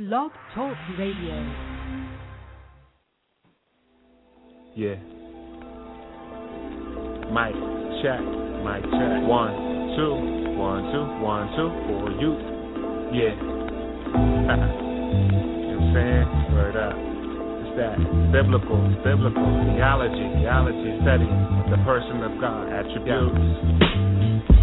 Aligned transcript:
Blog 0.00 0.30
Talk 0.54 0.72
Radio. 0.98 1.36
Yeah. 4.74 4.96
Mic 7.28 7.52
check, 8.00 8.24
mic 8.64 8.80
check. 8.96 9.20
One, 9.28 9.52
two, 10.00 10.56
one, 10.56 10.88
two, 10.88 11.04
one, 11.20 11.52
two 11.52 11.68
for 11.84 12.08
you. 12.16 12.32
Yeah. 13.12 13.36
you 13.36 14.16
know 15.36 15.76
what 15.76 15.84
I'm 15.84 15.92
saying? 15.92 16.28
Word 16.56 16.76
up. 16.80 16.96
It's 16.96 17.76
that 17.76 18.00
biblical, 18.32 18.80
biblical 19.04 19.44
theology, 19.76 20.24
theology 20.40 20.96
study 21.04 21.28
the 21.68 21.76
person 21.84 22.24
of 22.24 22.40
God, 22.40 22.72
attributes. 22.72 24.09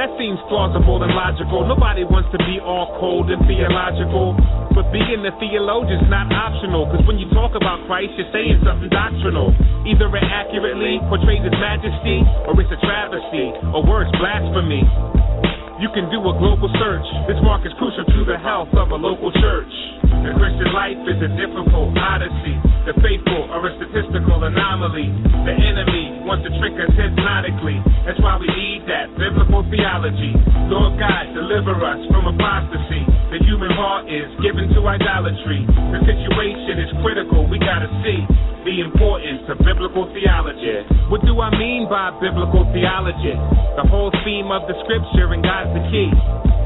That 0.00 0.16
seems 0.16 0.40
plausible 0.48 1.04
and 1.04 1.12
logical. 1.12 1.68
Nobody 1.68 2.08
wants 2.08 2.32
to 2.32 2.40
be 2.48 2.56
all 2.56 2.96
cold 2.96 3.28
and 3.28 3.36
theological. 3.44 4.32
But 4.72 4.88
being 4.96 5.20
a 5.28 5.32
theologian's 5.36 6.08
not 6.08 6.32
optional. 6.32 6.88
Cause 6.88 7.04
when 7.04 7.20
you 7.20 7.28
talk 7.36 7.52
about 7.52 7.84
Christ, 7.84 8.16
you're 8.16 8.32
saying 8.32 8.64
something 8.64 8.88
doctrinal. 8.88 9.52
Either 9.84 10.08
it 10.08 10.24
accurately 10.24 11.04
portrays 11.12 11.44
his 11.44 11.52
majesty, 11.52 12.24
or 12.48 12.56
it's 12.56 12.72
a 12.72 12.80
travesty, 12.80 13.52
or 13.76 13.84
worse, 13.84 14.08
blasphemy. 14.16 14.88
You 15.80 15.88
can 15.96 16.12
do 16.12 16.20
a 16.20 16.36
global 16.36 16.68
search. 16.76 17.08
This 17.24 17.40
mark 17.40 17.64
is 17.64 17.72
crucial 17.80 18.04
to 18.04 18.20
the 18.28 18.36
health 18.36 18.68
of 18.76 18.92
a 18.92 18.98
local 19.00 19.32
church. 19.32 19.72
The 20.04 20.36
Christian 20.36 20.76
life 20.76 21.00
is 21.08 21.16
a 21.24 21.32
difficult 21.40 21.96
odyssey. 21.96 22.52
The 22.84 22.92
faithful 23.00 23.48
are 23.48 23.64
a 23.64 23.72
statistical 23.80 24.44
anomaly. 24.44 25.08
The 25.48 25.56
enemy 25.56 26.20
wants 26.28 26.44
to 26.44 26.52
trick 26.60 26.76
us 26.76 26.92
hypnotically. 26.92 27.80
That's 28.04 28.20
why 28.20 28.36
we 28.36 28.52
need 28.52 28.84
that 28.92 29.08
biblical 29.16 29.64
theology. 29.72 30.36
Lord 30.68 31.00
God, 31.00 31.32
deliver 31.32 31.72
us 31.80 32.00
from 32.12 32.28
apostasy. 32.28 33.00
The 33.32 33.40
human 33.48 33.72
heart 33.72 34.04
is 34.04 34.28
given 34.44 34.68
to 34.76 34.84
idolatry. 34.84 35.64
The 35.64 36.00
situation 36.04 36.76
is 36.76 36.92
critical. 37.00 37.48
We 37.48 37.56
gotta 37.56 37.88
see 38.04 38.20
the 38.64 38.84
importance 38.84 39.48
of 39.48 39.56
biblical 39.64 40.04
theology. 40.12 40.84
What 41.08 41.24
do 41.24 41.32
I 41.40 41.48
mean 41.56 41.88
by 41.88 42.12
biblical 42.20 42.68
theology? 42.72 43.32
The 43.80 43.86
whole 43.88 44.12
theme 44.24 44.52
of 44.52 44.68
the 44.68 44.76
scripture 44.84 45.32
and 45.32 45.40
God's 45.40 45.72
the 45.72 45.82
key. 45.88 46.10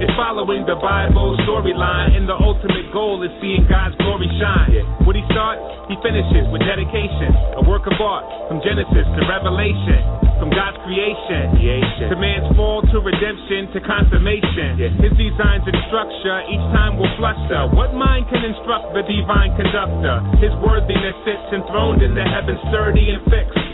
It's 0.02 0.10
following 0.18 0.66
the 0.66 0.74
Bible 0.74 1.38
storyline, 1.46 2.18
and 2.18 2.26
the 2.26 2.34
ultimate 2.34 2.90
goal 2.90 3.22
is 3.22 3.30
seeing 3.38 3.62
God's 3.70 3.94
glory 4.02 4.26
shine. 4.42 4.82
What 5.06 5.14
he 5.14 5.22
starts, 5.30 5.62
he 5.86 5.94
finishes 6.02 6.50
with 6.50 6.66
dedication, 6.66 7.30
a 7.54 7.62
work 7.62 7.86
of 7.86 7.94
art 8.02 8.26
from 8.50 8.58
Genesis 8.66 9.06
to 9.06 9.20
Revelation, 9.30 10.02
from 10.42 10.50
God's 10.50 10.82
creation, 10.82 11.54
creation. 11.54 12.10
to 12.10 12.16
man's 12.18 12.50
fall 12.58 12.82
to 12.82 12.98
redemption 12.98 13.70
to 13.70 13.78
consummation. 13.86 14.98
His 14.98 15.14
designs 15.14 15.62
and 15.62 15.78
structure 15.86 16.42
each 16.50 16.66
time 16.74 16.98
will 16.98 17.10
fluster. 17.14 17.70
What 17.78 17.94
mind 17.94 18.26
can 18.34 18.42
instruct 18.42 18.98
the 18.98 19.06
divine 19.06 19.54
conductor? 19.54 20.26
His 20.42 20.50
worthiness 20.58 21.14
sits 21.22 21.54
enthroned 21.54 21.83
in 21.92 22.14
the 22.14 22.24
heavens, 22.24 22.58
sturdy 22.70 23.10
and 23.10 23.22
fixed. 23.24 23.73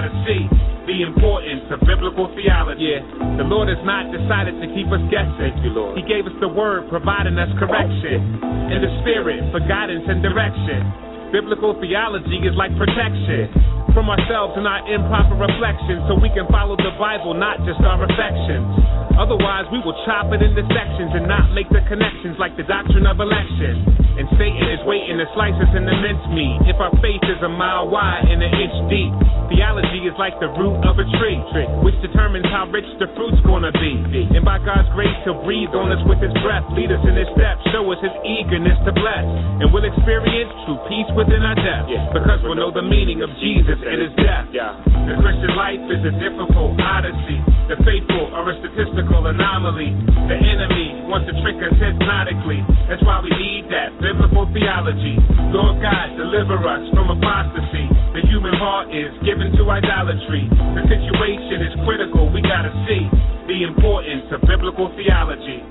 gotta 0.01 0.25
see 0.25 0.49
the 0.89 1.05
importance 1.05 1.69
of 1.69 1.77
biblical 1.85 2.25
theology. 2.33 2.97
Yeah. 2.97 3.05
The 3.37 3.45
Lord 3.45 3.69
has 3.69 3.77
not 3.85 4.09
decided 4.09 4.57
to 4.57 4.67
keep 4.73 4.89
us 4.89 5.03
guessing. 5.13 5.37
Thank 5.37 5.61
you, 5.61 5.77
Lord. 5.77 5.93
He 5.93 6.01
gave 6.09 6.25
us 6.25 6.33
the 6.41 6.49
word, 6.49 6.89
providing 6.89 7.37
us 7.37 7.53
correction, 7.61 8.41
and 8.41 8.81
the 8.81 8.89
spirit 9.05 9.45
for 9.53 9.61
guidance 9.61 10.09
and 10.09 10.25
direction. 10.25 11.10
Biblical 11.31 11.79
theology 11.79 12.43
is 12.43 12.51
like 12.59 12.75
protection 12.75 13.47
from 13.95 14.11
ourselves 14.11 14.55
and 14.59 14.67
our 14.67 14.83
improper 14.87 15.35
reflections 15.35 16.03
so 16.07 16.19
we 16.19 16.31
can 16.31 16.47
follow 16.51 16.75
the 16.75 16.91
Bible, 16.99 17.31
not 17.31 17.59
just 17.63 17.79
our 17.83 18.03
affections. 18.03 18.67
Otherwise, 19.15 19.67
we 19.71 19.79
will 19.83 19.95
chop 20.07 20.31
it 20.31 20.39
into 20.43 20.63
sections 20.71 21.11
and 21.15 21.27
not 21.27 21.51
make 21.51 21.67
the 21.71 21.83
connections 21.87 22.39
like 22.39 22.55
the 22.55 22.63
doctrine 22.63 23.07
of 23.07 23.19
election. 23.19 23.83
And 24.11 24.27
Satan 24.35 24.67
is 24.75 24.83
waiting 24.83 25.19
to 25.19 25.27
slice 25.35 25.55
us 25.55 25.71
in 25.71 25.87
the 25.87 25.95
mincemeat 25.95 26.67
if 26.67 26.77
our 26.83 26.91
faith 26.99 27.23
is 27.27 27.39
a 27.43 27.51
mile 27.51 27.87
wide 27.87 28.27
and 28.27 28.43
an 28.43 28.51
inch 28.51 28.77
deep. 28.91 29.11
Theology 29.51 30.07
is 30.07 30.15
like 30.15 30.35
the 30.39 30.51
root 30.55 30.79
of 30.87 30.95
a 30.99 31.07
tree, 31.19 31.39
which 31.83 31.95
determines 31.99 32.47
how 32.47 32.67
rich 32.71 32.87
the 32.99 33.11
fruit's 33.19 33.39
gonna 33.43 33.71
be. 33.75 33.99
And 34.31 34.43
by 34.47 34.59
God's 34.63 34.87
grace, 34.95 35.15
He'll 35.27 35.43
breathe 35.43 35.75
on 35.75 35.91
us 35.91 35.99
with 36.07 36.23
His 36.23 36.31
breath, 36.43 36.63
lead 36.71 36.91
us 36.91 37.03
in 37.03 37.15
His 37.19 37.27
steps, 37.35 37.59
show 37.71 37.83
us 37.91 37.99
His 37.99 38.15
eagerness 38.23 38.79
to 38.87 38.91
bless. 38.95 39.27
And 39.59 39.67
we'll 39.75 39.87
experience 39.87 40.51
true 40.67 40.79
peace 40.87 41.11
within 41.21 41.45
our 41.45 41.53
depth, 41.53 42.17
because 42.17 42.41
we'll 42.41 42.57
know 42.57 42.73
the 42.73 42.81
meaning 42.81 43.21
of 43.21 43.29
Jesus 43.37 43.77
and 43.77 43.97
His 44.01 44.13
death. 44.17 44.49
The 44.49 45.15
Christian 45.21 45.53
life 45.53 45.83
is 45.93 46.01
a 46.01 46.13
difficult 46.17 46.81
odyssey. 46.81 47.37
The 47.69 47.77
faithful 47.85 48.33
are 48.33 48.49
a 48.49 48.55
statistical 48.57 49.29
anomaly. 49.29 49.93
The 50.25 50.37
enemy 50.41 51.05
wants 51.05 51.29
to 51.29 51.37
trick 51.45 51.61
us 51.61 51.77
hypnotically. 51.77 52.65
That's 52.89 53.05
why 53.05 53.21
we 53.21 53.29
need 53.37 53.69
that 53.69 53.93
biblical 54.01 54.49
theology. 54.49 55.21
Lord 55.53 55.77
God, 55.77 56.17
deliver 56.17 56.57
us 56.57 56.89
from 56.89 57.13
apostasy. 57.13 57.85
The 58.17 58.25
human 58.25 58.57
heart 58.57 58.89
is 58.89 59.13
given 59.21 59.53
to 59.61 59.63
idolatry. 59.69 60.49
The 60.49 60.83
situation 60.89 61.69
is 61.69 61.73
critical. 61.85 62.33
We 62.33 62.41
gotta 62.41 62.73
see 62.89 63.05
the 63.45 63.61
importance 63.69 64.25
of 64.33 64.41
biblical 64.49 64.89
theology. 64.97 65.61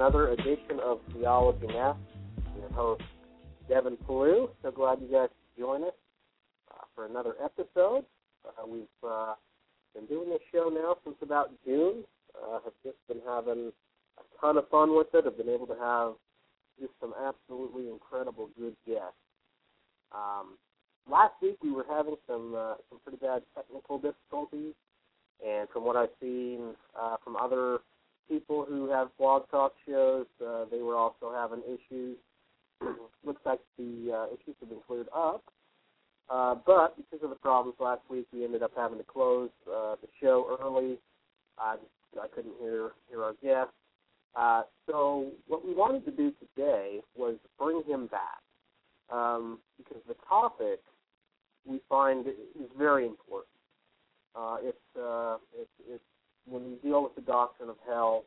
Another 0.00 0.30
edition 0.30 0.80
of 0.82 0.98
Theology 1.12 1.66
Now. 1.66 1.94
Your 2.58 2.70
host, 2.72 3.02
Devin 3.68 3.98
Pellew. 4.08 4.48
So 4.62 4.70
glad 4.70 4.98
you 5.02 5.08
guys 5.12 5.28
could 5.28 5.62
join 5.62 5.82
us 5.84 5.92
uh, 6.70 6.84
for 6.94 7.04
another 7.04 7.34
episode. 7.44 8.06
Uh, 8.48 8.66
we've 8.66 8.84
uh, 9.06 9.34
been 9.94 10.06
doing 10.06 10.30
this 10.30 10.40
show 10.50 10.70
now 10.72 10.96
since 11.04 11.16
about 11.20 11.50
June. 11.66 12.04
Uh, 12.34 12.60
have 12.64 12.72
just 12.82 12.96
been 13.08 13.20
having 13.28 13.72
a 14.16 14.40
ton 14.40 14.56
of 14.56 14.66
fun 14.70 14.96
with 14.96 15.08
it. 15.12 15.24
I've 15.26 15.36
been 15.36 15.50
able 15.50 15.66
to 15.66 15.76
have 15.78 16.12
just 16.80 16.92
some 16.98 17.12
absolutely 17.22 17.90
incredible 17.90 18.48
good 18.58 18.76
guests. 18.86 19.20
Um, 20.14 20.56
last 21.12 21.34
week 21.42 21.58
we 21.62 21.72
were 21.72 21.84
having 21.86 22.16
some 22.26 22.54
uh, 22.56 22.76
some 22.88 23.00
pretty 23.04 23.18
bad 23.18 23.42
technical 23.54 23.98
difficulties, 23.98 24.72
and 25.46 25.68
from 25.68 25.84
what 25.84 25.96
I've 25.96 26.16
seen 26.22 26.72
uh, 26.98 27.16
from 27.22 27.36
other 27.36 27.80
people 28.30 28.64
who 28.66 28.88
have 28.90 29.08
blog 29.18 29.42
talk 29.50 29.72
shows, 29.86 30.26
uh, 30.46 30.64
they 30.70 30.80
were 30.80 30.96
also 30.96 31.32
having 31.34 31.62
issues. 31.66 32.16
Looks 33.26 33.42
like 33.44 33.60
the 33.76 34.12
uh, 34.14 34.26
issues 34.34 34.56
have 34.60 34.70
been 34.70 34.78
cleared 34.86 35.08
up. 35.14 35.42
Uh, 36.30 36.54
but 36.64 36.96
because 36.96 37.22
of 37.24 37.30
the 37.30 37.36
problems 37.36 37.76
last 37.80 38.02
week, 38.08 38.26
we 38.32 38.44
ended 38.44 38.62
up 38.62 38.70
having 38.76 38.98
to 38.98 39.04
close 39.04 39.50
uh, 39.66 39.96
the 40.00 40.08
show 40.22 40.56
early. 40.62 40.96
I 41.58 41.76
I 42.22 42.28
couldn't 42.34 42.54
hear 42.60 42.92
hear 43.08 43.22
our 43.24 43.34
guests, 43.42 43.74
Uh, 44.34 44.62
so 44.86 45.32
what 45.48 45.66
we 45.66 45.74
wanted 45.74 46.04
to 46.04 46.10
do 46.12 46.32
today 46.40 47.00
was 47.16 47.36
bring 47.58 47.82
him 47.86 48.06
back 48.06 48.42
um, 49.10 49.58
because 49.76 50.02
the 50.06 50.14
topic 50.28 50.80
we 51.66 51.80
find 51.88 52.26
is 52.26 52.70
very 52.78 53.06
important. 53.06 53.48
Uh, 54.36 54.56
it's, 54.62 54.96
uh, 54.96 55.36
it's, 55.58 55.70
it's 55.88 56.09
when 56.50 56.64
you 56.64 56.76
deal 56.82 57.02
with 57.02 57.14
the 57.14 57.20
doctrine 57.20 57.68
of 57.70 57.76
hell, 57.86 58.24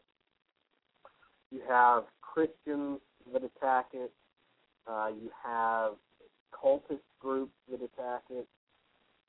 you 1.52 1.62
have 1.68 2.04
Christians 2.22 3.00
that 3.32 3.44
attack 3.44 3.88
it. 3.94 4.12
Uh, 4.90 5.10
you 5.10 5.30
have 5.44 5.94
cultist 6.54 7.04
groups 7.20 7.52
that 7.70 7.82
attack 7.82 8.24
it, 8.30 8.48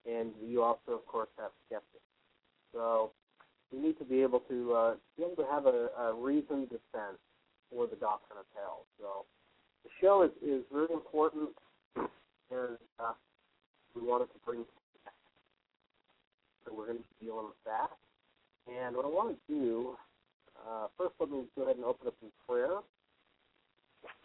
and 0.06 0.30
you 0.46 0.62
also, 0.62 0.92
of 0.92 1.06
course, 1.06 1.28
have 1.38 1.50
skeptics. 1.66 2.04
So 2.72 3.10
we 3.72 3.80
need 3.80 3.98
to 3.98 4.04
be 4.04 4.22
able 4.22 4.40
to 4.48 4.72
uh, 4.72 4.94
be 5.16 5.24
able 5.24 5.36
to 5.36 5.50
have 5.50 5.66
a, 5.66 5.88
a 5.98 6.14
reasoned 6.14 6.70
defense 6.70 7.18
for 7.70 7.86
the 7.86 7.96
doctrine 7.96 8.38
of 8.38 8.46
hell. 8.54 8.86
So 8.98 9.26
the 9.84 9.90
show 10.00 10.22
is, 10.22 10.30
is 10.42 10.62
very 10.72 10.92
important, 10.92 11.50
and 11.96 12.78
uh, 12.98 13.14
we 13.94 14.02
wanted 14.02 14.26
to 14.26 14.38
bring 14.44 14.64
so 16.64 16.72
we're 16.74 16.86
going 16.86 16.98
to 16.98 17.04
be 17.20 17.26
dealing 17.26 17.44
with 17.44 17.64
that. 17.66 17.90
And 18.66 18.96
what 18.96 19.04
I 19.04 19.08
want 19.08 19.36
to 19.36 19.54
do, 19.54 19.96
uh, 20.56 20.86
first 20.96 21.14
let 21.20 21.30
me 21.30 21.44
go 21.56 21.62
ahead 21.64 21.76
and 21.76 21.84
open 21.84 22.08
up 22.08 22.14
in 22.22 22.28
prayer, 22.48 22.78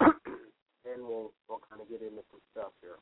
and 0.00 1.02
we'll 1.02 1.32
we'll 1.48 1.60
kind 1.68 1.82
of 1.82 1.88
get 1.88 2.00
into 2.00 2.22
some 2.30 2.40
stuff 2.52 2.72
here. 2.80 2.96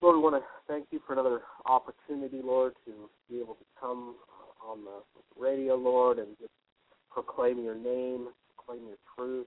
Lord, 0.00 0.16
we 0.16 0.22
want 0.22 0.36
to 0.36 0.42
thank 0.66 0.86
you 0.90 1.00
for 1.06 1.12
another 1.12 1.42
opportunity, 1.66 2.40
Lord, 2.42 2.74
to 2.86 3.08
be 3.30 3.40
able 3.40 3.54
to 3.54 3.64
come 3.80 4.16
on 4.64 4.84
the 4.84 5.00
radio, 5.40 5.76
Lord, 5.76 6.18
and 6.18 6.36
just 6.40 6.50
proclaim 7.10 7.62
your 7.62 7.74
name, 7.76 8.28
proclaim 8.56 8.86
your 8.88 8.98
truth. 9.16 9.46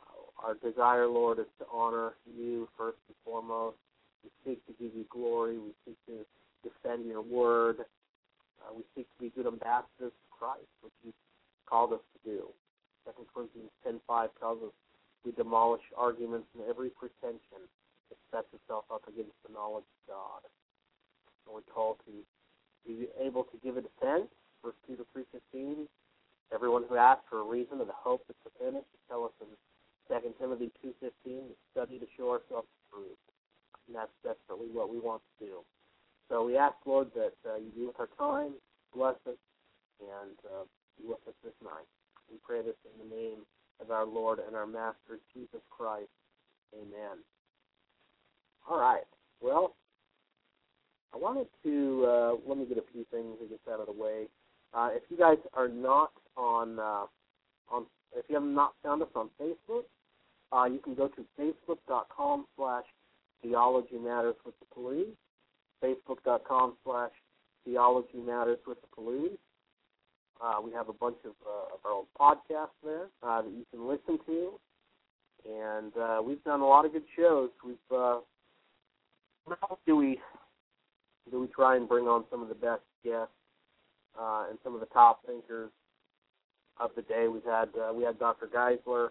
Uh, 0.00 0.46
our 0.46 0.54
desire, 0.54 1.06
Lord, 1.06 1.38
is 1.38 1.46
to 1.58 1.66
honor 1.72 2.12
you 2.26 2.68
first 2.78 2.98
and 3.08 3.16
foremost. 3.24 3.76
We 4.24 4.30
seek 4.44 4.66
to 4.66 4.72
give 4.82 4.94
you 4.94 5.04
glory. 5.10 5.58
We 5.58 5.72
seek 5.84 5.96
to 6.06 6.24
defend 6.62 7.06
your 7.06 7.22
word. 7.22 7.78
Uh, 8.68 8.76
we 8.76 8.84
seek 8.92 9.08
to 9.16 9.18
be 9.18 9.32
good 9.32 9.48
ambassadors 9.48 10.12
of 10.12 10.26
Christ, 10.28 10.68
which 10.84 10.92
you 11.02 11.12
called 11.64 11.92
us 11.92 12.04
to 12.12 12.18
do. 12.28 12.52
Second 13.04 13.24
Corinthians 13.32 13.72
10.5 13.86 14.28
tells 14.40 14.60
us 14.62 14.74
we 15.24 15.32
demolish 15.32 15.82
arguments 15.96 16.48
and 16.52 16.68
every 16.68 16.90
pretension 16.92 17.64
that 18.12 18.20
sets 18.28 18.48
itself 18.52 18.84
up 18.92 19.02
against 19.08 19.36
the 19.44 19.52
knowledge 19.52 19.88
of 19.88 20.00
God. 20.12 20.40
And 21.44 21.56
we're 21.56 21.68
called 21.72 21.96
to 22.04 22.12
be 22.84 23.08
able 23.16 23.44
to 23.48 23.56
give 23.64 23.76
a 23.76 23.82
defense. 23.84 24.28
First 24.62 24.76
Peter 24.86 25.04
3.15, 25.16 25.88
everyone 26.52 26.84
who 26.88 26.96
asks 26.96 27.24
for 27.30 27.40
a 27.40 27.48
reason 27.48 27.80
of 27.80 27.86
the 27.86 27.96
hope 27.96 28.24
that's 28.28 28.42
within 28.44 28.76
us, 28.76 28.84
to 28.84 28.98
tell 29.08 29.24
us 29.24 29.36
in 29.40 29.48
2 30.12 30.34
Timothy 30.40 30.72
2.15, 30.84 31.08
to 31.24 31.56
study 31.72 31.98
to 31.98 32.06
show 32.16 32.32
ourselves 32.32 32.68
approved. 32.84 33.22
And 33.86 33.96
that's 33.96 34.12
desperately 34.24 34.68
what 34.72 34.90
we 34.90 34.98
want 34.98 35.22
to 35.24 35.46
do. 35.46 35.54
So 36.28 36.44
we 36.44 36.56
ask, 36.58 36.74
Lord, 36.84 37.08
that 37.14 37.34
uh, 37.48 37.56
you 37.56 37.70
be 37.74 37.86
with 37.86 37.96
our 37.98 38.08
time, 38.18 38.52
bless 38.94 39.16
us, 39.26 39.40
and 40.00 40.36
uh, 40.44 40.64
be 41.00 41.08
with 41.08 41.18
us 41.26 41.34
this 41.42 41.54
night. 41.62 41.88
We 42.30 42.36
pray 42.44 42.60
this 42.60 42.76
in 42.84 43.08
the 43.08 43.14
name 43.14 43.38
of 43.80 43.90
our 43.90 44.04
Lord 44.04 44.38
and 44.46 44.54
our 44.54 44.66
Master, 44.66 45.20
Jesus 45.34 45.60
Christ. 45.70 46.10
Amen. 46.74 47.18
All 48.68 48.78
right. 48.78 49.06
Well, 49.40 49.74
I 51.14 51.16
wanted 51.16 51.46
to 51.64 52.04
uh, 52.06 52.32
let 52.46 52.58
me 52.58 52.66
get 52.66 52.76
a 52.76 52.84
few 52.92 53.06
things 53.10 53.38
to 53.40 53.46
get 53.48 53.60
out 53.72 53.80
of 53.80 53.86
the 53.86 53.92
way. 53.92 54.26
Uh, 54.74 54.90
if 54.92 55.02
you 55.08 55.16
guys 55.16 55.38
are 55.54 55.68
not 55.68 56.10
on 56.36 56.78
uh, 56.78 57.06
on 57.70 57.86
if 58.14 58.24
you 58.28 58.34
have 58.34 58.44
not 58.44 58.74
found 58.82 59.00
us 59.00 59.08
on 59.14 59.30
Facebook, 59.40 59.84
uh, 60.52 60.64
you 60.64 60.78
can 60.78 60.94
go 60.94 61.08
to 61.08 61.24
facebook.com 61.40 62.46
slash 62.56 62.84
theology 63.42 63.96
matters 63.96 64.34
with 64.44 64.54
the 64.60 64.66
Pellews 64.74 65.16
facebook.com 65.82 66.74
slash 66.84 67.10
theology 67.64 68.18
matters 68.24 68.58
with 68.66 68.78
the 68.80 68.86
Pellews. 68.94 69.38
Uh, 70.40 70.60
we 70.64 70.72
have 70.72 70.88
a 70.88 70.92
bunch 70.92 71.16
of, 71.24 71.32
uh, 71.46 71.74
of 71.74 71.80
our 71.84 71.92
old 71.92 72.06
podcasts 72.18 72.78
there 72.84 73.06
uh, 73.22 73.42
that 73.42 73.50
you 73.50 73.64
can 73.72 73.88
listen 73.88 74.18
to, 74.24 74.52
and 75.44 75.92
uh, 75.96 76.22
we've 76.24 76.42
done 76.44 76.60
a 76.60 76.66
lot 76.66 76.84
of 76.84 76.92
good 76.92 77.02
shows. 77.16 77.50
We've 77.64 77.76
uh, 77.96 78.20
do 79.86 79.96
we 79.96 80.20
do 81.30 81.40
we 81.40 81.46
try 81.48 81.76
and 81.76 81.88
bring 81.88 82.06
on 82.06 82.24
some 82.30 82.42
of 82.42 82.48
the 82.48 82.54
best 82.54 82.82
guests 83.04 83.32
uh, 84.18 84.46
and 84.48 84.58
some 84.62 84.74
of 84.74 84.80
the 84.80 84.86
top 84.86 85.26
thinkers 85.26 85.70
of 86.78 86.90
the 86.96 87.02
day. 87.02 87.26
We've 87.28 87.44
had 87.44 87.68
uh, 87.76 87.92
we 87.92 88.04
had 88.04 88.18
Dr. 88.18 88.46
Geisler, 88.46 89.08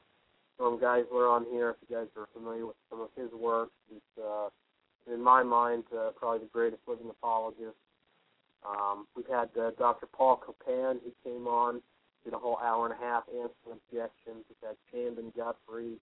Norm 0.59 0.79
Geisler 0.79 1.29
on 1.29 1.45
here. 1.51 1.71
If 1.71 1.89
you 1.89 1.95
guys 1.95 2.07
are 2.17 2.27
familiar 2.33 2.65
with 2.65 2.75
some 2.89 3.01
of 3.01 3.09
his 3.15 3.31
work, 3.31 3.69
he's 3.89 4.23
uh, 4.23 4.49
in 5.11 5.21
my 5.21 5.43
mind, 5.43 5.83
uh, 5.97 6.11
probably 6.15 6.39
the 6.39 6.51
greatest 6.51 6.81
living 6.87 7.09
apologist. 7.09 7.77
Um, 8.67 9.07
we've 9.15 9.27
had 9.27 9.49
uh, 9.59 9.71
Dr. 9.77 10.07
Paul 10.07 10.37
Copan, 10.37 10.99
who 11.03 11.11
came 11.23 11.47
on, 11.47 11.81
did 12.23 12.33
a 12.33 12.37
whole 12.37 12.57
hour 12.57 12.85
and 12.85 12.93
a 12.93 12.97
half 12.97 13.23
answering 13.29 13.79
objections. 13.87 14.43
We've 14.49 14.69
had 14.69 14.75
Shandon 14.91 15.31
Guthrie 15.35 15.97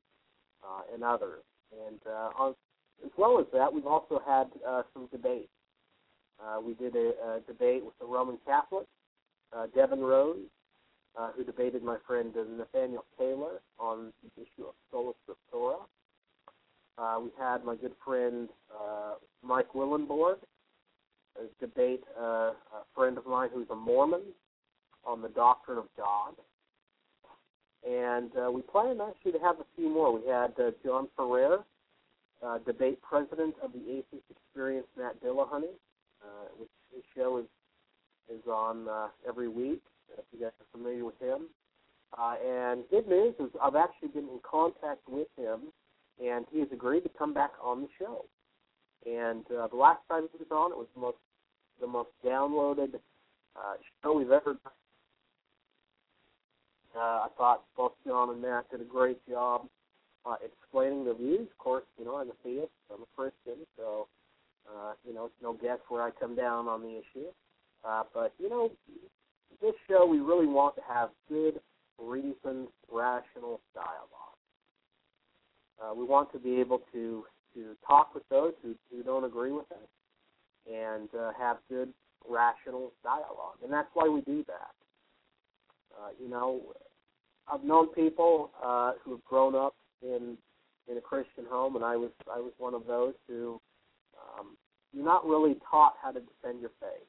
uh, 0.64 0.82
and 0.94 1.04
others. 1.04 1.44
And 1.88 2.00
uh, 2.08 2.30
on, 2.38 2.56
as 3.04 3.12
well 3.18 3.40
as 3.40 3.46
that, 3.54 3.72
we've 3.72 3.86
also 3.86 4.22
had 4.26 4.48
uh, 4.68 4.84
some 4.94 5.08
debates. 5.12 5.50
Uh, 6.42 6.60
we 6.60 6.74
did 6.74 6.96
a, 6.96 7.10
a 7.10 7.40
debate 7.48 7.86
with 7.86 7.98
the 8.00 8.06
Roman 8.06 8.38
Catholic, 8.46 8.88
uh, 9.56 9.68
Devin 9.76 10.02
Rose, 10.02 10.38
uh, 11.18 11.30
who 11.36 11.44
debated 11.44 11.84
my 11.84 11.98
friend 12.06 12.34
uh, 12.38 12.44
Nathaniel 12.58 13.06
Taylor 13.18 13.62
on 13.80 14.12
the 14.24 14.42
issue 14.42 14.68
of 14.68 14.74
sola 14.92 15.14
scriptura. 15.24 15.78
Uh, 16.98 17.20
we 17.24 17.30
had 17.38 17.64
my 17.66 17.76
good 17.76 17.94
friend 18.04 18.50
uh, 18.74 19.16
Mike 19.44 19.74
Willenborg 19.74 20.38
uh, 21.38 21.44
debate 21.60 22.04
uh, 22.20 22.52
a 22.52 22.84
friend 22.96 23.18
of 23.18 23.26
mine 23.26 23.50
who's 23.54 23.70
a 23.70 23.76
Mormon 23.76 24.22
on 25.04 25.22
the 25.22 25.30
doctrine 25.30 25.78
of 25.78 25.86
God. 25.98 26.34
And 27.88 28.32
uh, 28.38 28.50
we 28.50 28.62
plan 28.62 29.00
actually 29.02 29.34
to 29.34 29.40
have 29.40 29.60
a 29.60 29.66
few 29.76 29.90
more. 29.90 30.18
We 30.18 30.28
had 30.28 30.54
uh, 30.60 30.72
John 30.84 31.08
Ferrer 31.16 31.60
uh, 32.46 32.58
debate 32.60 33.02
president 33.02 33.56
of 33.62 33.74
the 33.74 33.80
Atheist 33.80 34.26
Experience, 34.30 34.88
Matt 34.98 35.22
Dillahunty, 35.22 35.76
uh, 36.24 36.48
which 36.58 36.70
his 36.94 37.04
show 37.16 37.38
is 37.38 37.46
is 38.34 38.48
on 38.48 38.88
uh, 38.90 39.08
every 39.28 39.48
week. 39.48 39.84
If 40.18 40.26
you 40.32 40.40
guys 40.40 40.52
are 40.60 40.78
familiar 40.78 41.06
with 41.06 41.20
him, 41.22 41.48
uh, 42.18 42.36
and 42.44 42.84
good 42.90 43.08
news 43.08 43.36
is 43.40 43.50
I've 43.62 43.76
actually 43.76 44.08
been 44.10 44.24
in 44.30 44.40
contact 44.44 45.02
with 45.08 45.28
him 45.38 45.72
and 46.24 46.46
he 46.52 46.60
has 46.60 46.70
agreed 46.72 47.02
to 47.02 47.10
come 47.18 47.34
back 47.34 47.52
on 47.62 47.82
the 47.82 47.88
show. 48.00 48.26
And 49.06 49.46
uh, 49.52 49.68
the 49.68 49.76
last 49.76 50.02
time 50.10 50.28
he 50.32 50.38
was 50.38 50.48
on, 50.52 50.72
it 50.72 50.78
was 50.78 50.88
the 50.96 51.02
most 51.02 51.18
the 51.82 51.88
most 51.88 52.10
downloaded 52.26 52.96
uh, 53.56 53.74
show 54.02 54.14
we've 54.14 54.32
ever 54.32 54.54
done. 54.54 54.74
Uh, 56.96 57.00
I 57.00 57.28
thought 57.38 57.64
both 57.76 57.92
John 58.08 58.30
and 58.30 58.42
Matt 58.42 58.72
did 58.72 58.80
a 58.80 58.86
great 58.86 59.20
job 59.28 59.68
uh, 60.26 60.36
explaining 60.44 61.04
the 61.04 61.14
views. 61.14 61.48
Of 61.52 61.58
course, 61.58 61.84
you 62.00 62.06
know 62.06 62.16
I'm 62.16 62.30
a 62.30 62.34
theist, 62.44 62.72
I'm 62.92 63.02
a 63.02 63.16
Christian, 63.16 63.66
so 63.78 64.08
uh, 64.68 64.94
you 65.06 65.14
know 65.14 65.26
it's 65.26 65.36
no 65.44 65.54
guess 65.54 65.80
where 65.90 66.02
I 66.02 66.12
come 66.12 66.36
down 66.36 66.68
on 66.68 66.82
the 66.82 66.90
issue. 66.90 67.28
Uh, 67.88 68.04
but 68.14 68.34
you 68.40 68.50
know, 68.50 68.72
this 69.62 69.74
show 69.88 70.06
we 70.06 70.20
really 70.20 70.48
want 70.48 70.76
to 70.76 70.82
have 70.88 71.10
good, 71.30 71.60
reasoned, 72.00 72.68
rational 72.92 73.60
dialogue. 73.74 74.25
Uh, 75.82 75.94
we 75.94 76.04
want 76.04 76.32
to 76.32 76.40
be 76.40 76.60
able 76.60 76.82
to 76.94 77.26
to 77.54 77.76
talk 77.88 78.14
with 78.14 78.24
those 78.30 78.52
who, 78.62 78.76
who 78.92 79.02
don't 79.02 79.24
agree 79.24 79.52
with 79.52 79.72
us 79.72 79.88
and 80.70 81.08
uh, 81.18 81.32
have 81.40 81.58
good, 81.70 81.94
rational 82.30 82.92
dialogue, 83.02 83.58
and 83.64 83.72
that's 83.72 83.88
why 83.94 84.10
we 84.10 84.20
do 84.22 84.44
that. 84.48 84.72
Uh, 85.98 86.10
you 86.22 86.30
know, 86.30 86.62
I've 87.52 87.64
known 87.64 87.88
people 87.94 88.52
uh, 88.62 88.94
who 89.04 89.12
have 89.12 89.24
grown 89.24 89.56
up 89.56 89.76
in 90.02 90.38
in 90.88 90.98
a 90.98 91.02
Christian 91.02 91.46
home, 91.50 91.76
and 91.76 91.86
I 91.86 91.96
was 91.96 92.12
I 92.34 92.40
was 92.40 92.52
one 92.58 92.74
of 92.74 92.86
those 92.88 93.14
who 93.28 93.60
um, 94.20 94.58
you're 94.94 95.06
not 95.06 95.26
really 95.26 95.56
taught 95.70 95.96
how 96.02 96.12
to 96.12 96.20
defend 96.20 96.62
your 96.62 96.72
faith, 96.80 97.08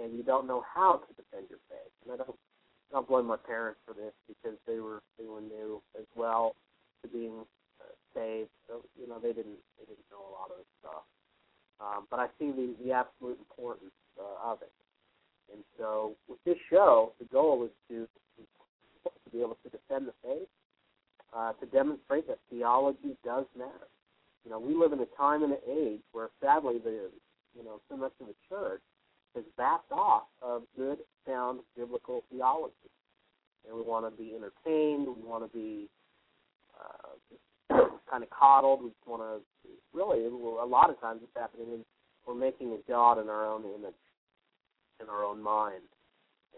and 0.00 0.16
you 0.16 0.22
don't 0.22 0.46
know 0.46 0.62
how 0.74 1.00
to 1.06 1.14
defend 1.14 1.46
your 1.48 1.60
faith. 1.68 1.92
And 2.04 2.14
I 2.14 2.16
don't 2.16 2.38
I 2.90 2.96
don't 2.96 3.08
blame 3.08 3.26
my 3.26 3.36
parents 3.36 3.80
for 3.86 3.94
this 3.94 4.12
because 4.26 4.58
they 4.66 4.80
were 4.80 5.00
they 5.18 5.26
were 5.26 5.40
new 5.40 5.80
as 5.98 6.06
well 6.16 6.54
to 7.02 7.08
being 7.08 7.44
saved, 8.14 8.50
so 8.68 8.82
you 8.98 9.08
know 9.08 9.18
they 9.18 9.32
didn't 9.32 9.60
they 9.78 9.86
didn't 9.86 10.08
know 10.10 10.22
a 10.22 10.32
lot 10.32 10.50
of 10.50 10.58
this 10.58 10.72
stuff. 10.80 11.04
Um, 11.80 12.06
but 12.10 12.20
I 12.20 12.26
see 12.38 12.50
the 12.50 12.74
the 12.82 12.92
absolute 12.92 13.38
importance 13.38 13.94
uh, 14.18 14.52
of 14.52 14.62
it, 14.62 14.72
and 15.52 15.64
so 15.78 16.14
with 16.28 16.38
this 16.44 16.58
show, 16.70 17.12
the 17.18 17.26
goal 17.26 17.64
is 17.64 17.70
to 17.88 18.06
to 19.24 19.30
be 19.30 19.40
able 19.40 19.58
to 19.62 19.70
defend 19.70 20.08
the 20.08 20.14
faith, 20.22 20.48
uh, 21.36 21.52
to 21.54 21.66
demonstrate 21.66 22.26
that 22.28 22.38
theology 22.50 23.16
does 23.24 23.46
matter. 23.56 23.88
You 24.44 24.50
know, 24.50 24.58
we 24.58 24.74
live 24.74 24.92
in 24.92 25.00
a 25.00 25.10
time 25.16 25.42
and 25.42 25.52
an 25.52 25.64
age 25.68 26.00
where 26.12 26.28
sadly 26.42 26.78
the 26.82 27.10
you 27.56 27.64
know 27.64 27.80
so 27.88 27.96
much 27.96 28.12
of 28.20 28.26
the 28.26 28.34
church 28.48 28.82
has 29.34 29.44
backed 29.56 29.92
off 29.92 30.24
of 30.42 30.62
good, 30.76 30.98
sound 31.26 31.60
biblical 31.76 32.24
theology. 32.32 32.74
and 33.66 33.76
we 33.76 33.82
want 33.82 34.04
to 34.04 34.22
be 34.22 34.34
entertained. 34.34 35.06
We 35.06 35.22
want 35.28 35.44
to 35.44 35.56
be 35.56 35.88
kind 38.10 38.22
of 38.22 38.30
coddled. 38.30 38.82
We 38.82 38.90
just 38.90 39.06
want 39.06 39.22
to 39.22 39.40
really 39.92 40.26
a 40.26 40.66
lot 40.66 40.90
of 40.90 41.00
times 41.00 41.20
it's 41.22 41.32
happening 41.36 41.72
is 41.72 41.84
we're 42.26 42.34
making 42.34 42.72
a 42.72 42.90
god 42.90 43.20
in 43.20 43.28
our 43.28 43.46
own 43.46 43.62
image, 43.64 44.00
in 45.00 45.08
our 45.08 45.24
own 45.24 45.42
mind, 45.42 45.86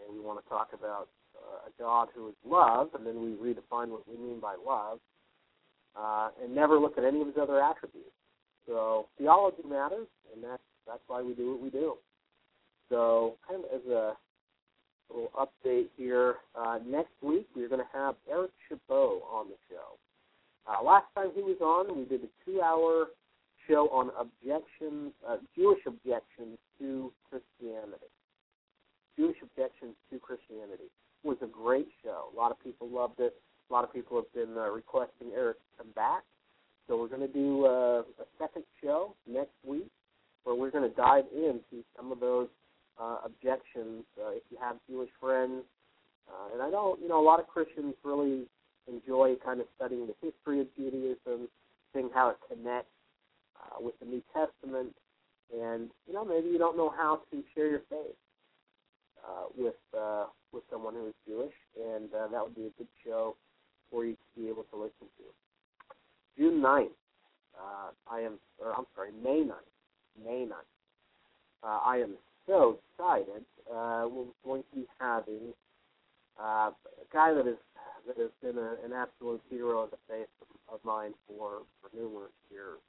and 0.01 0.15
we 0.15 0.23
want 0.23 0.43
to 0.43 0.49
talk 0.49 0.69
about 0.73 1.07
uh, 1.35 1.69
a 1.69 1.71
God 1.81 2.09
who 2.15 2.29
is 2.29 2.35
love, 2.45 2.89
and 2.95 3.05
then 3.05 3.21
we 3.21 3.31
redefine 3.31 3.89
what 3.89 4.07
we 4.07 4.17
mean 4.17 4.39
by 4.39 4.55
love, 4.65 4.99
uh, 5.95 6.29
and 6.43 6.53
never 6.53 6.79
look 6.79 6.97
at 6.97 7.03
any 7.03 7.21
of 7.21 7.27
his 7.27 7.37
other 7.41 7.61
attributes. 7.61 8.09
So 8.67 9.07
theology 9.17 9.63
matters, 9.67 10.07
and 10.33 10.43
that's 10.43 10.63
that's 10.87 11.01
why 11.07 11.21
we 11.21 11.33
do 11.33 11.51
what 11.51 11.61
we 11.61 11.69
do. 11.69 11.95
So, 12.89 13.37
kind 13.47 13.63
of 13.63 13.71
as 13.73 13.85
a 13.87 14.13
little 15.09 15.31
update 15.39 15.87
here, 15.97 16.35
uh, 16.55 16.79
next 16.85 17.13
week 17.21 17.47
we're 17.55 17.69
going 17.69 17.81
to 17.81 17.97
have 17.97 18.15
Eric 18.29 18.51
Chabot 18.67 19.21
on 19.31 19.47
the 19.47 19.55
show. 19.69 19.97
Uh, 20.67 20.83
last 20.83 21.05
time 21.15 21.29
he 21.35 21.41
was 21.41 21.57
on, 21.61 21.97
we 21.97 22.05
did 22.05 22.21
a 22.23 22.31
two-hour 22.45 23.07
show 23.67 23.89
on 23.89 24.11
objections, 24.19 25.11
uh, 25.27 25.37
Jewish 25.55 25.79
objections 25.85 26.57
to 26.79 27.11
Christianity. 27.29 28.11
Jewish 29.17 29.37
objections 29.43 29.95
to 30.11 30.19
Christianity 30.19 30.89
it 31.23 31.27
was 31.27 31.37
a 31.41 31.47
great 31.47 31.87
show. 32.03 32.29
A 32.33 32.37
lot 32.37 32.51
of 32.51 32.61
people 32.63 32.87
loved 32.89 33.19
it. 33.19 33.33
A 33.69 33.73
lot 33.73 33.83
of 33.83 33.93
people 33.93 34.17
have 34.17 34.31
been 34.33 34.57
uh, 34.57 34.69
requesting 34.69 35.31
Eric 35.35 35.57
to 35.57 35.83
come 35.83 35.91
back. 35.95 36.23
So 36.87 36.97
we're 36.97 37.07
going 37.07 37.21
to 37.21 37.33
do 37.33 37.65
uh, 37.65 37.99
a 38.01 38.27
second 38.37 38.63
show 38.83 39.15
next 39.27 39.53
week 39.65 39.87
where 40.43 40.55
we're 40.55 40.71
going 40.71 40.89
to 40.89 40.95
dive 40.95 41.23
into 41.33 41.83
some 41.95 42.11
of 42.11 42.19
those 42.19 42.49
uh, 43.01 43.17
objections. 43.25 44.03
Uh, 44.19 44.31
if 44.31 44.43
you 44.49 44.57
have 44.61 44.75
Jewish 44.89 45.09
friends, 45.19 45.63
uh, 46.27 46.53
and 46.53 46.61
I 46.61 46.69
know 46.69 46.97
you 47.01 47.07
know 47.07 47.21
a 47.21 47.23
lot 47.23 47.39
of 47.39 47.47
Christians 47.47 47.95
really 48.03 48.43
enjoy 48.87 49.35
kind 49.43 49.61
of 49.61 49.67
studying 49.75 50.07
the 50.07 50.15
history 50.21 50.61
of 50.61 50.67
Judaism, 50.75 51.47
seeing 51.93 52.09
how 52.13 52.29
it 52.29 52.37
connects 52.47 52.91
uh, 53.59 53.81
with 53.81 53.97
the 53.99 54.05
New 54.05 54.21
Testament, 54.33 54.93
and 55.53 55.89
you 56.07 56.13
know 56.13 56.25
maybe 56.25 56.49
you 56.49 56.57
don't 56.57 56.77
know 56.77 56.89
how 56.95 57.21
to 57.31 57.43
share 57.55 57.69
your 57.69 57.81
faith 57.89 58.15
uh, 59.25 59.45
with 59.57 59.75
uh, 59.97 60.25
with 60.51 60.63
someone 60.71 60.93
who 60.93 61.07
is 61.07 61.13
Jewish, 61.27 61.53
and 61.75 62.09
uh, 62.13 62.27
that 62.27 62.43
would 62.43 62.55
be 62.55 62.67
a 62.67 62.77
good 62.77 62.87
show 63.05 63.35
for 63.89 64.05
you 64.05 64.13
to 64.13 64.41
be 64.41 64.47
able 64.49 64.63
to 64.63 64.75
listen 64.75 65.07
to. 65.17 65.23
June 66.37 66.61
9th, 66.61 66.87
uh, 67.59 67.91
I 68.09 68.21
am, 68.21 68.39
or 68.59 68.73
I'm 68.75 68.85
sorry, 68.95 69.11
May 69.23 69.43
9th, 69.43 70.23
May 70.23 70.45
9th. 70.45 71.63
Uh, 71.63 71.79
I 71.85 71.97
am 71.97 72.15
so 72.47 72.79
excited. 72.97 73.45
Uh, 73.69 74.07
we're 74.09 74.25
going 74.43 74.63
to 74.63 74.75
be 74.75 74.87
having 74.99 75.53
uh, 76.39 76.71
a 76.71 77.13
guy 77.13 77.33
that 77.33 77.47
is 77.47 77.57
that 78.07 78.17
has 78.17 78.31
been 78.41 78.57
a, 78.57 78.75
an 78.83 78.93
absolute 78.93 79.41
hero 79.49 79.81
of 79.81 79.91
the 79.91 80.01
faith 80.07 80.27
of, 80.71 80.79
mine 80.83 81.13
for 81.27 81.63
for 81.79 81.89
numerous 81.95 82.33
years. 82.51 82.81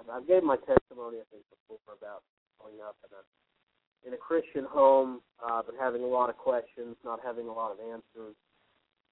I've, 0.00 0.08
I've 0.08 0.26
gave 0.26 0.42
my 0.42 0.56
testimony, 0.56 1.18
I 1.20 1.26
think, 1.30 1.44
before 1.52 1.94
about 1.94 2.22
growing 2.58 2.80
up 2.80 2.96
in 3.04 3.12
a 3.12 3.22
in 4.08 4.14
a 4.14 4.16
Christian 4.16 4.64
home, 4.64 5.20
uh, 5.44 5.62
but 5.64 5.74
having 5.78 6.02
a 6.02 6.06
lot 6.06 6.30
of 6.30 6.36
questions, 6.36 6.96
not 7.04 7.20
having 7.24 7.48
a 7.48 7.52
lot 7.52 7.72
of 7.72 7.78
answers. 7.80 8.34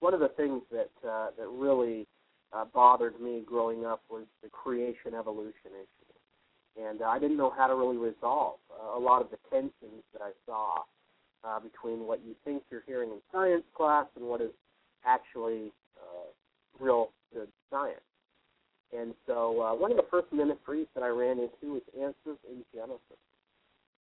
One 0.01 0.15
of 0.15 0.21
the 0.21 0.29
things 0.29 0.63
that 0.71 0.91
uh, 1.07 1.31
that 1.39 1.49
really 1.49 2.07
uh, 2.53 2.65
bothered 2.73 3.21
me 3.21 3.43
growing 3.47 3.85
up 3.85 4.03
was 4.11 4.25
the 4.43 4.49
creation 4.49 5.15
evolution 5.19 5.73
issue, 5.77 6.89
and 6.89 7.03
uh, 7.03 7.07
I 7.07 7.19
didn't 7.19 7.37
know 7.37 7.53
how 7.57 7.67
to 7.67 7.75
really 7.75 7.97
resolve 7.99 8.59
uh, 8.73 8.99
a 8.99 9.01
lot 9.01 9.23
of 9.23 9.31
the 9.31 9.39
tensions 9.51 10.03
that 10.13 10.23
I 10.23 10.31
saw 10.47 10.83
uh, 11.45 11.61
between 11.61 12.07
what 12.07 12.21
you 12.25 12.35
think 12.45 12.63
you're 12.71 12.85
hearing 12.87 13.11
in 13.11 13.19
science 13.33 13.65
class 13.77 14.07
and 14.17 14.25
what 14.25 14.41
is 14.41 14.51
actually 15.07 15.73
uh, 15.97 16.85
real 16.85 17.11
good 17.33 17.49
science. 17.71 18.01
And 18.97 19.15
so, 19.27 19.61
uh, 19.61 19.75
one 19.75 19.91
of 19.91 19.97
the 19.97 20.07
first 20.11 20.33
ministries 20.33 20.87
that 20.95 21.03
I 21.03 21.09
ran 21.09 21.39
into 21.39 21.75
was 21.75 21.83
Answers 21.99 22.39
in 22.49 22.65
Genesis. 22.73 23.19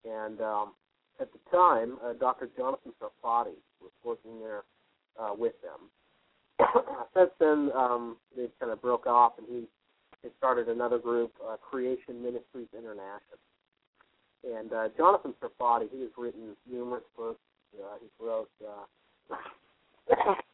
And 0.05 0.41
um, 0.41 0.73
at 1.21 1.29
the 1.33 1.39
time, 1.51 1.99
uh, 2.05 2.13
Dr. 2.13 2.49
Jonathan 2.57 2.93
Sarfati 3.01 3.57
was 3.81 3.91
working 4.05 4.39
there 4.41 4.63
uh, 5.19 5.33
with 5.37 5.55
them. 5.63 5.91
Since 7.17 7.31
then, 7.41 7.71
um, 7.75 8.17
they 8.37 8.47
kind 8.61 8.71
of 8.71 8.81
broke 8.81 9.07
off, 9.07 9.33
and 9.39 9.47
he, 9.49 9.65
started 10.39 10.71
another 10.71 10.99
group, 10.99 11.33
uh, 11.47 11.57
Creation 11.57 12.23
Ministries 12.23 12.69
International. 12.73 13.37
And 14.43 14.73
uh, 14.73 14.89
Jonathan 14.97 15.35
Sarfati, 15.43 15.87
he 15.93 16.01
has 16.01 16.11
written 16.17 16.57
numerous 16.71 17.05
books. 17.15 17.41
Uh, 17.79 17.97
he 18.01 18.25
wrote. 18.25 18.49
Uh, 19.31 19.37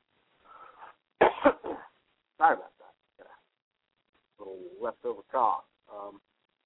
sorry 2.39 2.55
about 2.55 2.73
that. 2.79 3.27
A 4.39 4.43
little 4.43 4.59
leftover 4.81 5.23
cough. 5.31 5.65
Um, 5.93 6.21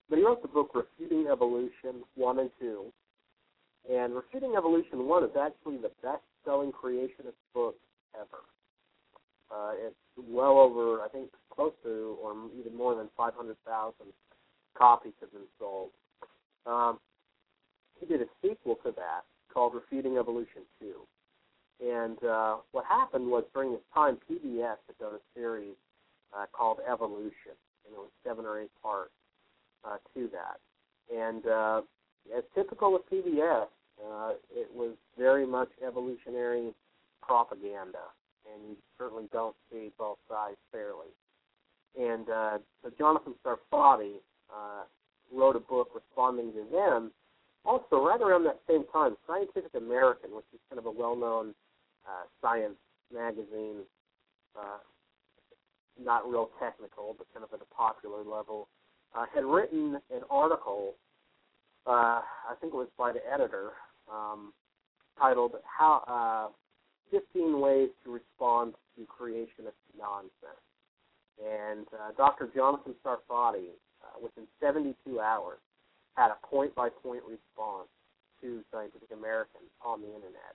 but 0.08 0.18
he 0.18 0.24
wrote 0.24 0.42
the 0.42 0.48
book 0.48 0.70
Refuting 0.74 1.26
Evolution 1.30 2.04
1 2.14 2.38
and 2.38 2.50
2. 2.60 2.84
And 3.90 4.14
Refuting 4.14 4.54
Evolution 4.56 5.06
1 5.06 5.24
is 5.24 5.30
actually 5.40 5.76
the 5.76 5.90
best 6.02 6.22
selling 6.44 6.72
creationist 6.72 7.40
book 7.54 7.76
ever. 8.14 8.42
Uh, 9.50 9.72
it's 9.78 9.96
well 10.28 10.58
over, 10.58 11.02
I 11.02 11.08
think, 11.08 11.30
close 11.54 11.72
to, 11.84 12.16
or 12.22 12.34
even 12.58 12.76
more 12.76 12.94
than 12.94 13.08
500,000 13.16 13.94
copies 14.76 15.12
have 15.20 15.32
been 15.32 15.48
sold. 15.58 15.90
Um, 16.66 16.98
he 18.00 18.06
did 18.06 18.22
a 18.22 18.26
sequel 18.42 18.76
to 18.84 18.92
that 18.92 19.22
called 19.52 19.74
Refuting 19.74 20.18
Evolution 20.18 20.62
2. 20.80 20.94
And 21.80 22.22
uh, 22.24 22.56
what 22.72 22.84
happened 22.86 23.26
was 23.26 23.44
during 23.52 23.72
this 23.72 23.80
time, 23.92 24.18
PBS 24.30 24.76
had 24.86 24.98
done 25.00 25.14
a 25.14 25.38
series 25.38 25.74
uh, 26.36 26.46
called 26.52 26.78
Evolution, 26.90 27.56
and 27.84 27.94
it 27.94 27.98
was 27.98 28.10
seven 28.26 28.44
or 28.44 28.60
eight 28.60 28.70
parts 28.82 29.12
uh, 29.84 29.96
to 30.14 30.28
that. 30.32 30.60
And 31.14 31.46
uh, 31.46 31.82
as 32.36 32.44
typical 32.54 32.92
with 32.92 33.02
PBS, 33.10 33.66
uh, 34.00 34.32
it 34.50 34.68
was 34.74 34.94
very 35.18 35.46
much 35.46 35.68
evolutionary 35.86 36.72
propaganda, 37.22 38.10
and 38.52 38.70
you 38.70 38.76
certainly 38.98 39.28
don't 39.32 39.54
see 39.70 39.90
both 39.98 40.18
sides 40.28 40.56
fairly. 40.72 41.12
And 41.98 42.28
uh, 42.28 42.58
so 42.82 42.90
Jonathan 42.98 43.34
Sarfati 43.44 44.14
uh, 44.50 44.84
wrote 45.32 45.56
a 45.56 45.60
book 45.60 45.90
responding 45.94 46.52
to 46.52 46.64
them. 46.72 47.12
Also, 47.64 48.04
right 48.04 48.20
around 48.20 48.44
that 48.44 48.60
same 48.68 48.84
time, 48.92 49.16
Scientific 49.26 49.74
American, 49.74 50.34
which 50.34 50.44
is 50.52 50.60
kind 50.68 50.78
of 50.78 50.86
a 50.86 50.90
well-known 50.90 51.54
uh, 52.06 52.24
science 52.40 52.76
magazine, 53.12 53.82
uh, 54.58 54.78
not 56.02 56.28
real 56.28 56.50
technical, 56.60 57.14
but 57.16 57.26
kind 57.32 57.44
of 57.44 57.52
at 57.52 57.60
a 57.60 57.74
popular 57.74 58.18
level, 58.24 58.68
uh, 59.14 59.24
had 59.34 59.44
written 59.44 59.98
an 60.10 60.22
article. 60.30 60.94
Uh, 61.86 62.20
I 62.50 62.54
think 62.60 62.72
it 62.72 62.76
was 62.76 62.88
by 62.98 63.12
the 63.12 63.20
editor, 63.32 63.70
um, 64.10 64.52
titled 65.18 65.52
"How 65.64 66.50
uh, 66.50 66.52
15 67.10 67.60
Ways 67.60 67.90
to 68.04 68.12
Respond 68.12 68.74
to 68.96 69.06
Creationist 69.06 69.78
Nonsense." 69.96 70.64
And 71.42 71.86
uh, 71.92 72.12
Dr. 72.16 72.48
Jonathan 72.54 72.94
Sarfati, 73.04 73.74
uh, 74.02 74.22
within 74.22 74.46
72 74.60 75.20
hours, 75.20 75.58
had 76.14 76.30
a 76.30 76.46
point-by-point 76.46 77.22
response 77.26 77.88
to 78.40 78.62
Scientific 78.70 79.10
American 79.10 79.62
on 79.84 80.00
the 80.00 80.06
internet, 80.06 80.54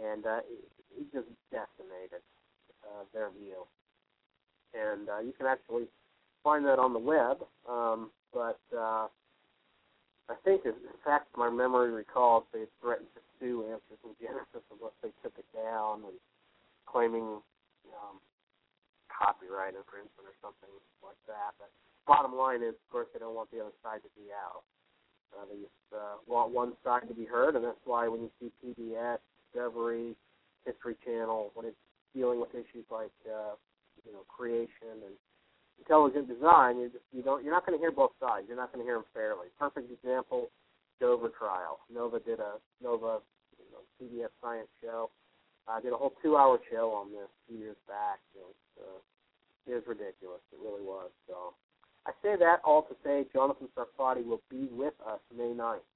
and 0.00 0.26
uh, 0.26 0.40
he 0.96 1.04
just 1.12 1.28
decimated 1.50 2.22
uh, 2.84 3.04
their 3.12 3.30
view. 3.30 3.66
And 4.74 5.08
uh, 5.08 5.20
you 5.20 5.32
can 5.36 5.46
actually 5.46 5.86
find 6.42 6.64
that 6.66 6.78
on 6.78 6.92
the 6.92 6.98
web. 6.98 7.42
Um, 7.68 8.10
but 8.32 8.60
uh, 8.74 9.06
I 10.28 10.36
think, 10.44 10.66
in 10.66 10.74
fact, 11.04 11.28
my 11.36 11.50
memory 11.50 11.90
recalls 11.90 12.44
they 12.52 12.66
threatened 12.82 13.08
to 13.14 13.22
sue 13.38 13.62
Answers 13.70 14.02
in 14.04 14.12
Genesis 14.20 14.64
unless 14.72 14.96
they 15.02 15.14
took 15.22 15.36
it 15.38 15.46
down 15.54 16.02
and 16.04 16.18
claiming 16.86 17.38
um, 17.94 18.16
copyright 19.12 19.78
infringement 19.78 20.26
or 20.26 20.36
something 20.42 20.70
like 21.06 21.18
that. 21.30 21.54
But 21.60 21.70
bottom 22.06 22.34
line 22.34 22.66
is, 22.66 22.74
of 22.74 22.86
course, 22.90 23.08
they 23.14 23.20
don't 23.22 23.34
want 23.34 23.50
the 23.54 23.62
other 23.62 23.76
side 23.82 24.02
to 24.02 24.12
be 24.18 24.34
out. 24.34 24.66
Uh, 25.34 25.46
they 25.50 25.58
just 25.62 25.86
uh, 25.90 26.18
want 26.26 26.54
one 26.54 26.74
side 26.82 27.06
to 27.08 27.14
be 27.14 27.24
heard, 27.24 27.56
and 27.56 27.64
that's 27.64 27.82
why 27.84 28.06
when 28.06 28.22
you 28.22 28.30
see 28.38 28.50
PBS, 28.62 29.18
Discovery, 29.54 30.16
History 30.66 30.96
Channel, 31.04 31.50
when 31.54 31.66
it's 31.66 31.78
dealing 32.14 32.40
with 32.40 32.50
issues 32.50 32.86
like 32.90 33.14
uh, 33.26 33.54
you 34.04 34.12
know 34.12 34.26
creation 34.26 34.98
and 35.06 35.14
intelligent 35.78 36.26
design, 36.28 36.78
you 36.78 36.88
just 36.90 37.04
you 37.12 37.22
don't 37.22 37.44
you're 37.44 37.52
not 37.52 37.66
going 37.66 37.78
to 37.78 37.82
hear 37.82 37.92
both 37.92 38.12
sides. 38.18 38.46
You're 38.48 38.56
not 38.56 38.72
going 38.72 38.84
to 38.84 38.88
hear 38.88 38.98
them 38.98 39.06
fairly. 39.14 39.48
Perfect 39.58 39.90
example, 39.90 40.50
Dover 41.00 41.30
trial. 41.30 41.78
Nova 41.92 42.18
did 42.20 42.40
a 42.40 42.58
Nova 42.82 43.20
you 43.58 43.66
know, 43.70 43.82
CBS 43.98 44.30
science 44.42 44.68
show. 44.82 45.10
I 45.66 45.78
uh, 45.78 45.80
did 45.80 45.92
a 45.92 45.96
whole 45.96 46.12
two-hour 46.22 46.58
show 46.70 46.92
on 46.92 47.10
this 47.10 47.30
few 47.48 47.56
years 47.56 47.80
back. 47.88 48.20
It 48.36 48.44
was, 48.44 48.60
uh, 48.84 49.00
it 49.70 49.74
was 49.74 49.84
ridiculous. 49.88 50.44
It 50.52 50.60
really 50.60 50.84
was. 50.84 51.08
So 51.26 51.54
I 52.04 52.12
say 52.22 52.36
that 52.36 52.60
all 52.64 52.82
to 52.82 52.94
say 53.02 53.24
Jonathan 53.32 53.68
Sarfati 53.72 54.26
will 54.26 54.42
be 54.50 54.68
with 54.70 54.92
us 55.08 55.20
May 55.34 55.56
9th. 55.56 55.88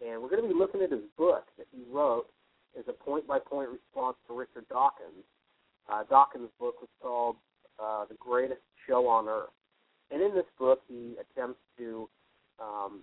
And 0.00 0.22
we're 0.22 0.30
going 0.30 0.40
to 0.40 0.48
be 0.48 0.56
looking 0.56 0.80
at 0.80 0.90
his 0.90 1.04
book 1.18 1.44
that 1.58 1.66
he 1.70 1.84
wrote 1.92 2.32
as 2.78 2.84
a 2.88 2.92
point-by-point 2.92 3.68
response 3.68 4.16
to 4.26 4.36
Richard 4.36 4.68
Dawkins 4.68 5.24
uh, 5.90 6.04
Dawkins' 6.08 6.50
book 6.58 6.76
was 6.80 6.88
called 7.02 7.36
uh, 7.82 8.04
The 8.08 8.14
Greatest 8.14 8.60
Show 8.86 9.06
on 9.08 9.28
Earth. 9.28 9.50
And 10.10 10.22
in 10.22 10.34
this 10.34 10.44
book, 10.58 10.80
he 10.88 11.14
attempts 11.20 11.60
to 11.78 12.08
um, 12.60 13.00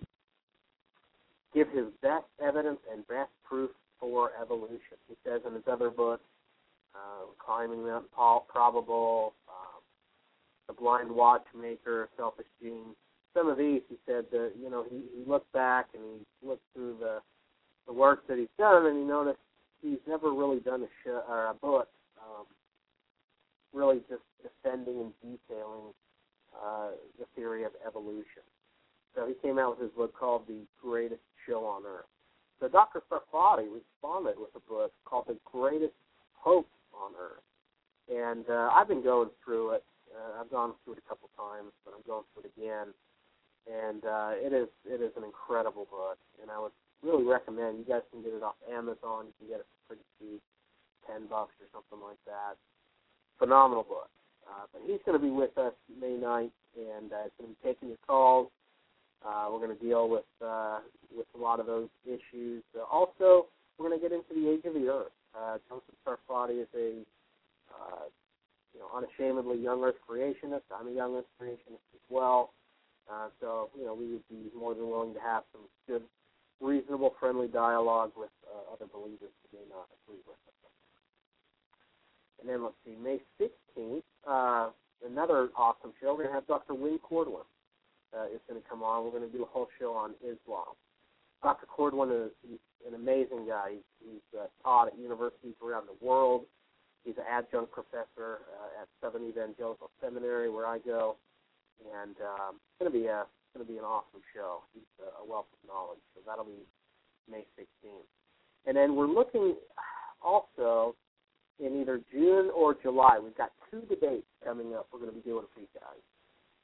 give 1.54 1.68
his 1.70 1.86
best 2.02 2.26
evidence 2.42 2.78
and 2.92 3.06
best 3.08 3.30
proof 3.44 3.70
for 4.00 4.30
evolution. 4.40 4.96
He 5.08 5.14
says 5.24 5.40
in 5.46 5.54
his 5.54 5.64
other 5.70 5.90
books, 5.90 6.24
uh, 6.94 7.26
Climbing 7.44 7.84
Mount 7.84 8.06
Probable, 8.12 9.34
um, 9.48 9.80
The 10.68 10.74
Blind 10.74 11.10
Watchmaker, 11.10 12.08
Selfish 12.16 12.46
Gene. 12.62 12.94
Some 13.34 13.48
of 13.48 13.58
these, 13.58 13.82
he 13.88 13.96
said 14.06 14.24
that 14.32 14.52
you 14.60 14.70
know 14.70 14.84
he, 14.88 15.02
he 15.14 15.30
looked 15.30 15.52
back 15.52 15.88
and 15.94 16.02
he 16.02 16.46
looked 16.46 16.64
through 16.74 16.96
the 16.98 17.18
the 17.86 17.92
work 17.92 18.26
that 18.26 18.38
he's 18.38 18.48
done, 18.58 18.86
and 18.86 18.96
he 18.96 19.04
noticed 19.04 19.38
he's 19.82 19.98
never 20.06 20.32
really 20.32 20.60
done 20.60 20.82
a 20.82 20.88
show 21.04 21.22
or 21.28 21.46
a 21.46 21.54
book 21.54 21.88
um, 22.20 22.46
really 23.72 24.00
just 24.08 24.22
defending 24.42 25.00
and 25.00 25.12
detailing 25.22 25.92
uh, 26.54 26.90
the 27.18 27.26
theory 27.36 27.64
of 27.64 27.72
evolution. 27.86 28.42
So 29.14 29.26
he 29.26 29.34
came 29.42 29.58
out 29.58 29.78
with 29.78 29.90
his 29.90 29.96
book 29.96 30.14
called 30.18 30.46
The 30.46 30.60
Greatest 30.80 31.22
Show 31.46 31.64
on 31.64 31.82
Earth. 31.86 32.06
So 32.60 32.68
Dr. 32.68 33.02
Sarfati 33.10 33.66
responded 33.70 34.38
with 34.38 34.50
a 34.56 34.60
book 34.68 34.92
called 35.04 35.26
The 35.28 35.36
Greatest 35.44 35.94
Hoax 36.34 36.68
on 36.92 37.12
Earth. 37.18 37.44
And 38.08 38.44
uh, 38.48 38.70
I've 38.74 38.88
been 38.88 39.02
going 39.02 39.30
through 39.44 39.72
it. 39.72 39.84
Uh, 40.10 40.40
I've 40.40 40.50
gone 40.50 40.72
through 40.84 40.94
it 40.94 41.02
a 41.04 41.08
couple 41.08 41.28
times, 41.36 41.72
but 41.84 41.94
I'm 41.94 42.02
going 42.06 42.24
through 42.32 42.44
it 42.48 42.52
again. 42.56 42.88
And 43.68 44.04
uh, 44.04 44.32
it 44.34 44.52
is 44.54 44.68
it 44.88 45.02
is 45.02 45.12
an 45.18 45.24
incredible 45.24 45.86
book, 45.90 46.16
and 46.40 46.50
I 46.50 46.58
would 46.58 46.72
really 47.02 47.24
recommend. 47.24 47.78
You 47.78 47.84
guys 47.84 48.02
can 48.10 48.22
get 48.22 48.34
it 48.34 48.42
off 48.42 48.56
Amazon. 48.70 49.30
You 49.30 49.34
can 49.38 49.48
get 49.48 49.60
it 49.60 49.66
for 49.66 49.94
pretty 49.94 50.06
cheap, 50.18 50.42
ten 51.06 51.26
bucks 51.26 51.54
or 51.60 51.68
something 51.72 52.02
like 52.04 52.20
that. 52.26 52.56
Phenomenal 53.38 53.84
book. 53.84 54.10
Uh, 54.48 54.64
but 54.72 54.82
he's 54.86 55.00
going 55.04 55.18
to 55.18 55.22
be 55.22 55.30
with 55.30 55.56
us 55.58 55.74
May 56.00 56.16
9th, 56.16 56.56
and 56.76 57.12
uh, 57.12 57.28
he's 57.28 57.36
going 57.38 57.52
to 57.52 57.54
be 57.54 57.62
taking 57.62 57.88
your 57.88 58.02
calls. 58.06 58.48
Uh, 59.24 59.48
we're 59.50 59.58
going 59.58 59.76
to 59.76 59.84
deal 59.84 60.08
with 60.08 60.28
uh, 60.44 60.78
with 61.14 61.26
a 61.34 61.38
lot 61.38 61.60
of 61.60 61.66
those 61.66 61.88
issues. 62.06 62.62
Uh, 62.76 62.84
also, 62.90 63.46
we're 63.76 63.88
going 63.88 63.98
to 63.98 64.02
get 64.02 64.12
into 64.12 64.32
the 64.34 64.48
age 64.48 64.64
of 64.64 64.74
the 64.74 64.88
Earth. 64.88 65.12
Uh, 65.36 65.58
Joseph 65.68 65.94
Sarfati 66.06 66.62
is 66.62 66.68
a 66.74 67.02
uh, 67.74 68.06
you 68.74 68.80
know 68.80 68.88
unashamedly 68.94 69.58
young 69.58 69.82
Earth 69.82 69.96
creationist. 70.08 70.62
I'm 70.72 70.88
a 70.88 70.92
young 70.92 71.16
Earth 71.16 71.30
creationist 71.40 71.84
as 71.94 72.04
well. 72.08 72.52
Uh, 73.10 73.28
so 73.40 73.70
you 73.76 73.84
know 73.84 73.94
we 73.94 74.06
would 74.12 74.28
be 74.28 74.50
more 74.56 74.74
than 74.74 74.88
willing 74.88 75.14
to 75.14 75.20
have 75.20 75.42
some 75.52 75.62
good, 75.86 76.02
reasonable, 76.60 77.14
friendly 77.20 77.48
dialogue 77.48 78.12
with 78.16 78.30
uh, 78.46 78.72
other 78.72 78.86
believers 78.92 79.30
who 79.42 79.58
may 79.58 79.64
not 79.68 79.86
agree 80.02 80.20
with 80.26 80.36
us. 80.46 80.58
And 82.40 82.48
then 82.48 82.62
let's 82.62 82.76
see, 82.84 82.94
May 82.94 83.20
16th, 83.40 84.02
uh, 84.26 84.70
another 85.06 85.48
awesome 85.56 85.92
show. 86.00 86.14
We're 86.14 86.24
going 86.24 86.28
to 86.28 86.34
have 86.34 86.46
Dr. 86.46 86.74
Wayne 86.74 86.98
Corduan 87.00 87.42
uh, 88.16 88.26
is 88.26 88.40
going 88.48 88.60
to 88.60 88.68
come 88.68 88.82
on. 88.82 89.04
We're 89.04 89.10
going 89.10 89.30
to 89.30 89.36
do 89.36 89.42
a 89.42 89.46
whole 89.46 89.68
show 89.78 89.92
on 89.92 90.14
Islam. 90.22 90.78
Dr. 91.42 91.66
Corduan 91.66 92.10
is 92.10 92.58
an 92.86 92.94
amazing 92.94 93.46
guy. 93.46 93.70
He's, 93.72 94.12
he's 94.12 94.40
uh, 94.40 94.46
taught 94.62 94.88
at 94.88 94.98
universities 94.98 95.54
around 95.62 95.86
the 95.86 96.04
world. 96.04 96.44
He's 97.04 97.16
an 97.16 97.24
adjunct 97.30 97.72
professor 97.72 98.42
uh, 98.58 98.82
at 98.82 98.88
Southern 99.00 99.28
Evangelical 99.28 99.90
Seminary, 100.02 100.50
where 100.50 100.66
I 100.66 100.78
go, 100.78 101.16
and 101.94 102.16
um, 102.20 102.56
it's 102.58 102.78
going 102.80 102.92
to 102.92 102.98
be 102.98 103.06
a 103.06 103.24
going 103.58 103.66
to 103.66 103.72
be 103.72 103.78
an 103.78 103.84
awesome 103.84 104.22
show. 104.30 104.62
He's 104.72 104.86
a, 105.02 105.26
wealth 105.26 105.50
of 105.50 105.58
knowledge, 105.66 105.98
so 106.14 106.22
that'll 106.22 106.44
be 106.46 106.62
May 107.28 107.42
16th. 107.58 108.06
And 108.66 108.76
then 108.76 108.94
we're 108.94 109.10
looking 109.10 109.56
also 110.22 110.94
in 111.58 111.80
either 111.80 112.00
June 112.12 112.50
or 112.54 112.76
July. 112.80 113.18
We've 113.18 113.36
got 113.36 113.50
two 113.70 113.82
debates 113.90 114.30
coming 114.44 114.74
up. 114.74 114.86
We're 114.92 115.00
going 115.00 115.10
to 115.10 115.16
be 115.16 115.28
doing 115.28 115.46
for 115.52 115.60
you 115.60 115.66
guys. 115.74 116.02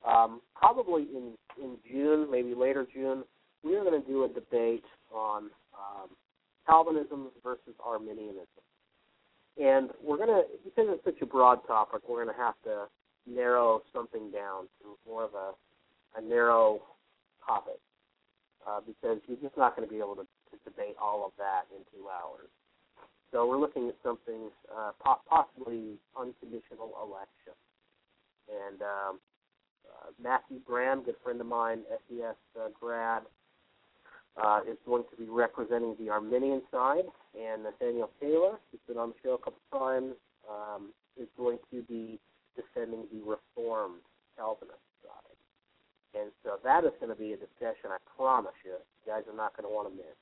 Um, 0.07 0.41
probably 0.55 1.03
in 1.03 1.33
in 1.61 1.77
June, 1.91 2.31
maybe 2.31 2.55
later 2.55 2.87
June, 2.93 3.25
we 3.65 3.75
are 3.75 3.83
going 3.83 4.01
to 4.01 4.07
do 4.07 4.25
a 4.25 4.29
debate 4.29 4.85
on 5.13 5.45
um, 5.73 6.11
Calvinism 6.69 7.29
versus 7.43 7.75
Arminianism, 7.83 8.63
and 9.59 9.91
we're 10.03 10.19
going 10.19 10.29
to 10.29 10.43
because 10.63 10.87
it's 10.91 11.05
such 11.05 11.23
a 11.23 11.27
broad 11.27 11.67
topic, 11.67 12.03
we're 12.07 12.23
going 12.23 12.37
to 12.37 12.43
have 12.43 12.55
to 12.65 12.85
narrow 13.27 13.81
something 13.95 14.31
down 14.31 14.69
to 14.83 14.99
more 15.09 15.25
of 15.25 15.33
a 15.33 15.53
a 16.17 16.23
narrow 16.23 16.83
topic 17.47 17.81
uh, 18.67 18.81
because 18.87 19.19
you're 19.27 19.41
just 19.43 19.57
not 19.57 19.77
going 19.77 19.87
to 19.87 19.93
be 19.93 19.99
able 20.01 20.17
to, 20.17 20.23
to 20.23 20.57
debate 20.65 20.97
all 21.01 21.25
of 21.25 21.33
that 21.39 21.65
in 21.75 21.83
two 21.93 22.09
hours. 22.09 22.49
So 23.33 23.47
we're 23.47 23.59
looking 23.59 23.89
at 23.89 23.97
something 24.03 24.49
uh, 24.71 24.93
possibly 25.29 25.99
unconditional 26.17 26.95
election. 27.03 27.59
And 28.47 28.81
um, 28.83 29.19
uh, 29.85 30.11
Matthew 30.23 30.61
Graham, 30.65 31.03
good 31.03 31.17
friend 31.23 31.41
of 31.41 31.47
mine, 31.47 31.81
SES 32.09 32.37
uh, 32.57 32.69
grad, 32.79 33.23
uh, 34.37 34.61
is 34.69 34.77
going 34.87 35.05
to 35.11 35.17
be 35.17 35.29
representing 35.29 35.97
the 35.99 36.11
Arminian 36.11 36.63
side, 36.71 37.05
and 37.35 37.63
Nathaniel 37.65 38.11
Taylor, 38.21 38.59
who's 38.71 38.81
been 38.87 38.99
on 38.99 39.11
the 39.11 39.15
show 39.23 39.35
a 39.35 39.39
couple 39.39 39.61
times, 39.73 40.15
um, 40.49 40.91
is 41.17 41.29
going 41.37 41.59
to 41.73 41.83
be 41.83 42.19
defending 42.57 43.05
the 43.13 43.19
Reformed 43.19 44.01
Calvinist 44.37 44.79
side. 44.79 44.84
And 46.15 46.31
so 46.43 46.63
that 46.63 46.85
is 46.85 46.95
going 47.01 47.11
to 47.11 47.19
be 47.19 47.35
a 47.35 47.37
discussion, 47.37 47.91
I 47.91 47.99
promise 48.17 48.55
you. 48.65 48.79
You 48.79 49.13
guys 49.13 49.27
are 49.27 49.37
not 49.37 49.57
going 49.57 49.69
to 49.69 49.75
want 49.75 49.91
to 49.91 49.95
miss. 49.95 50.17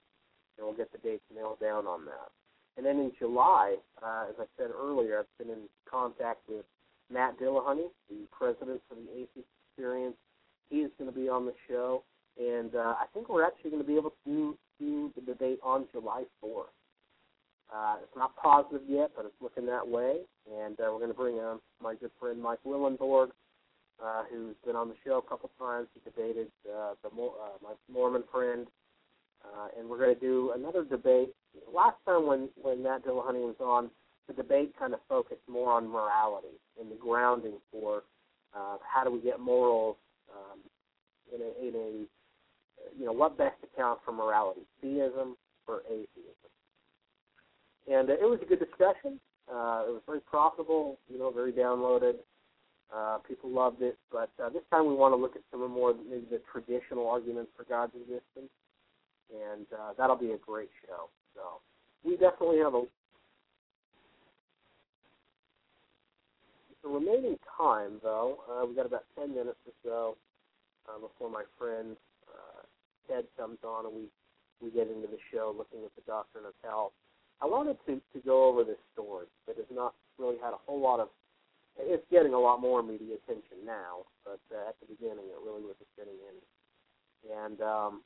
And 0.56 0.66
we'll 0.66 0.76
get 0.76 0.92
the 0.92 0.98
dates 0.98 1.24
nailed 1.34 1.60
down 1.60 1.86
on 1.86 2.04
that. 2.06 2.32
And 2.76 2.86
then 2.86 2.96
in 2.96 3.12
July, 3.18 3.76
uh, 4.02 4.24
as 4.28 4.36
I 4.40 4.46
said 4.56 4.70
earlier, 4.72 5.20
I've 5.20 5.38
been 5.38 5.52
in 5.52 5.68
contact 5.84 6.40
with 6.48 6.64
Matt 7.12 7.38
Dillahunty, 7.38 7.92
the 8.08 8.24
president 8.30 8.80
of 8.90 8.96
the 8.96 9.12
Atheist 9.12 9.48
Experience. 9.68 10.16
He 10.70 10.78
is 10.78 10.90
going 10.98 11.12
to 11.12 11.16
be 11.16 11.28
on 11.28 11.44
the 11.44 11.52
show, 11.68 12.02
and 12.40 12.74
uh, 12.74 12.94
I 12.96 13.04
think 13.12 13.28
we're 13.28 13.44
actually 13.44 13.70
going 13.70 13.82
to 13.82 13.86
be 13.86 13.96
able 13.96 14.10
to 14.10 14.16
do, 14.24 14.58
do 14.80 15.12
the 15.14 15.20
debate 15.20 15.60
on 15.62 15.84
July 15.92 16.24
4th. 16.42 16.72
Uh, 17.74 17.96
it's 18.02 18.16
not 18.16 18.36
positive 18.36 18.82
yet, 18.88 19.10
but 19.16 19.24
it's 19.24 19.34
looking 19.40 19.66
that 19.66 19.86
way. 19.86 20.20
And 20.60 20.78
uh, 20.80 20.88
we're 20.92 20.98
going 20.98 21.08
to 21.08 21.16
bring 21.16 21.36
on 21.36 21.60
my 21.82 21.94
good 21.94 22.10
friend 22.18 22.40
Mike 22.40 22.58
Willenborg, 22.66 23.28
uh, 24.02 24.22
who's 24.30 24.54
been 24.64 24.76
on 24.76 24.88
the 24.88 24.94
show 25.04 25.18
a 25.18 25.28
couple 25.28 25.50
times. 25.58 25.88
He 25.94 26.00
debated 26.08 26.48
uh, 26.66 26.94
the 27.02 27.08
uh, 27.08 27.58
my 27.62 27.72
Mormon 27.92 28.24
friend, 28.30 28.66
uh, 29.44 29.68
and 29.78 29.88
we're 29.88 29.98
going 29.98 30.14
to 30.14 30.20
do 30.20 30.52
another 30.54 30.84
debate. 30.84 31.34
Last 31.72 31.96
time 32.06 32.26
when 32.26 32.48
when 32.60 32.82
Matt 32.82 33.04
Dillahunty 33.04 33.42
was 33.42 33.56
on, 33.60 33.90
the 34.28 34.34
debate 34.34 34.74
kind 34.78 34.94
of 34.94 35.00
focused 35.08 35.42
more 35.48 35.72
on 35.72 35.88
morality 35.88 36.56
and 36.80 36.90
the 36.90 36.96
grounding 36.96 37.54
for 37.70 38.02
uh, 38.54 38.76
how 38.86 39.04
do 39.04 39.10
we 39.10 39.20
get 39.20 39.40
morals 39.40 39.96
um, 40.32 40.58
in 41.34 41.40
a, 41.40 41.68
in 41.68 41.74
a 41.74 42.98
you 42.98 43.06
know 43.06 43.12
what 43.12 43.38
best 43.38 43.56
accounts 43.62 44.02
for 44.04 44.12
morality, 44.12 44.62
theism 44.80 45.36
or 45.66 45.82
atheism. 45.88 46.50
And 47.90 48.10
uh, 48.10 48.14
it 48.14 48.28
was 48.28 48.38
a 48.42 48.46
good 48.46 48.60
discussion. 48.60 49.18
Uh, 49.48 49.84
it 49.88 49.92
was 49.92 50.02
very 50.06 50.20
profitable, 50.20 50.98
you 51.08 51.18
know, 51.18 51.30
very 51.30 51.52
downloaded. 51.52 52.14
Uh, 52.94 53.18
people 53.26 53.48
loved 53.48 53.80
it, 53.80 53.96
but 54.10 54.30
uh, 54.42 54.50
this 54.50 54.62
time 54.70 54.86
we 54.86 54.94
want 54.94 55.12
to 55.12 55.16
look 55.16 55.34
at 55.34 55.42
some 55.50 55.62
of 55.62 55.70
more 55.70 55.94
maybe 56.08 56.26
the 56.30 56.42
traditional 56.52 57.08
arguments 57.08 57.50
for 57.56 57.64
God's 57.64 57.92
existence, 57.96 58.52
and 59.32 59.66
uh, 59.72 59.92
that'll 59.96 60.16
be 60.16 60.32
a 60.32 60.38
great 60.38 60.68
show. 60.86 61.08
So 61.34 61.64
we 62.04 62.16
definitely 62.18 62.58
have 62.58 62.74
a 62.74 62.82
the 66.82 66.88
remaining 66.88 67.38
time, 67.56 68.00
though. 68.02 68.38
Uh, 68.50 68.66
we 68.66 68.74
got 68.74 68.86
about 68.86 69.04
ten 69.18 69.30
minutes 69.30 69.58
or 69.66 69.72
so 69.84 70.16
uh, 70.88 70.98
before 71.00 71.30
my 71.30 71.44
friend 71.58 71.96
uh, 72.28 72.62
Ted 73.08 73.24
comes 73.38 73.58
on, 73.64 73.86
and 73.86 73.94
we 73.94 74.02
we 74.60 74.70
get 74.70 74.88
into 74.88 75.08
the 75.08 75.18
show 75.32 75.54
looking 75.56 75.84
at 75.84 75.94
the 75.96 76.02
doctrine 76.06 76.44
of 76.44 76.52
hell. 76.62 76.92
I 77.40 77.46
wanted 77.46 77.76
to 77.86 78.00
to 78.12 78.18
go 78.26 78.44
over 78.48 78.64
this 78.64 78.78
story 78.92 79.26
that 79.46 79.56
has 79.56 79.66
not 79.72 79.94
really 80.18 80.36
had 80.42 80.52
a 80.52 80.60
whole 80.66 80.80
lot 80.80 81.00
of. 81.00 81.08
It's 81.78 82.04
getting 82.10 82.34
a 82.34 82.38
lot 82.38 82.60
more 82.60 82.82
media 82.82 83.16
attention 83.16 83.64
now, 83.64 84.04
but 84.24 84.40
uh, 84.52 84.68
at 84.68 84.76
the 84.80 84.86
beginning 84.86 85.24
it 85.30 85.40
really 85.44 85.62
wasn't 85.62 85.88
getting 85.96 86.16
any. 86.28 86.44
And 87.32 87.60
um, 87.60 88.02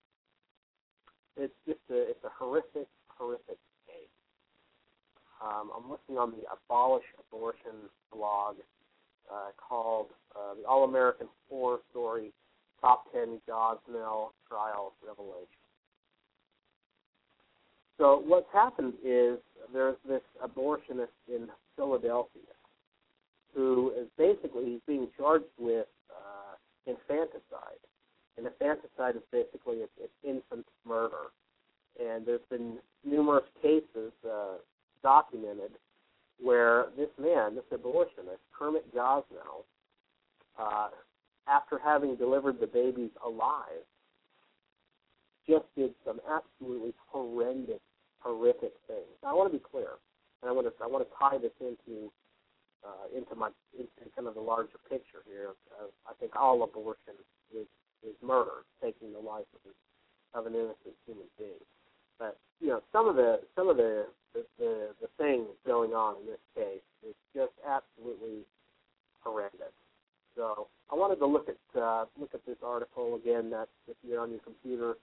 it's 1.37 1.55
just 1.67 1.81
a 1.91 2.11
it's 2.11 2.25
a 2.25 2.31
horrific 2.39 2.89
horrific 3.09 3.59
case. 3.87 4.17
Um, 5.43 5.71
I'm 5.77 5.91
looking 5.91 6.17
on 6.17 6.31
the 6.31 6.45
Abolish 6.53 7.05
Abortion 7.19 7.91
blog 8.13 8.57
uh, 9.31 9.51
called 9.57 10.09
uh, 10.35 10.55
the 10.61 10.67
All 10.67 10.85
American 10.85 11.29
Horror 11.49 11.81
Story 11.91 12.33
Top 12.81 13.13
10 13.13 13.41
Gosnell 13.49 14.31
Trial 14.49 14.93
Revelation. 15.07 15.67
So 17.99 18.23
what's 18.27 18.49
happened 18.53 18.95
is 19.05 19.39
there's 19.73 19.97
this 20.07 20.21
abortionist 20.45 21.17
in 21.29 21.49
Philadelphia 21.77 22.43
who 23.57 23.93
is 23.99 24.07
basically 24.19 24.65
he's 24.67 24.81
being 24.87 25.09
charged 25.17 25.47
with 25.59 25.87
uh, 26.11 26.55
infanticide. 26.87 27.81
And 28.37 28.47
infanticide 28.47 29.17
is 29.17 29.23
basically 29.33 29.77
it's, 29.77 29.93
it's 29.99 30.13
infant 30.23 30.67
murder. 30.87 31.33
And 31.99 32.27
there's 32.27 32.45
been 32.51 32.77
numerous 33.03 33.47
cases 33.63 34.13
uh, 34.31 34.59
documented 35.03 35.73
where 36.39 36.87
this 36.99 37.09
man, 37.19 37.55
this 37.55 37.65
abortionist, 37.73 38.45
Kermit 38.57 38.95
Gosnell, 38.95 39.65
uh, 40.59 40.89
after 41.49 41.79
having 41.83 42.15
delivered 42.17 42.61
the 42.61 42.67
babies 42.67 43.11
alive, 43.25 43.87
just 45.49 45.65
did 45.77 45.95
some 46.05 46.21
absolutely 46.29 46.93
horrendous, 47.07 47.81
horrific 48.19 48.73
things. 48.87 49.07
I 49.27 49.33
want 49.33 49.51
to 49.51 49.59
be 49.59 49.65
clear, 49.65 49.97
and 50.43 50.51
I 50.51 50.53
want 50.53 50.67
to 50.67 50.85
I 50.85 50.87
want 50.87 51.09
to 51.09 51.17
tie 51.19 51.39
this 51.39 51.53
into 51.61 52.11
uh, 52.87 53.11
into 53.17 53.35
my 53.35 53.51
into 53.75 54.07
kind 54.15 54.29
of 54.29 54.35
the 54.35 54.41
larger 54.41 54.79
picture 54.89 55.27
here. 55.27 55.51
Uh, 55.75 55.91
I 56.07 56.15
think 56.21 56.37
all 56.37 56.63
abortion 56.63 57.19
is 57.53 57.67
is 58.07 58.15
murder, 58.23 58.63
taking 58.83 59.13
the 59.13 59.19
life 59.19 59.51
of, 59.55 60.39
of 60.39 60.47
an 60.47 60.55
innocent 60.55 60.95
human 61.07 61.27
being. 61.39 61.65
But 62.19 62.39
you 62.61 62.69
know, 62.69 62.83
some 62.93 63.09
of 63.09 63.17
the 63.17 63.41
some 63.55 63.69
of 63.69 63.77
the 63.77 64.07
the, 64.35 64.47
the 64.59 64.89
the 65.01 65.09
things 65.19 65.49
going 65.67 65.93
on 65.93 66.17
in 66.21 66.27
this 66.27 66.45
case 66.55 66.87
is 67.07 67.15
just 67.35 67.53
absolutely 67.67 68.47
horrendous. 69.21 69.75
So 70.37 70.69
I 70.93 70.95
wanted 70.95 71.17
to 71.17 71.27
look 71.27 71.49
at 71.49 71.81
uh, 71.81 72.05
look 72.19 72.35
at 72.35 72.45
this 72.47 72.59
article 72.65 73.17
again. 73.17 73.51
That 73.51 73.69
if 73.89 73.97
you're 74.07 74.21
on 74.21 74.31
your 74.31 74.41
computer, 74.41 74.97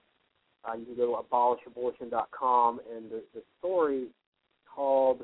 uh, 0.64 0.74
you 0.74 0.86
can 0.86 0.96
go 0.96 1.18
to 1.18 1.24
abolishabortion.com, 1.28 2.80
and 2.96 3.12
the, 3.12 3.24
the 3.34 3.42
story 3.60 4.08
called 4.74 5.24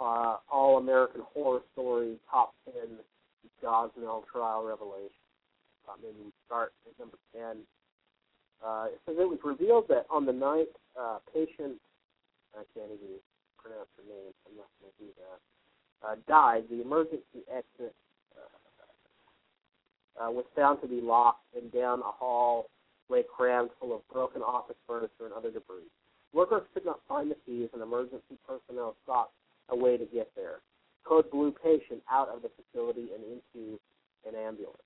uh, 0.00 0.36
All 0.50 0.78
American 0.78 1.22
Horror 1.34 1.60
Story 1.72 2.16
Top 2.30 2.54
10 2.64 2.98
Gosnell 3.62 4.22
Trial 4.30 4.64
Revelation. 4.64 5.24
Uh, 5.88 5.94
maybe 6.02 6.16
we 6.26 6.32
start 6.46 6.72
at 6.86 6.98
number 6.98 7.18
10. 7.34 7.62
Uh, 8.64 8.86
it 8.90 9.00
says 9.06 9.16
it 9.18 9.28
was 9.28 9.38
revealed 9.44 9.86
that 9.88 10.06
on 10.10 10.26
the 10.26 10.32
night 10.32 10.68
uh, 10.98 11.18
patient, 11.32 11.78
I 12.54 12.62
can't 12.74 12.90
even 12.90 13.22
pronounce 13.56 13.88
her 13.96 14.06
name, 14.06 14.34
I'm 14.46 14.56
not 14.56 14.70
going 14.80 14.90
to 14.90 14.98
do 14.98 15.10
that, 15.18 15.38
uh, 16.02 16.14
died, 16.26 16.64
the 16.70 16.82
emergency 16.82 17.46
exit 17.50 17.94
uh, 20.18 20.30
was 20.30 20.44
found 20.56 20.80
to 20.82 20.88
be 20.88 21.00
locked, 21.00 21.44
and 21.56 21.70
down 21.72 22.00
a 22.00 22.10
hall 22.10 22.66
lay 23.08 23.22
crammed 23.22 23.70
full 23.80 23.94
of 23.94 24.06
broken 24.12 24.42
office 24.42 24.76
furniture 24.86 25.24
and 25.24 25.32
other 25.32 25.50
debris. 25.50 25.88
Workers 26.32 26.62
could 26.74 26.84
not 26.84 27.00
find 27.08 27.30
the 27.30 27.36
keys, 27.46 27.68
and 27.72 27.82
emergency 27.82 28.36
personnel 28.46 28.96
sought 29.06 29.30
a 29.70 29.76
way 29.76 29.96
to 29.96 30.04
get 30.06 30.30
there. 30.36 30.56
Code 31.04 31.30
blue 31.30 31.52
patient 31.52 32.02
out 32.10 32.28
of 32.28 32.42
the 32.42 32.50
facility 32.56 33.08
and 33.14 33.24
into 33.24 33.78
an 34.26 34.34
ambulance. 34.34 34.78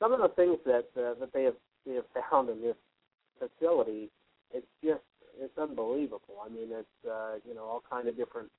Some 0.00 0.12
of 0.12 0.20
the 0.20 0.28
things 0.28 0.58
that 0.66 0.88
uh, 0.96 1.18
that 1.20 1.32
they 1.32 1.44
have 1.44 1.54
they 1.86 1.94
have 1.94 2.04
found 2.30 2.50
in 2.50 2.60
this 2.60 2.76
facility, 3.38 4.10
it's 4.52 4.66
just 4.82 5.02
it's 5.38 5.56
unbelievable. 5.58 6.42
I 6.44 6.48
mean, 6.48 6.68
it's 6.70 7.08
uh, 7.08 7.34
you 7.46 7.54
know 7.54 7.64
all 7.64 7.82
kind 7.88 8.08
of 8.08 8.16
different 8.16 8.50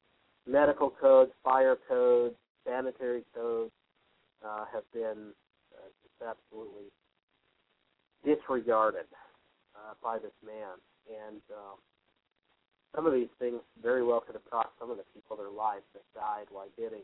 medical 0.47 0.89
codes, 0.89 1.31
fire 1.43 1.77
codes, 1.87 2.35
sanitary 2.65 3.23
codes 3.33 3.71
uh, 4.45 4.65
have 4.71 4.83
been 4.93 5.33
absolutely 6.21 6.89
disregarded 8.23 9.05
uh, 9.75 9.93
by 10.01 10.17
this 10.17 10.33
man. 10.45 10.79
And 11.05 11.41
um, 11.53 11.77
some 12.95 13.05
of 13.05 13.13
these 13.13 13.31
things 13.39 13.59
very 13.83 14.03
well 14.03 14.21
could 14.21 14.35
have 14.35 14.49
cost 14.49 14.69
some 14.79 14.89
of 14.89 14.97
the 14.97 15.03
people 15.13 15.35
their 15.35 15.49
lives 15.49 15.83
that 15.93 16.03
died 16.15 16.47
while 16.49 16.67
getting 16.77 17.03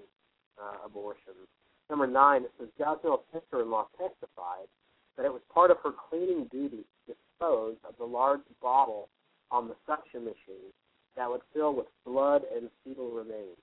uh, 0.58 0.86
abortions. 0.86 1.48
Number 1.90 2.08
nine, 2.08 2.44
it 2.44 2.52
says 2.58 2.70
Gosnell's 2.80 3.28
sister-in-law 3.34 3.88
testified 4.00 4.72
that 5.18 5.26
it 5.26 5.34
was 5.34 5.42
part 5.54 5.72
of 5.72 5.78
her 5.84 5.92
cleaning 6.10 6.48
duty 6.52 6.86
to 7.06 7.14
dispose 7.14 7.76
of 7.88 7.96
the 8.00 8.06
large 8.06 8.42
bottle 8.62 9.10
on 9.52 9.68
the 9.68 9.76
suction 9.86 10.24
machine 10.24 10.72
that 11.18 11.30
would 11.30 11.42
fill 11.54 11.76
with 11.76 11.88
blood 12.06 12.44
and 12.56 12.70
fetal 12.84 13.12
remains. 13.12 13.60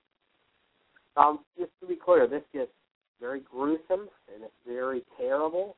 Um, 1.17 1.39
just 1.57 1.71
to 1.81 1.87
be 1.87 1.95
clear, 1.95 2.27
this 2.27 2.43
gets 2.53 2.71
very 3.19 3.41
gruesome 3.41 4.07
and 4.33 4.43
it's 4.43 4.53
very 4.67 5.01
terrible. 5.17 5.75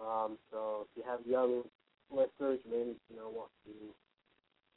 Um, 0.00 0.38
so 0.50 0.86
if 0.86 0.88
you 0.96 1.02
have 1.06 1.20
young 1.26 1.62
listeners, 2.10 2.60
you 2.64 2.70
may 2.70 2.92
you 3.10 3.16
know 3.16 3.28
want 3.28 3.50
to 3.66 3.72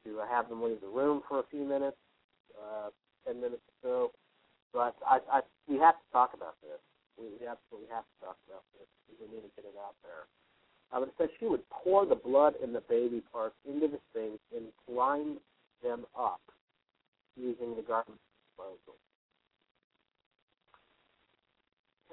to 0.05 0.21
have 0.29 0.47
them 0.49 0.63
leave 0.63 0.79
the 0.81 0.87
room 0.87 1.21
for 1.27 1.39
a 1.39 1.47
few 1.51 1.65
minutes, 1.65 1.97
uh, 2.55 2.89
ten 3.25 3.41
minutes 3.41 3.61
or 3.83 4.11
so. 4.11 4.11
But 4.73 4.95
I, 5.05 5.19
I, 5.31 5.41
we 5.67 5.77
have 5.77 5.95
to 5.95 6.07
talk 6.13 6.31
about 6.33 6.55
this. 6.61 6.79
We, 7.17 7.25
absolutely 7.47 7.89
have 7.91 8.03
to 8.03 8.17
talk 8.21 8.37
about 8.47 8.63
this. 8.75 8.87
We 9.19 9.27
need 9.27 9.43
to 9.43 9.51
get 9.55 9.65
it 9.65 9.75
out 9.79 9.95
there. 10.03 10.27
But 10.91 11.09
it 11.09 11.15
says 11.17 11.29
she 11.39 11.47
would 11.47 11.63
pour 11.69 12.05
the 12.05 12.15
blood 12.15 12.53
and 12.61 12.75
the 12.75 12.83
baby 12.87 13.21
parts 13.31 13.55
into 13.67 13.87
the 13.87 13.99
sink 14.13 14.39
and 14.55 14.65
grind 14.87 15.37
them 15.83 16.05
up 16.17 16.41
using 17.35 17.75
the 17.75 17.81
garbage 17.81 18.15
disposal. 18.43 18.99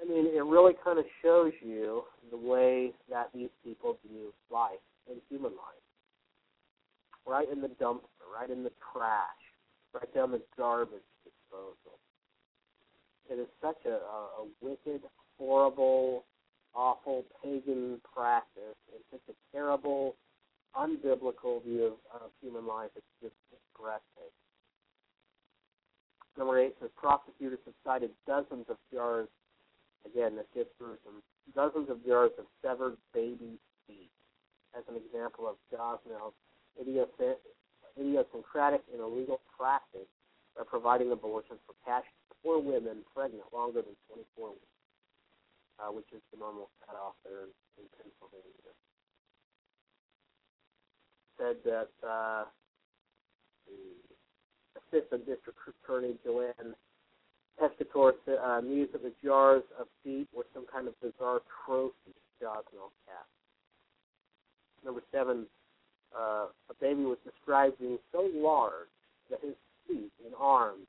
I 0.01 0.05
mean, 0.05 0.25
it 0.27 0.43
really 0.43 0.73
kind 0.83 0.99
of 0.99 1.05
shows 1.21 1.53
you 1.61 2.03
the 2.31 2.37
way 2.37 2.91
that 3.09 3.29
these 3.33 3.51
people 3.63 3.97
view 4.07 4.33
life 4.51 4.83
and 5.09 5.19
human 5.29 5.51
life. 5.51 5.82
Right 7.25 7.47
in 7.51 7.61
the 7.61 7.69
dumpster, 7.69 8.27
right 8.33 8.49
in 8.49 8.63
the 8.63 8.71
trash, 8.91 9.43
right 9.93 10.13
down 10.13 10.31
the 10.31 10.41
garbage 10.57 11.07
disposal. 11.23 11.99
It 13.29 13.39
is 13.39 13.47
such 13.61 13.77
a, 13.85 13.89
a, 13.89 14.43
a 14.43 14.47
wicked, 14.61 15.01
horrible, 15.37 16.25
awful 16.75 17.23
pagan 17.41 18.01
practice 18.13 18.75
It's 18.93 19.05
such 19.11 19.35
a 19.35 19.55
terrible, 19.55 20.15
unbiblical 20.75 21.63
view 21.63 21.85
of, 22.13 22.21
of 22.21 22.31
human 22.41 22.67
life. 22.67 22.89
It's 22.95 23.05
just 23.21 23.35
disgusting. 23.49 24.33
Number 26.37 26.59
eight 26.59 26.75
says 26.81 26.89
prosecutors 26.97 27.59
have 27.65 27.75
cited 27.85 28.09
dozens 28.27 28.65
of 28.67 28.77
jars 28.91 29.29
Again, 30.05 30.35
this 30.35 30.47
gets 30.53 30.69
through 30.77 30.99
some 31.03 31.23
dozens 31.55 31.89
of 31.89 32.03
jars 32.05 32.31
of 32.37 32.45
severed 32.61 32.97
baby 33.13 33.59
feet 33.87 34.11
as 34.75 34.83
an 34.89 34.95
example 34.99 35.47
of 35.47 35.55
Gosnell's 35.71 36.35
idiosyncratic 36.79 38.81
and 38.91 39.01
illegal 39.01 39.41
practice 39.57 40.07
of 40.59 40.67
providing 40.67 41.11
abortions 41.11 41.59
for 41.65 41.73
cash 41.85 42.03
for 42.43 42.61
women 42.61 42.97
pregnant 43.15 43.43
longer 43.53 43.81
than 43.81 43.95
24 44.11 44.49
weeks, 44.51 44.61
uh, 45.79 45.91
which 45.91 46.05
is 46.13 46.21
the 46.31 46.37
normal 46.39 46.69
cutoff 46.85 47.15
there 47.23 47.43
in, 47.47 47.51
in 47.79 47.85
Pennsylvania. 47.97 48.73
Said 51.39 51.57
that 51.65 51.89
uh, 52.05 52.45
the 53.65 53.97
assistant 54.77 55.25
district 55.25 55.57
attorney 55.83 56.15
Joanne 56.23 56.75
Pescatore 57.59 58.13
uh, 58.27 58.61
mused 58.61 58.93
that 58.93 59.01
the 59.03 59.13
jars 59.23 59.63
of 59.79 59.87
feet 60.03 60.27
were 60.35 60.45
some 60.53 60.65
kind 60.71 60.87
of 60.87 60.99
bizarre 61.01 61.41
trophy 61.65 62.13
Gosnell 62.41 62.91
cast. 63.07 63.29
Number 64.83 65.01
seven, 65.11 65.45
uh, 66.17 66.45
a 66.69 66.75
baby 66.79 67.03
was 67.03 67.17
described 67.25 67.79
being 67.79 67.97
so 68.11 68.29
large 68.33 68.91
that 69.29 69.39
his 69.41 69.55
feet 69.87 70.11
and 70.25 70.33
arms 70.39 70.87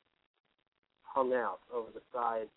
hung 1.03 1.33
out 1.33 1.61
over 1.73 1.89
the 1.95 2.03
sides 2.13 2.51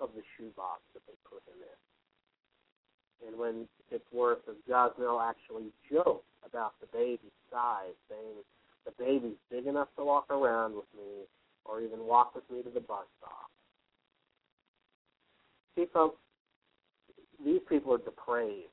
of 0.00 0.10
the 0.16 0.22
shoebox 0.36 0.80
that 0.94 1.02
they 1.06 1.14
put 1.28 1.42
him 1.46 1.60
in. 1.60 3.28
And 3.28 3.38
when 3.38 3.68
it's 3.90 4.04
worth 4.12 4.46
of 4.48 4.54
Gosnell 4.68 5.22
actually 5.22 5.70
joked 5.90 6.24
about 6.46 6.74
the 6.80 6.86
baby's 6.96 7.34
size, 7.50 7.96
saying, 8.08 8.42
the 8.86 8.92
baby's 9.04 9.36
big 9.50 9.66
enough 9.66 9.88
to 9.96 10.04
walk 10.04 10.30
around 10.30 10.74
with 10.74 10.88
me 10.96 11.26
or 11.64 11.82
even 11.82 12.06
walk 12.06 12.34
with 12.34 12.44
me 12.50 12.62
to 12.62 12.70
the 12.70 12.80
bus 12.80 13.04
stop. 13.18 13.50
See, 15.76 15.86
folks, 15.92 16.16
these 17.44 17.60
people 17.68 17.92
are 17.92 17.98
depraved. 17.98 18.72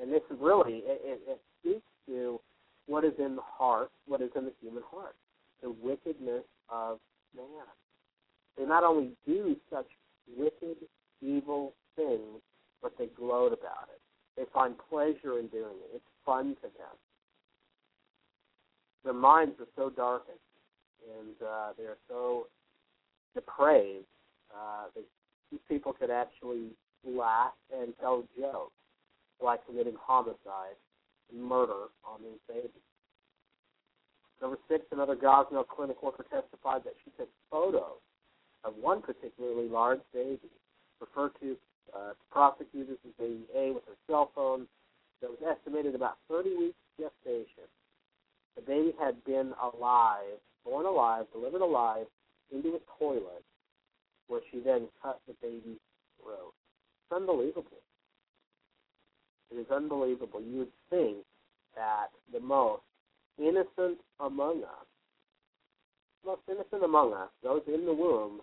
And 0.00 0.12
this 0.12 0.22
is 0.30 0.38
really, 0.40 0.82
it, 0.84 1.00
it, 1.04 1.20
it 1.28 1.40
speaks 1.60 1.86
to 2.08 2.40
what 2.86 3.04
is 3.04 3.12
in 3.18 3.36
the 3.36 3.42
heart, 3.42 3.90
what 4.06 4.20
is 4.20 4.30
in 4.36 4.44
the 4.44 4.52
human 4.60 4.82
heart, 4.90 5.16
the 5.62 5.70
wickedness 5.70 6.44
of 6.68 6.98
man. 7.36 7.66
They 8.56 8.64
not 8.64 8.84
only 8.84 9.10
do 9.26 9.56
such 9.70 9.86
wicked, 10.36 10.76
evil 11.20 11.74
things, 11.96 12.40
but 12.82 12.92
they 12.98 13.06
gloat 13.06 13.52
about 13.52 13.88
it. 13.92 14.00
They 14.36 14.44
find 14.52 14.74
pleasure 14.90 15.38
in 15.38 15.48
doing 15.48 15.76
it. 15.82 15.90
It's 15.94 16.04
fun 16.24 16.56
to 16.56 16.62
them. 16.62 16.96
Their 19.04 19.14
minds 19.14 19.54
are 19.60 19.66
so 19.76 19.90
darkened 19.90 20.38
and 21.18 21.34
uh, 21.46 21.72
they're 21.76 21.98
so 22.08 22.46
depraved. 23.34 24.06
Uh, 24.54 24.86
they, 24.94 25.02
these 25.50 25.60
people 25.68 25.92
could 25.92 26.10
actually 26.10 26.68
laugh 27.06 27.52
and 27.74 27.92
tell 28.00 28.24
jokes 28.38 28.72
while 29.38 29.58
committing 29.66 29.94
homicide 30.00 30.76
murder 31.32 31.88
on 32.04 32.20
these 32.22 32.40
babies. 32.48 32.84
Number 34.42 34.58
six, 34.68 34.84
another 34.92 35.16
Gosnell 35.16 35.66
clinic 35.66 36.02
worker 36.02 36.24
testified 36.30 36.84
that 36.84 36.94
she 37.04 37.10
took 37.16 37.28
photos 37.50 38.02
of 38.64 38.74
one 38.80 39.00
particularly 39.00 39.68
large 39.68 40.00
baby, 40.12 40.50
referred 41.00 41.32
to, 41.40 41.56
uh, 41.94 42.10
to 42.10 42.24
prosecutors 42.30 42.98
as 43.06 43.12
baby 43.18 43.44
A 43.54 43.72
with 43.72 43.84
her 43.86 43.96
cell 44.06 44.30
phone, 44.34 44.66
that 45.20 45.30
was 45.30 45.38
estimated 45.46 45.94
about 45.94 46.18
30 46.28 46.56
weeks 46.56 46.78
gestation. 46.98 47.68
The 48.56 48.62
baby 48.62 48.92
had 48.98 49.22
been 49.24 49.54
alive 49.62 50.40
born 50.64 50.86
alive, 50.86 51.26
delivered 51.32 51.60
alive 51.60 52.06
into 52.52 52.70
a 52.70 52.80
toilet 52.98 53.44
where 54.28 54.40
she 54.50 54.60
then 54.60 54.88
cut 55.02 55.20
the 55.28 55.34
baby's 55.42 55.78
throat. 56.20 56.54
It's 57.04 57.14
unbelievable. 57.14 57.83
It 59.54 59.60
is 59.60 59.70
unbelievable. 59.70 60.42
You 60.42 60.58
would 60.58 60.72
think 60.90 61.18
that 61.76 62.08
the 62.32 62.40
most 62.40 62.82
innocent 63.38 63.98
among 64.18 64.64
us, 64.64 64.86
most 66.26 66.42
innocent 66.48 66.82
among 66.82 67.12
us, 67.12 67.28
those 67.42 67.62
in 67.68 67.86
the 67.86 67.92
womb, 67.92 68.40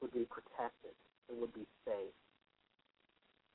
would 0.00 0.12
be 0.12 0.24
protected 0.24 0.94
and 1.28 1.40
would 1.40 1.52
be 1.52 1.66
safe. 1.84 2.14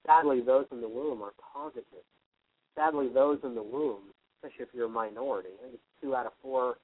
Sadly, 0.06 0.42
those 0.42 0.66
in 0.72 0.82
the 0.82 0.90
womb 0.90 1.24
are 1.24 1.34
targeted. 1.54 2.06
Sadly, 2.76 3.10
those 3.14 3.40
in 3.44 3.56
the 3.56 3.64
womb, 3.64 4.14
especially 4.38 4.64
if 4.64 4.70
you're 4.74 4.88
a 4.88 4.90
minority, 4.90 5.50
I 5.58 5.64
think 5.64 5.74
it's 5.76 6.02
two 6.02 6.16
out 6.16 6.26
of 6.26 6.34
four 6.42 6.76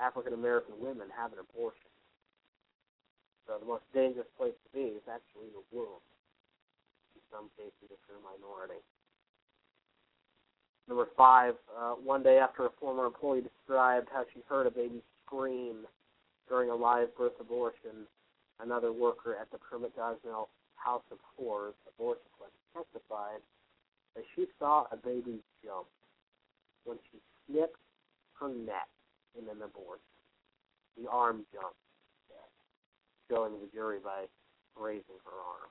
African 0.00 0.32
American 0.32 0.74
women 0.80 1.08
have 1.14 1.32
an 1.32 1.38
abortion. 1.38 1.90
So 3.46 3.58
the 3.60 3.66
most 3.66 3.84
dangerous 3.92 4.26
place 4.38 4.54
to 4.64 4.70
be 4.72 4.96
is 4.96 5.02
actually 5.06 5.52
the 5.52 5.76
womb. 5.76 6.00
Some 7.30 7.48
cases, 7.56 7.90
if 7.90 7.98
you're 8.08 8.18
a 8.18 8.26
minority. 8.26 8.82
Number 10.88 11.06
five, 11.16 11.54
uh, 11.78 11.94
one 12.02 12.22
day 12.22 12.38
after 12.38 12.66
a 12.66 12.70
former 12.80 13.06
employee 13.06 13.42
described 13.42 14.08
how 14.12 14.24
she 14.34 14.40
heard 14.48 14.66
a 14.66 14.70
baby 14.70 15.02
scream 15.24 15.86
during 16.48 16.70
a 16.70 16.74
live 16.74 17.16
birth 17.16 17.38
abortion, 17.38 18.10
another 18.60 18.92
worker 18.92 19.36
at 19.40 19.50
the 19.52 19.58
Kermit 19.58 19.96
Gosnell 19.96 20.48
House 20.74 21.06
of 21.12 21.18
Horrors 21.36 21.74
abortion 21.86 22.26
clinic 22.36 22.54
testified 22.74 23.40
that 24.16 24.24
she 24.34 24.46
saw 24.58 24.86
a 24.90 24.96
baby 24.96 25.38
jump 25.62 25.86
when 26.84 26.98
she 27.10 27.18
snipped 27.46 27.78
her 28.40 28.48
neck 28.48 28.88
in 29.38 29.44
an 29.48 29.62
abortion. 29.62 30.02
The 31.00 31.08
arm 31.08 31.46
jumped, 31.52 31.78
showing 33.30 33.52
the 33.60 33.68
jury 33.72 33.98
by 34.02 34.26
raising 34.76 35.20
her 35.24 35.38
arm. 35.38 35.70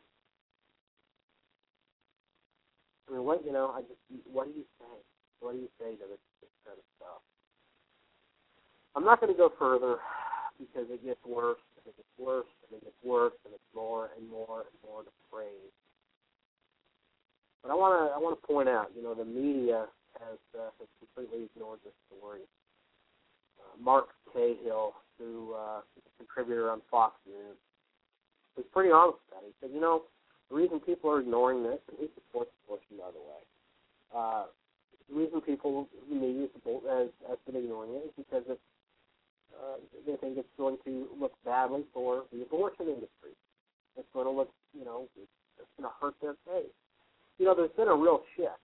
I 3.09 3.13
mean, 3.13 3.25
what 3.25 3.43
you 3.43 3.51
know? 3.51 3.73
I 3.73 3.81
just 3.81 3.99
what 4.29 4.45
do 4.45 4.53
you 4.53 4.65
say? 4.77 4.95
What 5.41 5.53
do 5.53 5.59
you 5.59 5.71
say 5.81 5.97
to 5.97 6.05
this, 6.05 6.21
this 6.45 6.53
kind 6.61 6.77
of 6.77 6.85
stuff? 7.01 7.21
I'm 8.95 9.05
not 9.05 9.19
going 9.21 9.33
to 9.33 9.37
go 9.37 9.49
further 9.57 9.97
because 10.59 10.85
it 10.91 11.01
gets 11.01 11.23
worse 11.25 11.63
and 11.79 11.89
it 11.89 11.95
gets 11.97 12.13
worse 12.19 12.49
and 12.67 12.77
it 12.77 12.83
gets 12.83 13.01
worse 13.01 13.33
and 13.45 13.53
it's 13.55 13.71
more 13.73 14.11
and 14.17 14.29
more 14.29 14.67
and 14.69 14.77
more 14.85 15.01
depraved. 15.01 15.73
But 17.63 17.71
I 17.71 17.75
want 17.75 17.97
to 17.97 18.13
I 18.13 18.19
want 18.19 18.37
to 18.39 18.43
point 18.45 18.69
out, 18.69 18.91
you 18.95 19.01
know, 19.01 19.15
the 19.15 19.25
media 19.25 19.87
has 20.19 20.39
uh, 20.53 20.69
has 20.77 20.89
completely 20.99 21.49
ignored 21.49 21.79
this 21.83 21.95
story. 22.11 22.45
Uh, 23.57 23.75
Mark 23.81 24.13
Cahill, 24.31 24.93
who 25.17 25.55
uh, 25.57 25.81
is 25.97 26.03
a 26.05 26.13
contributor 26.21 26.69
on 26.69 26.81
Fox 26.91 27.15
News, 27.25 27.57
was 28.55 28.65
pretty 28.71 28.91
honest 28.91 29.19
about 29.31 29.43
it. 29.43 29.51
He 29.51 29.55
said, 29.59 29.71
you 29.73 29.81
know, 29.81 30.03
the 30.49 30.55
reason 30.55 30.79
people 30.79 31.11
are 31.11 31.19
ignoring 31.19 31.63
this, 31.63 31.79
and 31.89 31.97
he 31.99 32.07
supports 32.15 32.51
abortion, 32.65 32.97
by 32.97 33.11
the 33.13 33.21
way, 33.21 33.41
uh, 34.15 34.45
the 35.09 35.15
reason 35.15 35.41
people, 35.41 35.87
the 36.09 36.15
media 36.15 36.47
has, 36.89 37.09
has 37.27 37.37
been 37.45 37.55
ignoring 37.55 37.91
it 37.93 38.09
is 38.09 38.13
because 38.17 38.43
it's, 38.47 38.61
uh, 39.53 39.77
they 40.05 40.15
think 40.17 40.37
it's 40.37 40.55
going 40.57 40.77
to 40.85 41.07
look 41.19 41.33
badly 41.45 41.83
for 41.93 42.23
the 42.31 42.41
abortion 42.41 42.87
industry. 42.87 43.33
It's 43.97 44.07
going 44.13 44.25
to 44.25 44.31
look, 44.31 44.49
you 44.77 44.85
know, 44.85 45.05
it's 45.17 45.69
going 45.77 45.89
to 45.89 45.95
hurt 45.99 46.15
their 46.21 46.35
case. 46.45 46.71
You 47.37 47.45
know, 47.45 47.55
there's 47.55 47.71
been 47.77 47.87
a 47.87 47.95
real 47.95 48.21
shift 48.35 48.61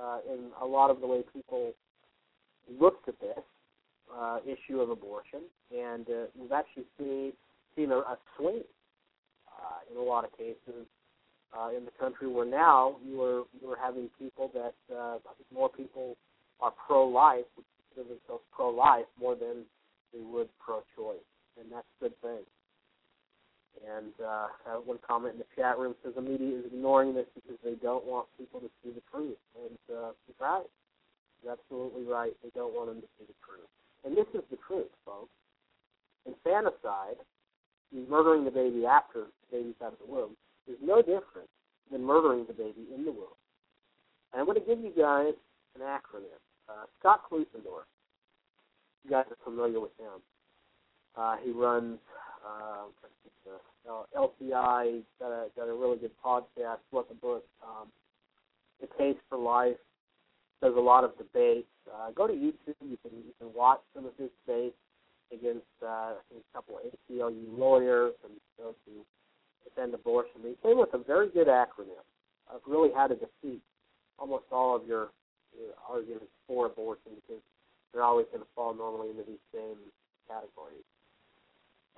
uh, 0.00 0.18
in 0.30 0.50
a 0.60 0.66
lot 0.66 0.90
of 0.90 1.00
the 1.00 1.06
way 1.06 1.22
people 1.32 1.72
looked 2.80 3.08
at 3.08 3.18
this 3.20 3.44
uh, 4.14 4.38
issue 4.44 4.80
of 4.80 4.90
abortion, 4.90 5.40
and 5.74 6.06
uh, 6.08 6.26
we've 6.38 6.52
actually 6.52 6.84
seen 6.98 7.32
seen 7.74 7.90
a, 7.90 7.98
a 7.98 8.16
swing 8.36 8.62
uh, 9.48 9.92
in 9.92 9.98
a 9.98 10.02
lot 10.02 10.24
of 10.24 10.32
cases 10.36 10.86
uh, 11.54 11.70
in 11.76 11.84
the 11.84 11.94
country 11.98 12.28
where 12.28 12.46
now 12.46 12.96
you 13.04 13.22
are 13.22 13.44
you 13.60 13.70
are 13.70 13.78
having 13.80 14.08
people 14.18 14.50
that 14.54 14.74
uh, 14.92 15.16
I 15.22 15.32
think 15.36 15.48
more 15.52 15.68
people 15.68 16.16
are 16.60 16.72
pro-life, 16.86 17.44
would 17.56 17.66
consider 17.94 18.16
themselves 18.16 18.42
pro-life 18.54 19.06
more 19.20 19.34
than 19.34 19.64
they 20.12 20.20
would 20.20 20.48
pro-choice, 20.58 21.26
and 21.60 21.70
that's 21.70 21.86
a 22.00 22.04
good 22.04 22.20
thing. 22.22 22.44
And 23.84 24.12
uh, 24.24 24.48
uh, 24.64 24.80
one 24.88 24.98
comment 25.06 25.34
in 25.34 25.40
the 25.40 25.50
chat 25.54 25.78
room 25.78 25.94
says 26.02 26.14
the 26.16 26.22
media 26.24 26.58
is 26.58 26.64
ignoring 26.64 27.12
this 27.12 27.28
because 27.34 27.60
they 27.62 27.76
don't 27.82 28.06
want 28.06 28.26
people 28.38 28.60
to 28.60 28.70
see 28.82 28.90
the 28.90 29.04
truth, 29.12 29.36
and 29.52 29.78
uh, 29.92 30.10
he's 30.26 30.36
right. 30.40 30.64
He's 31.40 31.52
absolutely 31.52 32.04
right. 32.04 32.32
They 32.42 32.50
don't 32.54 32.72
want 32.72 32.88
them 32.88 33.00
to 33.04 33.08
see 33.20 33.28
the 33.28 33.36
truth, 33.44 33.68
and 34.04 34.16
this 34.16 34.28
is 34.32 34.44
the 34.50 34.56
truth, 34.66 34.90
folks. 35.04 35.30
Infanticide, 36.24 37.20
murdering 38.08 38.44
the 38.44 38.50
baby 38.50 38.84
after 38.86 39.28
the 39.46 39.58
baby's 39.58 39.78
out 39.84 39.92
of 39.92 40.00
the 40.00 40.10
womb, 40.10 40.36
no 40.86 41.02
different 41.02 41.48
than 41.90 42.04
murdering 42.04 42.44
the 42.46 42.52
baby 42.52 42.86
in 42.94 43.04
the 43.04 43.10
womb. 43.10 43.36
And 44.32 44.40
I'm 44.40 44.46
going 44.46 44.60
to 44.60 44.66
give 44.66 44.80
you 44.80 44.92
guys 44.96 45.34
an 45.74 45.82
acronym. 45.82 46.38
Uh, 46.68 46.86
Scott 46.98 47.22
Klusendorf, 47.30 47.86
you 49.04 49.10
guys 49.10 49.24
are 49.30 49.36
familiar 49.44 49.80
with 49.80 49.92
him. 49.98 50.20
Uh, 51.16 51.36
he 51.42 51.50
runs 51.50 51.98
uh, 52.44 52.86
LTI, 54.16 55.02
got 55.20 55.30
a, 55.30 55.46
got 55.56 55.68
a 55.68 55.74
really 55.74 55.98
good 55.98 56.10
podcast, 56.24 56.78
wrote 56.92 57.08
the 57.08 57.14
book, 57.14 57.44
um, 57.62 57.88
The 58.80 58.88
Case 58.98 59.16
for 59.28 59.38
Life, 59.38 59.76
does 60.62 60.74
a 60.76 60.80
lot 60.80 61.04
of 61.04 61.16
debates. 61.18 61.68
Uh, 61.86 62.10
go 62.10 62.26
to 62.26 62.32
YouTube, 62.32 62.74
you 62.82 62.98
can, 63.02 63.12
you 63.12 63.32
can 63.38 63.52
watch 63.54 63.80
some 63.94 64.06
of 64.06 64.12
his 64.18 64.30
debates 64.44 64.76
against 65.32 65.66
uh, 65.82 66.14
a 66.14 66.42
couple 66.52 66.76
of 66.76 66.82
ACLU 66.84 67.58
lawyers 67.58 68.12
and 68.24 68.32
those 68.58 68.74
who 68.86 69.04
defend 69.68 69.94
abortion. 69.94 70.40
He 70.42 70.54
came 70.62 70.78
with 70.78 70.94
a 70.94 70.98
very 70.98 71.28
good 71.28 71.48
acronym 71.48 72.04
of 72.48 72.60
really 72.66 72.90
how 72.94 73.06
to 73.06 73.14
defeat 73.14 73.60
almost 74.18 74.44
all 74.50 74.76
of 74.76 74.86
your, 74.86 75.10
your 75.56 75.74
arguments 75.88 76.32
for 76.46 76.66
abortion 76.66 77.12
because 77.14 77.42
they're 77.92 78.04
always 78.04 78.26
going 78.32 78.42
to 78.42 78.48
fall 78.54 78.74
normally 78.74 79.10
into 79.10 79.24
these 79.26 79.42
same 79.52 79.76
categories. 80.28 80.84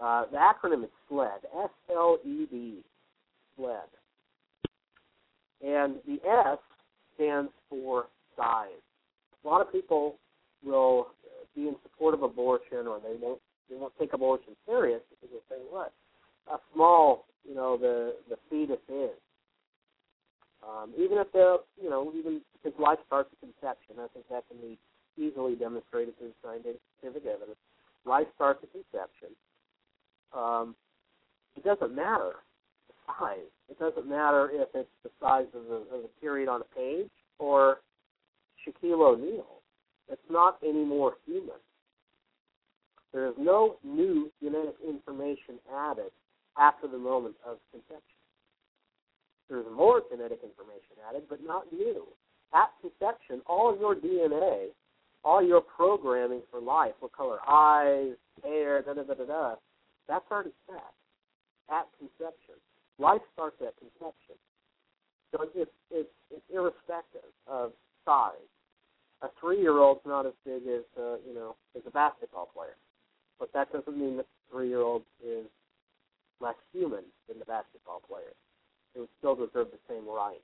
Uh, 0.00 0.24
the 0.30 0.38
acronym 0.38 0.84
is 0.84 0.90
SLED, 1.08 1.40
S-L-E-D, 1.64 2.84
SLED. 3.56 3.90
And 5.60 5.96
the 6.06 6.20
S 6.24 6.58
stands 7.14 7.50
for 7.68 8.06
size. 8.36 8.68
A 9.44 9.48
lot 9.48 9.60
of 9.60 9.72
people 9.72 10.16
will 10.64 11.08
be 11.54 11.68
in 11.68 11.76
support 11.82 12.14
of 12.14 12.22
abortion 12.22 12.86
or 12.86 13.00
they 13.00 13.16
won't 13.20 13.40
they 13.68 13.76
won't 13.76 13.92
take 13.98 14.12
abortion 14.12 14.54
serious 14.66 15.00
because 15.10 15.28
they 15.34 15.56
say 15.56 15.60
what 15.68 15.92
a 16.52 16.56
small 16.72 17.26
you 17.46 17.54
know 17.54 17.76
the 17.76 18.16
the 18.28 18.36
fetus 18.50 18.82
is. 18.88 19.16
Um, 20.66 20.92
even 20.98 21.18
if 21.18 21.30
the 21.32 21.58
you 21.80 21.90
know 21.90 22.12
even 22.16 22.40
because 22.52 22.78
life 22.80 22.98
starts 23.06 23.30
at 23.32 23.40
conception, 23.40 23.96
I 24.00 24.08
think 24.08 24.26
that 24.30 24.44
can 24.48 24.58
be 24.58 24.78
easily 25.16 25.54
demonstrated 25.54 26.18
through 26.18 26.32
scientific 26.42 27.26
evidence. 27.26 27.58
Life 28.04 28.26
starts 28.34 28.60
at 28.62 28.72
conception. 28.72 29.30
Um, 30.36 30.74
it 31.56 31.64
doesn't 31.64 31.94
matter 31.94 32.32
the 32.88 32.94
size. 33.06 33.50
It 33.68 33.78
doesn't 33.78 34.08
matter 34.08 34.50
if 34.52 34.68
it's 34.74 34.88
the 35.02 35.10
size 35.20 35.46
of 35.54 35.64
the, 35.68 35.76
of 35.94 36.02
the 36.02 36.10
period 36.20 36.48
on 36.48 36.60
a 36.60 36.76
page 36.76 37.10
or 37.38 37.78
Shaquille 38.64 39.00
O'Neal. 39.00 39.46
It's 40.08 40.22
not 40.30 40.58
any 40.62 40.84
more 40.84 41.14
human. 41.26 41.60
There 43.12 43.26
is 43.26 43.34
no 43.38 43.76
new 43.84 44.30
genetic 44.42 44.76
information 44.86 45.58
added 45.74 46.10
after 46.58 46.88
the 46.88 46.98
moment 46.98 47.36
of 47.46 47.58
conception. 47.70 48.18
There's 49.48 49.66
more 49.74 50.02
genetic 50.10 50.40
information 50.42 51.00
added, 51.08 51.22
but 51.28 51.42
not 51.42 51.72
new. 51.72 52.04
At 52.54 52.70
conception, 52.80 53.40
all 53.46 53.76
your 53.78 53.94
DNA, 53.94 54.68
all 55.24 55.42
your 55.42 55.60
programming 55.60 56.42
for 56.50 56.60
life, 56.60 56.92
what 57.00 57.12
color 57.12 57.38
eyes, 57.48 58.12
hair, 58.42 58.82
da 58.82 58.94
da 58.94 59.02
da 59.02 59.14
da 59.14 59.24
da, 59.24 59.54
that's 60.08 60.24
already 60.30 60.52
set 60.66 60.92
at 61.70 61.86
conception. 61.98 62.56
Life 62.98 63.22
starts 63.32 63.56
at 63.60 63.74
conception. 63.78 64.36
So 65.32 65.44
it's, 65.54 65.70
it's, 65.90 66.08
it's 66.30 66.44
irrespective 66.52 67.28
of 67.46 67.72
size. 68.04 68.48
A 69.22 69.28
three-year-old's 69.40 70.00
not 70.06 70.26
as 70.26 70.32
big 70.44 70.62
as 70.68 70.84
uh, 70.96 71.18
you 71.26 71.34
know 71.34 71.56
as 71.76 71.82
a 71.86 71.90
basketball 71.90 72.48
player, 72.54 72.78
but 73.40 73.52
that 73.52 73.72
doesn't 73.72 73.98
mean 73.98 74.16
that 74.16 74.26
the 74.26 74.56
three-year-old 74.56 75.02
is 75.26 75.46
less 76.40 76.56
human 76.72 77.04
than 77.28 77.38
the 77.38 77.44
basketball 77.44 78.02
player. 78.06 78.34
They 78.94 79.00
would 79.00 79.14
still 79.18 79.34
deserve 79.34 79.68
the 79.70 79.82
same 79.88 80.06
right. 80.08 80.42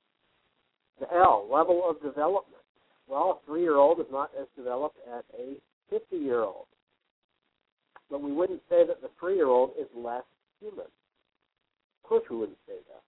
The 1.01 1.13
L, 1.13 1.49
level 1.51 1.83
of 1.89 2.01
development. 2.03 2.63
Well, 3.09 3.41
a 3.43 3.47
three 3.47 3.63
year 3.63 3.77
old 3.77 4.01
is 4.01 4.07
not 4.11 4.31
as 4.41 4.47
developed 4.57 4.99
as 5.13 5.25
a 5.39 5.57
50 5.91 6.17
year 6.17 6.41
old. 6.41 6.67
But 8.11 8.23
we 8.23 8.33
wouldn't 8.33 8.63
say 8.69 8.87
that 8.87 9.01
the 9.03 9.11
three 9.19 9.37
year 9.37 9.49
old 9.49 9.73
is 9.81 9.89
less 9.95 10.25
human. 10.61 10.87
Of 10.87 12.09
course, 12.09 12.23
we 12.31 12.37
wouldn't 12.37 12.59
say 12.67 12.77
that. 12.89 13.03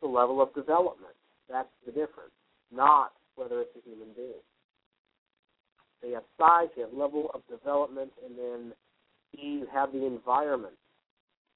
The 0.00 0.08
level 0.08 0.42
of 0.42 0.54
development. 0.54 1.14
That's 1.48 1.68
the 1.84 1.92
difference, 1.92 2.32
not 2.72 3.12
whether 3.36 3.60
it's 3.60 3.76
a 3.76 3.88
human 3.88 4.08
being. 4.16 4.42
So 6.00 6.08
you 6.08 6.14
have 6.14 6.24
size, 6.38 6.68
you 6.76 6.82
have 6.82 6.92
level 6.92 7.30
of 7.34 7.42
development, 7.48 8.10
and 8.24 8.36
then 8.38 8.72
you 9.32 9.66
have 9.72 9.92
the 9.92 10.04
environment 10.06 10.74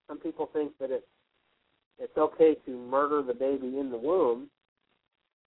Some 0.09 0.19
people 0.19 0.49
think 0.53 0.73
that 0.81 0.91
it's 0.91 1.07
it's 1.99 2.17
okay 2.17 2.55
to 2.65 2.71
murder 2.71 3.23
the 3.23 3.35
baby 3.35 3.79
in 3.79 3.91
the 3.91 3.99
womb, 3.99 4.49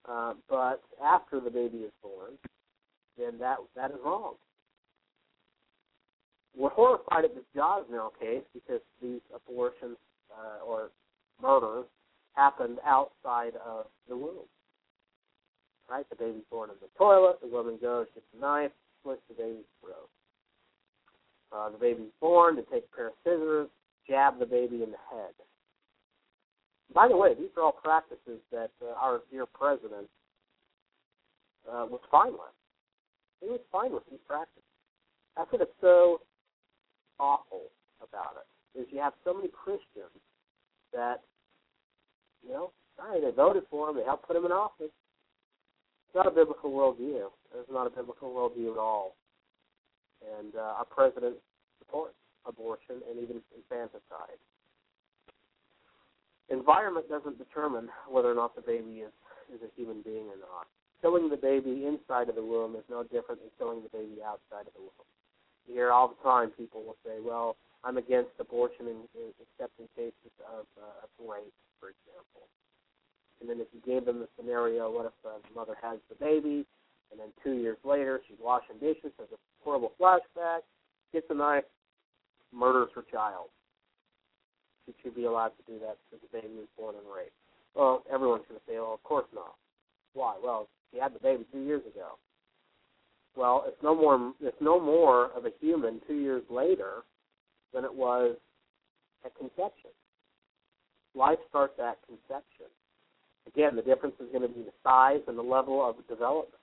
uh, 0.09 0.33
but 0.49 0.81
after 1.03 1.41
the 1.41 1.49
baby 1.49 1.79
is 1.79 1.91
born, 2.01 2.33
then 3.17 3.37
that 3.39 3.57
that 3.75 3.91
is 3.91 3.97
wrong. 4.03 4.35
We're 6.57 6.69
horrified 6.69 7.25
at 7.25 7.35
this 7.35 7.43
Gosnell 7.55 8.09
case 8.19 8.43
because 8.53 8.81
these 9.01 9.21
abortions 9.35 9.97
uh, 10.31 10.65
or 10.65 10.89
murders 11.41 11.85
happened 12.33 12.79
outside 12.85 13.53
of 13.63 13.85
the 14.09 14.17
womb. 14.17 14.47
Right? 15.89 16.05
The 16.09 16.15
baby's 16.15 16.43
born 16.49 16.69
in 16.69 16.75
the 16.81 16.87
toilet. 16.97 17.39
The 17.41 17.47
woman 17.47 17.77
goes, 17.81 18.07
gets 18.13 18.25
a 18.35 18.41
knife, 18.41 18.71
slits 19.03 19.21
the 19.29 19.35
baby's 19.35 19.69
throat. 19.81 20.09
Uh, 21.51 21.69
the 21.69 21.77
baby's 21.77 22.11
born. 22.19 22.55
They 22.55 22.63
take 22.63 22.85
a 22.91 22.95
pair 22.95 23.07
of 23.07 23.13
scissors, 23.23 23.69
jab 24.07 24.39
the 24.39 24.45
baby 24.45 24.83
in 24.83 24.91
the 24.91 25.03
head. 25.11 25.33
By 26.93 27.07
the 27.07 27.17
way, 27.17 27.33
these 27.33 27.49
are 27.57 27.63
all 27.63 27.71
practices 27.71 28.39
that 28.51 28.71
uh, 28.81 28.93
our 28.99 29.21
dear 29.29 29.45
president 29.45 30.07
uh, 31.67 31.85
was 31.89 31.99
fine 32.09 32.31
with. 32.31 32.55
He 33.41 33.49
was 33.49 33.59
fine 33.71 33.91
with 33.91 34.03
these 34.09 34.23
practices. 34.27 34.63
That's 35.35 35.51
what 35.51 35.61
is 35.61 35.67
so 35.81 36.21
awful 37.19 37.69
about 38.01 38.35
it. 38.39 38.79
Is 38.79 38.87
you 38.91 38.99
have 38.99 39.13
so 39.23 39.33
many 39.33 39.49
Christians 39.49 40.15
that, 40.93 41.21
you 42.45 42.53
know, 42.53 42.71
right, 42.97 43.21
they 43.21 43.31
voted 43.31 43.63
for 43.69 43.89
him, 43.89 43.97
they 43.97 44.03
helped 44.03 44.27
put 44.27 44.35
him 44.35 44.45
in 44.45 44.51
office. 44.51 44.93
It's 46.07 46.15
not 46.15 46.27
a 46.27 46.31
biblical 46.31 46.71
worldview. 46.71 47.27
It's 47.53 47.71
not 47.71 47.87
a 47.87 47.89
biblical 47.89 48.31
worldview 48.31 48.71
at 48.71 48.79
all. 48.79 49.15
And 50.39 50.55
uh, 50.55 50.79
our 50.79 50.85
president 50.85 51.35
supports 51.79 52.15
abortion 52.47 53.03
and 53.09 53.21
even 53.21 53.41
infanticide. 53.55 54.39
Environment 56.49 57.07
doesn't 57.09 57.37
determine 57.37 57.89
whether 58.07 58.31
or 58.31 58.35
not 58.35 58.55
the 58.55 58.61
baby 58.61 59.03
is, 59.03 59.11
is 59.53 59.59
a 59.61 59.71
human 59.75 60.01
being 60.01 60.31
or 60.31 60.39
not. 60.39 60.65
Killing 61.01 61.29
the 61.29 61.37
baby 61.37 61.85
inside 61.85 62.29
of 62.29 62.35
the 62.35 62.43
womb 62.43 62.75
is 62.75 62.87
no 62.89 63.03
different 63.03 63.43
than 63.43 63.51
killing 63.59 63.83
the 63.83 63.91
baby 63.91 64.23
outside 64.23 64.65
of 64.65 64.73
the 64.73 64.81
womb. 64.81 65.07
You 65.67 65.75
hear 65.75 65.91
all 65.91 66.07
the 66.07 66.23
time 66.23 66.49
people 66.55 66.83
will 66.83 66.97
say, 67.05 67.19
well, 67.19 67.57
I'm 67.83 67.97
against 67.97 68.31
abortion 68.39 68.87
and, 68.87 69.03
and 69.13 69.35
accepting 69.43 69.87
cases 69.95 70.33
of, 70.47 70.65
uh, 70.79 71.03
of 71.03 71.09
rape, 71.19 71.53
for 71.79 71.91
example. 71.91 72.47
And 73.39 73.49
then 73.49 73.59
if 73.59 73.67
you 73.75 73.83
gave 73.85 74.05
them 74.05 74.19
the 74.19 74.29
scenario, 74.39 74.89
what 74.89 75.05
if 75.05 75.13
the 75.21 75.37
mother 75.53 75.75
has 75.83 75.99
the 76.09 76.15
baby, 76.15 76.65
and 77.11 77.19
then 77.19 77.29
two 77.43 77.53
years 77.53 77.77
later 77.83 78.19
she's 78.27 78.39
washing 78.41 78.79
dishes, 78.79 79.11
has 79.19 79.27
a 79.31 79.39
horrible 79.63 79.91
flashback, 79.99 80.65
gets 81.13 81.27
a 81.29 81.35
knife, 81.35 81.63
murders 82.53 82.89
her 82.95 83.03
child. 83.11 83.49
Should 85.03 85.15
be 85.15 85.25
allowed 85.25 85.49
to 85.49 85.63
do 85.67 85.79
that 85.79 85.97
because 86.09 86.25
the 86.31 86.37
baby 86.37 86.53
was 86.55 86.67
born 86.77 86.95
in 86.95 87.01
rape? 87.11 87.33
Well, 87.75 88.03
everyone's 88.11 88.43
going 88.47 88.59
to 88.59 88.65
say, 88.65 88.79
well, 88.79 88.93
of 88.93 89.03
course 89.03 89.27
not. 89.35 89.55
Why? 90.13 90.35
Well, 90.41 90.69
she 90.91 90.99
had 90.99 91.13
the 91.13 91.19
baby 91.19 91.45
two 91.51 91.59
years 91.59 91.83
ago. 91.85 92.17
Well, 93.35 93.65
it's 93.67 93.81
no 93.83 93.93
more. 93.93 94.33
It's 94.41 94.61
no 94.61 94.79
more 94.79 95.25
of 95.35 95.45
a 95.45 95.51
human 95.59 96.01
two 96.07 96.15
years 96.15 96.41
later 96.49 97.03
than 97.73 97.83
it 97.83 97.93
was 97.93 98.37
at 99.25 99.35
conception. 99.37 99.91
Life 101.13 101.39
starts 101.49 101.77
at 101.79 101.97
conception. 102.07 102.67
Again, 103.47 103.75
the 103.75 103.81
difference 103.81 104.15
is 104.19 104.27
going 104.31 104.41
to 104.41 104.53
be 104.53 104.63
the 104.63 104.73
size 104.83 105.21
and 105.27 105.37
the 105.37 105.43
level 105.43 105.87
of 105.87 105.95
development. 106.07 106.53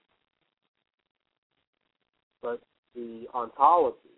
But 2.43 2.61
the 2.95 3.27
ontology, 3.35 4.14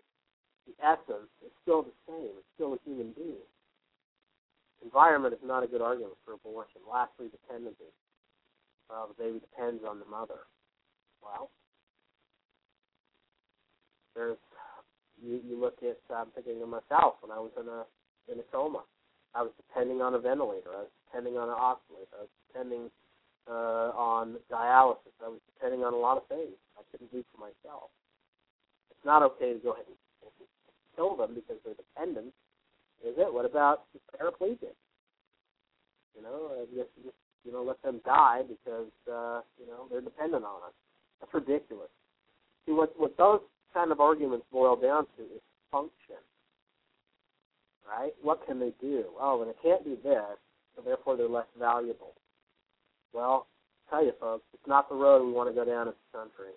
the 0.67 0.75
essence, 0.83 1.31
is 1.43 1.51
still 1.63 1.83
the 1.83 1.95
same. 2.07 2.35
It's 2.35 2.51
still 2.55 2.75
a 2.75 2.81
human 2.83 3.15
being. 3.15 3.47
Environment 4.83 5.33
is 5.33 5.41
not 5.43 5.63
a 5.63 5.67
good 5.67 5.81
argument 5.81 6.13
for 6.23 6.33
abortion. 6.33 6.81
Lastly, 6.85 7.27
dependency. 7.31 7.89
Well, 8.89 9.09
the 9.09 9.17
baby 9.17 9.39
depends 9.39 9.83
on 9.87 9.99
the 9.99 10.05
mother. 10.05 10.47
Well, 11.23 11.49
there's 14.15 14.37
you, 15.21 15.41
you 15.47 15.59
look 15.59 15.77
at 15.81 15.97
I'm 16.13 16.27
thinking 16.35 16.61
of 16.61 16.69
myself 16.69 17.21
when 17.21 17.31
I 17.31 17.39
was 17.39 17.51
in 17.59 17.67
a 17.67 17.85
in 18.31 18.39
a 18.39 18.47
coma. 18.51 18.83
I 19.35 19.41
was 19.41 19.51
depending 19.57 20.01
on 20.01 20.13
a 20.13 20.19
ventilator. 20.19 20.71
I 20.73 20.85
was 20.87 20.93
depending 21.05 21.37
on 21.37 21.49
an 21.49 21.57
oscillator. 21.57 22.15
I 22.17 22.21
was 22.25 22.35
depending 22.47 22.89
uh, 23.49 23.91
on 23.93 24.37
dialysis. 24.51 25.15
I 25.23 25.29
was 25.29 25.41
depending 25.53 25.83
on 25.83 25.93
a 25.93 25.97
lot 25.97 26.17
of 26.17 26.27
things 26.27 26.55
I 26.77 26.81
couldn't 26.91 27.11
do 27.11 27.23
for 27.31 27.37
myself. 27.37 27.89
It's 28.91 29.05
not 29.05 29.21
okay 29.23 29.53
to 29.53 29.59
go 29.59 29.73
ahead 29.73 29.85
and 29.87 29.97
kill 30.97 31.15
them 31.15 31.35
because 31.35 31.61
they're 31.63 31.77
dependent, 31.77 32.33
is 33.05 33.13
it? 33.17 33.31
What 33.31 33.45
about 33.45 33.85
paraplegic? 34.19 34.73
You 36.17 36.23
know, 36.23 36.65
just, 36.75 36.89
just 37.05 37.15
you 37.45 37.51
know, 37.53 37.63
let 37.63 37.81
them 37.83 38.01
die 38.03 38.41
because 38.41 38.91
uh, 39.07 39.41
you 39.61 39.67
know 39.69 39.85
they're 39.89 40.01
dependent 40.01 40.43
on 40.43 40.57
us. 40.65 40.73
That's 41.21 41.33
ridiculous. 41.33 41.89
See, 42.65 42.73
what 42.73 42.91
what 42.97 43.15
those 43.17 43.41
kind 43.73 43.91
of 43.91 43.99
arguments 43.99 44.45
boil 44.51 44.75
down 44.75 45.05
to 45.17 45.23
is 45.23 45.41
function. 45.71 46.19
Right? 47.87 48.11
What 48.21 48.45
can 48.45 48.59
they 48.59 48.73
do? 48.81 49.05
Oh, 49.19 49.37
well, 49.37 49.47
they 49.47 49.69
can't 49.69 49.83
do 49.85 49.97
this, 50.03 50.35
so 50.75 50.81
therefore 50.83 51.15
they're 51.15 51.29
less 51.29 51.47
valuable. 51.57 52.13
Well, 53.13 53.23
I'll 53.23 53.47
tell 53.89 54.05
you 54.05 54.11
folks, 54.19 54.43
it's 54.53 54.67
not 54.67 54.89
the 54.89 54.95
road 54.95 55.25
we 55.25 55.31
want 55.31 55.49
to 55.49 55.55
go 55.55 55.63
down 55.63 55.87
as 55.87 55.93
a 55.93 56.17
country. 56.17 56.51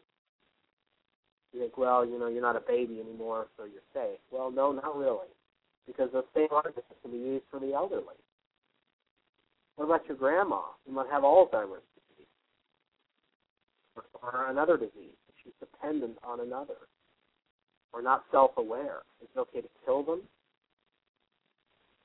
You 1.53 1.61
think, 1.61 1.77
well, 1.77 2.07
you 2.07 2.19
know, 2.19 2.29
you're 2.29 2.43
not 2.43 2.57
a 2.57 2.61
baby 2.61 3.01
anymore, 3.01 3.47
so 3.57 3.65
you're 3.65 3.83
safe. 3.93 4.21
Well, 4.31 4.51
no, 4.51 4.73
not 4.73 4.97
really, 4.97 5.29
because 5.87 6.11
those 6.13 6.25
same 6.35 6.49
arguments 6.53 6.89
can 7.03 7.11
be 7.11 7.19
used 7.19 7.45
for 7.51 7.59
the 7.59 7.73
elderly. 7.73 8.19
What 9.77 9.87
about 9.87 10.07
your 10.07 10.17
grandma? 10.17 10.61
You 10.87 10.93
might 10.95 11.11
have 11.11 11.23
Alzheimer's 11.23 11.83
disease 11.97 12.31
or, 13.97 14.05
or 14.23 14.51
another 14.51 14.77
disease. 14.77 15.17
She's 15.43 15.55
dependent 15.59 16.19
on 16.23 16.41
another 16.41 16.87
or 17.93 18.03
not 18.03 18.25
self-aware. 18.31 19.03
Is 19.23 19.29
it 19.35 19.39
okay 19.39 19.61
to 19.63 19.69
kill 19.85 20.05
them? 20.05 20.23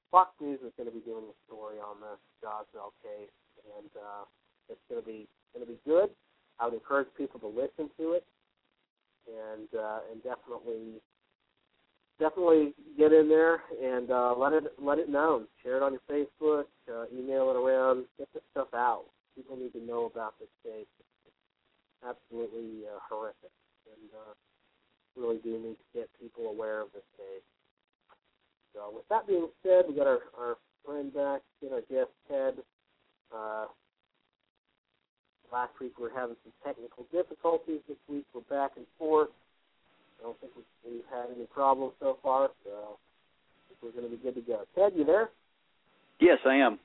Fox 0.09 0.31
News 0.39 0.59
is 0.65 0.71
going 0.77 0.87
to 0.87 0.95
be 0.95 1.03
doing 1.03 1.25
a 1.27 1.35
story 1.45 1.75
on 1.77 1.99
the 1.99 2.15
Gosnell 2.39 2.95
case, 3.03 3.35
and 3.77 3.89
uh, 3.99 4.23
it's 4.69 4.79
going 4.89 5.01
to 5.01 5.05
be 5.05 5.27
going 5.53 5.65
to 5.65 5.71
be 5.71 5.79
good. 5.85 6.09
I 6.59 6.65
would 6.65 6.73
encourage 6.73 7.07
people 7.17 7.39
to 7.41 7.47
listen 7.47 7.91
to 7.99 8.13
it, 8.13 8.23
and 9.27 9.67
uh, 9.77 9.99
and 10.11 10.23
definitely 10.23 11.01
definitely 12.19 12.73
get 12.97 13.11
in 13.11 13.27
there 13.27 13.61
and 13.81 14.11
uh, 14.11 14.33
let 14.37 14.53
it 14.53 14.63
let 14.79 14.99
it 14.99 15.09
known. 15.09 15.47
Share 15.63 15.77
it 15.77 15.83
on 15.83 15.93
your 15.93 16.05
Facebook, 16.09 16.65
uh, 16.89 17.05
email 17.13 17.49
it 17.49 17.55
around, 17.55 18.05
get 18.17 18.29
this 18.33 18.43
stuff 18.51 18.69
out. 18.73 19.05
People 19.35 19.57
need 19.57 19.73
to 19.73 19.85
know 19.85 20.05
about 20.05 20.35
this 20.39 20.49
case. 20.63 20.87
It's 20.99 21.35
absolutely 22.07 22.87
uh, 22.87 22.99
horrific, 23.09 23.51
and 23.91 24.09
uh, 24.13 24.33
really 25.19 25.39
do 25.43 25.59
need 25.59 25.75
to 25.75 25.99
get 25.99 26.09
people 26.19 26.47
aware 26.47 26.81
of 26.81 26.87
this 26.93 27.07
case. 27.17 27.43
So 28.73 28.91
with 28.93 29.07
that 29.09 29.27
being 29.27 29.47
said, 29.63 29.85
we 29.87 29.95
got 29.95 30.07
our, 30.07 30.19
our 30.37 30.57
friend 30.85 31.13
back, 31.13 31.41
get 31.61 31.71
our 31.71 31.81
guest 31.81 32.11
Ted. 32.29 32.55
Uh, 33.33 33.65
last 35.51 35.71
week 35.79 35.93
we 35.97 36.05
were 36.05 36.15
having 36.15 36.35
some 36.43 36.53
technical 36.63 37.05
difficulties. 37.11 37.81
This 37.87 37.97
week 38.07 38.25
we're 38.33 38.41
back 38.49 38.71
and 38.77 38.85
forth. 38.97 39.29
I 40.19 40.23
don't 40.23 40.39
think 40.39 40.53
we've 40.85 41.01
had 41.11 41.27
any 41.35 41.45
problems 41.45 41.93
so 41.99 42.17
far, 42.23 42.49
so 42.63 42.71
I 42.71 43.61
think 43.67 43.79
we're 43.81 44.01
going 44.01 44.11
to 44.11 44.17
be 44.17 44.21
good 44.23 44.35
to 44.35 44.41
go. 44.41 44.61
Ted, 44.75 44.93
you 44.95 45.05
there? 45.05 45.29
Yes, 46.19 46.39
I 46.45 46.55
am. 46.55 46.79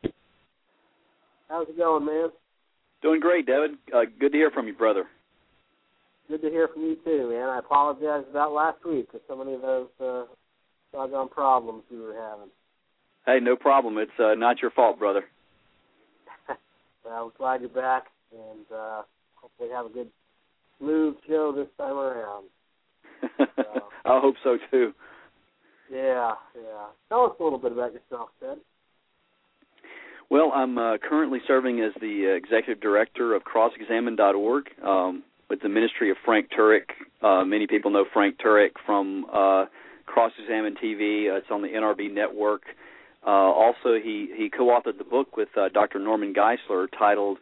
How's 1.48 1.68
it 1.68 1.76
going, 1.76 2.04
man? 2.04 2.28
Doing 3.02 3.20
great, 3.20 3.46
David. 3.46 3.72
Uh, 3.94 4.02
good 4.18 4.32
to 4.32 4.38
hear 4.38 4.50
from 4.50 4.66
you, 4.66 4.74
brother. 4.74 5.04
Good 6.28 6.42
to 6.42 6.50
hear 6.50 6.68
from 6.68 6.82
you 6.82 6.96
too, 7.04 7.30
man. 7.30 7.48
I 7.48 7.58
apologize 7.58 8.24
about 8.30 8.52
last 8.52 8.84
week 8.84 9.08
for 9.10 9.20
so 9.26 9.36
many 9.36 9.54
of 9.54 9.62
those 9.62 9.88
uh, 10.00 10.24
doggone 10.92 11.28
problems 11.28 11.82
we 11.90 11.98
were 11.98 12.14
having. 12.14 12.50
Hey, 13.26 13.38
no 13.40 13.56
problem. 13.56 13.98
It's 13.98 14.10
uh, 14.18 14.34
not 14.34 14.62
your 14.62 14.70
fault, 14.70 14.98
brother. 14.98 15.24
well, 17.04 17.26
we're 17.26 17.38
glad 17.38 17.60
you're 17.60 17.70
back, 17.70 18.04
and 18.32 18.66
uh, 18.74 19.02
hopefully 19.34 19.70
have 19.72 19.86
a 19.86 19.88
good, 19.88 20.08
smooth 20.78 21.16
show 21.28 21.52
this 21.54 21.68
time 21.78 21.96
around. 21.96 22.46
So, 23.56 23.82
I 24.04 24.20
hope 24.20 24.36
so 24.42 24.56
too. 24.70 24.92
Yeah, 25.92 26.32
yeah. 26.56 26.86
Tell 27.08 27.24
us 27.24 27.32
a 27.38 27.44
little 27.44 27.58
bit 27.58 27.72
about 27.72 27.92
yourself, 27.92 28.30
Ted. 28.40 28.58
Well, 30.30 30.52
I'm 30.54 30.78
uh, 30.78 30.96
currently 30.98 31.40
serving 31.46 31.80
as 31.80 31.92
the 32.00 32.30
uh, 32.32 32.36
executive 32.36 32.80
director 32.80 33.34
of 33.34 33.42
CrossExamine.org. 33.44 34.64
Um, 34.82 35.24
with 35.50 35.60
the 35.60 35.68
ministry 35.68 36.10
of 36.10 36.16
Frank 36.24 36.48
Turek. 36.56 36.84
Uh, 37.20 37.44
many 37.44 37.66
people 37.66 37.90
know 37.90 38.06
Frank 38.10 38.38
Turek 38.38 38.70
from 38.86 39.26
uh, 39.26 39.66
Cross 40.06 40.32
Examine 40.40 40.76
TV. 40.82 41.28
Uh, 41.30 41.38
it's 41.38 41.48
on 41.50 41.60
the 41.60 41.68
NRB 41.68 42.14
network. 42.14 42.62
Uh, 43.26 43.30
also, 43.30 43.96
he 44.02 44.28
he 44.34 44.48
co-authored 44.48 44.96
the 44.96 45.04
book 45.04 45.36
with 45.36 45.48
uh, 45.56 45.68
Dr. 45.68 45.98
Norman 45.98 46.32
Geisler 46.32 46.86
titled 46.96 47.38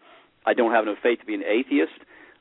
"I 0.46 0.54
Don't 0.54 0.72
Have 0.72 0.84
Enough 0.84 0.98
Faith 1.02 1.20
to 1.20 1.26
Be 1.26 1.34
an 1.34 1.44
Atheist." 1.44 1.92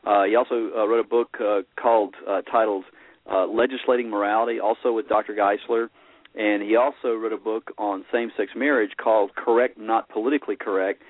Uh, 0.05 0.23
he 0.23 0.35
also 0.35 0.69
uh, 0.75 0.87
wrote 0.87 1.05
a 1.05 1.07
book 1.07 1.37
uh, 1.41 1.61
called 1.81 2.15
uh, 2.27 2.41
titled 2.43 2.85
uh, 3.31 3.45
"Legislating 3.47 4.09
Morality," 4.09 4.59
also 4.59 4.93
with 4.93 5.07
Dr. 5.09 5.33
Geisler. 5.35 5.89
and 6.35 6.61
he 6.63 6.75
also 6.75 7.13
wrote 7.15 7.33
a 7.33 7.37
book 7.37 7.71
on 7.77 8.05
same-sex 8.11 8.51
marriage 8.55 8.91
called 8.97 9.35
"Correct, 9.35 9.77
Not 9.77 10.09
Politically 10.09 10.55
Correct." 10.55 11.01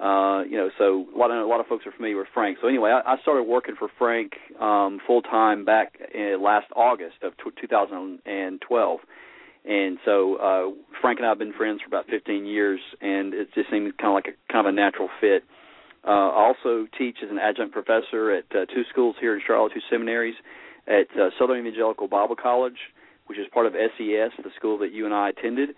Uh, 0.00 0.42
you 0.42 0.56
know, 0.56 0.70
so 0.76 1.06
a 1.14 1.18
lot 1.18 1.30
of 1.30 1.36
a 1.38 1.46
lot 1.46 1.60
of 1.60 1.66
folks 1.66 1.86
are 1.86 1.92
familiar 1.92 2.16
with 2.18 2.26
Frank. 2.34 2.58
So 2.60 2.66
anyway, 2.66 2.90
I, 2.90 3.14
I 3.14 3.16
started 3.22 3.44
working 3.44 3.76
for 3.78 3.88
Frank 3.96 4.32
um, 4.60 5.00
full 5.06 5.22
time 5.22 5.64
back 5.64 5.94
in 6.12 6.42
last 6.42 6.66
August 6.74 7.16
of 7.22 7.32
t- 7.36 7.60
2012, 7.60 9.00
and 9.64 9.98
so 10.04 10.36
uh, 10.36 10.70
Frank 11.00 11.20
and 11.20 11.26
I 11.26 11.28
have 11.30 11.38
been 11.38 11.52
friends 11.52 11.80
for 11.80 11.86
about 11.86 12.06
15 12.10 12.44
years, 12.44 12.80
and 13.00 13.34
it 13.34 13.48
just 13.54 13.70
seemed 13.70 13.96
kind 13.96 14.08
of 14.08 14.14
like 14.14 14.26
a 14.26 14.52
kind 14.52 14.66
of 14.66 14.72
a 14.72 14.76
natural 14.76 15.08
fit. 15.20 15.44
Uh, 15.44 15.46
I 16.10 16.46
also 16.48 16.86
teach 16.98 17.18
as 17.22 17.30
an 17.30 17.38
adjunct 17.38 17.72
professor 17.72 18.30
at 18.30 18.44
uh, 18.50 18.66
two 18.66 18.82
schools 18.90 19.16
here 19.20 19.34
in 19.34 19.42
Charlotte, 19.46 19.72
two 19.74 19.80
seminaries, 19.90 20.34
at 20.86 21.08
uh, 21.18 21.30
Southern 21.38 21.58
Evangelical 21.58 22.08
Bible 22.08 22.36
College, 22.36 22.76
which 23.26 23.38
is 23.38 23.46
part 23.52 23.66
of 23.66 23.72
SES, 23.72 24.32
the 24.42 24.50
school 24.56 24.78
that 24.78 24.92
you 24.92 25.06
and 25.06 25.14
I 25.14 25.30
attended, 25.30 25.70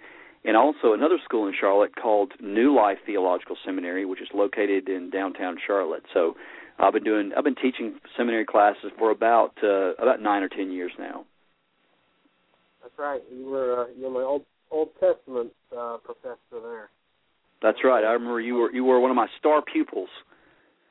and 0.44 0.56
also 0.56 0.92
another 0.92 1.18
school 1.24 1.46
in 1.46 1.54
Charlotte 1.58 1.94
called 1.94 2.32
New 2.40 2.74
Life 2.74 2.98
Theological 3.06 3.56
Seminary, 3.64 4.04
which 4.04 4.20
is 4.20 4.28
located 4.34 4.88
in 4.88 5.10
downtown 5.10 5.56
Charlotte. 5.64 6.04
So 6.12 6.36
I've 6.78 6.92
been 6.92 7.04
doing 7.04 7.32
I've 7.36 7.44
been 7.44 7.54
teaching 7.54 7.98
seminary 8.16 8.44
classes 8.44 8.92
for 8.98 9.10
about 9.10 9.52
uh, 9.62 9.94
about 9.94 10.20
nine 10.20 10.42
or 10.42 10.48
ten 10.48 10.70
years 10.70 10.92
now. 10.98 11.24
That's 12.82 12.98
right. 12.98 13.22
You 13.32 13.46
were 13.46 13.82
uh, 13.82 13.86
you're 13.98 14.10
my 14.10 14.22
old 14.22 14.44
Old 14.70 14.90
Testament 15.00 15.52
uh, 15.76 15.98
professor 16.04 16.38
there. 16.52 16.90
That's 17.62 17.78
right. 17.84 18.04
I 18.04 18.12
remember 18.12 18.40
you 18.40 18.54
were 18.54 18.72
you 18.72 18.84
were 18.84 19.00
one 19.00 19.10
of 19.10 19.16
my 19.16 19.28
star 19.38 19.62
pupils. 19.62 20.08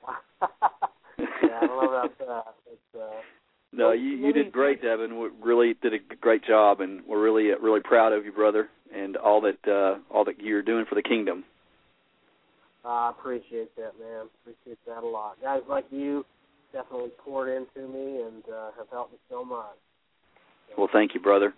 yeah, 0.41 1.59
I 1.61 1.65
about 1.65 2.17
that. 2.19 2.55
It's, 2.71 2.95
uh, 2.99 3.21
no, 3.71 3.91
you 3.91 4.11
you 4.11 4.33
did 4.33 4.51
great, 4.51 4.81
Devin. 4.81 5.19
We 5.19 5.29
really 5.41 5.75
did 5.81 5.93
a 5.93 6.15
great 6.15 6.43
job, 6.43 6.81
and 6.81 7.01
we're 7.05 7.21
really 7.21 7.51
really 7.61 7.81
proud 7.81 8.13
of 8.13 8.25
you, 8.25 8.31
brother, 8.31 8.69
and 8.93 9.17
all 9.17 9.41
that 9.41 9.67
uh, 9.69 9.99
all 10.13 10.25
that 10.25 10.41
you're 10.41 10.61
doing 10.61 10.85
for 10.87 10.95
the 10.95 11.03
kingdom. 11.03 11.43
I 12.83 13.09
appreciate 13.09 13.75
that, 13.77 13.93
man. 13.99 14.27
Appreciate 14.41 14.77
that 14.85 15.03
a 15.03 15.07
lot. 15.07 15.41
Guys 15.41 15.61
like 15.67 15.85
you 15.89 16.25
definitely 16.71 17.09
poured 17.17 17.49
into 17.49 17.87
me 17.87 18.21
and 18.21 18.43
uh, 18.53 18.71
have 18.77 18.87
helped 18.91 19.13
me 19.13 19.17
so 19.29 19.43
much. 19.43 19.75
Well, 20.77 20.89
thank 20.91 21.13
you, 21.13 21.19
brother. 21.19 21.53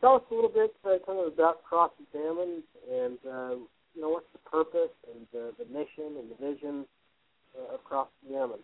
Tell 0.00 0.16
us 0.16 0.22
a 0.30 0.34
little 0.34 0.50
bit 0.50 0.74
uh, 0.84 0.96
kind 1.04 1.18
of 1.20 1.32
about 1.32 1.62
Cross 1.64 1.92
Examined 2.08 2.62
and 2.90 3.18
uh, 3.26 3.54
you 3.94 4.00
know 4.00 4.10
what's 4.10 4.26
the 4.32 4.50
purpose 4.50 4.94
and 5.14 5.26
the, 5.32 5.52
the 5.58 5.64
mission 5.66 6.16
and 6.18 6.30
the 6.30 6.52
vision 6.52 6.86
uh, 7.58 7.74
of 7.74 7.84
Cross 7.84 8.08
Examined. 8.26 8.62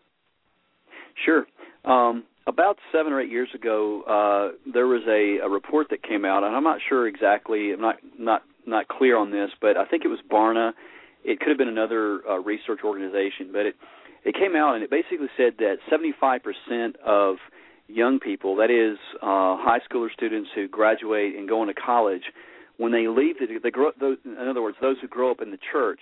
Sure. 1.25 1.47
Um, 1.85 2.25
about 2.47 2.79
seven 2.93 3.13
or 3.13 3.21
eight 3.21 3.31
years 3.31 3.49
ago, 3.55 4.03
uh, 4.03 4.71
there 4.73 4.87
was 4.87 5.03
a, 5.09 5.45
a 5.45 5.49
report 5.49 5.89
that 5.91 6.03
came 6.03 6.25
out, 6.25 6.45
and 6.45 6.55
I'm 6.55 6.63
not 6.63 6.79
sure 6.89 7.07
exactly. 7.07 7.73
I'm 7.73 7.81
not 7.81 7.97
not 8.19 8.43
not 8.67 8.89
clear 8.89 9.17
on 9.17 9.31
this, 9.31 9.51
but 9.61 9.77
I 9.77 9.85
think 9.85 10.05
it 10.05 10.09
was 10.09 10.21
Barna. 10.31 10.73
It 11.25 11.41
could 11.41 11.49
have 11.49 11.59
been 11.59 11.69
another 11.69 12.21
uh, 12.29 12.39
research 12.39 12.81
organization, 12.85 13.51
but 13.53 13.67
it 13.67 13.75
it 14.25 14.35
came 14.35 14.57
out 14.57 14.75
and 14.75 14.83
it 14.83 14.91
basically 14.91 15.29
said 15.37 15.55
that 15.59 15.77
75% 15.91 16.97
of 17.05 17.37
young 17.89 18.19
people, 18.19 18.57
that 18.57 18.71
is, 18.71 18.99
uh, 19.23 19.57
high 19.59 19.81
schooler 19.91 20.13
students 20.13 20.51
who 20.55 20.69
graduate 20.69 21.37
and 21.37 21.49
go 21.49 21.63
into 21.63 21.75
college, 21.75 22.23
when 22.79 22.93
they 22.93 23.09
leave, 23.09 23.39
the, 23.39 23.47
they 23.63 23.71
grow. 23.71 23.91
Those, 23.99 24.19
in 24.25 24.37
other 24.49 24.63
words, 24.63 24.77
those 24.81 24.97
who 25.01 25.09
grow 25.09 25.31
up 25.31 25.41
in 25.41 25.51
the 25.51 25.59
church, 25.73 26.01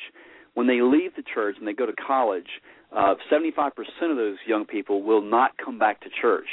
when 0.55 0.67
they 0.67 0.81
leave 0.81 1.15
the 1.17 1.23
church 1.23 1.57
and 1.59 1.67
they 1.67 1.73
go 1.73 1.87
to 1.87 1.93
college, 1.93 2.49
uh, 2.95 3.15
75% 3.31 3.71
of 4.11 4.17
those 4.17 4.37
young 4.47 4.65
people 4.65 5.03
will 5.03 5.23
not 5.23 5.53
come 5.57 5.79
back 5.79 6.01
to 6.01 6.09
church. 6.21 6.49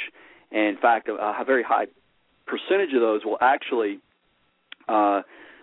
And 0.50 0.68
in 0.68 0.76
fact, 0.76 1.08
a, 1.08 1.14
a 1.14 1.44
very 1.44 1.62
high 1.62 1.86
percentage 2.46 2.94
of 2.94 3.00
those 3.00 3.24
will 3.24 3.38
actually 3.40 4.00
uh, 4.88 5.22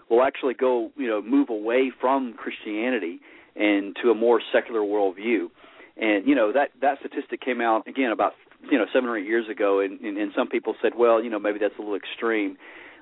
will 0.10 0.24
actually 0.24 0.56
go, 0.56 0.92
you 0.98 1.08
know, 1.08 1.22
move 1.22 1.50
away 1.50 1.92
from 2.02 2.34
Christianity 2.34 3.20
and 3.56 3.96
to 4.02 4.10
a 4.10 4.16
more 4.16 4.42
secular 4.52 4.80
worldview. 4.80 5.50
And 5.98 6.26
you 6.28 6.36
know 6.36 6.52
that 6.54 6.70
that 6.82 7.00
statistic 7.00 7.42
came 7.42 7.62
out 7.62 7.88
again 7.88 8.12
about 8.12 8.34
you 8.70 8.78
know 8.78 8.86
seven 8.94 9.10
or 9.10 9.18
eight 9.18 9.28
years 9.28 9.48
ago, 9.50 9.80
and, 9.80 10.00
and, 10.02 10.18
and 10.18 10.32
some 10.36 10.48
people 10.48 10.76
said, 10.82 10.94
well, 10.98 11.24
you 11.24 11.30
know, 11.30 11.40
maybe 11.40 11.60
that's 11.60 11.76
a 11.78 11.82
little 11.82 11.96
extreme. 11.96 12.58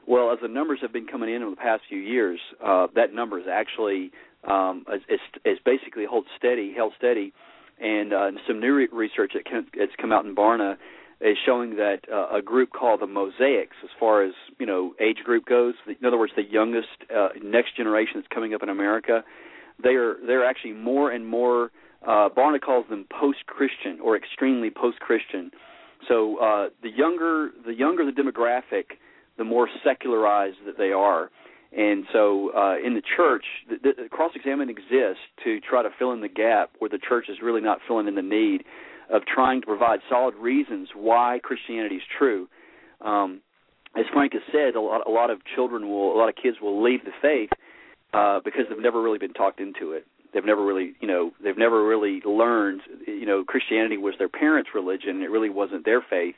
Well, 0.07 0.31
as 0.31 0.39
the 0.41 0.47
numbers 0.47 0.79
have 0.81 0.93
been 0.93 1.07
coming 1.07 1.33
in 1.33 1.41
over 1.41 1.51
the 1.51 1.57
past 1.57 1.83
few 1.89 1.99
years, 1.99 2.39
uh, 2.63 2.87
that 2.95 3.13
number 3.13 3.39
is 3.39 3.45
actually 3.51 4.11
um, 4.47 4.85
is, 5.09 5.19
is 5.43 5.57
basically 5.65 6.05
hold 6.05 6.25
steady, 6.37 6.73
held 6.75 6.93
steady, 6.97 7.33
and 7.79 8.13
uh, 8.13 8.31
some 8.47 8.59
new 8.59 8.73
re- 8.73 8.87
research 8.91 9.31
that 9.33 9.45
can, 9.45 9.67
that's 9.77 9.91
come 9.99 10.11
out 10.11 10.25
in 10.25 10.35
Barna 10.35 10.77
is 11.19 11.37
showing 11.45 11.77
that 11.77 12.01
uh, 12.11 12.37
a 12.37 12.41
group 12.41 12.69
called 12.71 13.01
the 13.01 13.07
Mosaics, 13.07 13.75
as 13.83 13.89
far 13.99 14.23
as 14.23 14.33
you 14.59 14.65
know 14.65 14.93
age 14.99 15.17
group 15.23 15.45
goes, 15.45 15.73
in 15.87 16.05
other 16.05 16.17
words, 16.17 16.33
the 16.35 16.43
youngest 16.43 16.87
uh, 17.15 17.29
next 17.43 17.75
generation 17.75 18.13
that's 18.15 18.27
coming 18.33 18.53
up 18.53 18.61
in 18.63 18.69
America, 18.69 19.23
they 19.83 19.95
are 19.95 20.15
they're 20.25 20.45
actually 20.45 20.73
more 20.73 21.11
and 21.11 21.27
more. 21.27 21.71
Uh, 22.05 22.29
Barna 22.29 22.61
calls 22.61 22.85
them 22.89 23.05
post-Christian 23.09 23.99
or 24.01 24.15
extremely 24.15 24.69
post-Christian. 24.69 25.51
So 26.07 26.37
uh, 26.37 26.69
the 26.83 26.89
younger 26.89 27.49
the 27.65 27.73
younger 27.73 28.05
the 28.05 28.11
demographic, 28.11 28.97
the 29.37 29.43
more 29.43 29.67
secularized 29.83 30.57
that 30.65 30.77
they 30.77 30.91
are. 30.91 31.29
And 31.75 32.05
so, 32.13 32.51
uh, 32.55 32.77
in 32.77 32.93
the 32.93 33.01
church, 33.01 33.43
the, 33.69 33.77
the 34.03 34.09
cross 34.09 34.31
examine 34.35 34.69
exists 34.69 35.23
to 35.43 35.59
try 35.59 35.83
to 35.83 35.89
fill 35.99 36.13
in 36.13 36.21
the 36.21 36.29
gap 36.29 36.71
where 36.79 36.89
the 36.89 36.97
church 36.97 37.25
is 37.27 37.37
really 37.43 37.59
not 37.59 37.79
filling 37.85 38.07
in 38.07 38.15
the 38.15 38.21
need 38.21 38.63
of 39.11 39.23
trying 39.25 39.59
to 39.61 39.67
provide 39.67 39.99
solid 40.09 40.35
reasons 40.35 40.89
why 40.95 41.39
Christianity 41.43 41.95
is 41.95 42.03
true. 42.17 42.47
Um, 43.01 43.41
as 43.97 44.05
Frank 44.13 44.33
has 44.33 44.41
said, 44.51 44.75
a 44.75 44.81
lot, 44.81 45.05
a 45.05 45.11
lot 45.11 45.29
of 45.29 45.39
children 45.55 45.89
will, 45.89 46.15
a 46.15 46.17
lot 46.17 46.29
of 46.29 46.35
kids 46.35 46.57
will 46.61 46.81
leave 46.81 47.03
the 47.03 47.11
faith 47.21 47.49
uh, 48.13 48.39
because 48.43 48.61
they've 48.69 48.79
never 48.79 49.01
really 49.01 49.17
been 49.17 49.33
talked 49.33 49.59
into 49.59 49.91
it. 49.91 50.05
They've 50.33 50.45
never 50.45 50.65
really, 50.65 50.93
you 50.99 51.07
know, 51.07 51.31
they've 51.43 51.57
never 51.57 51.85
really 51.85 52.21
learned, 52.25 52.81
you 53.05 53.25
know, 53.25 53.43
Christianity 53.43 53.97
was 53.97 54.15
their 54.17 54.29
parents' 54.29 54.69
religion. 54.75 55.21
It 55.21 55.31
really 55.31 55.49
wasn't 55.49 55.85
their 55.85 56.01
faith. 56.01 56.35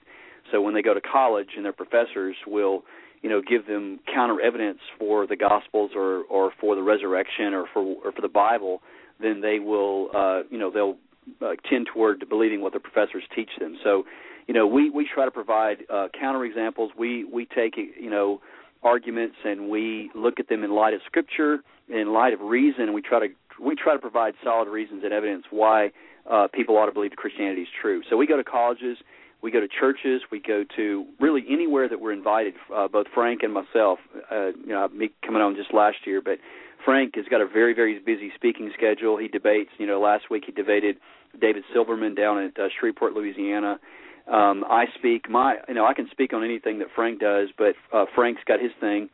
So 0.52 0.62
when 0.62 0.74
they 0.74 0.82
go 0.82 0.94
to 0.94 1.02
college 1.02 1.50
and 1.56 1.66
their 1.66 1.74
professors 1.74 2.36
will 2.48 2.84
you 3.22 3.30
know 3.30 3.42
give 3.42 3.68
them 3.68 4.00
counter 4.14 4.40
evidence 4.42 4.80
for 4.98 5.28
the 5.28 5.36
gospels 5.36 5.92
or 5.96 6.24
or 6.30 6.52
for 6.60 6.76
the 6.76 6.84
resurrection 6.84 7.54
or 7.54 7.66
for 7.74 7.82
or 8.04 8.12
for 8.12 8.22
the 8.22 8.30
bible 8.30 8.82
then 9.22 9.42
they 9.42 9.60
will 9.60 10.10
uh 10.16 10.42
you 10.50 10.58
know 10.58 10.72
they'll 10.72 10.98
uh, 11.42 11.54
tend 11.70 11.88
toward 11.94 12.28
believing 12.30 12.62
what 12.62 12.74
the 12.74 12.80
professors 12.80 13.24
teach 13.36 13.50
them 13.60 13.78
so 13.84 14.04
you 14.48 14.54
know 14.54 14.66
we 14.66 14.90
we 14.90 15.08
try 15.14 15.26
to 15.26 15.32
provide 15.32 15.80
uh 15.90 16.08
counter 16.18 16.46
examples 16.46 16.92
we 16.98 17.26
we 17.26 17.46
take 17.46 17.76
you 17.78 18.10
know 18.10 18.40
arguments 18.84 19.36
and 19.44 19.70
we 19.70 20.10
look 20.16 20.40
at 20.40 20.48
them 20.48 20.64
in 20.64 20.72
light 20.72 20.94
of 20.94 21.02
scripture 21.06 21.60
in 21.90 22.14
light 22.14 22.34
of 22.34 22.40
reason 22.40 22.84
and 22.84 22.94
we 22.94 23.02
try 23.02 23.20
to 23.20 23.34
we 23.62 23.76
try 23.76 23.94
to 23.94 24.00
provide 24.00 24.34
solid 24.44 24.68
reasons 24.68 25.04
and 25.04 25.14
evidence 25.14 25.46
why 25.50 25.92
uh 26.30 26.48
people 26.54 26.78
ought 26.78 26.88
to 26.88 26.92
believe 26.92 27.12
that 27.12 27.18
christianity 27.18 27.62
is 27.62 27.68
true 27.82 28.02
so 28.10 28.18
we 28.18 28.28
go 28.28 28.38
to 28.38 28.44
colleges 28.44 28.98
we 29.42 29.52
go 29.52 29.60
to 29.60 29.68
churches. 29.68 30.22
We 30.32 30.40
go 30.40 30.66
to 30.76 31.06
really 31.20 31.44
anywhere 31.50 31.88
that 31.88 32.00
we're 32.00 32.12
invited. 32.12 32.56
Uh, 32.74 32.88
both 32.88 33.08
Frank 33.14 33.42
and 33.44 33.54
myself. 33.54 34.00
Uh, 34.30 34.48
you 34.48 34.70
know, 34.70 34.88
me 34.90 35.12
coming 35.26 35.42
on 35.42 35.56
just 35.56 35.74
last 35.74 35.98
year, 36.06 36.22
but 36.22 36.40
Frank 36.84 37.16
has 37.16 37.26
got 37.30 37.42
a 37.42 37.48
very 37.48 37.74
very 37.74 38.00
busy 38.00 38.32
speaking 38.36 38.72
schedule. 38.76 39.18
He 39.18 39.28
debates. 39.28 39.70
You 39.78 39.88
know, 39.88 40.00
last 40.02 40.30
week 40.30 40.44
he 40.46 40.52
debated 40.52 40.98
David 41.40 41.64
Silverman 41.74 42.16
down 42.16 42.38
at 42.44 42.60
uh, 42.60 42.68
Shreveport, 42.80 43.14
Louisiana. 43.14 43.80
Um, 44.28 44.66
I 44.70 44.86
speak 44.98 45.30
my. 45.30 45.56
You 45.68 45.74
know, 45.74 45.86
I 45.86 45.94
can 45.94 46.08
speak 46.12 46.34
on 46.34 46.44
anything 46.44 46.80
that 46.80 46.90
Frank 46.94 47.20
does, 47.20 47.50
but 47.58 47.76
uh, 47.94 48.06
Frank's 48.14 48.42
got 48.46 48.60
his 48.62 48.72
thing. 48.80 49.10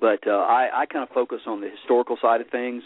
But 0.00 0.26
uh, 0.26 0.30
I, 0.30 0.82
I 0.82 0.86
kind 0.86 1.02
of 1.02 1.12
focus 1.12 1.40
on 1.46 1.60
the 1.60 1.68
historical 1.68 2.16
side 2.22 2.40
of 2.40 2.48
things. 2.48 2.84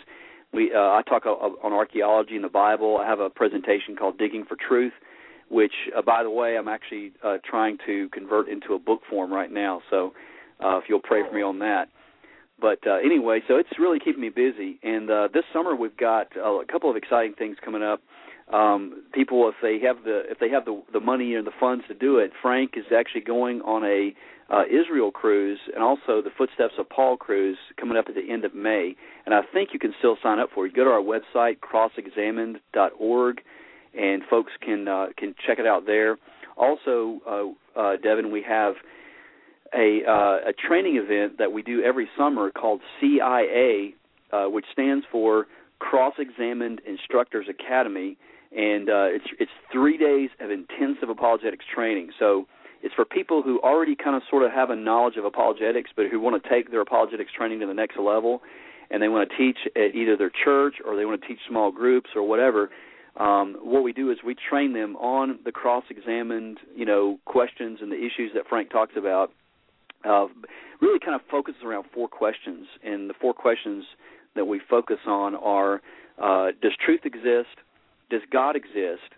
We 0.55 0.73
uh, 0.73 0.79
I 0.79 1.03
talk 1.07 1.27
uh, 1.27 1.31
on 1.31 1.73
archaeology 1.73 2.37
in 2.37 2.43
the 2.43 2.49
Bible. 2.49 2.99
I 2.99 3.07
have 3.07 3.21
a 3.21 3.31
presentation 3.31 3.97
called 3.97 4.19
Digging 4.19 4.45
for 4.49 4.57
Truth 4.57 4.93
which, 5.49 5.73
uh, 5.97 6.03
by 6.03 6.23
the 6.23 6.31
way, 6.31 6.57
I'm 6.57 6.69
actually 6.69 7.13
uh, 7.23 7.37
trying 7.49 7.79
to 7.87 8.09
convert 8.11 8.49
into 8.49 8.75
a 8.75 8.79
book 8.79 9.01
form 9.09 9.33
right 9.33 9.51
now. 9.51 9.83
So, 9.91 10.13
uh, 10.65 10.79
if 10.79 10.85
you'll 10.89 11.01
pray 11.01 11.23
for 11.29 11.35
me 11.35 11.43
on 11.43 11.59
that. 11.61 11.89
But 12.61 12.79
uh, 12.87 12.97
anyway, 13.05 13.41
so 13.49 13.57
it's 13.57 13.69
really 13.79 13.99
keeping 13.99 14.21
me 14.21 14.31
busy. 14.31 14.79
And 14.83 15.11
uh, 15.11 15.29
this 15.35 15.43
summer 15.53 15.75
we've 15.75 15.97
got 15.97 16.29
uh, 16.37 16.61
a 16.61 16.65
couple 16.67 16.89
of 16.89 16.97
exciting 16.97 17.35
things 17.35 17.57
coming 17.65 17.83
up. 17.83 18.01
Um, 18.53 19.03
people, 19.13 19.49
if 19.49 19.55
they 19.63 19.85
have 19.87 20.05
the 20.05 20.23
if 20.31 20.39
they 20.39 20.51
have 20.51 20.65
the 20.65 20.83
the 20.93 21.01
money 21.01 21.35
and 21.35 21.47
the 21.47 21.53
funds 21.59 21.85
to 21.89 21.95
do 21.95 22.19
it, 22.19 22.31
Frank 22.43 22.73
is 22.77 22.85
actually 22.97 23.23
going 23.23 23.61
on 23.63 23.85
a 23.85 24.15
uh, 24.51 24.63
Israel 24.67 25.11
cruise 25.11 25.59
and 25.75 25.83
also 25.83 26.21
the 26.23 26.31
Footsteps 26.37 26.75
of 26.79 26.89
Paul 26.89 27.17
cruise 27.17 27.59
coming 27.81 27.97
up 27.97 28.07
at 28.09 28.15
the 28.15 28.31
end 28.31 28.45
of 28.45 28.55
May. 28.55 28.95
And 29.27 29.35
I 29.35 29.41
think 29.53 29.71
you 29.73 29.79
can 29.79 29.95
still 29.99 30.17
sign 30.23 30.39
up 30.39 30.51
for 30.55 30.67
it. 30.67 30.75
Go 30.75 30.85
to 30.85 30.91
our 30.91 31.01
website 31.01 31.59
crossexamined.org 31.61 33.41
and 33.99 34.23
folks 34.29 34.53
can 34.61 34.89
uh, 34.89 35.07
can 35.17 35.35
check 35.47 35.59
it 35.59 35.67
out 35.67 35.87
there. 35.87 36.19
Also, 36.57 37.21
uh, 37.27 37.81
uh, 37.81 37.97
Devin, 38.03 38.31
we 38.31 38.43
have 38.43 38.75
a 39.73 40.01
uh, 40.07 40.51
a 40.51 40.53
training 40.53 40.97
event 40.97 41.39
that 41.39 41.53
we 41.53 41.63
do 41.63 41.83
every 41.83 42.09
summer 42.17 42.51
called 42.51 42.81
CIA, 43.01 43.95
uh, 44.33 44.45
which 44.45 44.67
stands 44.73 45.05
for 45.11 45.47
Cross 45.79 46.15
Examined 46.19 46.81
Instructors 46.87 47.47
Academy, 47.49 48.17
and 48.53 48.89
it's 48.89 49.27
it's 49.39 49.51
three 49.73 49.97
days 49.97 50.31
of 50.41 50.51
intensive 50.51 51.09
apologetics 51.09 51.65
training. 51.73 52.11
So 52.19 52.47
is 52.85 52.93
for 52.95 53.07
people 53.07 53.43
who 53.43 53.59
already 53.61 53.97
kind 53.97 54.15
of 54.15 54.23
sort 54.29 54.43
of 54.43 54.53
have 54.53 54.69
a 54.69 54.77
knowledge 54.77 55.17
of 55.17 55.25
apologetics, 55.25 55.91
but 55.97 56.07
who 56.11 56.21
want 56.21 56.41
to 56.41 56.49
take 56.49 56.71
their 56.71 56.83
apologetics 56.83 57.33
training 57.37 57.61
to 57.61 57.67
the 57.67 57.75
next 57.75 57.97
level, 57.99 58.43
and 58.91 59.03
they 59.03 59.09
want 59.09 59.29
to 59.29 59.37
teach 59.37 59.57
at 59.75 59.97
either 59.97 60.19
their 60.19 60.31
church 60.31 60.75
or 60.85 60.95
they 60.95 61.07
want 61.07 61.21
to 61.21 61.27
teach 61.27 61.39
small 61.49 61.73
groups 61.73 62.11
or 62.15 62.23
whatever. 62.29 62.71
Um, 63.17 63.57
what 63.63 63.83
we 63.83 63.95
do 63.95 64.11
is 64.11 64.19
we 64.25 64.35
train 64.35 64.75
them 64.75 64.97
on 64.97 65.39
the 65.45 65.53
cross-examined, 65.53 66.59
you 66.77 66.85
know, 66.85 67.19
questions 67.25 67.79
and 67.81 67.91
the 67.91 67.97
issues 67.97 68.33
that 68.35 68.45
Frank 68.49 68.71
talks 68.71 68.93
about. 68.99 69.33
Uh, 70.05 70.27
really, 70.83 70.99
kind 70.99 71.15
of 71.15 71.23
focuses 71.31 71.63
around 71.65 71.87
four 71.95 72.09
questions, 72.09 72.67
and 72.85 73.09
the 73.09 73.15
four 73.19 73.33
questions 73.33 73.85
that 74.37 74.45
we 74.45 74.61
focus 74.69 74.99
on 75.07 75.35
are: 75.37 75.81
uh, 76.23 76.49
Does 76.61 76.73
truth 76.85 77.01
exist? 77.05 77.57
Does 78.11 78.21
God 78.31 78.57
exist? 78.57 79.15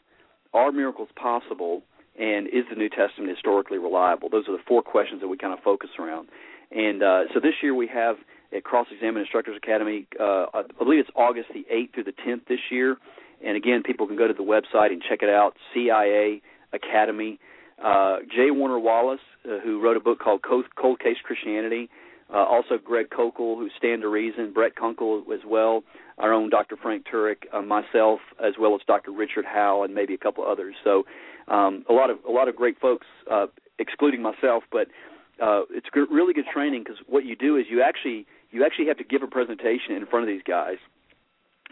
Are 0.55 0.71
miracles 0.71 1.09
possible? 1.17 1.83
And 2.19 2.47
is 2.49 2.65
the 2.71 2.77
New 2.77 2.89
Testament 2.89 3.31
historically 3.31 3.79
reliable? 3.79 4.29
Those 4.31 4.49
are 4.49 4.57
the 4.57 4.63
four 4.67 4.83
questions 4.83 5.21
that 5.21 5.29
we 5.29 5.37
kind 5.37 5.53
of 5.53 5.61
focus 5.63 5.91
around. 5.99 6.29
And 6.71 7.03
uh, 7.03 7.25
so 7.35 7.41
this 7.41 7.55
year 7.63 7.75
we 7.75 7.87
have 7.89 8.17
at 8.55 8.65
Cross 8.65 8.89
Examine 8.93 9.21
Instructors 9.23 9.57
Academy, 9.57 10.07
uh, 10.19 10.47
I 10.55 10.63
believe 10.79 11.01
it's 11.01 11.11
August 11.15 11.49
the 11.53 11.67
8th 11.73 11.95
through 11.95 12.05
the 12.05 12.15
10th 12.27 12.47
this 12.49 12.61
year. 12.71 12.97
And 13.45 13.57
again, 13.57 13.83
people 13.83 14.07
can 14.07 14.17
go 14.17 14.27
to 14.27 14.35
the 14.35 14.43
website 14.43 14.93
and 14.93 15.03
check 15.03 15.21
it 15.23 15.29
out, 15.29 15.57
CIA 15.75 16.41
Academy. 16.73 17.39
Uh, 17.83 18.19
J. 18.35 18.51
Warner 18.51 18.79
Wallace, 18.79 19.21
uh, 19.45 19.59
who 19.63 19.81
wrote 19.83 19.97
a 19.97 20.01
book 20.01 20.19
called 20.19 20.41
Cold 20.43 21.01
Case 21.01 21.19
Christianity, 21.23 21.91
uh, 22.33 22.39
also 22.39 22.79
Greg 22.83 23.11
Koukl, 23.11 23.57
who 23.57 23.69
Stand 23.77 24.03
to 24.03 24.09
Reason, 24.09 24.53
Brett 24.53 24.75
Kunkle 24.75 25.23
as 25.33 25.41
well, 25.47 25.85
our 26.19 26.33
own 26.33 26.51
Dr. 26.51 26.77
Frank 26.77 27.05
Turek, 27.13 27.45
uh, 27.53 27.63
myself, 27.63 28.21
as 28.43 28.55
well 28.59 28.75
as 28.75 28.81
Dr. 28.87 29.13
Richard 29.13 29.45
Howe, 29.45 29.83
and 29.83 29.95
maybe 29.95 30.15
a 30.15 30.19
couple 30.19 30.45
others. 30.45 30.75
So 30.83 31.05
um, 31.49 31.85
a 31.89 31.93
lot 31.93 32.11
of 32.11 32.19
a 32.29 32.33
lot 32.33 32.49
of 32.49 32.57
great 32.57 32.79
folks, 32.79 33.07
uh, 33.31 33.47
excluding 33.79 34.23
myself, 34.23 34.65
but 34.71 34.89
uh, 35.43 35.63
it's 35.71 35.87
really 35.95 36.33
good 36.33 36.47
training 36.53 36.83
because 36.83 36.99
what 37.07 37.25
you 37.25 37.37
do 37.37 37.57
is 37.57 37.67
you 37.71 37.83
actually 37.83 38.27
you 38.51 38.65
actually 38.65 38.87
have 38.87 38.99
to 38.99 39.05
give 39.05 39.23
a 39.23 39.27
presentation 39.27 39.95
in 39.97 40.07
front 40.07 40.25
of 40.25 40.29
these 40.29 40.43
guys, 40.47 40.79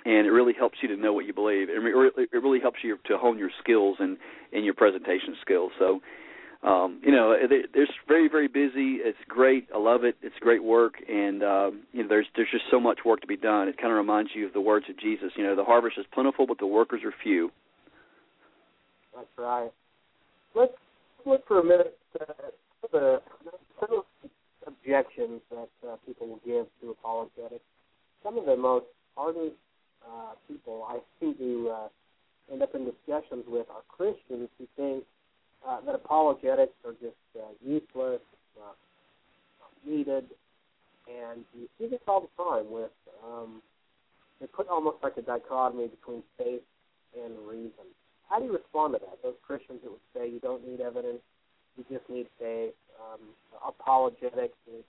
and 0.05 0.27
it 0.27 0.31
really 0.31 0.53
helps 0.53 0.79
you 0.83 0.89
to 0.89 0.97
know 0.97 1.13
what 1.13 1.25
you 1.27 1.33
believe. 1.33 1.69
Really, 1.69 2.11
it 2.17 2.43
really 2.43 2.61
helps 2.61 2.79
you 2.83 2.99
to 3.07 3.19
hone 3.19 3.39
your 3.39 3.51
skills 3.61 3.97
and 4.01 4.19
and 4.53 4.65
your 4.65 4.75
presentation 4.75 5.37
skills. 5.43 5.73
So 5.79 6.01
um, 6.65 6.99
you 7.05 7.13
know, 7.13 7.37
they're 7.49 7.87
very, 8.09 8.27
very 8.29 8.49
busy. 8.49 8.97
It's 9.05 9.19
great. 9.29 9.69
I 9.75 9.79
love 9.79 10.03
it. 10.05 10.17
It's 10.23 10.35
great 10.41 10.65
work, 10.65 10.95
and 11.07 11.43
um, 11.43 11.83
you 11.93 12.03
know, 12.03 12.09
there's 12.09 12.27
there's 12.35 12.49
just 12.51 12.65
so 12.71 12.81
much 12.81 13.01
work 13.05 13.21
to 13.21 13.27
be 13.27 13.37
done. 13.37 13.69
It 13.69 13.77
kind 13.77 13.93
of 13.93 13.99
reminds 13.99 14.31
you 14.35 14.47
of 14.47 14.55
the 14.55 14.63
words 14.63 14.87
of 14.89 14.99
Jesus. 14.99 15.33
You 15.37 15.45
know, 15.45 15.55
the 15.55 15.65
harvest 15.65 15.99
is 15.99 16.07
plentiful, 16.13 16.47
but 16.47 16.59
the 16.59 16.67
workers 16.67 17.03
are 17.05 17.13
few. 17.23 17.51
That's 19.15 19.27
right. 19.39 19.71
Let's 20.55 20.73
look 21.25 21.47
for 21.47 21.61
a 21.61 21.65
minute 21.65 21.99
at 22.21 22.55
the 22.93 23.21
some 23.81 23.99
of 23.99 24.05
the 24.23 24.31
objections 24.67 25.41
that 25.51 25.69
uh, 25.89 25.97
people 26.07 26.29
will 26.29 26.41
give 26.45 26.67
to 26.81 26.91
apologetics. 26.91 27.65
Some 28.23 28.39
of 28.39 28.47
the 28.47 28.57
most 28.57 28.87
ardent 29.17 29.53
uh, 30.07 30.33
people 30.49 30.87
I 30.89 30.99
seem 31.21 31.35
to 31.37 31.71
uh, 31.71 31.89
end 32.53 32.63
up 32.63 32.75
in 32.75 32.85
discussions 32.85 33.45
with 33.47 33.67
are 33.71 33.83
Christians 33.89 34.49
who 34.59 34.67
think 34.77 35.05
uh, 35.67 35.81
that 35.87 35.95
apologetics 35.95 36.75
are 36.85 36.93
just 36.93 37.17
uh, 37.37 37.49
useless, 37.65 38.21
not, 38.59 38.77
needed, 39.87 40.25
and 41.09 41.45
you 41.55 41.69
see 41.79 41.87
this 41.87 42.01
all 42.07 42.21
the 42.21 42.43
time 42.43 42.71
with 42.71 42.91
um, 43.25 43.63
they 44.41 44.47
put 44.47 44.69
almost 44.69 44.97
like 45.03 45.17
a 45.17 45.23
dichotomy 45.23 45.89
between 45.89 46.23
faith 46.39 46.63
and 47.15 47.33
reason. 47.49 47.87
How 48.29 48.39
do 48.39 48.47
you 48.47 48.53
respond 48.53 48.95
to 48.95 49.01
that? 49.01 49.23
Those 49.23 49.39
Christians 49.47 49.81
that 49.83 49.91
would 49.91 50.09
say 50.15 50.29
you 50.29 50.41
don't 50.41 50.67
need 50.67 50.81
evidence, 50.81 51.21
you 51.77 51.85
just 51.91 52.09
need 52.09 52.27
faith. 52.39 52.75
Um, 53.01 53.21
apologetics 53.67 54.57
is 54.67 54.85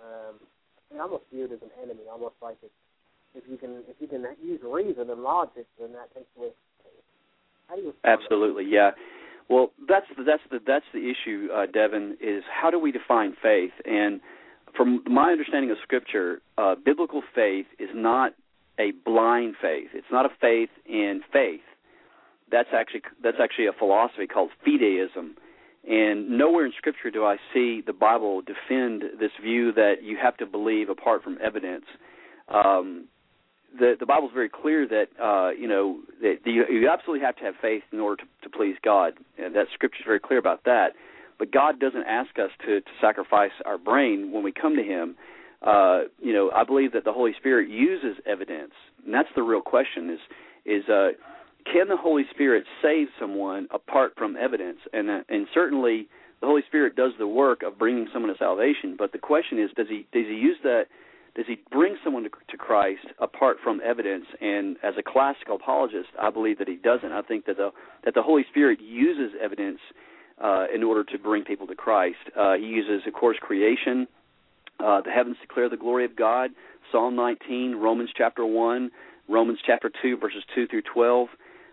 um, 0.00 0.36
almost 1.00 1.24
viewed 1.32 1.52
as 1.52 1.58
an 1.62 1.70
enemy, 1.82 2.02
almost 2.10 2.34
like 2.42 2.56
it's, 2.62 2.72
if 3.34 3.44
you 3.48 3.56
can 3.56 3.82
if 3.88 3.96
you 4.00 4.08
can 4.08 4.24
use 4.42 4.60
reason 4.64 5.10
and 5.10 5.22
logic, 5.22 5.66
then 5.78 5.92
that 5.92 6.12
takes 6.14 6.28
away. 6.36 6.48
How 7.68 7.76
do 7.76 7.82
you 7.82 7.94
Absolutely, 8.04 8.64
yeah. 8.68 8.90
Well, 9.48 9.70
that's 9.88 10.06
the, 10.16 10.24
that's 10.24 10.42
the 10.50 10.58
that's 10.66 10.84
the 10.92 11.10
issue, 11.10 11.48
uh, 11.54 11.66
Devin. 11.66 12.16
Is 12.20 12.42
how 12.50 12.70
do 12.70 12.78
we 12.78 12.92
define 12.92 13.34
faith? 13.40 13.72
And 13.84 14.20
from 14.76 15.02
my 15.06 15.30
understanding 15.30 15.70
of 15.70 15.78
Scripture, 15.82 16.40
uh, 16.56 16.74
biblical 16.82 17.22
faith 17.34 17.66
is 17.78 17.88
not 17.94 18.32
a 18.78 18.92
blind 19.04 19.56
faith. 19.60 19.88
It's 19.94 20.06
not 20.10 20.26
a 20.26 20.30
faith 20.40 20.70
in 20.86 21.22
faith. 21.32 21.60
That's 22.50 22.68
actually 22.72 23.02
that's 23.22 23.38
actually 23.42 23.66
a 23.66 23.72
philosophy 23.72 24.26
called 24.26 24.50
fideism. 24.66 25.32
And 25.88 26.30
nowhere 26.30 26.66
in 26.66 26.72
Scripture 26.76 27.10
do 27.10 27.24
I 27.24 27.36
see 27.54 27.82
the 27.86 27.92
Bible 27.92 28.42
defend 28.42 29.04
this 29.18 29.30
view 29.42 29.72
that 29.72 30.02
you 30.02 30.18
have 30.20 30.36
to 30.38 30.46
believe 30.46 30.88
apart 30.88 31.22
from 31.22 31.38
evidence. 31.42 31.84
Um, 32.48 33.06
the 33.78 33.94
the 33.98 34.06
Bible's 34.06 34.32
very 34.32 34.48
clear 34.48 34.86
that 34.88 35.08
uh, 35.22 35.50
you 35.50 35.68
know 35.68 35.98
that 36.20 36.38
you, 36.44 36.64
you 36.70 36.88
absolutely 36.88 37.24
have 37.24 37.36
to 37.36 37.44
have 37.44 37.54
faith 37.60 37.82
in 37.92 38.00
order 38.00 38.22
to, 38.22 38.48
to 38.48 38.56
please 38.56 38.76
God. 38.82 39.14
And 39.38 39.54
that 39.54 39.66
Scripture's 39.74 40.04
very 40.06 40.20
clear 40.20 40.38
about 40.38 40.64
that. 40.64 40.92
But 41.38 41.52
God 41.52 41.78
doesn't 41.78 42.04
ask 42.04 42.38
us 42.38 42.50
to, 42.66 42.80
to 42.80 42.90
sacrifice 43.00 43.52
our 43.64 43.78
brain 43.78 44.32
when 44.32 44.42
we 44.42 44.52
come 44.52 44.74
to 44.76 44.82
Him. 44.82 45.16
Uh, 45.62 46.02
you 46.20 46.32
know, 46.32 46.50
I 46.54 46.64
believe 46.64 46.92
that 46.92 47.04
the 47.04 47.12
Holy 47.12 47.32
Spirit 47.38 47.68
uses 47.68 48.16
evidence, 48.26 48.72
and 49.04 49.14
that's 49.14 49.28
the 49.36 49.42
real 49.42 49.62
question: 49.62 50.10
is 50.10 50.20
is 50.64 50.88
uh, 50.88 51.08
can 51.72 51.88
the 51.88 51.96
Holy 51.96 52.24
Spirit 52.30 52.64
save 52.82 53.08
someone 53.20 53.68
apart 53.70 54.12
from 54.16 54.36
evidence? 54.36 54.78
And 54.92 55.10
uh, 55.10 55.20
and 55.28 55.46
certainly 55.52 56.08
the 56.40 56.46
Holy 56.46 56.62
Spirit 56.66 56.96
does 56.96 57.12
the 57.18 57.26
work 57.26 57.62
of 57.62 57.78
bringing 57.78 58.08
someone 58.12 58.32
to 58.32 58.38
salvation. 58.38 58.96
But 58.98 59.12
the 59.12 59.18
question 59.18 59.58
is, 59.58 59.70
does 59.76 59.88
he 59.88 60.06
does 60.12 60.26
he 60.26 60.34
use 60.34 60.56
that 60.62 60.84
does 61.34 61.46
he 61.46 61.60
bring 61.70 61.96
someone 62.02 62.24
to, 62.24 62.30
to 62.30 62.56
Christ 62.56 63.06
apart 63.20 63.58
from 63.62 63.80
evidence? 63.84 64.26
And 64.40 64.76
as 64.82 64.94
a 64.98 65.02
classical 65.02 65.56
apologist, 65.56 66.08
I 66.20 66.30
believe 66.30 66.58
that 66.58 66.68
he 66.68 66.76
doesn't. 66.76 67.12
I 67.12 67.22
think 67.22 67.46
that 67.46 67.56
the 67.56 67.70
that 68.04 68.14
the 68.14 68.22
Holy 68.22 68.44
Spirit 68.50 68.80
uses 68.80 69.36
evidence 69.40 69.78
uh, 70.42 70.66
in 70.74 70.82
order 70.82 71.04
to 71.04 71.18
bring 71.18 71.44
people 71.44 71.66
to 71.66 71.74
Christ. 71.74 72.18
Uh, 72.38 72.54
he 72.54 72.66
uses, 72.66 73.06
of 73.06 73.12
course, 73.12 73.36
creation. 73.40 74.06
Uh, 74.80 75.00
the 75.00 75.10
heavens 75.10 75.36
declare 75.40 75.68
the 75.68 75.76
glory 75.76 76.04
of 76.04 76.14
God. 76.14 76.50
Psalm 76.92 77.16
19, 77.16 77.74
Romans 77.74 78.10
chapter 78.16 78.46
1, 78.46 78.90
Romans 79.28 79.58
chapter 79.66 79.90
2, 80.02 80.16
verses 80.16 80.44
2 80.54 80.68
through 80.68 80.82
12, 80.82 81.28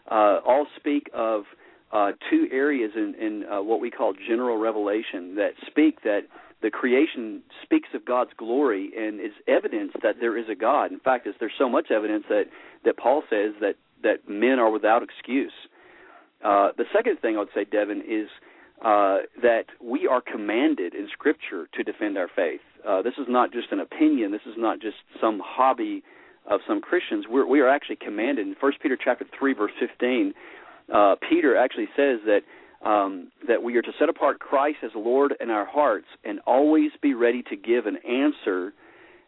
uh, 0.10 0.39
all 0.45 0.68
speak 0.76 1.10
of 1.14 1.43
uh, 1.91 2.12
two 2.30 2.47
areas 2.51 2.91
in, 2.95 3.16
in 3.20 3.43
uh, 3.45 3.62
what 3.62 3.80
we 3.80 3.91
call 3.91 4.14
general 4.14 4.58
revelation 4.58 5.36
that 5.36 5.51
speak 5.68 6.01
that 6.03 6.22
the 6.62 6.70
creation 6.70 7.41
speaks 7.64 7.89
of 7.93 8.06
God's 8.06 8.32
glory 8.38 8.91
and 8.97 9.20
is 9.20 9.32
evidence 9.47 9.91
that 10.01 10.16
there 10.20 10.38
is 10.38 10.45
a 10.49 10.56
God. 10.56 10.91
In 10.91 10.99
fact, 10.99 11.28
there's 11.39 11.51
so 11.58 11.70
much 11.70 11.91
evidence 11.91 12.26
that 12.30 12.45
that 12.86 12.97
Paul 12.97 13.24
says 13.30 13.53
that 13.62 13.76
that 14.03 14.28
men 14.28 14.60
are 14.60 14.72
without 14.72 15.03
excuse. 15.03 15.53
Uh, 16.43 16.70
the 16.78 16.86
second 16.93 17.20
thing 17.22 17.36
I 17.36 17.39
would 17.39 17.49
say, 17.56 17.66
Devin, 17.66 18.03
is 18.08 18.30
uh, 18.84 19.18
that 19.41 19.66
we 19.82 20.08
are 20.08 20.22
commanded 20.22 20.93
in 20.93 21.08
Scripture 21.12 21.68
to 21.74 21.84
defend 21.84 22.18
our 22.18 22.30
faith. 22.36 22.62
Uh, 22.88 23.01
this 23.01 23.14
is 23.18 23.26
not 23.28 23.51
just 23.51 23.72
an 23.72 23.80
opinion. 23.80 24.32
This 24.32 24.45
is 24.45 24.56
not 24.58 24.80
just 24.80 24.97
some 25.20 25.41
hobby 25.43 26.03
of 26.50 26.62
some 26.68 26.82
Christians. 26.82 27.26
We're, 27.30 27.48
we 27.48 27.60
are 27.62 27.70
actually 27.70 27.98
commanded 27.98 28.48
in 28.48 28.56
First 28.60 28.80
Peter 28.82 28.98
chapter 29.02 29.26
three, 29.38 29.54
verse 29.54 29.72
fifteen. 29.80 30.34
Uh, 30.93 31.16
Peter 31.30 31.58
actually 31.58 31.88
says 31.96 32.20
that 32.26 32.41
um, 32.88 33.32
that 33.48 33.64
we 33.64 33.76
are 33.78 33.82
to 33.82 33.91
set 33.98 34.10
apart 34.10 34.39
Christ 34.39 34.78
as 34.84 34.91
Lord 34.96 35.34
in 35.39 35.50
our 35.50 35.66
hearts 35.66 36.08
and 36.24 36.39
always 36.46 36.91
be 37.02 37.14
ready 37.14 37.41
to 37.43 37.56
give 37.56 37.86
an 37.86 37.98
answer. 38.08 38.74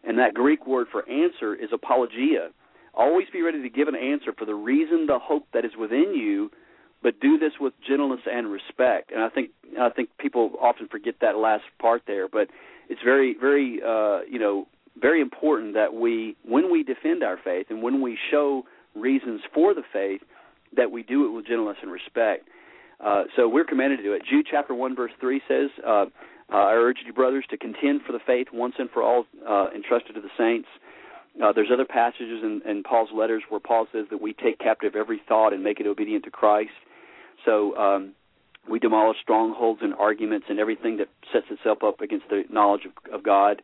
And 0.04 0.20
that 0.20 0.34
Greek 0.34 0.66
word 0.66 0.88
for 0.92 1.10
answer 1.10 1.56
is 1.56 1.70
apologia. 1.74 2.50
Always 2.94 3.28
be 3.34 3.42
ready 3.42 3.62
to 3.62 3.70
give 3.70 3.88
an 3.88 3.96
answer 3.96 4.32
for 4.38 4.46
the 4.46 4.56
reason, 4.56 5.06
the 5.08 5.20
hope 5.20 5.46
that 5.54 5.66
is 5.66 5.72
within 5.78 6.14
you, 6.16 6.50
but 7.04 7.20
do 7.20 7.38
this 7.38 7.54
with 7.60 7.74
gentleness 7.86 8.22
and 8.32 8.50
respect. 8.52 9.12
And 9.12 9.22
I 9.22 9.30
think 9.30 9.50
I 9.80 9.90
think 9.90 10.10
people 10.18 10.52
often 10.62 10.88
forget 10.88 11.16
that 11.22 11.38
last 11.38 11.64
part 11.80 12.04
there, 12.08 12.28
but 12.28 12.48
it's 12.90 13.02
very 13.04 13.36
very 13.40 13.82
uh, 13.84 14.22
you 14.30 14.40
know 14.40 14.68
very 15.00 15.22
important 15.22 15.74
that 15.74 15.94
we 15.94 16.36
when 16.44 16.72
we 16.72 16.84
defend 16.84 17.24
our 17.24 17.38
faith 17.44 17.68
and 17.70 17.82
when 17.82 18.02
we 18.02 18.18
show 18.32 18.64
reasons 18.96 19.42
for 19.54 19.74
the 19.74 19.84
faith 19.94 20.22
that 20.76 20.92
we 20.92 21.04
do 21.04 21.28
it 21.28 21.36
with 21.36 21.48
gentleness 21.48 21.78
and 21.82 21.92
respect. 21.92 22.48
Uh, 23.04 23.24
so 23.36 23.48
we're 23.48 23.64
commanded 23.64 23.98
to 23.98 24.04
do 24.04 24.14
it. 24.14 24.24
Jude 24.30 24.48
chapter 24.50 24.74
1 24.74 24.96
verse 24.96 25.12
3 25.20 25.42
says, 25.48 25.70
uh, 25.86 26.06
uh, 26.52 26.56
I 26.56 26.74
urge 26.74 26.98
you, 27.06 27.14
brothers, 27.14 27.46
to 27.50 27.58
contend 27.58 28.02
for 28.06 28.14
the 28.14 28.20
faith 28.26 28.48
once 28.54 28.76
and 28.80 28.90
for 28.90 29.04
all 29.04 29.26
uh, 29.48 29.68
entrusted 29.76 30.16
to 30.16 30.22
the 30.22 30.30
saints. 30.38 30.68
Uh, 31.44 31.52
there's 31.54 31.70
other 31.72 31.86
passages 31.86 32.42
in, 32.42 32.62
in 32.66 32.84
Paul's 32.84 33.10
letters 33.14 33.44
where 33.50 33.60
Paul 33.60 33.86
says 33.92 34.06
that 34.10 34.22
we 34.22 34.34
take 34.34 34.58
captive 34.60 34.96
every 34.96 35.22
thought 35.28 35.54
and 35.54 35.64
make 35.64 35.80
it 35.80 35.86
obedient 35.86 36.24
to 36.24 36.32
Christ. 36.32 36.72
So 37.46 37.76
um, 37.78 38.14
we 38.70 38.80
demolish 38.80 39.18
strongholds 39.22 39.82
and 39.84 39.94
arguments 39.94 40.48
and 40.50 40.60
everything 40.60 40.98
that 40.98 41.10
sets 41.32 41.46
itself 41.52 41.80
up 41.84 42.02
against 42.02 42.30
the 42.30 42.44
knowledge 42.50 42.86
of, 42.86 43.14
of 43.14 43.24
God. 43.24 43.62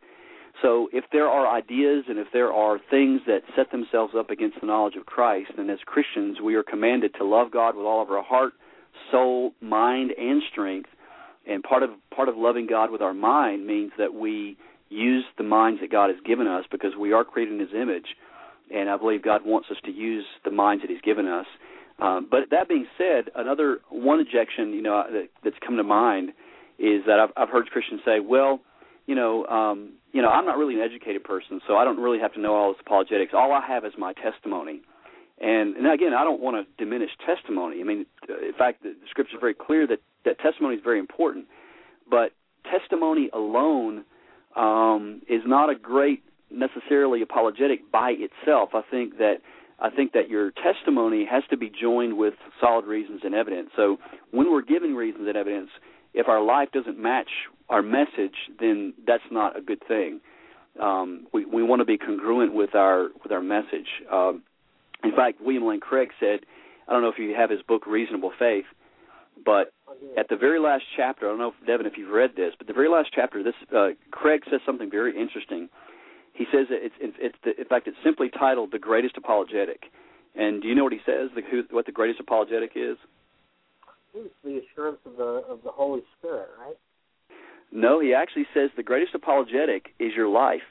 So 0.62 0.88
if 0.92 1.04
there 1.12 1.28
are 1.28 1.46
ideas 1.48 2.04
and 2.08 2.18
if 2.18 2.28
there 2.32 2.52
are 2.52 2.78
things 2.90 3.20
that 3.26 3.40
set 3.56 3.70
themselves 3.70 4.14
up 4.16 4.30
against 4.30 4.60
the 4.60 4.66
knowledge 4.66 4.94
of 4.96 5.06
Christ, 5.06 5.50
then 5.56 5.68
as 5.68 5.78
Christians 5.84 6.38
we 6.42 6.54
are 6.54 6.62
commanded 6.62 7.14
to 7.18 7.24
love 7.24 7.50
God 7.50 7.76
with 7.76 7.84
all 7.84 8.02
of 8.02 8.10
our 8.10 8.22
heart, 8.22 8.52
soul, 9.10 9.52
mind, 9.60 10.12
and 10.18 10.42
strength, 10.50 10.88
and 11.46 11.62
part 11.62 11.82
of 11.82 11.90
part 12.14 12.28
of 12.28 12.36
loving 12.36 12.66
God 12.66 12.90
with 12.90 13.02
our 13.02 13.14
mind 13.14 13.66
means 13.66 13.92
that 13.98 14.14
we 14.14 14.56
use 14.88 15.24
the 15.36 15.44
minds 15.44 15.80
that 15.80 15.90
God 15.90 16.08
has 16.10 16.18
given 16.24 16.46
us 16.46 16.64
because 16.70 16.92
we 16.98 17.12
are 17.12 17.24
created 17.24 17.54
in 17.54 17.60
His 17.60 17.74
image, 17.74 18.06
and 18.72 18.88
I 18.88 18.96
believe 18.96 19.22
God 19.22 19.42
wants 19.44 19.68
us 19.70 19.76
to 19.84 19.90
use 19.90 20.24
the 20.44 20.50
minds 20.50 20.82
that 20.82 20.90
He's 20.90 21.02
given 21.02 21.26
us. 21.26 21.46
Um, 21.98 22.26
but 22.30 22.50
that 22.50 22.68
being 22.68 22.86
said, 22.98 23.30
another 23.34 23.78
one 23.90 24.20
objection 24.20 24.72
you 24.72 24.82
know 24.82 25.04
that, 25.12 25.28
that's 25.42 25.56
come 25.64 25.76
to 25.76 25.84
mind 25.84 26.30
is 26.78 27.02
that 27.06 27.20
I've, 27.20 27.30
I've 27.36 27.48
heard 27.50 27.70
Christians 27.70 28.00
say, 28.04 28.18
well, 28.20 28.60
you 29.06 29.14
know, 29.14 29.44
um, 29.46 29.94
you 30.12 30.22
know, 30.22 30.28
I'm 30.28 30.46
not 30.46 30.56
really 30.56 30.74
an 30.74 30.80
educated 30.80 31.24
person, 31.24 31.60
so 31.66 31.76
I 31.76 31.84
don't 31.84 31.98
really 31.98 32.18
have 32.18 32.32
to 32.34 32.40
know 32.40 32.54
all 32.54 32.72
this 32.72 32.80
apologetics. 32.80 33.32
All 33.34 33.52
I 33.52 33.64
have 33.66 33.84
is 33.84 33.92
my 33.98 34.12
testimony. 34.14 34.80
And, 35.40 35.76
and 35.76 35.92
again, 35.92 36.14
I 36.14 36.22
don't 36.24 36.40
want 36.40 36.56
to 36.56 36.84
diminish 36.84 37.10
testimony. 37.26 37.80
I 37.80 37.84
mean, 37.84 38.06
in 38.28 38.52
fact, 38.56 38.82
the, 38.82 38.90
the 38.90 39.06
scripture 39.10 39.36
is 39.36 39.40
very 39.40 39.54
clear 39.54 39.86
that 39.88 39.98
that 40.24 40.38
testimony 40.38 40.76
is 40.76 40.80
very 40.82 41.00
important. 41.00 41.46
But 42.08 42.30
testimony 42.70 43.30
alone 43.32 44.04
um, 44.56 45.22
is 45.28 45.42
not 45.44 45.70
a 45.70 45.74
great 45.74 46.22
necessarily 46.50 47.20
apologetic 47.22 47.90
by 47.90 48.14
itself. 48.16 48.70
I 48.74 48.82
think 48.90 49.18
that 49.18 49.38
I 49.80 49.90
think 49.90 50.12
that 50.12 50.30
your 50.30 50.52
testimony 50.52 51.26
has 51.28 51.42
to 51.50 51.56
be 51.56 51.68
joined 51.68 52.16
with 52.16 52.34
solid 52.60 52.84
reasons 52.84 53.22
and 53.24 53.34
evidence. 53.34 53.70
So 53.74 53.98
when 54.30 54.50
we're 54.52 54.62
giving 54.62 54.94
reasons 54.94 55.26
and 55.26 55.36
evidence, 55.36 55.70
if 56.14 56.28
our 56.28 56.42
life 56.42 56.68
doesn't 56.72 56.96
match 56.96 57.28
our 57.68 57.82
message, 57.82 58.34
then 58.60 58.94
that's 59.06 59.22
not 59.30 59.56
a 59.56 59.60
good 59.60 59.82
thing. 59.86 60.20
Um, 60.80 61.26
we 61.32 61.44
we 61.44 61.62
want 61.62 61.80
to 61.80 61.84
be 61.84 61.98
congruent 61.98 62.54
with 62.54 62.74
our 62.74 63.08
with 63.22 63.32
our 63.32 63.42
message. 63.42 63.88
Um, 64.10 64.42
in 65.02 65.12
fact, 65.14 65.40
William 65.40 65.66
Lane 65.66 65.80
Craig 65.80 66.08
said, 66.18 66.40
I 66.88 66.92
don't 66.92 67.02
know 67.02 67.08
if 67.08 67.18
you 67.18 67.34
have 67.34 67.50
his 67.50 67.62
book 67.62 67.86
Reasonable 67.86 68.32
Faith, 68.38 68.64
but 69.44 69.72
at 70.16 70.28
the 70.28 70.36
very 70.36 70.58
last 70.58 70.84
chapter, 70.96 71.26
I 71.26 71.30
don't 71.30 71.38
know 71.38 71.52
if 71.58 71.66
Devin 71.66 71.86
if 71.86 71.96
you've 71.96 72.10
read 72.10 72.30
this, 72.36 72.54
but 72.58 72.66
the 72.66 72.72
very 72.72 72.88
last 72.88 73.10
chapter, 73.14 73.42
this 73.42 73.54
uh, 73.74 73.90
Craig 74.10 74.42
says 74.50 74.60
something 74.66 74.90
very 74.90 75.18
interesting. 75.18 75.68
He 76.32 76.44
says 76.52 76.66
that 76.70 76.78
it's 76.82 77.16
it's, 77.18 77.36
the, 77.44 77.58
in 77.58 77.66
fact 77.66 77.86
it's 77.86 77.96
simply 78.02 78.28
titled 78.28 78.72
"The 78.72 78.78
Greatest 78.78 79.16
Apologetic." 79.16 79.84
And 80.34 80.62
do 80.62 80.68
you 80.68 80.74
know 80.74 80.82
what 80.82 80.92
he 80.92 81.00
says? 81.06 81.30
The, 81.34 81.42
who, 81.42 81.62
what 81.70 81.86
the 81.86 81.92
greatest 81.92 82.18
apologetic 82.18 82.72
is? 82.74 82.96
It's 84.14 84.34
the 84.42 84.62
assurance 84.62 84.98
of 85.06 85.16
the 85.16 85.44
of 85.48 85.62
the 85.62 85.70
Holy 85.70 86.02
Spirit, 86.18 86.48
right? 86.58 86.76
No, 87.74 88.00
he 88.00 88.14
actually 88.14 88.46
says 88.54 88.70
the 88.76 88.82
greatest 88.82 89.14
apologetic 89.14 89.86
is 89.98 90.12
your 90.16 90.28
life. 90.28 90.62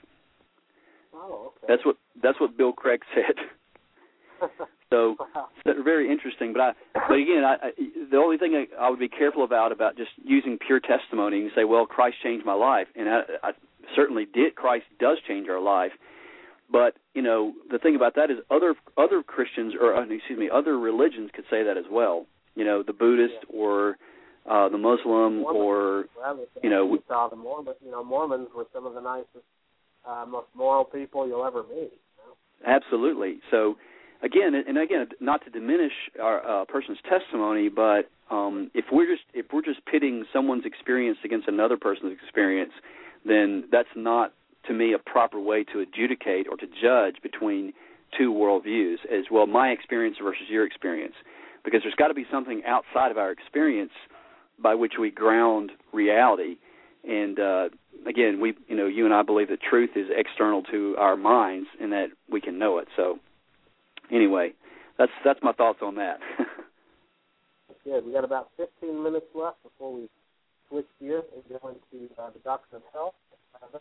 Oh, 1.14 1.52
okay. 1.58 1.66
That's 1.68 1.86
what 1.86 1.98
that's 2.24 2.40
what 2.40 2.58
Bill 2.58 2.74
Craig 2.74 3.02
said. 3.14 4.50
So 4.90 5.16
wow. 5.36 5.48
very 5.84 6.12
interesting. 6.12 6.54
But 6.54 6.62
I, 6.62 6.72
but 6.94 7.16
again, 7.16 7.44
I, 7.44 7.56
I, 7.66 7.72
the 8.12 8.18
only 8.18 8.38
thing 8.38 8.54
I, 8.54 8.86
I 8.86 8.92
would 8.92 9.00
be 9.00 9.10
careful 9.10 9.44
about 9.44 9.72
about 9.72 9.98
just 9.98 10.12
using 10.24 10.60
pure 10.60 10.80
testimony 10.80 11.42
and 11.42 11.52
say, 11.56 11.64
well, 11.64 11.88
Christ 11.88 12.18
changed 12.22 12.46
my 12.46 12.54
life, 12.54 12.86
and 12.96 13.10
I, 13.10 13.22
I 13.42 13.52
certainly 13.96 14.26
did. 14.32 14.54
Christ 14.54 14.86
does 15.00 15.18
change 15.28 15.50
our 15.50 15.60
life. 15.60 15.94
But 16.72 16.94
you 17.16 17.24
know, 17.24 17.54
the 17.72 17.80
thing 17.80 17.96
about 17.96 18.14
that 18.18 18.30
is 18.30 18.38
other 18.52 18.76
other 18.96 19.24
Christians 19.24 19.74
or 19.82 19.96
uh, 19.96 20.04
excuse 20.04 20.38
me, 20.38 20.48
other 20.54 20.78
religions 20.78 21.32
could 21.34 21.46
say 21.50 21.64
that 21.64 21.76
as 21.76 21.86
well. 21.92 22.28
You 22.54 22.64
know, 22.64 22.84
the 22.84 22.94
Buddhist 22.94 23.34
Yeah. 23.50 23.60
or 23.60 23.98
uh, 24.50 24.70
the 24.70 24.78
Muslim 24.78 25.40
Mormons. 25.40 25.46
or 25.56 26.06
Well, 26.18 26.46
you 26.62 26.70
know, 26.70 26.86
we 26.86 26.94
we- 26.94 27.04
saw 27.08 27.28
the 27.30 27.36
Mormons. 27.36 27.78
You 27.84 27.92
know, 27.92 28.04
Mormons 28.04 28.50
were 28.56 28.68
some 28.74 28.86
of 28.86 28.94
the 28.94 29.02
nicest, 29.02 29.46
uh, 30.06 30.26
most 30.28 30.48
moral 30.54 30.84
people 30.86 31.28
you'll 31.28 31.46
ever 31.46 31.64
meet. 31.64 31.92
You 31.94 32.24
know? 32.26 32.34
Absolutely. 32.66 33.40
So, 33.52 33.78
again, 34.22 34.54
and 34.56 34.78
again, 34.78 35.08
not 35.20 35.44
to 35.46 35.50
diminish 35.50 35.94
our 36.22 36.46
uh, 36.46 36.66
person's 36.66 37.00
testimony, 37.10 37.70
but 37.70 38.10
um, 38.30 38.72
if 38.74 38.86
we're 38.92 39.06
just 39.12 39.24
if 39.34 39.48
we're 39.54 39.62
just 39.62 39.86
pitting 39.86 40.26
someone's 40.34 40.66
experience 40.66 41.20
against 41.24 41.48
another 41.48 41.78
person's 41.78 42.18
experience, 42.22 42.72
then 43.26 43.66
that's 43.72 43.96
not, 43.96 44.34
to 44.68 44.74
me, 44.74 44.94
a 44.94 45.00
proper 45.00 45.40
way 45.40 45.64
to 45.66 45.80
adjudicate 45.80 46.48
or 46.50 46.58
to 46.58 46.68
judge 46.82 47.22
between 47.22 47.74
two 48.18 48.32
worldviews. 48.34 48.98
As 49.12 49.26
well, 49.32 49.48
my 49.48 49.70
experience 49.70 50.18
versus 50.22 50.44
your 50.50 50.66
experience, 50.66 51.16
because 51.64 51.82
there's 51.84 51.96
got 51.96 52.10
to 52.10 52.14
be 52.14 52.26
something 52.32 52.62
outside 52.66 53.12
of 53.12 53.18
our 53.18 53.32
experience 53.32 53.92
by 54.62 54.76
which 54.76 54.94
we 55.00 55.12
ground 55.12 55.72
reality. 55.92 56.56
And 57.04 57.40
uh, 57.40 57.70
again, 58.08 58.40
we, 58.40 58.54
you 58.68 58.76
know, 58.76 58.88
you 58.88 59.06
and 59.06 59.14
I 59.14 59.24
believe 59.24 59.50
that 59.50 59.60
truth 59.62 59.92
is 59.96 60.08
external 60.16 60.64
to 60.64 60.96
our 60.98 61.18
minds 61.18 61.68
and 61.80 61.92
that 61.92 62.08
we 62.30 62.42
can 62.42 62.58
know 62.58 62.78
it. 62.78 62.88
So, 62.96 63.20
anyway, 64.12 64.54
that's 64.98 65.12
that's 65.26 65.40
my 65.42 65.52
thoughts 65.52 65.80
on 65.82 65.96
that. 65.96 66.20
Good. 67.84 68.06
We 68.06 68.14
got 68.14 68.24
about 68.24 68.50
15 68.56 69.04
minutes 69.04 69.26
left 69.36 69.62
before 69.62 69.94
we 69.94 70.10
switch 70.70 70.88
gears 71.02 71.24
and 71.36 71.44
go 71.50 71.68
into 71.68 72.14
uh, 72.18 72.30
the 72.32 72.40
doctrine 72.40 72.82
of 72.82 72.94
hell. 72.94 73.14
Uh, 73.56 73.80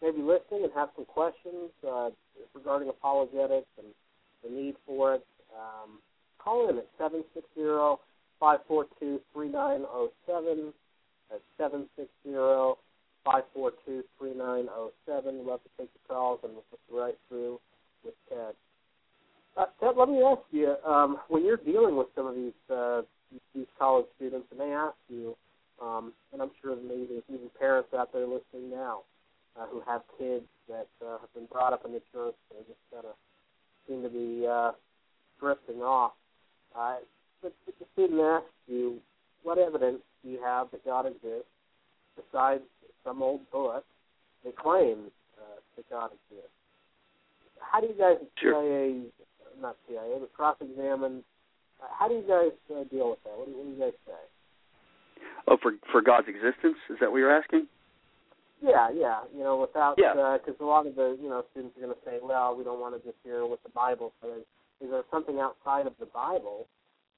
maybe 0.00 0.22
listening 0.22 0.64
and 0.64 0.72
have 0.74 0.88
some 0.96 1.04
questions 1.04 1.70
uh, 1.86 2.08
regarding 2.54 2.88
apologetics 2.88 3.68
and 3.78 3.88
the 4.42 4.50
need 4.50 4.76
for 4.86 5.16
it. 5.16 5.26
Um, 5.52 5.98
call 6.38 6.68
in 6.70 6.78
at 6.78 6.86
seven 6.98 7.24
six 7.34 7.46
zero 7.54 8.00
five 8.40 8.60
four 8.68 8.86
two 9.00 9.20
three 9.32 9.48
nine 9.48 9.80
zero 9.80 10.10
seven. 10.26 10.72
That's 11.30 11.42
seven 11.58 11.86
six 11.96 12.08
zero 12.26 12.78
five 13.24 13.44
four 13.54 13.72
two 13.86 14.04
three 14.18 14.34
nine 14.34 14.64
zero 14.64 14.90
seven. 15.06 15.46
Love 15.46 15.60
to 15.62 15.70
take 15.78 15.92
the 15.92 16.14
calls 16.14 16.40
and 16.42 16.52
we'll 16.52 16.64
get 16.70 16.80
right 16.90 17.18
through 17.28 17.60
with 18.04 18.14
Ted. 18.28 18.54
Uh, 19.56 19.66
Ted, 19.80 19.96
let 19.96 20.08
me 20.08 20.22
ask 20.22 20.42
you: 20.50 20.76
um, 20.86 21.18
when 21.28 21.44
you're 21.44 21.56
dealing 21.56 21.96
with 21.96 22.08
some 22.14 22.26
of 22.26 22.34
these 22.34 22.52
uh, 22.70 23.02
these 23.54 23.66
college 23.78 24.06
students, 24.16 24.46
and 24.50 24.60
they 24.60 24.72
ask 24.72 24.96
you, 25.08 25.36
um, 25.80 26.12
and 26.32 26.42
I'm 26.42 26.50
sure 26.62 26.76
maybe 26.76 27.06
there's 27.08 27.22
even 27.28 27.50
parents 27.58 27.90
out 27.96 28.12
there 28.12 28.26
listening 28.26 28.70
now 28.70 29.00
uh, 29.58 29.66
who 29.66 29.82
have 29.86 30.02
kids 30.18 30.46
that 30.68 30.88
uh, 31.04 31.18
have 31.18 31.32
been 31.34 31.46
brought 31.46 31.72
up 31.72 31.84
in 31.84 31.92
the 31.92 32.02
church, 32.12 32.34
they 32.50 32.58
just 32.66 32.80
kind 32.92 33.06
of 33.06 33.14
seem 33.88 34.02
to 34.02 34.08
be 34.08 34.46
uh, 34.46 34.72
drifting 35.40 35.82
off. 35.82 36.12
Uh, 36.76 36.96
but 37.44 37.52
if 37.68 37.78
the 37.78 37.84
student 37.92 38.20
asks 38.20 38.48
you, 38.66 38.96
what 39.42 39.58
evidence 39.58 40.00
do 40.24 40.30
you 40.30 40.40
have 40.42 40.70
that 40.72 40.82
God 40.84 41.04
exists 41.04 41.52
besides 42.16 42.62
some 43.04 43.22
old 43.22 43.44
book 43.52 43.84
that 44.44 44.56
claims 44.56 45.12
uh, 45.36 45.60
that 45.76 45.84
God 45.90 46.10
exists? 46.16 46.56
How 47.60 47.80
do 47.80 47.88
you 47.88 47.94
guys 47.94 48.16
at 48.20 48.28
Sure. 48.40 48.56
CIA, 48.56 49.02
not 49.60 49.76
CIA, 49.86 50.16
but 50.18 50.32
cross-examine? 50.32 51.22
Uh, 51.82 51.86
how 51.92 52.08
do 52.08 52.14
you 52.14 52.24
guys 52.26 52.52
uh, 52.72 52.84
deal 52.88 53.10
with 53.10 53.22
that? 53.24 53.36
What 53.36 53.46
do, 53.46 53.52
what 53.52 53.64
do 53.64 53.70
you 53.76 53.78
guys 53.78 53.92
say? 54.06 54.22
oh, 55.48 55.58
for 55.60 55.72
for 55.92 56.00
God's 56.00 56.28
existence, 56.28 56.78
is 56.88 56.96
that 57.00 57.10
what 57.12 57.18
you're 57.18 57.34
asking? 57.36 57.66
Yeah, 58.62 58.88
yeah. 58.94 59.20
You 59.36 59.44
know, 59.44 59.58
without 59.60 59.96
Yeah. 59.98 60.38
because 60.38 60.58
a 60.60 60.64
lot 60.64 60.86
of 60.86 60.94
the 60.96 61.18
you 61.20 61.28
know 61.28 61.44
students 61.52 61.76
are 61.76 61.82
going 61.84 61.92
to 61.92 62.00
say, 62.04 62.18
well, 62.22 62.56
we 62.56 62.64
don't 62.64 62.80
want 62.80 62.96
to 62.96 63.00
just 63.04 63.18
hear 63.24 63.44
what 63.44 63.62
the 63.62 63.68
Bible 63.68 64.12
says. 64.22 64.40
Is 64.80 64.88
there 64.90 65.02
something 65.10 65.38
outside 65.40 65.86
of 65.86 65.92
the 66.00 66.06
Bible 66.06 66.66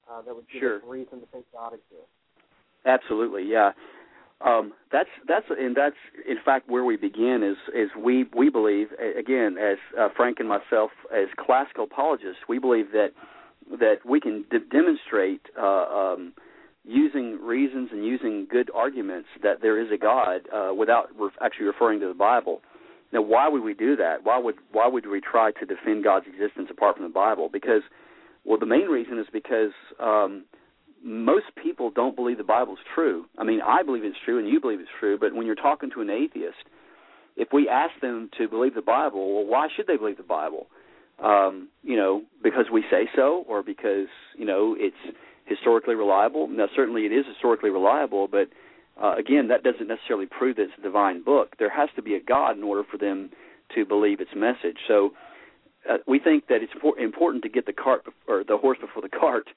uh, 0.09 0.21
that 0.21 0.35
would 0.35 0.47
give 0.51 0.61
Sure. 0.61 0.77
us 0.77 0.83
reason 0.85 1.19
to 1.19 1.25
think 1.27 1.45
God 1.53 1.73
exists? 1.73 2.11
Absolutely, 2.85 3.43
yeah. 3.43 3.71
Um, 4.39 4.73
that's 4.91 5.09
that's 5.27 5.45
and 5.49 5.75
that's 5.75 5.95
in 6.27 6.37
fact 6.45 6.69
where 6.69 6.83
we 6.83 6.95
begin 6.95 7.41
is 7.43 7.57
is 7.73 7.89
we 7.97 8.25
we 8.35 8.49
believe 8.49 8.89
again 9.17 9.57
as 9.57 9.77
uh, 9.99 10.09
Frank 10.15 10.39
and 10.39 10.47
myself 10.47 10.91
as 11.11 11.27
classical 11.43 11.85
apologists 11.85 12.43
we 12.47 12.59
believe 12.59 12.91
that 12.91 13.13
that 13.79 14.05
we 14.05 14.19
can 14.19 14.45
de- 14.51 14.59
demonstrate 14.59 15.41
uh, 15.59 15.65
um, 15.65 16.33
using 16.85 17.39
reasons 17.41 17.89
and 17.91 18.05
using 18.05 18.47
good 18.49 18.69
arguments 18.75 19.27
that 19.41 19.61
there 19.61 19.81
is 19.81 19.91
a 19.91 19.97
God 19.97 20.41
uh, 20.53 20.73
without 20.73 21.07
re- 21.19 21.29
actually 21.41 21.65
referring 21.65 21.99
to 21.99 22.07
the 22.07 22.13
Bible. 22.13 22.61
Now, 23.11 23.21
why 23.21 23.47
would 23.47 23.63
we 23.63 23.73
do 23.73 23.95
that? 23.95 24.23
Why 24.23 24.37
would 24.37 24.55
why 24.71 24.87
would 24.87 25.07
we 25.07 25.19
try 25.19 25.51
to 25.51 25.65
defend 25.65 26.03
God's 26.03 26.27
existence 26.27 26.67
apart 26.69 26.97
from 26.97 27.05
the 27.05 27.13
Bible? 27.13 27.49
Because 27.51 27.81
well, 28.47 28.57
the 28.57 28.65
main 28.65 28.87
reason 28.87 29.19
is 29.19 29.27
because 29.31 29.71
um, 29.99 30.45
most 31.03 31.45
people 31.61 31.91
don't 31.91 32.15
believe 32.15 32.37
the 32.37 32.43
Bible's 32.43 32.79
true. 32.95 33.25
I 33.37 33.43
mean, 33.43 33.59
I 33.61 33.83
believe 33.83 34.03
it's 34.03 34.17
true 34.23 34.39
and 34.39 34.47
you 34.47 34.61
believe 34.61 34.79
it's 34.79 34.89
true, 34.99 35.17
but 35.19 35.35
when 35.35 35.45
you're 35.45 35.55
talking 35.55 35.91
to 35.93 36.01
an 36.01 36.09
atheist, 36.09 36.55
if 37.35 37.49
we 37.53 37.69
ask 37.69 37.93
them 38.01 38.29
to 38.37 38.47
believe 38.47 38.73
the 38.73 38.81
Bible, 38.81 39.35
well, 39.35 39.45
why 39.45 39.67
should 39.75 39.85
they 39.85 39.97
believe 39.97 40.17
the 40.17 40.23
Bible? 40.23 40.67
Um, 41.23 41.67
you 41.83 41.97
know, 41.97 42.23
because 42.41 42.65
we 42.71 42.83
say 42.89 43.09
so, 43.15 43.43
or 43.47 43.63
because 43.63 44.07
you 44.35 44.45
know 44.45 44.75
it's 44.77 44.95
historically 45.45 45.95
reliable. 45.95 46.47
Now, 46.47 46.67
certainly 46.75 47.05
it 47.05 47.11
is 47.11 47.25
historically 47.25 47.69
reliable, 47.69 48.27
but 48.27 48.49
uh, 49.01 49.15
again, 49.15 49.47
that 49.47 49.63
doesn't 49.63 49.87
necessarily 49.87 50.25
prove 50.25 50.57
that 50.57 50.63
it's 50.63 50.73
a 50.77 50.81
divine 50.81 51.23
book. 51.23 51.55
There 51.59 51.69
has 51.69 51.89
to 51.95 52.01
be 52.01 52.15
a 52.15 52.21
God 52.21 52.57
in 52.57 52.63
order 52.63 52.83
for 52.89 52.97
them 52.97 53.31
to 53.75 53.85
believe 53.85 54.19
its 54.19 54.31
message. 54.35 54.77
So, 54.87 55.11
uh, 55.89 55.97
we 56.07 56.19
think 56.19 56.47
that 56.47 56.61
it's 56.61 56.73
important 56.99 57.43
to 57.43 57.49
get 57.49 57.65
the 57.65 57.73
cart 57.73 58.03
or 58.27 58.43
the 58.43 58.57
horse 58.57 58.77
before 58.79 59.01
the 59.01 59.09
cart, 59.09 59.49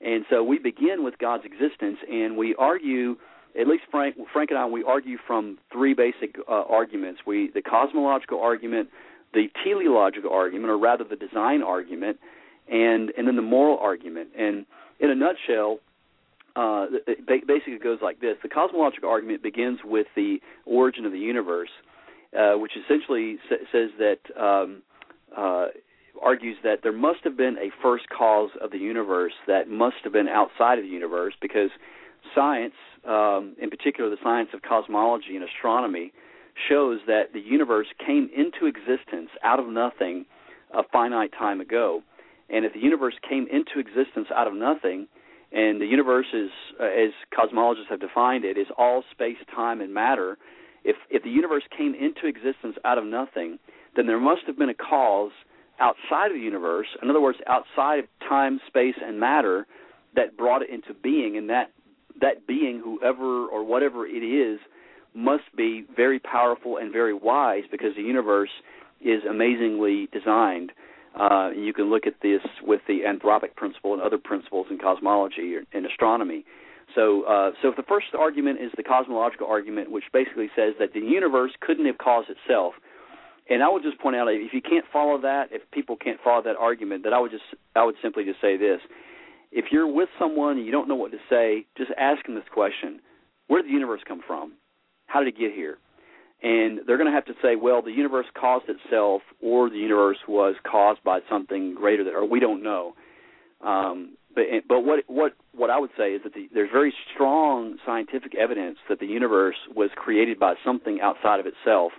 and 0.00 0.24
so 0.30 0.42
we 0.42 0.58
begin 0.58 1.04
with 1.04 1.18
God's 1.18 1.44
existence, 1.44 1.98
and 2.10 2.36
we 2.36 2.54
argue. 2.56 3.16
At 3.58 3.68
least 3.68 3.82
Frank, 3.90 4.16
Frank 4.32 4.48
and 4.48 4.58
I, 4.58 4.64
we 4.64 4.82
argue 4.82 5.18
from 5.26 5.58
three 5.70 5.92
basic 5.92 6.36
uh, 6.48 6.62
arguments: 6.70 7.20
we 7.26 7.50
the 7.52 7.60
cosmological 7.60 8.40
argument, 8.40 8.88
the 9.34 9.48
teleological 9.62 10.32
argument, 10.32 10.70
or 10.70 10.78
rather 10.78 11.04
the 11.04 11.16
design 11.16 11.62
argument, 11.62 12.18
and 12.70 13.12
and 13.16 13.28
then 13.28 13.36
the 13.36 13.42
moral 13.42 13.78
argument. 13.78 14.30
And 14.38 14.64
in 15.00 15.10
a 15.10 15.14
nutshell, 15.14 15.80
uh, 16.56 16.86
it 17.06 17.46
basically 17.46 17.78
goes 17.78 17.98
like 18.00 18.20
this: 18.20 18.36
the 18.42 18.48
cosmological 18.48 19.10
argument 19.10 19.42
begins 19.42 19.80
with 19.84 20.06
the 20.16 20.38
origin 20.64 21.04
of 21.04 21.12
the 21.12 21.18
universe, 21.18 21.70
uh, 22.38 22.54
which 22.54 22.72
essentially 22.76 23.36
sa- 23.48 23.56
says 23.70 23.90
that 23.98 24.18
um, 24.40 24.82
uh, 25.36 25.66
argues 26.22 26.56
that 26.62 26.80
there 26.82 26.92
must 26.92 27.20
have 27.24 27.36
been 27.36 27.56
a 27.58 27.70
first 27.82 28.04
cause 28.08 28.50
of 28.60 28.70
the 28.70 28.78
universe 28.78 29.32
that 29.46 29.68
must 29.68 29.96
have 30.04 30.12
been 30.12 30.28
outside 30.28 30.78
of 30.78 30.84
the 30.84 30.90
universe 30.90 31.34
because 31.40 31.70
science, 32.34 32.74
um, 33.08 33.56
in 33.60 33.70
particular 33.70 34.08
the 34.10 34.16
science 34.22 34.50
of 34.54 34.62
cosmology 34.62 35.34
and 35.34 35.44
astronomy, 35.44 36.12
shows 36.68 37.00
that 37.06 37.32
the 37.32 37.40
universe 37.40 37.86
came 38.04 38.28
into 38.36 38.66
existence 38.66 39.30
out 39.42 39.58
of 39.58 39.66
nothing 39.66 40.26
a 40.74 40.82
finite 40.92 41.32
time 41.32 41.60
ago. 41.60 42.02
And 42.50 42.64
if 42.64 42.74
the 42.74 42.80
universe 42.80 43.14
came 43.28 43.46
into 43.50 43.78
existence 43.78 44.28
out 44.34 44.46
of 44.46 44.54
nothing, 44.54 45.08
and 45.52 45.80
the 45.80 45.86
universe 45.86 46.26
is, 46.32 46.50
uh, 46.80 46.84
as 46.84 47.12
cosmologists 47.36 47.90
have 47.90 48.00
defined 48.00 48.44
it, 48.44 48.56
is 48.56 48.66
all 48.78 49.04
space, 49.10 49.36
time, 49.54 49.80
and 49.80 49.92
matter. 49.92 50.38
If 50.84 50.96
if 51.10 51.22
the 51.22 51.30
universe 51.30 51.62
came 51.76 51.94
into 51.94 52.26
existence 52.26 52.76
out 52.84 52.98
of 52.98 53.04
nothing, 53.04 53.58
then 53.96 54.06
there 54.06 54.20
must 54.20 54.42
have 54.46 54.58
been 54.58 54.68
a 54.68 54.74
cause 54.74 55.32
outside 55.80 56.30
of 56.30 56.36
the 56.36 56.42
universe. 56.42 56.86
In 57.02 57.10
other 57.10 57.20
words, 57.20 57.38
outside 57.46 58.00
of 58.00 58.04
time, 58.28 58.60
space, 58.66 58.94
and 59.04 59.18
matter, 59.18 59.66
that 60.14 60.36
brought 60.36 60.62
it 60.62 60.70
into 60.70 60.94
being, 60.94 61.36
and 61.36 61.50
that 61.50 61.72
that 62.20 62.46
being, 62.46 62.80
whoever 62.84 63.46
or 63.46 63.64
whatever 63.64 64.06
it 64.06 64.22
is, 64.22 64.60
must 65.14 65.44
be 65.56 65.84
very 65.94 66.18
powerful 66.18 66.76
and 66.76 66.92
very 66.92 67.14
wise 67.14 67.64
because 67.70 67.94
the 67.96 68.02
universe 68.02 68.50
is 69.00 69.22
amazingly 69.28 70.08
designed. 70.12 70.72
Uh, 71.18 71.50
you 71.54 71.72
can 71.72 71.90
look 71.90 72.06
at 72.06 72.14
this 72.22 72.40
with 72.62 72.80
the 72.86 73.00
anthropic 73.06 73.54
principle 73.56 73.92
and 73.92 74.02
other 74.02 74.18
principles 74.18 74.66
in 74.70 74.78
cosmology 74.78 75.56
and 75.72 75.84
astronomy. 75.84 76.44
So, 76.94 77.24
uh, 77.24 77.50
so 77.60 77.68
if 77.68 77.76
the 77.76 77.82
first 77.82 78.06
argument 78.18 78.60
is 78.60 78.70
the 78.76 78.82
cosmological 78.82 79.46
argument, 79.46 79.90
which 79.90 80.04
basically 80.12 80.48
says 80.56 80.74
that 80.78 80.92
the 80.94 81.00
universe 81.00 81.52
couldn't 81.60 81.86
have 81.86 81.98
caused 81.98 82.28
itself, 82.30 82.74
and 83.48 83.62
I 83.62 83.68
would 83.68 83.82
just 83.82 83.98
point 83.98 84.16
out 84.16 84.28
if 84.28 84.52
you 84.52 84.62
can't 84.62 84.84
follow 84.92 85.20
that, 85.22 85.48
if 85.52 85.62
people 85.72 85.96
can't 85.96 86.18
follow 86.22 86.42
that 86.42 86.56
argument, 86.56 87.04
that 87.04 87.12
I 87.12 87.20
would 87.20 87.30
just 87.30 87.44
I 87.74 87.84
would 87.84 87.96
simply 88.02 88.24
just 88.24 88.40
say 88.40 88.56
this: 88.56 88.80
if 89.50 89.66
you're 89.70 89.92
with 89.92 90.08
someone 90.18 90.58
and 90.58 90.66
you 90.66 90.72
don't 90.72 90.88
know 90.88 90.94
what 90.94 91.12
to 91.12 91.18
say, 91.28 91.66
just 91.76 91.90
ask 91.98 92.24
them 92.26 92.34
this 92.34 92.44
question: 92.52 93.00
Where 93.48 93.62
did 93.62 93.68
the 93.68 93.74
universe 93.74 94.00
come 94.06 94.20
from? 94.26 94.52
How 95.06 95.20
did 95.20 95.28
it 95.28 95.38
get 95.38 95.52
here? 95.52 95.78
And 96.42 96.80
they're 96.86 96.96
going 96.96 97.08
to 97.08 97.14
have 97.14 97.26
to 97.26 97.34
say, 97.40 97.54
well, 97.54 97.82
the 97.82 97.92
universe 97.92 98.26
caused 98.34 98.64
itself, 98.68 99.22
or 99.40 99.70
the 99.70 99.76
universe 99.76 100.16
was 100.26 100.56
caused 100.68 101.02
by 101.04 101.20
something 101.30 101.74
greater, 101.74 102.02
or 102.16 102.28
we 102.28 102.40
don't 102.40 102.64
know. 102.64 102.94
Um, 103.64 104.16
but 104.34 104.44
but 104.68 104.80
what 104.80 105.04
what 105.06 105.34
what 105.54 105.70
I 105.70 105.78
would 105.78 105.90
say 105.96 106.14
is 106.14 106.22
that 106.24 106.34
the, 106.34 106.48
there's 106.52 106.70
very 106.72 106.92
strong 107.14 107.76
scientific 107.86 108.34
evidence 108.34 108.78
that 108.88 108.98
the 108.98 109.06
universe 109.06 109.56
was 109.76 109.90
created 109.94 110.40
by 110.40 110.54
something 110.64 111.00
outside 111.00 111.38
of 111.38 111.46
itself, 111.46 111.92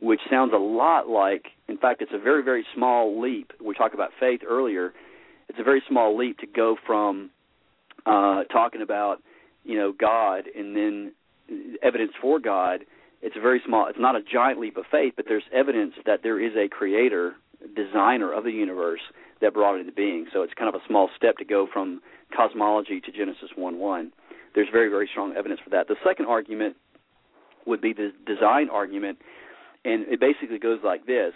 which 0.00 0.20
sounds 0.30 0.52
a 0.54 0.58
lot 0.58 1.08
like. 1.08 1.46
In 1.68 1.76
fact, 1.76 2.02
it's 2.02 2.12
a 2.14 2.18
very 2.18 2.42
very 2.42 2.64
small 2.74 3.20
leap. 3.20 3.52
We 3.64 3.74
talked 3.74 3.94
about 3.94 4.10
faith 4.18 4.40
earlier. 4.46 4.92
It's 5.48 5.58
a 5.58 5.64
very 5.64 5.82
small 5.88 6.16
leap 6.16 6.38
to 6.38 6.46
go 6.46 6.76
from 6.86 7.30
uh, 8.06 8.44
talking 8.44 8.82
about 8.82 9.22
you 9.64 9.76
know 9.76 9.92
God 9.92 10.44
and 10.54 10.76
then 10.76 11.12
evidence 11.82 12.12
for 12.20 12.38
God 12.38 12.80
it's 13.22 13.36
a 13.36 13.40
very 13.40 13.60
small 13.66 13.86
it's 13.86 13.98
not 13.98 14.16
a 14.16 14.22
giant 14.22 14.58
leap 14.58 14.76
of 14.76 14.84
faith 14.90 15.14
but 15.16 15.26
there's 15.28 15.44
evidence 15.52 15.94
that 16.06 16.20
there 16.22 16.40
is 16.40 16.52
a 16.56 16.68
creator 16.68 17.34
designer 17.76 18.32
of 18.32 18.44
the 18.44 18.50
universe 18.50 19.00
that 19.40 19.54
brought 19.54 19.76
it 19.76 19.80
into 19.80 19.92
being 19.92 20.26
so 20.32 20.42
it's 20.42 20.54
kind 20.54 20.74
of 20.74 20.74
a 20.74 20.84
small 20.86 21.08
step 21.16 21.36
to 21.36 21.44
go 21.44 21.66
from 21.72 22.00
cosmology 22.34 23.00
to 23.00 23.12
genesis 23.12 23.50
1 23.56 23.78
1 23.78 24.12
there's 24.54 24.68
very 24.72 24.88
very 24.88 25.08
strong 25.10 25.34
evidence 25.36 25.60
for 25.62 25.70
that 25.70 25.88
the 25.88 25.96
second 26.04 26.26
argument 26.26 26.76
would 27.66 27.80
be 27.80 27.92
the 27.92 28.12
design 28.26 28.68
argument 28.70 29.18
and 29.84 30.06
it 30.08 30.20
basically 30.20 30.58
goes 30.58 30.80
like 30.84 31.06
this 31.06 31.32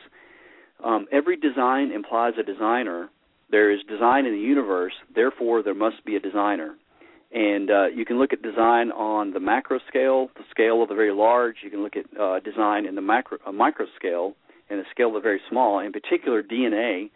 um, 0.82 1.06
every 1.12 1.36
design 1.36 1.90
implies 1.92 2.34
a 2.38 2.42
designer 2.42 3.08
there 3.50 3.70
is 3.70 3.80
design 3.88 4.26
in 4.26 4.32
the 4.32 4.38
universe 4.38 4.94
therefore 5.14 5.62
there 5.62 5.74
must 5.74 6.04
be 6.04 6.16
a 6.16 6.20
designer 6.20 6.76
and 7.34 7.68
uh, 7.68 7.86
you 7.86 8.04
can 8.04 8.18
look 8.18 8.32
at 8.32 8.42
design 8.42 8.92
on 8.92 9.32
the 9.32 9.40
macro 9.40 9.80
scale, 9.88 10.28
the 10.36 10.44
scale 10.50 10.84
of 10.84 10.88
the 10.88 10.94
very 10.94 11.12
large. 11.12 11.56
You 11.64 11.70
can 11.70 11.82
look 11.82 11.96
at 11.96 12.04
uh, 12.18 12.38
design 12.38 12.86
in 12.86 12.94
the 12.94 13.00
macro, 13.00 13.38
uh, 13.44 13.50
micro 13.50 13.86
scale, 13.96 14.34
and 14.70 14.78
the 14.78 14.84
scale 14.92 15.08
of 15.08 15.14
the 15.14 15.20
very 15.20 15.40
small. 15.50 15.80
In 15.80 15.90
particular, 15.90 16.44
DNA. 16.44 17.10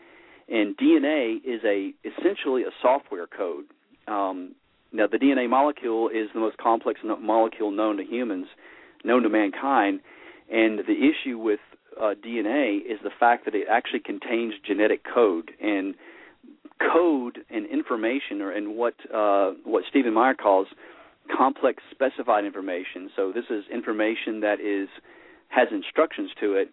And 0.49 0.77
DNA 0.77 1.37
is 1.45 1.61
a 1.65 1.93
essentially 2.05 2.63
a 2.63 2.71
software 2.83 3.29
code. 3.29 3.67
Um, 4.09 4.57
now, 4.93 5.07
the 5.07 5.19
DNA 5.19 5.49
molecule 5.49 6.09
is 6.09 6.29
the 6.35 6.41
most 6.41 6.57
complex 6.57 7.01
molecule 7.05 7.71
known 7.71 7.99
to 7.99 8.05
humans, 8.05 8.47
known 9.05 9.23
to 9.23 9.29
mankind. 9.29 10.01
And 10.51 10.81
the 10.81 11.11
issue 11.11 11.39
with 11.39 11.61
uh, 12.01 12.15
DNA 12.25 12.79
is 12.79 12.99
the 13.03 13.11
fact 13.19 13.45
that 13.45 13.55
it 13.55 13.67
actually 13.71 14.01
contains 14.01 14.55
genetic 14.67 15.03
code. 15.05 15.51
And 15.61 15.95
code 16.79 17.41
and 17.51 17.67
information, 17.67 18.41
or 18.41 18.53
and 18.53 18.77
what 18.77 18.95
uh, 19.13 19.53
what 19.65 19.85
Stephen 19.89 20.15
Meyer 20.15 20.35
calls 20.35 20.69
complex 21.37 21.83
specified 21.91 22.45
information. 22.45 23.11
So 23.15 23.33
this 23.33 23.45
is 23.51 23.65
information 23.73 24.41
that 24.41 24.61
is 24.61 24.89
has 25.49 25.69
instructions 25.73 26.31
to 26.41 26.55
it. 26.55 26.71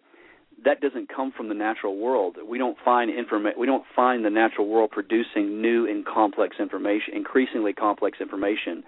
That 0.64 0.80
doesn't 0.80 1.10
come 1.14 1.32
from 1.36 1.48
the 1.48 1.54
natural 1.54 1.98
world. 1.98 2.36
We 2.46 2.56
don't 2.56 2.78
find 2.82 3.10
informa- 3.10 3.56
We 3.58 3.66
don't 3.66 3.84
find 3.94 4.24
the 4.24 4.30
natural 4.30 4.68
world 4.68 4.90
producing 4.90 5.60
new 5.60 5.86
and 5.88 6.04
complex 6.04 6.56
information, 6.58 7.14
increasingly 7.14 7.72
complex 7.72 8.18
information. 8.20 8.82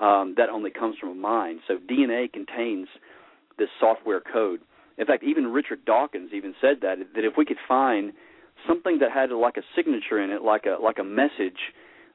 Um, 0.00 0.34
that 0.38 0.48
only 0.48 0.70
comes 0.70 0.96
from 0.98 1.10
a 1.10 1.14
mind. 1.14 1.60
So 1.68 1.76
DNA 1.76 2.32
contains 2.32 2.88
this 3.60 3.68
software 3.78 4.20
code. 4.20 4.60
In 4.98 5.06
fact, 5.06 5.22
even 5.22 5.46
Richard 5.46 5.84
Dawkins 5.84 6.32
even 6.34 6.54
said 6.60 6.78
that 6.82 6.98
that 7.14 7.24
if 7.24 7.34
we 7.36 7.44
could 7.44 7.62
find 7.68 8.12
something 8.66 8.98
that 8.98 9.12
had 9.12 9.30
like 9.30 9.56
a 9.56 9.62
signature 9.76 10.20
in 10.20 10.30
it, 10.30 10.42
like 10.42 10.66
a 10.66 10.82
like 10.82 10.98
a 10.98 11.04
message, 11.04 11.60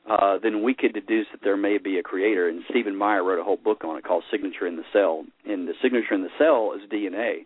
uh, 0.09 0.37
then 0.41 0.61
we 0.61 0.73
could 0.73 0.93
deduce 0.93 1.27
that 1.31 1.41
there 1.43 1.57
may 1.57 1.77
be 1.77 1.97
a 1.97 2.03
creator. 2.03 2.47
And 2.47 2.63
Stephen 2.69 2.95
Meyer 2.95 3.23
wrote 3.23 3.39
a 3.39 3.43
whole 3.43 3.57
book 3.57 3.83
on 3.83 3.97
it 3.97 4.03
called 4.03 4.23
Signature 4.29 4.67
in 4.67 4.75
the 4.75 4.83
Cell. 4.93 5.25
And 5.45 5.67
the 5.67 5.73
signature 5.81 6.13
in 6.13 6.21
the 6.21 6.29
cell 6.37 6.73
is 6.75 6.89
DNA. 6.89 7.45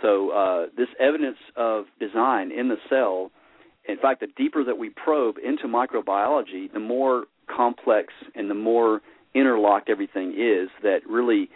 So 0.00 0.30
uh, 0.30 0.66
this 0.76 0.88
evidence 0.98 1.36
of 1.56 1.84
design 1.98 2.52
in 2.52 2.68
the 2.68 2.78
cell, 2.88 3.30
in 3.86 3.98
fact, 3.98 4.20
the 4.20 4.28
deeper 4.34 4.64
that 4.64 4.78
we 4.78 4.90
probe 4.90 5.36
into 5.44 5.64
microbiology, 5.64 6.72
the 6.72 6.80
more 6.80 7.24
complex 7.54 8.14
and 8.34 8.48
the 8.48 8.54
more 8.54 9.00
interlocked 9.34 9.90
everything 9.90 10.30
is. 10.30 10.70
That 10.82 11.00
really, 11.06 11.50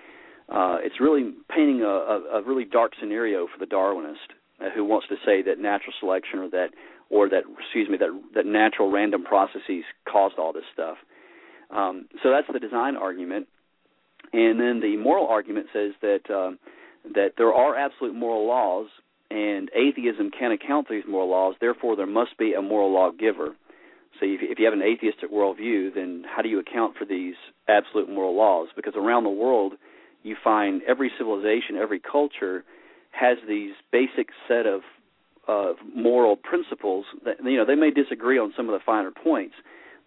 uh, 0.48 0.76
it's 0.80 1.00
really 1.00 1.32
painting 1.48 1.82
a, 1.82 1.86
a, 1.86 2.40
a 2.40 2.42
really 2.42 2.64
dark 2.64 2.92
scenario 3.00 3.46
for 3.46 3.58
the 3.58 3.70
Darwinist 3.70 4.34
uh, 4.60 4.70
who 4.74 4.84
wants 4.84 5.08
to 5.08 5.16
say 5.24 5.42
that 5.42 5.58
natural 5.58 5.92
selection 6.00 6.38
or 6.38 6.50
that 6.50 6.68
or 7.10 7.28
that 7.28 7.44
excuse 7.58 7.88
me 7.88 7.96
that 7.98 8.08
that 8.34 8.46
natural 8.46 8.90
random 8.90 9.24
processes 9.24 9.84
caused 10.10 10.38
all 10.38 10.52
this 10.52 10.64
stuff. 10.72 10.96
Um, 11.70 12.06
so 12.22 12.30
that's 12.30 12.46
the 12.52 12.60
design 12.60 12.96
argument, 12.96 13.48
and 14.32 14.60
then 14.60 14.80
the 14.80 14.96
moral 14.96 15.26
argument 15.26 15.66
says 15.72 15.92
that 16.02 16.30
um, 16.30 16.58
that 17.14 17.32
there 17.36 17.52
are 17.52 17.76
absolute 17.76 18.14
moral 18.14 18.46
laws, 18.46 18.88
and 19.30 19.70
atheism 19.74 20.30
can't 20.30 20.52
account 20.52 20.86
for 20.86 20.94
these 20.94 21.04
moral 21.08 21.30
laws. 21.30 21.54
Therefore, 21.60 21.96
there 21.96 22.06
must 22.06 22.36
be 22.38 22.52
a 22.52 22.62
moral 22.62 22.92
lawgiver. 22.92 23.56
So 24.20 24.26
if, 24.26 24.40
if 24.42 24.58
you 24.58 24.64
have 24.64 24.74
an 24.74 24.82
atheistic 24.82 25.32
worldview, 25.32 25.94
then 25.94 26.24
how 26.24 26.42
do 26.42 26.48
you 26.48 26.60
account 26.60 26.96
for 26.96 27.04
these 27.04 27.34
absolute 27.68 28.08
moral 28.08 28.36
laws? 28.36 28.68
Because 28.76 28.94
around 28.96 29.24
the 29.24 29.30
world, 29.30 29.72
you 30.24 30.36
find 30.42 30.82
every 30.88 31.12
civilization, 31.16 31.76
every 31.76 32.00
culture 32.00 32.64
has 33.12 33.38
these 33.46 33.72
basic 33.92 34.30
set 34.48 34.66
of 34.66 34.80
of 35.46 35.76
moral 35.94 36.36
principles 36.36 37.04
that 37.24 37.36
you 37.44 37.56
know 37.56 37.66
they 37.66 37.74
may 37.74 37.90
disagree 37.90 38.38
on 38.38 38.52
some 38.56 38.68
of 38.68 38.72
the 38.72 38.84
finer 38.84 39.10
points, 39.10 39.54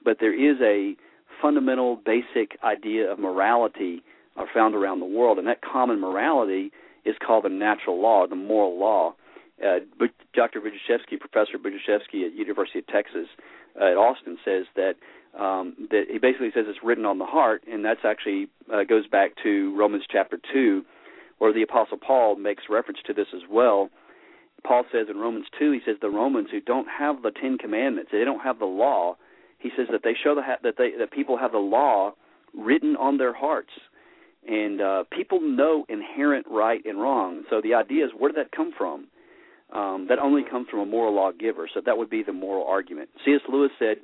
but 0.03 0.17
there 0.19 0.33
is 0.33 0.57
a 0.61 0.95
fundamental 1.41 1.95
basic 1.95 2.57
idea 2.63 3.09
of 3.09 3.19
morality 3.19 4.01
are 4.35 4.45
uh, 4.45 4.47
found 4.53 4.75
around 4.75 4.99
the 4.99 5.05
world, 5.05 5.37
and 5.37 5.47
that 5.47 5.61
common 5.61 5.99
morality 5.99 6.71
is 7.05 7.15
called 7.25 7.45
the 7.45 7.49
natural 7.49 8.01
law, 8.01 8.25
the 8.27 8.35
moral 8.35 8.79
law. 8.79 9.13
Uh, 9.63 9.79
Dr. 10.35 10.59
Budziszewski, 10.59 11.19
Professor 11.19 11.57
Budziszewski 11.57 12.25
at 12.25 12.33
University 12.33 12.79
of 12.79 12.87
Texas 12.87 13.27
uh, 13.79 13.85
at 13.85 13.97
Austin, 13.97 14.37
says 14.45 14.65
that 14.75 14.93
um, 15.37 15.75
that 15.91 16.05
he 16.09 16.17
basically 16.17 16.51
says 16.53 16.65
it's 16.67 16.79
written 16.83 17.05
on 17.05 17.19
the 17.19 17.25
heart, 17.25 17.63
and 17.71 17.83
that's 17.83 18.05
actually 18.05 18.47
uh, 18.73 18.83
goes 18.83 19.07
back 19.07 19.31
to 19.43 19.75
Romans 19.77 20.03
chapter 20.11 20.39
two, 20.53 20.83
where 21.37 21.53
the 21.53 21.61
Apostle 21.61 21.97
Paul 21.97 22.35
makes 22.35 22.63
reference 22.69 22.99
to 23.05 23.13
this 23.13 23.27
as 23.33 23.41
well. 23.49 23.89
Paul 24.63 24.83
says 24.91 25.07
in 25.09 25.17
Romans 25.17 25.45
2, 25.59 25.71
he 25.71 25.79
says 25.85 25.97
the 26.01 26.09
Romans 26.09 26.49
who 26.51 26.59
don't 26.59 26.87
have 26.87 27.21
the 27.21 27.31
Ten 27.31 27.57
Commandments, 27.57 28.09
they 28.11 28.25
don't 28.25 28.41
have 28.41 28.59
the 28.59 28.65
law. 28.65 29.15
He 29.59 29.69
says 29.77 29.87
that 29.91 30.01
they 30.03 30.13
show 30.21 30.35
the 30.35 30.41
ha- 30.41 30.59
that 30.63 30.75
they 30.77 30.91
that 30.99 31.11
people 31.11 31.37
have 31.37 31.51
the 31.51 31.57
law 31.57 32.13
written 32.53 32.95
on 32.95 33.17
their 33.17 33.33
hearts, 33.33 33.71
and 34.47 34.81
uh, 34.81 35.03
people 35.11 35.41
know 35.41 35.85
inherent 35.89 36.45
right 36.49 36.83
and 36.85 37.01
wrong. 37.01 37.43
So 37.49 37.61
the 37.61 37.73
idea 37.73 38.05
is, 38.05 38.11
where 38.17 38.31
did 38.31 38.37
that 38.37 38.51
come 38.51 38.71
from? 38.77 39.07
Um, 39.73 40.05
that 40.09 40.19
only 40.19 40.43
comes 40.49 40.67
from 40.69 40.79
a 40.79 40.85
moral 40.85 41.13
lawgiver. 41.13 41.67
So 41.73 41.81
that 41.85 41.97
would 41.97 42.09
be 42.09 42.23
the 42.23 42.33
moral 42.33 42.65
argument. 42.65 43.09
C.S. 43.25 43.41
Lewis 43.49 43.71
said 43.79 43.97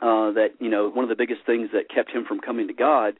uh, 0.00 0.32
that 0.32 0.50
you 0.60 0.70
know 0.70 0.88
one 0.88 1.04
of 1.04 1.08
the 1.08 1.16
biggest 1.16 1.40
things 1.46 1.70
that 1.72 1.90
kept 1.92 2.10
him 2.10 2.24
from 2.26 2.40
coming 2.40 2.68
to 2.68 2.74
God 2.74 3.14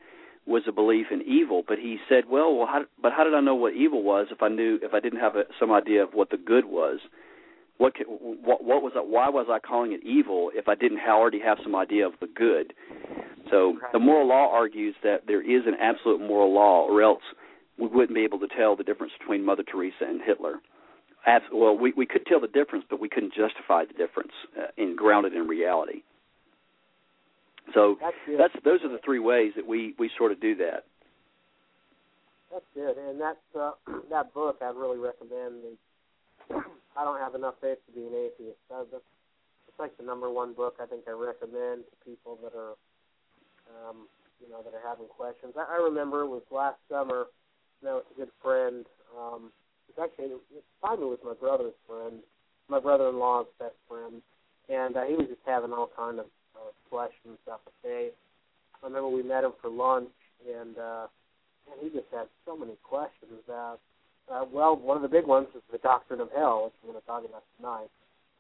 was 0.46 0.62
a 0.66 0.72
belief 0.72 1.06
in 1.10 1.22
evil. 1.22 1.62
But 1.66 1.78
he 1.78 1.98
said, 2.08 2.24
"Well, 2.28 2.54
well, 2.54 2.66
how, 2.66 2.84
but 3.00 3.12
how 3.12 3.24
did 3.24 3.34
I 3.34 3.40
know 3.40 3.54
what 3.54 3.74
evil 3.74 4.02
was 4.02 4.28
if 4.30 4.42
I 4.42 4.48
knew 4.48 4.78
if 4.82 4.94
I 4.94 5.00
didn't 5.00 5.20
have 5.20 5.36
a, 5.36 5.44
some 5.60 5.72
idea 5.72 6.02
of 6.02 6.14
what 6.14 6.30
the 6.30 6.38
good 6.38 6.64
was? 6.64 7.00
What 7.76 7.94
what 8.08 8.64
what 8.64 8.82
was 8.82 8.92
I, 8.96 9.00
why 9.00 9.28
was 9.28 9.46
I 9.50 9.58
calling 9.58 9.92
it 9.92 10.02
evil 10.04 10.50
if 10.54 10.68
I 10.68 10.74
didn't 10.74 11.00
already 11.00 11.40
have 11.40 11.58
some 11.62 11.76
idea 11.76 12.06
of 12.06 12.14
the 12.20 12.26
good?" 12.26 12.72
So 13.50 13.78
the 13.92 13.98
moral 13.98 14.28
law 14.28 14.52
argues 14.52 14.94
that 15.02 15.26
there 15.26 15.40
is 15.40 15.66
an 15.66 15.74
absolute 15.80 16.20
moral 16.20 16.52
law, 16.52 16.86
or 16.86 17.02
else 17.02 17.22
we 17.78 17.86
wouldn't 17.86 18.14
be 18.14 18.24
able 18.24 18.40
to 18.40 18.48
tell 18.48 18.76
the 18.76 18.84
difference 18.84 19.12
between 19.18 19.44
Mother 19.44 19.62
Teresa 19.62 20.04
and 20.06 20.20
Hitler. 20.22 20.56
As, 21.26 21.42
well, 21.52 21.76
we 21.76 21.92
we 21.96 22.06
could 22.06 22.26
tell 22.26 22.40
the 22.40 22.48
difference, 22.48 22.84
but 22.88 23.00
we 23.00 23.08
couldn't 23.08 23.34
justify 23.34 23.84
the 23.84 23.94
difference 23.94 24.32
uh, 24.58 24.68
in 24.76 24.96
grounded 24.96 25.34
in 25.34 25.46
reality. 25.46 26.02
So 27.74 27.96
that's, 28.00 28.16
that's 28.38 28.64
those 28.64 28.80
are 28.82 28.88
the 28.88 29.00
three 29.04 29.18
ways 29.18 29.52
that 29.56 29.66
we 29.66 29.94
we 29.98 30.10
sort 30.16 30.32
of 30.32 30.40
do 30.40 30.56
that. 30.56 30.84
That's 32.52 32.64
good, 32.74 32.96
and 32.96 33.20
that's 33.20 33.38
uh, 33.58 33.72
that 34.10 34.32
book 34.32 34.58
I 34.62 34.70
really 34.70 34.98
recommend. 34.98 35.76
I 36.96 37.04
don't 37.04 37.20
have 37.20 37.34
enough 37.34 37.54
faith 37.60 37.78
to 37.86 37.92
be 37.92 38.06
an 38.06 38.14
atheist. 38.14 38.58
That's, 38.70 38.88
it's 38.92 39.78
like 39.78 39.96
the 39.98 40.02
number 40.02 40.30
one 40.30 40.54
book 40.54 40.76
I 40.82 40.86
think 40.86 41.02
I 41.06 41.12
recommend 41.12 41.84
to 41.86 41.94
people 42.04 42.38
that 42.42 42.56
are, 42.56 42.74
um, 43.70 44.08
you 44.42 44.50
know, 44.50 44.62
that 44.64 44.74
are 44.74 44.82
having 44.82 45.06
questions. 45.06 45.54
I, 45.56 45.76
I 45.76 45.82
remember 45.84 46.22
it 46.22 46.28
was 46.28 46.42
last 46.50 46.78
summer. 46.90 47.26
You 47.82 47.88
know, 47.88 47.96
with 47.96 48.10
a 48.10 48.18
good 48.18 48.32
friend. 48.42 48.86
Um, 49.14 49.52
it's 49.88 49.98
actually 49.98 50.34
it 50.34 50.64
finally 50.80 51.06
was 51.06 51.18
my 51.24 51.34
brother's 51.34 51.78
friend, 51.86 52.20
my 52.68 52.80
brother-in-law's 52.80 53.46
best 53.58 53.76
friend, 53.88 54.20
and 54.68 54.96
uh, 54.96 55.04
he 55.04 55.14
was 55.14 55.26
just 55.28 55.40
having 55.46 55.72
all 55.72 55.90
kind 55.96 56.18
of 56.18 56.26
uh, 56.68 56.88
questions 56.90 57.38
about 57.46 57.64
the 57.64 57.72
faith. 57.82 58.12
I 58.82 58.86
remember 58.86 59.08
we 59.08 59.22
met 59.22 59.44
him 59.44 59.52
for 59.60 59.70
lunch, 59.70 60.12
and 60.46 60.76
uh, 60.78 61.06
and 61.70 61.80
he 61.80 61.88
just 61.88 62.10
had 62.12 62.26
so 62.46 62.56
many 62.56 62.76
questions 62.82 63.32
about. 63.44 63.80
Uh, 64.30 64.44
well, 64.52 64.76
one 64.76 64.96
of 64.96 65.02
the 65.02 65.08
big 65.08 65.26
ones 65.26 65.48
is 65.56 65.62
the 65.72 65.78
doctrine 65.78 66.20
of 66.20 66.28
hell, 66.36 66.64
which 66.64 66.74
we're 66.84 66.92
going 66.92 67.00
to 67.00 67.06
talk 67.06 67.24
about 67.24 67.44
tonight. 67.56 67.88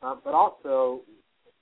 Um, 0.02 0.20
but 0.22 0.34
also, 0.34 1.00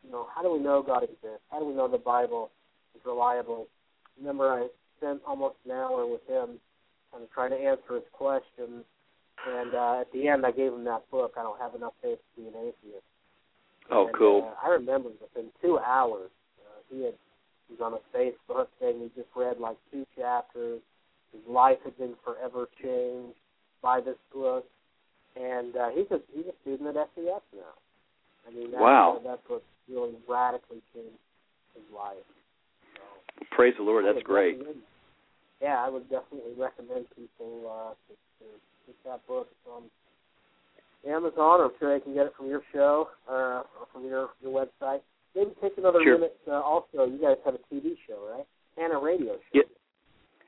you 0.04 0.10
know, 0.10 0.26
how 0.34 0.42
do 0.42 0.52
we 0.52 0.58
know 0.58 0.82
God 0.82 1.04
exists? 1.04 1.46
How 1.50 1.60
do 1.60 1.64
we 1.64 1.74
know 1.74 1.88
the 1.88 1.98
Bible 1.98 2.50
is 2.96 3.02
reliable? 3.06 3.68
Remember, 4.18 4.50
I 4.50 4.66
spent 4.98 5.20
almost 5.26 5.56
an 5.64 5.70
hour 5.70 6.06
with 6.06 6.26
him, 6.26 6.58
kind 7.12 7.22
of 7.22 7.30
trying 7.32 7.50
to 7.50 7.56
answer 7.56 7.94
his 7.94 8.04
questions. 8.12 8.84
And 9.46 9.74
uh, 9.74 10.00
at 10.00 10.12
the 10.12 10.28
end, 10.28 10.44
I 10.44 10.50
gave 10.50 10.72
him 10.72 10.84
that 10.84 11.08
book. 11.10 11.34
I 11.38 11.42
don't 11.42 11.60
have 11.60 11.74
enough 11.74 11.92
faith 12.02 12.18
to 12.18 12.40
be 12.40 12.48
an 12.48 12.54
atheist. 12.56 13.04
Oh, 13.90 14.06
and, 14.06 14.16
cool! 14.16 14.50
Uh, 14.50 14.66
I 14.66 14.70
remember 14.70 15.10
within 15.20 15.50
two 15.62 15.78
hours, 15.78 16.30
uh, 16.30 16.35
he 16.90 17.04
had 17.04 17.14
he 17.68 17.74
was 17.74 17.80
on 17.82 17.94
a 17.94 18.02
Facebook 18.16 18.66
saying 18.80 19.00
he 19.00 19.20
just 19.20 19.30
read 19.34 19.58
like 19.58 19.76
two 19.90 20.06
chapters. 20.16 20.80
His 21.32 21.42
life 21.48 21.78
had 21.84 21.98
been 21.98 22.14
forever 22.24 22.68
changed 22.82 23.36
by 23.82 24.00
this 24.00 24.16
book, 24.32 24.64
and 25.34 25.76
uh, 25.76 25.90
he's 25.90 26.06
a 26.10 26.20
he's 26.32 26.46
a 26.46 26.54
student 26.62 26.96
at 26.96 27.10
SES 27.14 27.42
now. 27.54 27.74
I 28.46 28.54
mean, 28.54 28.70
that's, 28.70 28.80
wow, 28.80 29.20
that's 29.24 29.42
what 29.48 29.62
really 29.88 30.14
radically 30.28 30.80
changed 30.94 31.18
his 31.74 31.84
life. 31.94 32.22
So, 32.94 33.46
Praise 33.50 33.74
the 33.76 33.82
Lord, 33.82 34.04
that's 34.06 34.22
great. 34.22 34.60
Yeah, 35.60 35.82
I 35.84 35.88
would 35.88 36.08
definitely 36.08 36.52
recommend 36.56 37.06
people 37.16 37.66
uh, 37.66 37.90
to, 37.90 38.12
to 38.12 38.46
pick 38.86 38.96
that 39.04 39.26
book. 39.26 39.48
On 39.74 39.82
Amazon. 41.08 41.60
I'm 41.60 41.70
sure 41.78 41.98
they 41.98 42.02
can 42.02 42.14
get 42.14 42.26
it 42.26 42.32
from 42.36 42.48
your 42.48 42.62
show 42.72 43.08
uh, 43.30 43.62
or 43.78 43.86
from 43.92 44.04
your 44.04 44.30
your 44.42 44.52
website. 44.52 45.00
Maybe 45.36 45.50
take 45.60 45.76
another 45.76 46.00
sure. 46.02 46.14
minute. 46.14 46.36
Uh, 46.48 46.52
also, 46.52 47.04
you 47.04 47.18
guys 47.20 47.36
have 47.44 47.54
a 47.54 47.74
TV 47.74 47.96
show, 48.08 48.18
right? 48.32 48.46
And 48.78 48.92
a 48.92 48.96
radio 48.96 49.34
show. 49.34 49.40
Yeah. 49.52 49.62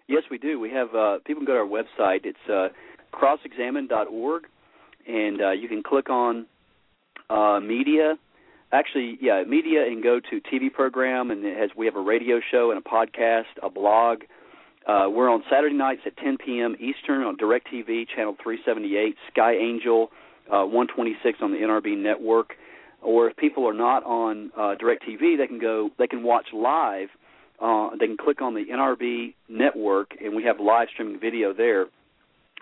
Yes, 0.08 0.22
we 0.30 0.38
do. 0.38 0.58
We 0.58 0.70
have 0.70 0.94
uh, 0.94 1.18
people 1.26 1.44
can 1.44 1.46
go 1.46 1.52
to 1.52 1.60
our 1.60 1.66
website. 1.66 2.24
It's 2.24 2.38
uh, 2.48 2.68
crossexamine.org, 3.12 4.44
and 5.06 5.40
uh, 5.42 5.50
you 5.50 5.68
can 5.68 5.82
click 5.82 6.08
on 6.08 6.46
uh, 7.28 7.60
media. 7.60 8.14
Actually, 8.72 9.18
yeah, 9.20 9.42
media, 9.46 9.84
and 9.86 10.02
go 10.02 10.20
to 10.20 10.40
TV 10.40 10.72
program, 10.72 11.30
and 11.30 11.44
it 11.44 11.58
has 11.58 11.70
we 11.76 11.84
have 11.84 11.96
a 11.96 12.00
radio 12.00 12.40
show 12.50 12.70
and 12.70 12.82
a 12.84 12.88
podcast, 12.88 13.44
a 13.62 13.68
blog. 13.68 14.22
Uh, 14.86 15.06
we're 15.10 15.28
on 15.30 15.42
Saturday 15.50 15.74
nights 15.74 16.00
at 16.06 16.16
10 16.16 16.38
p.m. 16.38 16.74
Eastern 16.80 17.22
on 17.22 17.36
DirecTV 17.36 18.06
channel 18.08 18.34
378, 18.42 19.16
Sky 19.30 19.52
Angel 19.52 20.08
uh, 20.50 20.64
126 20.64 21.38
on 21.42 21.52
the 21.52 21.58
NRB 21.58 21.98
network. 21.98 22.54
Or 23.02 23.28
if 23.28 23.36
people 23.36 23.66
are 23.68 23.74
not 23.74 24.04
on 24.04 24.50
uh, 24.56 24.74
DirecTV, 24.80 25.38
they 25.38 25.46
can 25.46 25.58
go. 25.60 25.90
They 25.98 26.06
can 26.06 26.22
watch 26.22 26.46
live. 26.52 27.08
Uh, 27.60 27.90
they 27.98 28.06
can 28.06 28.16
click 28.16 28.40
on 28.40 28.54
the 28.54 28.64
NRB 28.70 29.34
network, 29.48 30.14
and 30.22 30.34
we 30.34 30.44
have 30.44 30.60
live 30.60 30.88
streaming 30.92 31.18
video 31.18 31.52
there. 31.52 31.82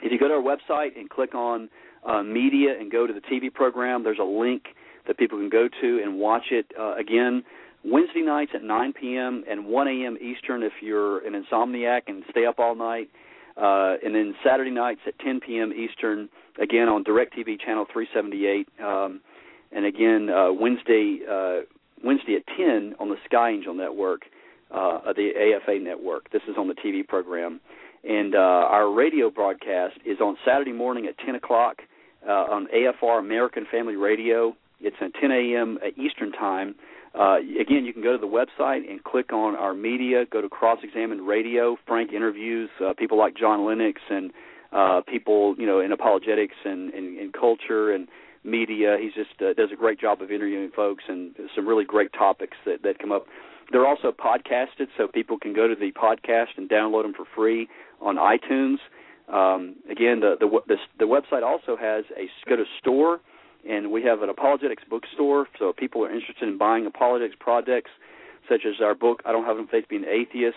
If 0.02 0.12
you 0.12 0.18
go 0.18 0.28
to 0.28 0.34
our 0.34 0.42
website 0.42 0.98
and 0.98 1.08
click 1.08 1.34
on 1.34 1.68
uh, 2.06 2.22
media 2.22 2.78
and 2.78 2.90
go 2.90 3.06
to 3.06 3.12
the 3.12 3.20
TV 3.20 3.52
program, 3.52 4.04
there's 4.04 4.18
a 4.20 4.24
link 4.24 4.64
that 5.06 5.18
people 5.18 5.38
can 5.38 5.48
go 5.48 5.68
to 5.80 6.00
and 6.02 6.18
watch 6.18 6.46
it 6.50 6.66
uh, 6.78 6.94
again. 6.96 7.44
Wednesday 7.84 8.22
nights 8.22 8.52
at 8.54 8.62
9 8.62 8.92
p.m. 8.94 9.44
and 9.48 9.66
1 9.66 9.88
a.m. 9.88 10.18
Eastern 10.20 10.62
if 10.62 10.72
you're 10.80 11.24
an 11.26 11.40
insomniac 11.40 12.02
and 12.08 12.24
stay 12.30 12.44
up 12.44 12.58
all 12.58 12.74
night. 12.74 13.08
Uh, 13.56 13.94
and 14.04 14.14
then 14.14 14.34
Saturday 14.44 14.70
nights 14.70 15.00
at 15.06 15.18
10 15.20 15.40
p.m. 15.40 15.72
Eastern, 15.72 16.28
again 16.60 16.88
on 16.88 17.04
DirecTV 17.04 17.60
channel 17.64 17.86
378. 17.90 18.68
Um, 18.84 19.20
and 19.72 19.84
again 19.84 20.30
uh, 20.30 20.52
Wednesday 20.52 21.20
uh, 21.30 21.60
Wednesday 22.04 22.36
at 22.36 22.46
10 22.56 22.94
on 23.00 23.08
the 23.08 23.16
Sky 23.24 23.50
Angel 23.50 23.74
network, 23.74 24.22
uh, 24.70 25.12
the 25.14 25.30
AFA 25.34 25.78
network. 25.80 26.30
This 26.30 26.42
is 26.48 26.56
on 26.58 26.68
the 26.68 26.74
TV 26.74 27.06
program. 27.06 27.60
And 28.08 28.34
uh, 28.34 28.38
our 28.38 28.92
radio 28.92 29.30
broadcast 29.30 29.96
is 30.04 30.20
on 30.20 30.36
Saturday 30.44 30.72
morning 30.72 31.06
at 31.06 31.18
10 31.18 31.34
o'clock 31.34 31.78
uh, 32.26 32.30
on 32.30 32.68
AFR 32.68 33.18
American 33.18 33.66
Family 33.70 33.96
Radio. 33.96 34.56
It's 34.80 34.96
at 35.00 35.14
10 35.20 35.30
a.m. 35.30 35.78
Eastern 35.96 36.32
Time. 36.32 36.74
Uh, 37.18 37.38
again, 37.38 37.84
you 37.84 37.92
can 37.92 38.02
go 38.02 38.12
to 38.12 38.18
the 38.18 38.26
website 38.26 38.88
and 38.88 39.02
click 39.02 39.32
on 39.32 39.56
our 39.56 39.72
media. 39.72 40.24
Go 40.30 40.42
to 40.42 40.48
Cross 40.48 40.80
Examined 40.84 41.26
Radio. 41.26 41.76
Frank 41.86 42.12
interviews 42.12 42.68
uh, 42.84 42.92
people 42.92 43.18
like 43.18 43.34
John 43.36 43.64
Lennox 43.64 44.00
and 44.10 44.32
uh, 44.72 45.00
people, 45.08 45.54
you 45.58 45.66
know, 45.66 45.80
in 45.80 45.92
apologetics 45.92 46.56
and, 46.64 46.92
and, 46.92 47.18
and 47.18 47.32
culture 47.32 47.92
and 47.92 48.06
media. 48.46 48.96
He's 49.00 49.12
just 49.14 49.40
uh, 49.42 49.52
does 49.54 49.70
a 49.72 49.76
great 49.76 50.00
job 50.00 50.22
of 50.22 50.30
interviewing 50.30 50.70
folks 50.74 51.04
and 51.08 51.34
some 51.54 51.66
really 51.66 51.84
great 51.84 52.12
topics 52.12 52.56
that 52.64 52.82
that 52.82 52.98
come 52.98 53.12
up. 53.12 53.26
They're 53.72 53.86
also 53.86 54.12
podcasted, 54.12 54.88
so 54.96 55.08
people 55.08 55.38
can 55.38 55.52
go 55.52 55.66
to 55.66 55.74
the 55.74 55.90
podcast 55.92 56.56
and 56.56 56.68
download 56.68 57.02
them 57.02 57.14
for 57.14 57.26
free 57.34 57.68
on 58.00 58.16
iTunes. 58.16 58.78
Um, 59.32 59.74
again, 59.90 60.20
the, 60.20 60.36
the 60.38 60.48
the 60.66 60.76
the 61.00 61.04
website 61.04 61.42
also 61.42 61.76
has 61.76 62.04
a 62.16 62.28
go 62.48 62.56
to 62.56 62.64
store 62.80 63.20
and 63.68 63.90
we 63.90 64.02
have 64.02 64.22
an 64.22 64.28
apologetics 64.28 64.84
bookstore. 64.88 65.48
So 65.58 65.70
if 65.70 65.76
people 65.76 66.04
are 66.04 66.12
interested 66.12 66.48
in 66.48 66.58
buying 66.58 66.86
apologetics 66.86 67.36
projects, 67.38 67.90
such 68.48 68.62
as 68.66 68.74
our 68.80 68.94
book, 68.94 69.22
I 69.24 69.32
Don't 69.32 69.44
Have 69.44 69.58
Enough 69.58 69.70
Faith 69.70 69.86
Being 69.88 70.04
Atheist, 70.04 70.56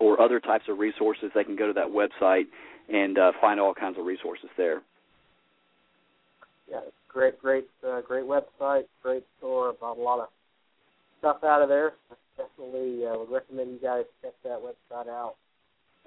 or 0.00 0.20
other 0.20 0.40
types 0.40 0.64
of 0.68 0.78
resources, 0.78 1.30
they 1.34 1.44
can 1.44 1.56
go 1.56 1.66
to 1.66 1.72
that 1.74 1.88
website 1.88 2.46
and 2.88 3.18
uh, 3.18 3.32
find 3.40 3.60
all 3.60 3.74
kinds 3.74 3.98
of 3.98 4.06
resources 4.06 4.48
there. 4.56 4.80
Yeah, 6.70 6.80
great, 7.08 7.40
great, 7.40 7.66
uh, 7.86 8.00
great 8.02 8.24
website, 8.24 8.84
great 9.02 9.24
store. 9.38 9.74
Bought 9.80 9.98
a 9.98 10.02
lot 10.02 10.20
of 10.20 10.28
stuff 11.18 11.42
out 11.44 11.62
of 11.62 11.68
there. 11.68 11.92
Definitely 12.36 13.06
uh, 13.06 13.18
would 13.18 13.30
recommend 13.30 13.70
you 13.70 13.78
guys 13.82 14.04
check 14.22 14.34
that 14.44 14.60
website 14.60 15.08
out. 15.08 15.34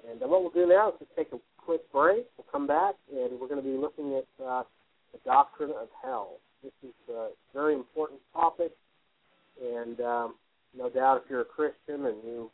And 0.08 0.22
uh, 0.22 0.26
what 0.26 0.42
we'll 0.42 0.50
do 0.50 0.66
now 0.66 0.90
is 0.90 0.94
just 1.00 1.10
take 1.16 1.32
a 1.32 1.40
quick 1.58 1.80
break. 1.92 2.26
We'll 2.36 2.46
come 2.50 2.66
back 2.66 2.94
and 3.10 3.38
we're 3.40 3.48
going 3.48 3.62
to 3.62 3.68
be 3.68 3.76
looking 3.76 4.14
at 4.14 4.44
uh, 4.44 4.62
the 5.12 5.18
doctrine 5.24 5.70
of 5.70 5.88
hell. 6.02 6.38
This 6.62 6.72
is 6.84 6.94
a 7.12 7.28
very 7.52 7.74
important 7.74 8.20
topic, 8.32 8.70
and 9.60 10.00
um, 10.00 10.34
no 10.78 10.88
doubt 10.88 11.22
if 11.24 11.28
you're 11.28 11.40
a 11.40 11.44
Christian 11.44 12.06
and 12.06 12.16
you 12.24 12.50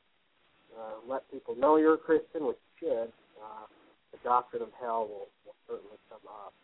uh, 0.76 0.96
let 1.06 1.30
people 1.30 1.54
know 1.56 1.76
you're 1.76 1.94
a 1.94 1.98
Christian, 1.98 2.46
which 2.46 2.56
you 2.80 2.88
should, 2.88 3.12
uh, 3.36 3.66
the 4.12 4.18
doctrine 4.24 4.62
of 4.62 4.70
hell 4.80 5.06
will, 5.06 5.28
will 5.44 5.58
certainly 5.68 5.98
come 6.08 6.24
up. 6.26 6.54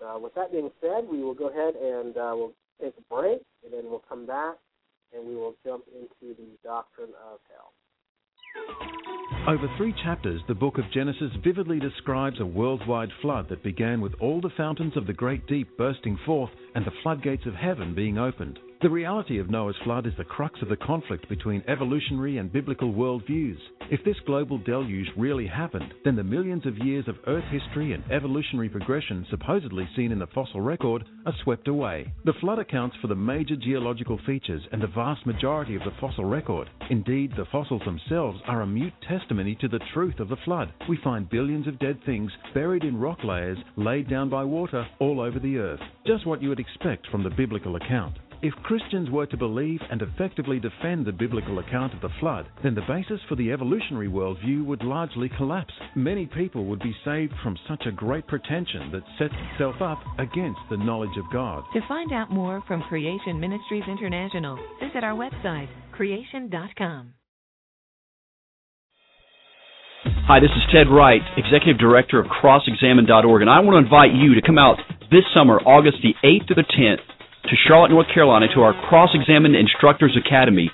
Uh, 0.00 0.18
with 0.18 0.34
that 0.34 0.52
being 0.52 0.70
said, 0.80 1.06
we 1.10 1.22
will 1.22 1.34
go 1.34 1.48
ahead 1.48 1.74
and 1.74 2.16
uh, 2.16 2.32
we'll 2.34 2.52
take 2.80 2.94
a 2.98 3.14
break, 3.14 3.40
and 3.64 3.72
then 3.72 3.90
we'll 3.90 4.04
come 4.08 4.26
back 4.26 4.56
and 5.14 5.26
we 5.26 5.34
will 5.34 5.54
jump 5.64 5.84
into 5.94 6.34
the 6.34 6.48
doctrine 6.62 7.10
of 7.30 7.38
hell. 7.48 7.72
Over 9.46 9.68
three 9.76 9.94
chapters, 10.04 10.42
the 10.46 10.54
book 10.54 10.76
of 10.78 10.90
Genesis 10.92 11.30
vividly 11.42 11.78
describes 11.78 12.38
a 12.40 12.46
worldwide 12.46 13.10
flood 13.22 13.48
that 13.48 13.62
began 13.62 14.00
with 14.00 14.12
all 14.20 14.40
the 14.40 14.50
fountains 14.56 14.96
of 14.96 15.06
the 15.06 15.12
great 15.12 15.46
deep 15.46 15.76
bursting 15.78 16.18
forth 16.26 16.50
and 16.74 16.84
the 16.84 16.92
floodgates 17.02 17.46
of 17.46 17.54
heaven 17.54 17.94
being 17.94 18.18
opened. 18.18 18.58
The 18.80 18.88
reality 18.88 19.40
of 19.40 19.50
Noah's 19.50 19.74
flood 19.82 20.06
is 20.06 20.12
the 20.16 20.24
crux 20.24 20.62
of 20.62 20.68
the 20.68 20.76
conflict 20.76 21.28
between 21.28 21.64
evolutionary 21.66 22.38
and 22.38 22.52
biblical 22.52 22.92
worldviews. 22.92 23.58
If 23.90 24.04
this 24.04 24.20
global 24.24 24.58
deluge 24.58 25.08
really 25.16 25.48
happened, 25.48 25.92
then 26.04 26.14
the 26.14 26.22
millions 26.22 26.64
of 26.64 26.78
years 26.78 27.08
of 27.08 27.16
Earth 27.26 27.42
history 27.50 27.92
and 27.92 28.04
evolutionary 28.08 28.68
progression 28.68 29.26
supposedly 29.30 29.88
seen 29.96 30.12
in 30.12 30.20
the 30.20 30.28
fossil 30.28 30.60
record 30.60 31.04
are 31.26 31.34
swept 31.42 31.66
away. 31.66 32.12
The 32.24 32.34
flood 32.34 32.60
accounts 32.60 32.94
for 33.00 33.08
the 33.08 33.16
major 33.16 33.56
geological 33.56 34.20
features 34.24 34.62
and 34.70 34.80
the 34.80 34.86
vast 34.86 35.26
majority 35.26 35.74
of 35.74 35.82
the 35.82 35.96
fossil 36.00 36.26
record. 36.26 36.70
Indeed, 36.88 37.32
the 37.36 37.46
fossils 37.50 37.82
themselves 37.84 38.38
are 38.46 38.62
a 38.62 38.66
mute 38.66 38.94
testimony 39.08 39.56
to 39.56 39.66
the 39.66 39.80
truth 39.92 40.20
of 40.20 40.28
the 40.28 40.36
flood. 40.44 40.72
We 40.88 40.98
find 41.02 41.28
billions 41.28 41.66
of 41.66 41.80
dead 41.80 41.98
things 42.06 42.30
buried 42.54 42.84
in 42.84 42.96
rock 42.96 43.24
layers 43.24 43.58
laid 43.74 44.08
down 44.08 44.30
by 44.30 44.44
water 44.44 44.86
all 45.00 45.20
over 45.20 45.40
the 45.40 45.58
earth. 45.58 45.80
Just 46.06 46.26
what 46.28 46.40
you 46.40 46.48
would 46.50 46.60
expect 46.60 47.08
from 47.08 47.24
the 47.24 47.30
biblical 47.30 47.74
account. 47.74 48.16
If 48.40 48.54
Christians 48.62 49.10
were 49.10 49.26
to 49.26 49.36
believe 49.36 49.80
and 49.90 50.00
effectively 50.00 50.60
defend 50.60 51.04
the 51.04 51.12
biblical 51.12 51.58
account 51.58 51.92
of 51.92 52.00
the 52.00 52.14
flood, 52.20 52.46
then 52.62 52.76
the 52.76 52.86
basis 52.86 53.20
for 53.28 53.34
the 53.34 53.50
evolutionary 53.50 54.06
worldview 54.06 54.64
would 54.64 54.84
largely 54.84 55.28
collapse. 55.36 55.74
Many 55.96 56.26
people 56.26 56.64
would 56.66 56.78
be 56.78 56.94
saved 57.04 57.32
from 57.42 57.58
such 57.68 57.84
a 57.86 57.90
great 57.90 58.28
pretension 58.28 58.92
that 58.92 59.02
sets 59.18 59.34
itself 59.50 59.82
up 59.82 59.98
against 60.20 60.60
the 60.70 60.76
knowledge 60.76 61.16
of 61.18 61.24
God. 61.32 61.64
To 61.74 61.80
find 61.88 62.12
out 62.12 62.30
more 62.30 62.62
from 62.68 62.82
Creation 62.82 63.40
Ministries 63.40 63.82
International, 63.88 64.56
visit 64.80 65.02
our 65.02 65.16
website, 65.16 65.68
creation.com. 65.90 67.14
Hi, 70.28 70.38
this 70.38 70.50
is 70.50 70.62
Ted 70.72 70.86
Wright, 70.88 71.22
Executive 71.36 71.78
Director 71.80 72.20
of 72.20 72.26
CrossExamine.org, 72.26 73.42
and 73.42 73.50
I 73.50 73.58
want 73.58 73.74
to 73.74 73.84
invite 73.84 74.14
you 74.14 74.36
to 74.36 74.46
come 74.46 74.58
out 74.58 74.78
this 75.10 75.24
summer, 75.34 75.58
August 75.58 75.96
the 76.02 76.14
8th 76.22 76.46
to 76.48 76.54
the 76.54 76.62
10th, 76.62 77.17
to 77.48 77.56
Charlotte, 77.66 77.90
North 77.90 78.06
Carolina, 78.12 78.46
to 78.54 78.60
our 78.60 78.74
Cross 78.88 79.16
Examined 79.16 79.56
Instructors 79.56 80.16
Academy. 80.20 80.70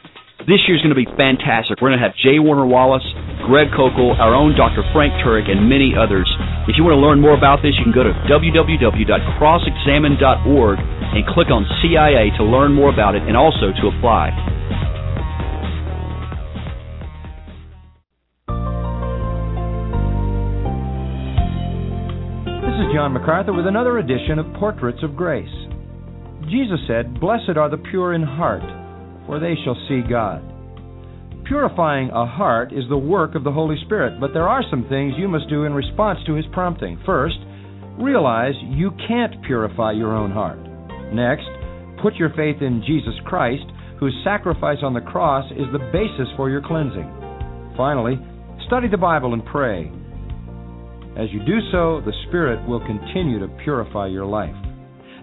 This 0.50 0.66
year's 0.66 0.82
going 0.82 0.90
to 0.90 0.98
be 0.98 1.06
fantastic. 1.16 1.80
We're 1.80 1.94
going 1.94 2.02
to 2.02 2.04
have 2.04 2.16
Jay 2.18 2.42
Warner 2.42 2.66
Wallace, 2.66 3.06
Greg 3.46 3.70
Koukl, 3.70 4.18
our 4.18 4.34
own 4.34 4.58
Dr. 4.58 4.82
Frank 4.92 5.14
Turek, 5.22 5.48
and 5.48 5.70
many 5.70 5.94
others. 5.94 6.26
If 6.68 6.76
you 6.76 6.82
want 6.84 6.98
to 6.98 7.00
learn 7.00 7.22
more 7.22 7.38
about 7.38 7.62
this, 7.62 7.78
you 7.78 7.84
can 7.86 7.94
go 7.94 8.02
to 8.02 8.10
www.crossexamine.org 8.26 10.78
and 10.78 11.26
click 11.30 11.48
on 11.48 11.64
CIA 11.80 12.30
to 12.36 12.44
learn 12.44 12.74
more 12.74 12.92
about 12.92 13.14
it 13.14 13.22
and 13.22 13.38
also 13.38 13.70
to 13.70 13.86
apply. 13.94 14.34
This 22.66 22.74
is 22.82 22.90
John 22.92 23.14
MacArthur 23.14 23.54
with 23.54 23.70
another 23.70 23.98
edition 23.98 24.38
of 24.42 24.52
Portraits 24.58 25.02
of 25.02 25.16
Grace. 25.16 25.48
Jesus 26.50 26.80
said, 26.86 27.20
Blessed 27.20 27.56
are 27.56 27.70
the 27.70 27.82
pure 27.90 28.14
in 28.14 28.22
heart, 28.22 28.62
for 29.26 29.40
they 29.40 29.54
shall 29.64 29.76
see 29.88 30.02
God. 30.08 30.42
Purifying 31.46 32.08
a 32.10 32.26
heart 32.26 32.72
is 32.72 32.84
the 32.88 32.96
work 32.96 33.34
of 33.34 33.44
the 33.44 33.52
Holy 33.52 33.76
Spirit, 33.84 34.18
but 34.18 34.32
there 34.32 34.48
are 34.48 34.62
some 34.70 34.88
things 34.88 35.14
you 35.16 35.28
must 35.28 35.48
do 35.48 35.64
in 35.64 35.74
response 35.74 36.18
to 36.26 36.34
His 36.34 36.46
prompting. 36.52 36.98
First, 37.04 37.36
realize 37.98 38.54
you 38.62 38.90
can't 39.06 39.42
purify 39.44 39.92
your 39.92 40.14
own 40.14 40.30
heart. 40.30 40.58
Next, 41.12 41.46
put 42.02 42.14
your 42.16 42.30
faith 42.30 42.62
in 42.62 42.82
Jesus 42.86 43.14
Christ, 43.26 43.64
whose 44.00 44.18
sacrifice 44.24 44.78
on 44.82 44.94
the 44.94 45.00
cross 45.00 45.44
is 45.52 45.66
the 45.72 45.90
basis 45.92 46.28
for 46.36 46.50
your 46.50 46.62
cleansing. 46.62 47.08
Finally, 47.76 48.18
study 48.66 48.88
the 48.88 48.96
Bible 48.96 49.34
and 49.34 49.44
pray. 49.44 49.92
As 51.16 51.28
you 51.30 51.40
do 51.44 51.60
so, 51.70 52.00
the 52.04 52.12
Spirit 52.28 52.66
will 52.66 52.84
continue 52.86 53.38
to 53.38 53.48
purify 53.62 54.06
your 54.06 54.26
life. 54.26 54.56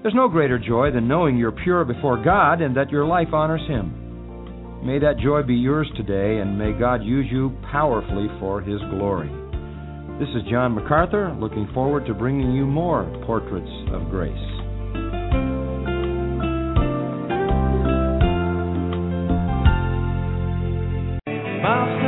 There's 0.02 0.16
no 0.16 0.28
greater 0.28 0.58
joy 0.58 0.90
than 0.90 1.08
knowing 1.08 1.38
you're 1.38 1.52
pure 1.52 1.86
before 1.86 2.24
God 2.24 2.62
and 2.62 2.76
that 2.76 2.90
your 2.90 3.06
life 3.06 3.28
honors 3.34 3.62
Him. 3.68 4.82
May 4.84 4.98
that 4.98 5.20
joy 5.20 5.44
be 5.44 5.54
yours 5.54 5.88
today, 5.96 6.40
and 6.40 6.58
may 6.58 6.72
God 6.72 7.04
use 7.04 7.28
you 7.30 7.56
powerfully 7.72 8.26
for 8.40 8.62
His 8.62 8.82
glory. 8.90 9.30
This 10.18 10.30
is 10.30 10.50
John 10.50 10.74
MacArthur, 10.74 11.38
looking 11.40 11.70
forward 11.72 12.08
to 12.08 12.16
bringing 12.16 12.52
you 12.52 12.66
more 12.66 13.04
portraits 13.28 13.70
of 13.94 14.10
grace. 14.10 14.34
My 21.62 22.01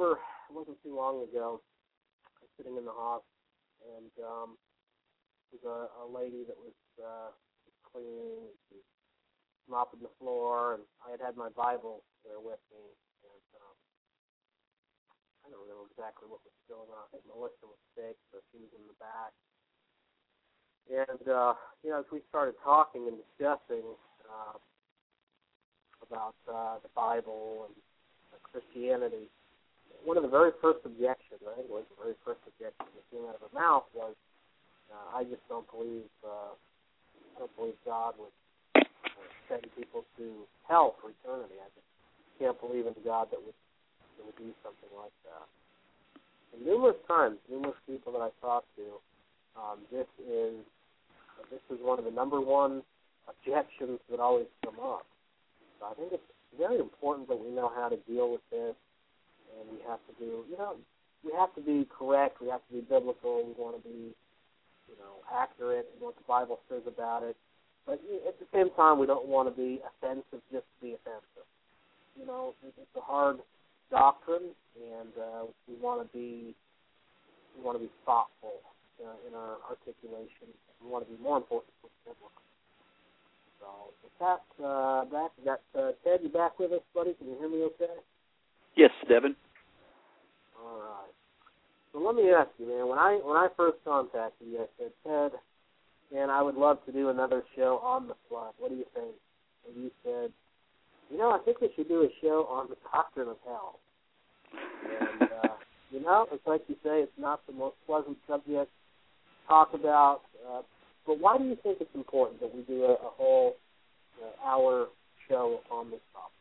remember 0.00 0.20
it 0.48 0.54
wasn't 0.56 0.80
too 0.82 0.96
long 0.96 1.20
ago, 1.28 1.60
I 1.60 2.40
was 2.40 2.52
sitting 2.56 2.76
in 2.80 2.88
the 2.88 2.96
house, 2.96 3.28
and 3.84 4.12
um, 4.24 4.56
there 5.52 5.60
was 5.60 5.64
a, 5.68 5.78
a 6.00 6.06
lady 6.08 6.48
that 6.48 6.56
was 6.56 6.76
uh, 6.96 7.30
cleaning, 7.84 8.48
was 8.72 8.86
mopping 9.68 10.00
the 10.00 10.12
floor, 10.16 10.80
and 10.80 10.82
I 11.04 11.12
had 11.12 11.20
had 11.20 11.36
my 11.36 11.52
Bible 11.52 12.02
there 12.24 12.40
with 12.40 12.60
me. 12.72 12.80
And 12.80 13.48
um, 13.60 13.76
I 15.44 15.52
don't 15.52 15.62
remember 15.68 15.84
exactly 15.92 16.32
what 16.32 16.40
was 16.48 16.56
going 16.64 16.88
on. 16.88 17.04
I 17.04 17.08
think 17.12 17.28
Melissa 17.28 17.68
was 17.68 17.80
sick, 17.92 18.16
so 18.32 18.40
she 18.50 18.58
was 18.58 18.72
in 18.72 18.84
the 18.88 18.96
back. 18.96 19.36
And 20.88 21.22
uh, 21.28 21.54
you 21.84 21.92
know, 21.92 22.00
as 22.00 22.08
we 22.08 22.24
started 22.32 22.56
talking 22.64 23.04
and 23.04 23.20
discussing 23.20 23.84
uh, 24.26 24.56
about 26.02 26.34
uh, 26.48 26.80
the 26.82 26.90
Bible 26.96 27.68
and 27.68 27.76
Christianity, 28.42 29.30
one 30.04 30.16
of 30.16 30.22
the 30.22 30.32
very 30.32 30.52
first 30.60 30.80
objections, 30.84 31.40
I 31.44 31.54
think 31.56 31.68
it 31.68 31.74
was 31.74 31.84
the 31.92 32.00
very 32.00 32.16
first 32.24 32.40
objection 32.46 32.86
that 32.88 33.04
came 33.12 33.24
out 33.28 33.36
of 33.36 33.42
her 33.44 33.54
mouth 33.54 33.84
was, 33.94 34.14
uh, 34.92 35.16
"I 35.16 35.24
just 35.24 35.44
don't 35.48 35.68
believe, 35.70 36.08
uh, 36.24 36.52
I 37.36 37.36
don't 37.38 37.56
believe 37.56 37.76
God 37.84 38.14
would 38.18 38.34
uh, 38.76 38.84
send 39.48 39.66
people 39.76 40.04
to 40.16 40.46
hell 40.68 40.96
for 41.00 41.10
eternity. 41.10 41.56
I 41.60 41.68
just 41.74 41.88
can't 42.38 42.58
believe 42.60 42.86
in 42.86 42.94
God 43.04 43.30
that 43.30 43.40
would 43.42 43.54
that 44.16 44.24
would 44.26 44.36
do 44.36 44.52
something 44.62 44.92
like 44.96 45.12
that." 45.24 45.46
And 46.52 46.66
numerous 46.66 46.98
times, 47.06 47.38
numerous 47.48 47.78
people 47.86 48.12
that 48.12 48.22
I 48.22 48.30
talked 48.40 48.68
to, 48.76 48.86
um, 49.56 49.78
this 49.90 50.08
is 50.26 50.64
this 51.50 51.62
is 51.70 51.78
one 51.80 51.98
of 51.98 52.04
the 52.04 52.10
number 52.10 52.40
one 52.40 52.82
objections 53.28 54.00
that 54.10 54.20
always 54.20 54.46
come 54.64 54.78
up. 54.80 55.06
So 55.78 55.86
I 55.86 55.94
think 55.94 56.12
it's 56.12 56.30
very 56.58 56.78
important 56.78 57.28
that 57.28 57.38
we 57.38 57.48
know 57.50 57.70
how 57.74 57.88
to 57.88 57.96
deal 58.08 58.30
with 58.30 58.42
this, 58.50 58.74
and 59.58 59.70
we 59.70 59.78
have 59.88 60.00
to 60.06 60.14
do, 60.18 60.44
you 60.50 60.56
know, 60.58 60.76
we 61.24 61.32
have 61.36 61.54
to 61.54 61.60
be 61.60 61.86
correct. 61.90 62.40
We 62.40 62.48
have 62.48 62.64
to 62.68 62.72
be 62.72 62.80
biblical. 62.80 63.44
We 63.44 63.52
want 63.56 63.76
to 63.76 63.84
be, 63.84 64.14
you 64.88 64.96
know, 64.98 65.20
accurate 65.28 65.88
in 65.94 66.04
what 66.04 66.16
the 66.16 66.24
Bible 66.26 66.60
says 66.68 66.82
about 66.86 67.22
it. 67.22 67.36
But 67.86 68.00
at 68.26 68.38
the 68.38 68.46
same 68.52 68.70
time, 68.76 68.98
we 68.98 69.06
don't 69.06 69.26
want 69.26 69.48
to 69.48 69.54
be 69.54 69.80
offensive 69.84 70.40
just 70.52 70.64
to 70.64 70.78
be 70.80 70.94
offensive. 70.94 71.48
You 72.18 72.26
know, 72.26 72.54
it's 72.64 72.96
a 72.96 73.00
hard 73.00 73.38
doctrine, 73.90 74.52
and 74.76 75.12
uh, 75.16 75.44
we 75.66 75.74
want 75.80 76.00
to 76.00 76.08
be 76.16 76.54
we 77.56 77.64
want 77.64 77.76
to 77.78 77.84
be 77.84 77.90
thoughtful 78.04 78.62
uh, 79.02 79.16
in 79.26 79.34
our 79.34 79.56
articulation. 79.68 80.48
We 80.84 80.90
want 80.90 81.06
to 81.06 81.10
be 81.10 81.20
more 81.22 81.36
important 81.36 81.72
for 81.82 81.90
biblical. 82.04 82.30
So, 83.60 83.92
with 84.00 84.16
that, 84.20 84.44
uh, 84.62 85.04
back, 85.10 85.32
got 85.44 85.60
uh, 85.76 85.92
Ted, 86.04 86.20
you 86.22 86.28
back 86.28 86.58
with 86.58 86.72
us, 86.72 86.84
buddy? 86.94 87.14
Can 87.14 87.28
you 87.28 87.36
hear 87.38 87.48
me 87.50 87.62
okay? 87.74 88.00
Yes, 88.76 88.90
Devin. 89.08 89.36
All 90.58 90.78
right. 90.78 91.12
So 91.92 91.98
let 91.98 92.14
me 92.14 92.30
ask 92.30 92.48
you, 92.58 92.66
man. 92.66 92.88
When 92.88 92.98
I 92.98 93.20
when 93.22 93.36
I 93.36 93.48
first 93.56 93.78
contacted 93.84 94.46
you, 94.46 94.58
I 94.60 94.66
said, 94.78 94.92
Ted, 95.06 95.32
man, 96.12 96.30
I 96.30 96.42
would 96.42 96.54
love 96.54 96.84
to 96.86 96.92
do 96.92 97.08
another 97.08 97.42
show 97.56 97.80
on 97.82 98.08
the 98.08 98.14
flood. 98.28 98.54
What 98.58 98.70
do 98.70 98.76
you 98.76 98.86
think? 98.94 99.14
And 99.66 99.84
you 99.84 99.90
said, 100.04 100.30
you 101.10 101.18
know, 101.18 101.30
I 101.30 101.38
think 101.44 101.60
we 101.60 101.70
should 101.74 101.88
do 101.88 102.02
a 102.02 102.08
show 102.22 102.46
on 102.48 102.68
the 102.68 102.76
doctrine 102.92 103.28
of 103.28 103.36
hell. 103.44 103.80
And 104.84 105.22
uh, 105.22 105.54
you 105.90 106.00
know, 106.00 106.26
it's 106.32 106.46
like 106.46 106.62
you 106.68 106.76
say, 106.82 107.02
it's 107.02 107.18
not 107.18 107.46
the 107.46 107.52
most 107.52 107.76
pleasant 107.86 108.16
subject 108.28 108.70
to 108.70 109.48
talk 109.48 109.74
about. 109.74 110.22
Uh, 110.48 110.62
but 111.06 111.18
why 111.18 111.36
do 111.36 111.44
you 111.44 111.56
think 111.62 111.78
it's 111.80 111.94
important 111.94 112.40
that 112.40 112.54
we 112.54 112.62
do 112.62 112.84
a, 112.84 112.92
a 112.92 113.10
whole 113.16 113.56
uh, 114.22 114.48
hour 114.48 114.86
show 115.28 115.60
on 115.70 115.90
this 115.90 116.00
topic? 116.12 116.39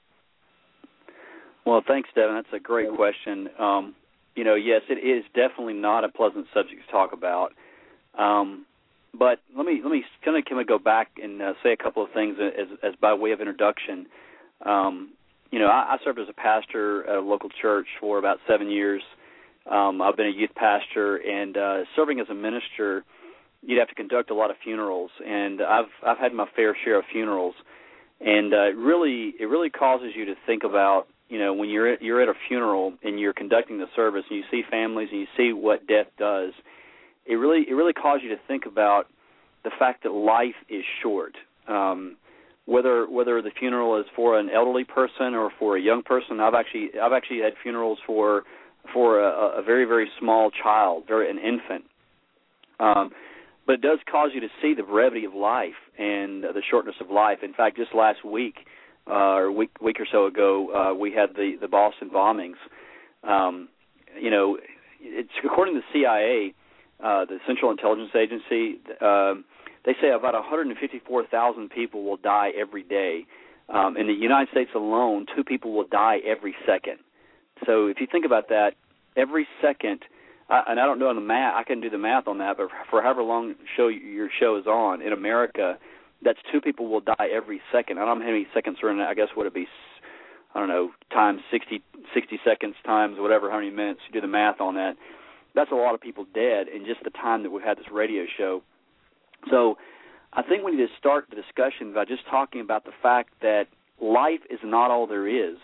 Well, 1.66 1.84
thanks, 1.88 2.10
Devin. 2.16 2.36
That's 2.36 2.54
a 2.54 2.60
great 2.60 2.94
question. 2.96 3.50
Um, 3.60 3.96
you 4.36 4.44
know, 4.44 4.56
yes, 4.56 4.82
it 4.90 5.06
is 5.06 5.24
definitely 5.36 5.74
not 5.74 6.04
a 6.04 6.10
pleasant 6.10 6.48
subject 6.54 6.86
to 6.86 6.92
talk 6.92 7.14
about. 7.14 7.54
Um, 8.18 8.66
but 9.14 9.40
let 9.58 9.66
me 9.66 9.82
let 9.84 9.92
me 9.92 10.04
kind 10.24 10.38
of 10.38 10.46
kind 10.46 10.62
of 10.62 10.68
go 10.68 10.78
back 10.78 11.10
and 11.22 11.42
uh, 11.42 11.54
say 11.64 11.72
a 11.72 11.78
couple 11.78 12.04
of 12.04 12.12
things 12.12 12.38
as 12.40 12.68
as 12.84 12.94
by 13.02 13.14
way 13.14 13.32
of 13.32 13.40
introduction. 13.40 14.06
Um, 14.66 15.12
you 15.52 15.60
know, 15.60 15.68
I, 15.68 15.96
I 15.96 15.98
served 16.04 16.20
as 16.20 16.28
a 16.30 16.34
pastor 16.34 17.08
at 17.10 17.16
a 17.16 17.22
local 17.22 17.50
church 17.62 17.88
for 18.00 18.20
about 18.20 18.38
seven 18.48 18.70
years. 18.70 19.02
Um, 19.70 20.02
I've 20.02 20.16
been 20.16 20.28
a 20.28 20.36
youth 20.36 20.52
pastor, 20.56 21.18
and 21.18 21.58
uh, 21.58 21.78
serving 21.96 22.20
as 22.20 22.28
a 22.30 22.34
minister, 22.34 23.04
you'd 23.62 23.80
have 23.80 23.90
to 23.90 23.96
conduct 23.96 24.32
a 24.32 24.34
lot 24.34 24.52
of 24.52 24.58
funerals, 24.64 25.12
and 25.26 25.62
I've 25.62 25.92
I've 26.06 26.18
had 26.18 26.34
my 26.34 26.46
fair 26.56 26.76
share 26.84 27.00
of 27.00 27.06
funerals, 27.12 27.56
and 28.22 28.54
uh, 28.54 28.70
it 28.70 28.78
really 28.78 29.34
it 29.40 29.46
really 29.46 29.70
causes 29.70 30.12
you 30.16 30.26
to 30.26 30.36
think 30.46 30.64
about 30.64 31.08
you 31.30 31.40
know 31.40 31.54
when 31.54 31.70
you're 31.70 31.94
at, 31.94 32.02
you're 32.02 32.22
at 32.22 32.28
a 32.28 32.34
funeral 32.48 32.94
and 33.04 33.20
you're 33.20 33.34
conducting 33.34 33.78
the 33.78 33.86
service 33.96 34.24
and 34.30 34.38
you 34.38 34.44
see 34.52 34.64
families 34.70 35.10
and 35.12 35.22
you 35.22 35.28
see 35.38 35.54
what 35.54 35.88
death 35.88 36.08
does, 36.18 36.52
it 37.26 37.36
really 37.36 37.66
it 37.70 37.74
really 37.74 37.94
causes 37.94 38.24
you 38.24 38.30
to 38.30 38.42
think 38.48 38.66
about 38.66 39.06
the 39.64 39.72
fact 39.78 40.04
that 40.04 40.12
life 40.12 40.56
is 40.70 40.84
short. 41.02 41.36
Um, 41.68 42.18
whether 42.66 43.10
whether 43.10 43.42
the 43.42 43.52
funeral 43.58 44.00
is 44.00 44.06
for 44.16 44.38
an 44.38 44.50
elderly 44.50 44.84
person 44.84 45.34
or 45.34 45.52
for 45.58 45.78
a 45.78 45.82
young 45.82 46.04
person, 46.04 46.40
I've 46.40 46.54
actually 46.54 46.90
I've 47.02 47.14
actually 47.14 47.40
had 47.40 47.54
funerals 47.62 48.00
for 48.06 48.44
for 48.94 49.20
a, 49.20 49.60
a 49.60 49.64
very 49.64 49.86
very 49.86 50.10
small 50.20 50.52
child, 50.52 51.04
very 51.08 51.30
an 51.30 51.38
infant. 51.38 51.86
Um, 52.80 53.12
but 53.68 53.74
it 53.74 53.82
does 53.82 54.00
cause 54.10 54.32
you 54.34 54.42
to 54.42 54.48
see 54.62 54.74
the 54.74 54.84
brevity 54.84 55.26
of 55.26 55.34
life 55.36 55.78
and 55.98 56.44
the 56.44 56.64
shortness 56.72 56.96
of 57.00 57.12
life. 57.12 57.40
In 57.44 57.54
fact, 57.54 57.78
just 57.78 57.94
last 57.94 58.26
week 58.26 58.56
or 59.10 59.52
week 59.52 59.72
week 59.82 60.00
or 60.00 60.08
so 60.12 60.26
ago, 60.26 60.70
uh, 60.74 60.94
we 60.94 61.12
had 61.12 61.36
the 61.36 61.56
the 61.60 61.68
Boston 61.68 62.10
bombings. 62.10 62.58
Um, 63.24 63.70
you 64.20 64.30
know, 64.30 64.58
it's 65.02 65.30
according 65.44 65.76
to 65.76 65.82
the 65.82 65.86
CIA, 65.94 66.54
uh, 67.04 67.26
the 67.26 67.40
Central 67.48 67.72
Intelligence 67.72 68.12
Agency. 68.16 68.80
Um, 69.02 69.46
they 69.86 69.94
say 70.02 70.10
about 70.10 70.34
154,000 70.34 71.70
people 71.70 72.04
will 72.04 72.18
die 72.18 72.52
every 72.58 72.84
day. 72.84 73.26
Um, 73.70 73.98
in 73.98 74.08
the 74.08 74.14
United 74.14 74.50
States 74.52 74.72
alone, 74.76 75.26
two 75.36 75.44
people 75.44 75.74
will 75.74 75.88
die 75.88 76.18
every 76.26 76.56
second. 76.66 77.00
So 77.66 77.88
if 77.88 78.00
you 78.00 78.08
think 78.12 78.26
about 78.26 78.50
that, 78.50 78.72
every 79.16 79.48
second, 79.62 80.04
uh, 80.50 80.64
and 80.68 80.80
I 80.80 80.86
don't 80.86 81.00
know 81.00 81.10
on 81.10 81.16
the 81.16 81.22
math, 81.22 81.56
I 81.56 81.64
can 81.64 81.80
do 81.80 81.90
the 81.90 81.98
math 81.98 82.28
on 82.28 82.40
that, 82.40 82.58
but 82.58 82.70
for 82.90 83.02
however 83.02 83.22
long 83.22 83.56
show 83.78 83.88
your 83.88 84.30
show 84.40 84.58
is 84.58 84.66
on 84.66 85.02
in 85.02 85.14
America, 85.14 85.78
that's 86.24 86.40
two 86.52 86.62
people 86.62 86.88
will 86.88 87.02
die 87.02 87.30
every 87.32 87.62
second. 87.72 87.98
I 87.98 88.06
don't 88.06 88.20
know 88.20 88.26
how 88.26 88.32
many 88.32 88.48
seconds 88.54 88.78
are 88.84 88.92
in 88.92 89.00
it. 89.00 89.04
I 89.04 89.14
guess 89.14 89.30
would 89.36 89.48
it 89.48 89.54
be, 89.54 89.68
I 90.54 90.60
don't 90.60 90.68
know, 90.68 90.92
times 91.12 91.42
60, 91.52 91.82
60 92.14 92.40
seconds 92.44 92.76
times 92.86 93.18
whatever, 93.20 93.50
how 93.50 93.58
many 93.58 93.72
minutes. 93.72 94.02
You 94.08 94.14
do 94.14 94.22
the 94.22 94.28
math 94.28 94.60
on 94.60 94.76
that. 94.76 94.96
That's 95.56 95.72
a 95.72 95.76
lot 95.76 95.96
of 95.96 96.02
people 96.02 96.26
dead 96.34 96.68
in 96.68 96.86
just 96.86 97.04
the 97.04 97.10
time 97.10 97.44
that 97.44 97.50
we've 97.50 97.64
had 97.64 97.78
this 97.78 97.88
radio 97.92 98.26
show. 98.38 98.62
So 99.50 99.78
I 100.34 100.44
think 100.44 100.64
we 100.64 100.72
need 100.72 100.86
to 100.86 100.94
start 100.98 101.26
the 101.30 101.36
discussion 101.36 101.94
by 101.94 102.06
just 102.06 102.22
talking 102.30 102.62
about 102.62 102.86
the 102.86 102.92
fact 103.02 103.30
that 103.42 103.66
life 104.02 104.42
is 104.50 104.60
not 104.64 104.92
all 104.92 105.08
there 105.08 105.28
is. 105.28 105.58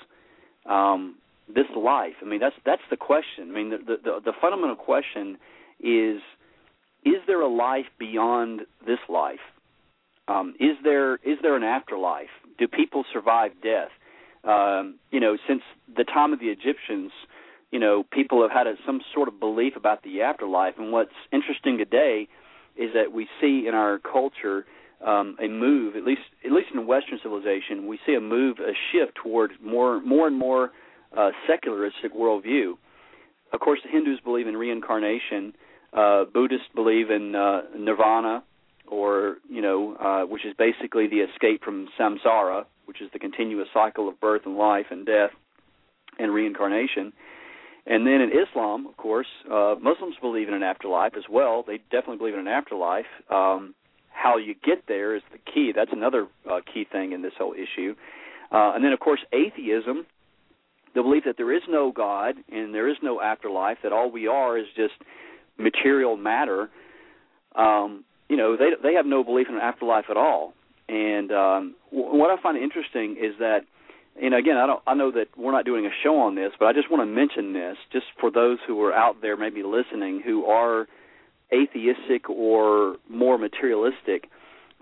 Um, 0.66 1.18
this 1.54 1.68
life. 1.76 2.16
I 2.22 2.26
mean, 2.26 2.40
that's 2.40 2.56
that's 2.66 2.82
the 2.90 2.98
question. 2.98 3.52
I 3.52 3.54
mean, 3.54 3.70
the 3.70 3.98
the, 4.04 4.20
the 4.26 4.34
fundamental 4.42 4.76
question 4.76 5.38
is: 5.80 6.22
Is 7.04 7.22
there 7.28 7.42
a 7.42 7.48
life 7.48 7.86
beyond 8.00 8.62
this 8.86 9.00
life? 9.08 9.40
Um, 10.28 10.56
is 10.60 10.78
there 10.84 11.16
is 11.16 11.38
there 11.42 11.56
an 11.56 11.64
afterlife? 11.64 12.30
Do 12.58 12.68
people 12.68 13.04
survive 13.14 13.52
death? 13.62 13.90
Um, 14.44 14.96
you 15.12 15.20
know, 15.20 15.38
since 15.48 15.62
the 15.96 16.04
time 16.04 16.34
of 16.34 16.40
the 16.40 16.48
Egyptians, 16.48 17.12
you 17.72 17.80
know, 17.80 18.04
people 18.12 18.42
have 18.42 18.52
had 18.52 18.68
a, 18.68 18.76
some 18.86 19.02
sort 19.14 19.28
of 19.28 19.40
belief 19.40 19.76
about 19.76 20.04
the 20.04 20.22
afterlife. 20.22 20.76
And 20.78 20.92
what's 20.92 21.12
interesting 21.32 21.78
today 21.78 22.28
is 22.76 22.92
that 22.94 23.12
we 23.12 23.28
see 23.42 23.66
in 23.68 23.74
our 23.74 24.00
culture 24.00 24.66
um, 25.06 25.36
a 25.42 25.48
move, 25.48 25.96
at 25.96 26.04
least 26.04 26.22
at 26.46 26.52
least 26.52 26.70
in 26.74 26.88
Western 26.88 27.20
civilization, 27.22 27.88
we 27.88 28.00
see 28.06 28.16
a 28.16 28.22
move, 28.22 28.60
a 28.60 28.74
shift 28.92 29.16
toward 29.16 29.52
more 29.64 30.00
more 30.02 30.28
and 30.28 30.38
more 30.38 30.72
uh, 31.16 31.32
secularistic 31.48 32.14
worldview. 32.14 32.74
Of 33.54 33.60
course, 33.60 33.80
the 33.84 33.90
Hindus 33.90 34.20
believe 34.24 34.48
in 34.48 34.58
reincarnation. 34.58 35.54
Uh, 35.94 36.26
Buddhists 36.26 36.68
believe 36.74 37.10
in 37.10 37.36
uh, 37.36 37.62
nirvana, 37.78 38.44
or 38.88 39.38
you 39.50 39.62
know, 39.62 39.96
uh, 39.96 40.26
which 40.26 40.46
is 40.46 40.54
basically 40.58 41.08
the 41.08 41.20
escape 41.20 41.64
from 41.64 41.88
samsara, 42.00 42.66
which 42.86 43.02
is 43.02 43.10
the 43.14 43.20
continuous 43.20 43.68
cycle 43.74 44.08
of 44.08 44.20
birth 44.20 44.42
and 44.46 44.58
life 44.58 44.88
and 44.92 45.06
death 45.06 45.32
and 46.20 46.34
reincarnation. 46.34 47.14
And 47.88 48.08
then 48.08 48.22
in 48.22 48.32
Islam, 48.32 48.88
of 48.88 48.98
course, 48.98 49.28
uh, 49.52 49.76
Muslims 49.80 50.16
believe 50.20 50.48
in 50.48 50.56
an 50.56 50.64
afterlife 50.64 51.14
as 51.16 51.26
well. 51.30 51.64
They 51.66 51.78
definitely 51.92 52.18
believe 52.18 52.34
in 52.34 52.40
an 52.40 52.48
afterlife. 52.48 53.06
Um, 53.30 53.76
how 54.10 54.38
you 54.38 54.56
get 54.56 54.86
there 54.88 55.16
is 55.16 55.22
the 55.32 55.38
key. 55.52 55.72
That's 55.76 55.92
another 55.92 56.28
uh, 56.50 56.62
key 56.74 56.86
thing 56.92 57.12
in 57.12 57.22
this 57.22 57.34
whole 57.38 57.54
issue. 57.54 57.96
Uh, 58.52 58.72
and 58.74 58.84
then, 58.84 58.92
of 58.92 59.00
course, 59.00 59.20
atheism, 59.34 60.06
the 60.96 61.04
belief 61.04 61.26
that 61.26 61.36
there 61.38 61.56
is 61.56 61.62
no 61.70 61.92
God 61.92 62.36
and 62.52 62.74
there 62.74 62.90
is 62.90 62.98
no 63.04 63.22
afterlife, 63.22 63.78
that 63.84 63.92
all 63.92 64.10
we 64.10 64.28
are 64.28 64.58
is 64.58 64.66
just 64.76 64.94
material 65.58 66.18
matter. 66.18 66.70
Um, 67.56 68.04
you 68.30 68.38
know, 68.38 68.56
they 68.58 68.72
they 68.82 68.94
have 68.94 69.06
no 69.06 69.24
belief 69.24 69.48
in 69.50 69.56
an 69.56 69.62
afterlife 69.62 70.06
at 70.10 70.18
all. 70.18 70.54
And 70.88 71.32
um, 71.32 71.76
w- 71.92 72.16
what 72.16 72.30
I 72.30 72.42
find 72.42 72.58
interesting 72.58 73.18
is 73.20 73.38
that 73.40 73.62
and 74.22 74.34
again, 74.34 74.56
I 74.58 74.66
don't 74.66 74.82
I 74.88 74.94
know 74.94 75.12
that 75.12 75.28
we're 75.38 75.52
not 75.52 75.66
doing 75.66 75.86
a 75.86 75.90
show 76.04 76.18
on 76.18 76.36
this, 76.36 76.52
but 76.58 76.68
I 76.68 76.74
just 76.74 76.90
want 76.90 77.02
to 77.02 77.06
mention 77.06 77.54
this 77.54 77.78
just 77.92 78.06
for 78.20 78.32
those 78.32 78.60
who 78.66 78.82
are 78.84 78.94
out 78.94 79.22
there 79.22 79.36
maybe 79.36 79.64
listening 79.64 80.22
who 80.24 80.46
are 80.46 80.88
atheistic 81.54 82.30
or 82.30 82.98
more 83.10 83.38
materialistic. 83.38 84.30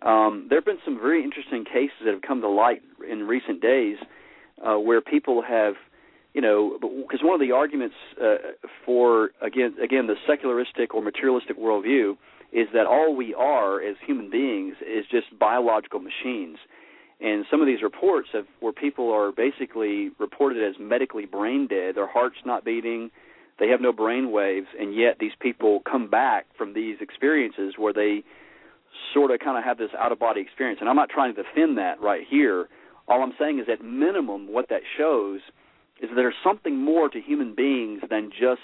Um, 0.02 0.48
there 0.50 0.58
have 0.58 0.66
been 0.66 0.80
some 0.86 1.00
very 1.00 1.24
interesting 1.24 1.66
cases 1.66 1.96
that 2.06 2.14
have 2.14 2.22
come 2.22 2.42
to 2.42 2.50
light 2.50 2.82
in 3.10 3.28
recent 3.28 3.62
days 3.62 3.98
uh, 4.62 4.76
where 4.76 5.02
people 5.02 5.42
have, 5.42 5.76
you 6.34 6.42
know, 6.42 6.78
because 6.82 7.22
one 7.24 7.34
of 7.34 7.40
the 7.40 7.54
arguments 7.54 7.96
uh, 8.22 8.36
for 8.86 9.32
again 9.42 9.76
again 9.82 10.08
the 10.08 10.16
secularistic 10.28 10.94
or 10.94 11.02
materialistic 11.02 11.58
worldview 11.58 12.18
is 12.54 12.68
that 12.74 12.86
all 12.86 13.16
we 13.16 13.34
are 13.34 13.82
as 13.82 13.96
human 14.06 14.30
beings 14.30 14.76
is 14.82 15.06
just 15.12 15.38
biological 15.38 16.00
machines 16.00 16.58
and 17.24 17.46
some 17.50 17.62
of 17.62 17.68
these 17.68 17.82
reports 17.82 18.30
have 18.34 18.46
where 18.60 18.74
people 18.74 19.12
are 19.12 19.32
basically 19.32 20.12
reported 20.20 20.62
as 20.62 20.76
medically 20.80 21.26
brain 21.26 21.68
dead, 21.68 21.96
their 21.96 22.08
heart's 22.08 22.44
not 22.46 22.66
beating, 22.66 23.12
they 23.60 23.70
have 23.70 23.80
no 23.80 23.94
brain 23.94 24.32
waves, 24.32 24.68
and 24.78 24.94
yet 24.94 25.18
these 25.20 25.32
people 25.40 25.82
come 25.90 26.10
back 26.10 26.46
from 26.58 26.74
these 26.74 26.98
experiences 27.00 27.76
where 27.78 27.94
they 27.94 28.24
sort 29.14 29.32
of 29.32 29.40
kind 29.40 29.58
of 29.58 29.64
have 29.64 29.78
this 29.78 29.92
out 29.98 30.12
of 30.12 30.20
body 30.20 30.42
experience. 30.42 30.80
And 30.82 30.90
I'm 30.90 30.98
not 30.98 31.10
trying 31.10 31.34
to 31.34 31.44
defend 31.44 31.78
that 31.78 32.02
right 32.02 32.24
here. 32.30 32.68
All 33.08 33.24
I'm 33.24 33.34
saying 33.40 33.60
is 33.60 33.68
at 33.72 33.84
minimum 33.84 34.52
what 34.52 34.68
that 34.70 34.82
shows 34.98 35.40
is 36.02 36.10
that 36.10 36.16
there's 36.16 36.36
something 36.44 36.78
more 36.78 37.08
to 37.10 37.22
human 37.22 37.56
beings 37.56 38.02
than 38.10 38.32
just 38.32 38.62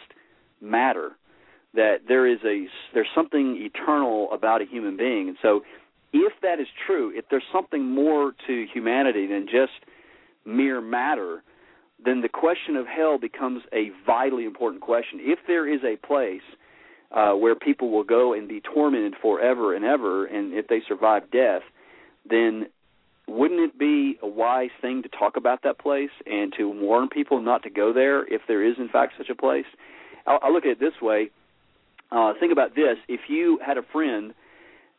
matter. 0.60 1.12
That 1.74 2.02
there 2.08 2.26
is 2.26 2.40
a 2.44 2.68
there's 2.94 3.08
something 3.14 3.58
eternal 3.60 4.32
about 4.32 4.62
a 4.62 4.66
human 4.66 4.98
being. 4.98 5.30
And 5.30 5.38
so 5.42 5.62
if 6.14 6.34
that 6.42 6.60
is 6.60 6.68
true, 6.88 7.12
if 7.16 7.26
there's 7.30 7.44
something 7.54 7.86
more 7.86 8.34
to 8.48 8.66
humanity 8.74 9.28
than 9.28 9.46
just 9.46 9.74
mere 10.46 10.82
matter, 10.82 11.44
then 12.04 12.22
the 12.22 12.30
question 12.30 12.76
of 12.76 12.88
hell 12.88 13.18
becomes 13.20 13.62
a 13.74 13.92
vitally 14.06 14.46
important 14.46 14.82
question. 14.82 15.20
If 15.22 15.40
there 15.48 15.72
is 15.72 15.82
a 15.84 15.98
place 16.06 16.42
uh, 17.12 17.34
where 17.34 17.56
people 17.56 17.92
will 17.92 18.04
go 18.04 18.34
and 18.34 18.48
be 18.48 18.62
tormented 18.62 19.16
forever 19.22 19.76
and 19.76 19.84
ever, 19.84 20.26
and 20.26 20.54
if 20.54 20.68
they 20.68 20.82
survive 20.88 21.30
death, 21.32 21.62
then 22.30 22.68
wouldn't 23.28 23.60
it 23.60 23.78
be 23.78 24.18
a 24.22 24.28
wise 24.28 24.70
thing 24.82 25.04
to 25.04 25.10
talk 25.10 25.38
about 25.38 25.64
that 25.64 25.78
place 25.78 26.10
and 26.26 26.54
to 26.58 26.68
warn 26.68 27.10
people 27.10 27.42
not 27.42 27.64
to 27.64 27.70
go 27.70 27.94
there 27.94 28.26
if 28.34 28.42
there 28.48 28.64
is 28.66 28.76
in 28.80 28.90
fact 28.90 29.14
such 29.18 29.30
a 29.30 29.36
place? 29.36 29.66
I'll, 30.26 30.40
I'll 30.42 30.54
look 30.54 30.66
at 30.66 30.72
it 30.72 30.80
this 30.80 31.02
way: 31.02 31.30
uh, 32.12 32.34
think 32.40 32.52
about 32.52 32.76
this: 32.76 32.98
if 33.08 33.22
you 33.30 33.60
had 33.66 33.78
a 33.78 33.84
friend, 33.92 34.34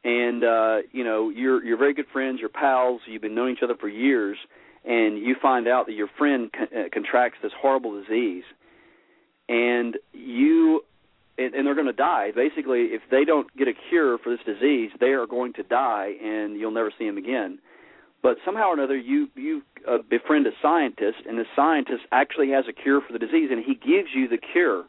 and 0.04 0.44
uh, 0.44 0.76
you 0.92 1.04
know 1.04 1.30
you're 1.30 1.62
you're 1.64 1.78
very 1.78 1.94
good 1.94 2.06
friends, 2.12 2.38
you're 2.40 2.48
pals, 2.48 3.00
you've 3.06 3.22
been 3.22 3.34
knowing 3.34 3.54
each 3.54 3.62
other 3.62 3.76
for 3.78 3.88
years, 3.88 4.36
and 4.84 5.18
you 5.18 5.36
find 5.40 5.68
out 5.68 5.86
that 5.86 5.92
your 5.92 6.08
friend 6.18 6.50
con- 6.52 6.68
uh, 6.76 6.88
contracts 6.92 7.38
this 7.42 7.52
horrible 7.60 8.00
disease, 8.00 8.44
and 9.48 9.96
you 10.12 10.82
and, 11.38 11.54
and 11.54 11.66
they're 11.66 11.74
going 11.74 11.86
to 11.86 11.92
die. 11.92 12.30
Basically, 12.34 12.88
if 12.92 13.02
they 13.10 13.24
don't 13.24 13.54
get 13.56 13.68
a 13.68 13.72
cure 13.88 14.18
for 14.18 14.30
this 14.30 14.44
disease, 14.44 14.90
they 15.00 15.08
are 15.12 15.26
going 15.26 15.52
to 15.54 15.62
die, 15.62 16.12
and 16.22 16.58
you'll 16.58 16.70
never 16.70 16.92
see 16.98 17.06
them 17.06 17.18
again. 17.18 17.58
But 18.22 18.36
somehow 18.44 18.68
or 18.68 18.74
another, 18.74 18.96
you 18.96 19.28
you 19.34 19.62
uh, 19.88 19.98
befriend 20.08 20.46
a 20.46 20.50
scientist, 20.60 21.18
and 21.26 21.38
the 21.38 21.46
scientist 21.56 22.02
actually 22.12 22.50
has 22.50 22.66
a 22.68 22.72
cure 22.72 23.00
for 23.00 23.12
the 23.12 23.18
disease, 23.18 23.48
and 23.50 23.64
he 23.64 23.74
gives 23.74 24.08
you 24.14 24.28
the 24.28 24.38
cure. 24.38 24.84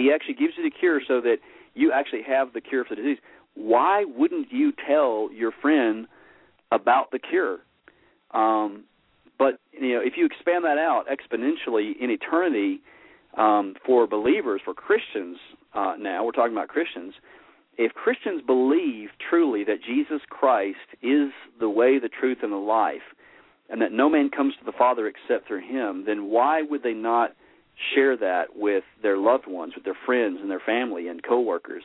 He 0.00 0.12
actually 0.12 0.34
gives 0.34 0.54
you 0.56 0.64
the 0.64 0.70
cure 0.70 1.00
so 1.06 1.20
that 1.20 1.36
you 1.74 1.92
actually 1.92 2.22
have 2.26 2.52
the 2.52 2.60
cure 2.60 2.84
for 2.84 2.94
the 2.94 3.02
disease. 3.02 3.18
Why 3.54 4.04
wouldn't 4.04 4.48
you 4.50 4.72
tell 4.86 5.28
your 5.32 5.52
friend 5.60 6.06
about 6.72 7.10
the 7.10 7.18
cure? 7.18 7.58
Um, 8.32 8.84
but 9.38 9.58
you 9.72 9.94
know, 9.94 10.00
if 10.00 10.14
you 10.16 10.26
expand 10.26 10.64
that 10.64 10.78
out 10.78 11.04
exponentially 11.08 11.92
in 12.00 12.10
eternity 12.10 12.80
um, 13.36 13.74
for 13.84 14.06
believers, 14.06 14.60
for 14.64 14.74
Christians, 14.74 15.36
uh, 15.74 15.94
now 15.98 16.24
we're 16.24 16.32
talking 16.32 16.52
about 16.52 16.68
Christians. 16.68 17.14
If 17.78 17.94
Christians 17.94 18.42
believe 18.46 19.08
truly 19.28 19.64
that 19.64 19.82
Jesus 19.86 20.20
Christ 20.28 20.76
is 21.02 21.30
the 21.58 21.70
way, 21.70 21.98
the 21.98 22.08
truth, 22.08 22.38
and 22.42 22.52
the 22.52 22.56
life, 22.56 23.14
and 23.70 23.80
that 23.80 23.92
no 23.92 24.10
man 24.10 24.30
comes 24.30 24.54
to 24.58 24.64
the 24.64 24.76
Father 24.76 25.06
except 25.06 25.46
through 25.46 25.66
Him, 25.66 26.04
then 26.06 26.26
why 26.26 26.62
would 26.62 26.82
they 26.82 26.92
not 26.92 27.32
share 27.94 28.16
that 28.16 28.56
with 28.56 28.84
their 29.02 29.16
loved 29.16 29.46
ones, 29.46 29.74
with 29.74 29.84
their 29.84 29.96
friends 30.06 30.38
and 30.40 30.50
their 30.50 30.60
family 30.60 31.08
and 31.08 31.22
coworkers? 31.22 31.82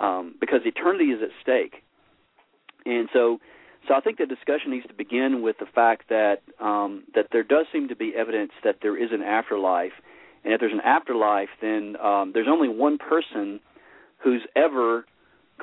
Um, 0.00 0.34
because 0.40 0.60
eternity 0.64 1.06
is 1.06 1.20
at 1.22 1.28
stake, 1.42 1.82
and 2.86 3.08
so 3.12 3.40
so 3.88 3.94
I 3.94 4.00
think 4.00 4.18
the 4.18 4.26
discussion 4.26 4.70
needs 4.70 4.86
to 4.86 4.94
begin 4.94 5.42
with 5.42 5.56
the 5.58 5.66
fact 5.66 6.08
that 6.08 6.36
um, 6.60 7.04
that 7.14 7.26
there 7.32 7.42
does 7.42 7.66
seem 7.72 7.88
to 7.88 7.96
be 7.96 8.14
evidence 8.16 8.52
that 8.64 8.76
there 8.80 8.96
is 8.96 9.10
an 9.12 9.22
afterlife, 9.22 9.92
and 10.44 10.54
if 10.54 10.60
there's 10.60 10.72
an 10.72 10.80
afterlife, 10.80 11.50
then 11.60 11.96
um, 12.02 12.30
there's 12.32 12.48
only 12.48 12.68
one 12.68 12.96
person 12.96 13.60
who's 14.22 14.42
ever 14.56 15.04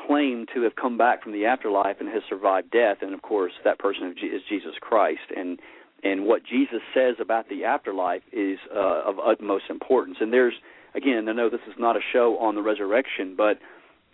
claimed 0.08 0.50
to 0.54 0.62
have 0.64 0.76
come 0.76 0.98
back 0.98 1.24
from 1.24 1.32
the 1.32 1.46
afterlife 1.46 1.98
and 2.00 2.10
has 2.10 2.22
survived 2.30 2.72
death, 2.72 2.98
and 3.02 3.14
of 3.14 3.22
course 3.22 3.54
that 3.64 3.80
person 3.80 4.14
is 4.22 4.42
Jesus 4.48 4.74
Christ. 4.80 5.32
And 5.36 5.60
and 6.04 6.26
what 6.26 6.44
Jesus 6.44 6.82
says 6.94 7.16
about 7.20 7.50
the 7.50 7.66
afterlife 7.66 8.24
is 8.32 8.58
uh, 8.74 9.02
of 9.06 9.20
utmost 9.20 9.66
importance. 9.70 10.18
And 10.22 10.32
there's 10.32 10.54
again, 10.96 11.28
I 11.30 11.34
know 11.34 11.50
this 11.50 11.60
is 11.68 11.76
not 11.78 11.96
a 11.96 12.02
show 12.14 12.38
on 12.40 12.56
the 12.56 12.62
resurrection, 12.62 13.36
but 13.38 13.60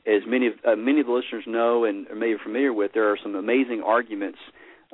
as 0.06 0.22
many 0.28 0.48
of 0.48 0.54
uh, 0.68 0.76
many 0.76 1.00
of 1.00 1.08
the 1.08 1.14
listeners 1.14 1.44
know 1.48 1.86
and 1.86 2.08
are 2.10 2.16
maybe 2.16 2.38
familiar 2.44 2.74
with, 2.74 2.92
there 2.94 3.10
are 3.12 3.18
some 3.22 3.36
amazing 3.36 3.82
arguments 3.86 4.40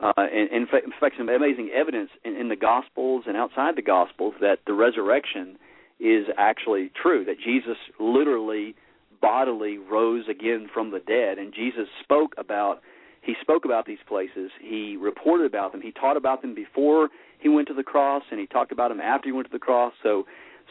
uh, 0.01 0.13
and, 0.17 0.49
and 0.49 0.61
in, 0.63 0.67
fact, 0.67 0.85
in 0.85 0.91
fact, 0.99 1.15
some 1.17 1.29
amazing 1.29 1.69
evidence 1.73 2.09
in, 2.23 2.35
in 2.35 2.49
the 2.49 2.55
Gospels 2.55 3.23
and 3.27 3.37
outside 3.37 3.75
the 3.75 3.81
Gospels 3.81 4.33
that 4.41 4.59
the 4.65 4.73
resurrection 4.73 5.57
is 5.99 6.25
actually 6.37 6.91
true. 6.99 7.23
That 7.25 7.37
Jesus 7.43 7.77
literally, 7.99 8.75
bodily 9.21 9.77
rose 9.77 10.25
again 10.29 10.67
from 10.73 10.91
the 10.91 10.99
dead, 10.99 11.37
and 11.37 11.53
Jesus 11.53 11.87
spoke 12.01 12.33
about 12.37 12.81
he 13.21 13.35
spoke 13.41 13.65
about 13.65 13.85
these 13.85 13.99
places. 14.07 14.51
He 14.59 14.97
reported 14.99 15.45
about 15.45 15.71
them. 15.71 15.81
He 15.81 15.91
taught 15.91 16.17
about 16.17 16.41
them 16.41 16.55
before 16.55 17.09
he 17.39 17.49
went 17.49 17.67
to 17.67 17.73
the 17.73 17.83
cross, 17.83 18.23
and 18.31 18.39
he 18.39 18.47
talked 18.47 18.71
about 18.71 18.89
them 18.89 18.99
after 18.99 19.29
he 19.29 19.31
went 19.31 19.47
to 19.47 19.53
the 19.53 19.59
cross. 19.59 19.93
So, 20.01 20.25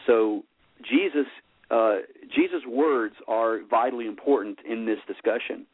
so 0.05 0.43
Jesus 0.83 1.27
uh, 1.71 1.99
Jesus' 2.35 2.65
words 2.67 3.15
are 3.27 3.61
vitally 3.69 4.05
important 4.05 4.59
in 4.69 4.85
this 4.85 4.99
discussion. 5.07 5.65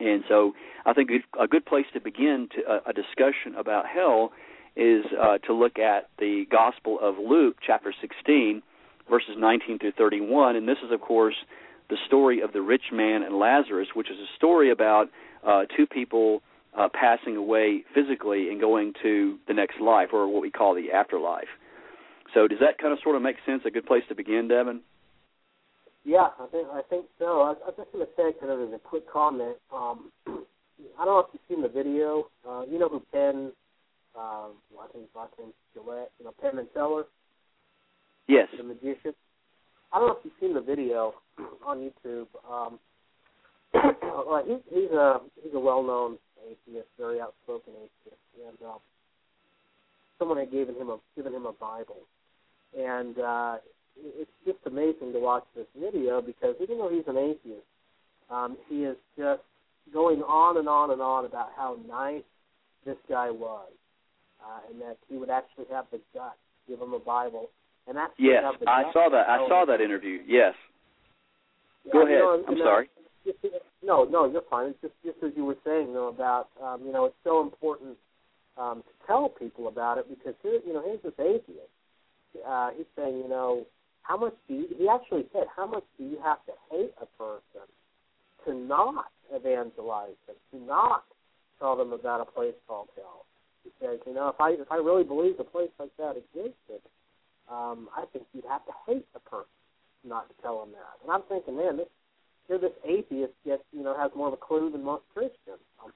And 0.00 0.24
so 0.28 0.54
I 0.86 0.94
think 0.94 1.10
a 1.38 1.46
good 1.46 1.66
place 1.66 1.84
to 1.92 2.00
begin 2.00 2.48
to, 2.56 2.62
uh, 2.64 2.80
a 2.86 2.92
discussion 2.94 3.54
about 3.58 3.84
hell 3.86 4.32
is 4.76 5.04
uh, 5.20 5.36
to 5.46 5.52
look 5.52 5.78
at 5.78 6.08
the 6.18 6.46
Gospel 6.50 6.98
of 7.02 7.16
Luke, 7.18 7.56
chapter 7.64 7.92
16, 8.00 8.62
verses 9.10 9.34
19 9.36 9.78
through 9.78 9.92
31. 9.92 10.56
And 10.56 10.66
this 10.66 10.78
is, 10.82 10.90
of 10.90 11.02
course, 11.02 11.34
the 11.90 11.98
story 12.06 12.40
of 12.40 12.54
the 12.54 12.62
rich 12.62 12.84
man 12.90 13.22
and 13.22 13.38
Lazarus, 13.38 13.88
which 13.94 14.10
is 14.10 14.16
a 14.16 14.36
story 14.36 14.70
about 14.70 15.10
uh, 15.46 15.64
two 15.76 15.86
people 15.86 16.42
uh, 16.76 16.88
passing 16.92 17.36
away 17.36 17.84
physically 17.94 18.50
and 18.50 18.60
going 18.60 18.92
to 19.02 19.38
the 19.48 19.54
next 19.54 19.80
life, 19.80 20.08
or 20.12 20.28
what 20.28 20.42
we 20.42 20.50
call 20.50 20.74
the 20.74 20.92
afterlife. 20.92 21.48
So, 22.34 22.46
does 22.46 22.58
that 22.60 22.78
kind 22.78 22.92
of 22.92 22.98
sort 23.02 23.16
of 23.16 23.22
make 23.22 23.36
sense? 23.44 23.62
A 23.66 23.70
good 23.70 23.86
place 23.86 24.04
to 24.08 24.14
begin, 24.14 24.48
Devin? 24.48 24.80
Yeah, 26.04 26.28
I 26.38 26.46
think 26.46 26.68
I 26.72 26.82
think 26.88 27.06
so. 27.18 27.40
I, 27.42 27.52
I 27.52 27.66
was 27.66 27.74
just 27.76 27.92
going 27.92 28.06
to 28.06 28.12
say, 28.16 28.38
kind 28.38 28.52
of 28.52 28.68
as 28.68 28.74
a 28.74 28.78
quick 28.78 29.10
comment. 29.10 29.56
Um, 29.74 30.10
I 30.98 31.04
don't 31.04 31.14
know 31.14 31.18
if 31.20 31.26
you've 31.32 31.42
seen 31.48 31.62
the 31.62 31.68
video. 31.68 32.28
Uh, 32.48 32.62
you 32.70 32.78
know 32.78 32.88
who 32.88 33.02
Penn? 33.12 33.52
Um, 34.16 34.52
I 34.80 34.86
think 34.92 35.04
his 35.04 35.14
last 35.14 35.32
name's 35.38 35.52
Gillette. 35.74 36.10
You 36.18 36.24
know 36.24 36.34
Penn 36.40 36.58
and 36.58 36.68
Teller. 36.72 37.04
Yes. 38.28 38.48
The 38.56 38.62
magician. 38.62 39.14
I 39.92 39.98
don't 39.98 40.08
know 40.08 40.16
if 40.18 40.24
you've 40.24 40.34
seen 40.40 40.54
the 40.54 40.60
video 40.60 41.14
on 41.66 41.78
YouTube. 41.78 42.26
Um, 42.48 42.78
well, 43.74 44.42
he, 44.46 44.56
he's 44.74 44.90
a 44.90 45.20
he's 45.42 45.54
a 45.54 45.60
well-known 45.60 46.18
atheist, 46.44 46.88
very 46.98 47.20
outspoken 47.20 47.72
atheist, 47.76 48.22
and 48.46 48.58
uh, 48.66 48.78
someone 50.18 50.38
had 50.38 50.50
given 50.50 50.74
him 50.74 50.88
a 50.90 50.98
given 51.16 51.32
him 51.32 51.46
a 51.46 51.52
Bible, 51.52 52.02
and 52.76 53.18
uh, 53.18 53.56
it's 53.96 54.30
just 54.46 54.58
amazing 54.66 55.12
to 55.12 55.20
watch 55.20 55.44
this 55.54 55.66
video 55.78 56.20
because 56.20 56.54
even 56.60 56.78
though 56.78 56.90
he's 56.90 57.06
an 57.06 57.16
atheist, 57.16 57.66
um, 58.30 58.56
he 58.68 58.84
is 58.84 58.96
just 59.16 59.42
going 59.92 60.22
on 60.22 60.56
and 60.56 60.68
on 60.68 60.90
and 60.90 61.02
on 61.02 61.24
about 61.24 61.50
how 61.56 61.76
nice 61.88 62.22
this 62.86 62.96
guy 63.08 63.30
was, 63.30 63.70
uh, 64.42 64.70
and 64.70 64.80
that 64.80 64.96
he 65.08 65.16
would 65.16 65.30
actually 65.30 65.66
have 65.70 65.86
the 65.90 66.00
guts 66.14 66.36
to 66.66 66.72
give 66.72 66.80
him 66.80 66.92
a 66.92 66.98
Bible. 66.98 67.50
And 67.88 67.98
actually 67.98 68.26
yes, 68.26 68.44
have 68.44 68.60
the 68.60 68.68
I 68.68 68.84
saw 68.92 69.08
that. 69.10 69.28
I 69.28 69.48
saw 69.48 69.64
that 69.66 69.80
interview. 69.80 70.20
Yes. 70.26 70.54
Yeah, 71.84 71.92
Go 71.92 72.06
ahead. 72.06 72.18
know, 72.18 72.44
I'm 72.46 72.58
sorry. 72.58 72.88
No, 73.82 74.04
no, 74.04 74.30
you're 74.30 74.42
fine. 74.48 74.70
It's 74.70 74.80
just 74.82 74.94
just 75.04 75.22
as 75.24 75.32
you 75.36 75.44
were 75.44 75.56
saying 75.64 75.92
though 75.92 76.08
about 76.08 76.48
um, 76.62 76.82
you 76.84 76.92
know 76.92 77.06
it's 77.06 77.22
so 77.24 77.40
important 77.40 77.96
um, 78.56 78.82
to 78.82 79.06
tell 79.06 79.28
people 79.28 79.68
about 79.68 79.98
it 79.98 80.06
because 80.08 80.34
here 80.42 80.60
you 80.66 80.72
know 80.72 80.82
here's 80.84 81.02
this 81.02 81.18
atheist. 81.18 81.74
Uh, 82.46 82.70
he's 82.76 82.86
saying 82.96 83.16
you 83.18 83.28
know 83.28 83.66
how 84.02 84.16
much 84.16 84.34
do 84.48 84.54
you, 84.54 84.66
he 84.78 84.88
actually 84.88 85.26
said 85.32 85.44
how 85.54 85.66
much 85.66 85.84
do 85.98 86.04
you 86.04 86.18
have 86.22 86.38
to 86.46 86.52
hate 86.70 86.92
a 87.00 87.06
person 87.18 87.66
to 88.44 88.54
not 88.54 89.06
evangelize 89.32 90.16
them 90.26 90.36
to 90.52 90.64
not 90.64 91.04
tell 91.58 91.76
them 91.76 91.92
about 91.92 92.20
a 92.20 92.30
place 92.30 92.54
called 92.68 92.88
hell. 92.96 93.24
He 93.64 93.70
says 93.80 93.98
you 94.06 94.14
know 94.14 94.28
if 94.28 94.40
I 94.40 94.50
if 94.50 94.70
I 94.70 94.76
really 94.76 95.04
believed 95.04 95.40
a 95.40 95.44
place 95.44 95.70
like 95.78 95.90
that 95.98 96.16
existed, 96.16 96.84
um, 97.50 97.88
I 97.96 98.04
think 98.12 98.26
you'd 98.32 98.44
have 98.44 98.64
to 98.66 98.72
hate 98.86 99.06
the 99.14 99.20
person 99.20 99.48
not 100.04 100.28
to 100.28 100.34
tell 100.42 100.60
them 100.60 100.70
that. 100.72 101.02
And 101.02 101.10
I'm 101.10 101.22
thinking, 101.28 101.56
man, 101.56 101.76
this 101.76 101.88
here 102.50 102.58
this 102.58 102.72
atheist 102.84 103.32
gets 103.44 103.62
you 103.72 103.82
know 103.82 103.96
has 103.96 104.10
more 104.16 104.28
of 104.28 104.34
a 104.34 104.36
clue 104.36 104.70
than 104.70 104.84
most 104.84 105.04
Christians. 105.14 105.62
Um, 105.84 105.92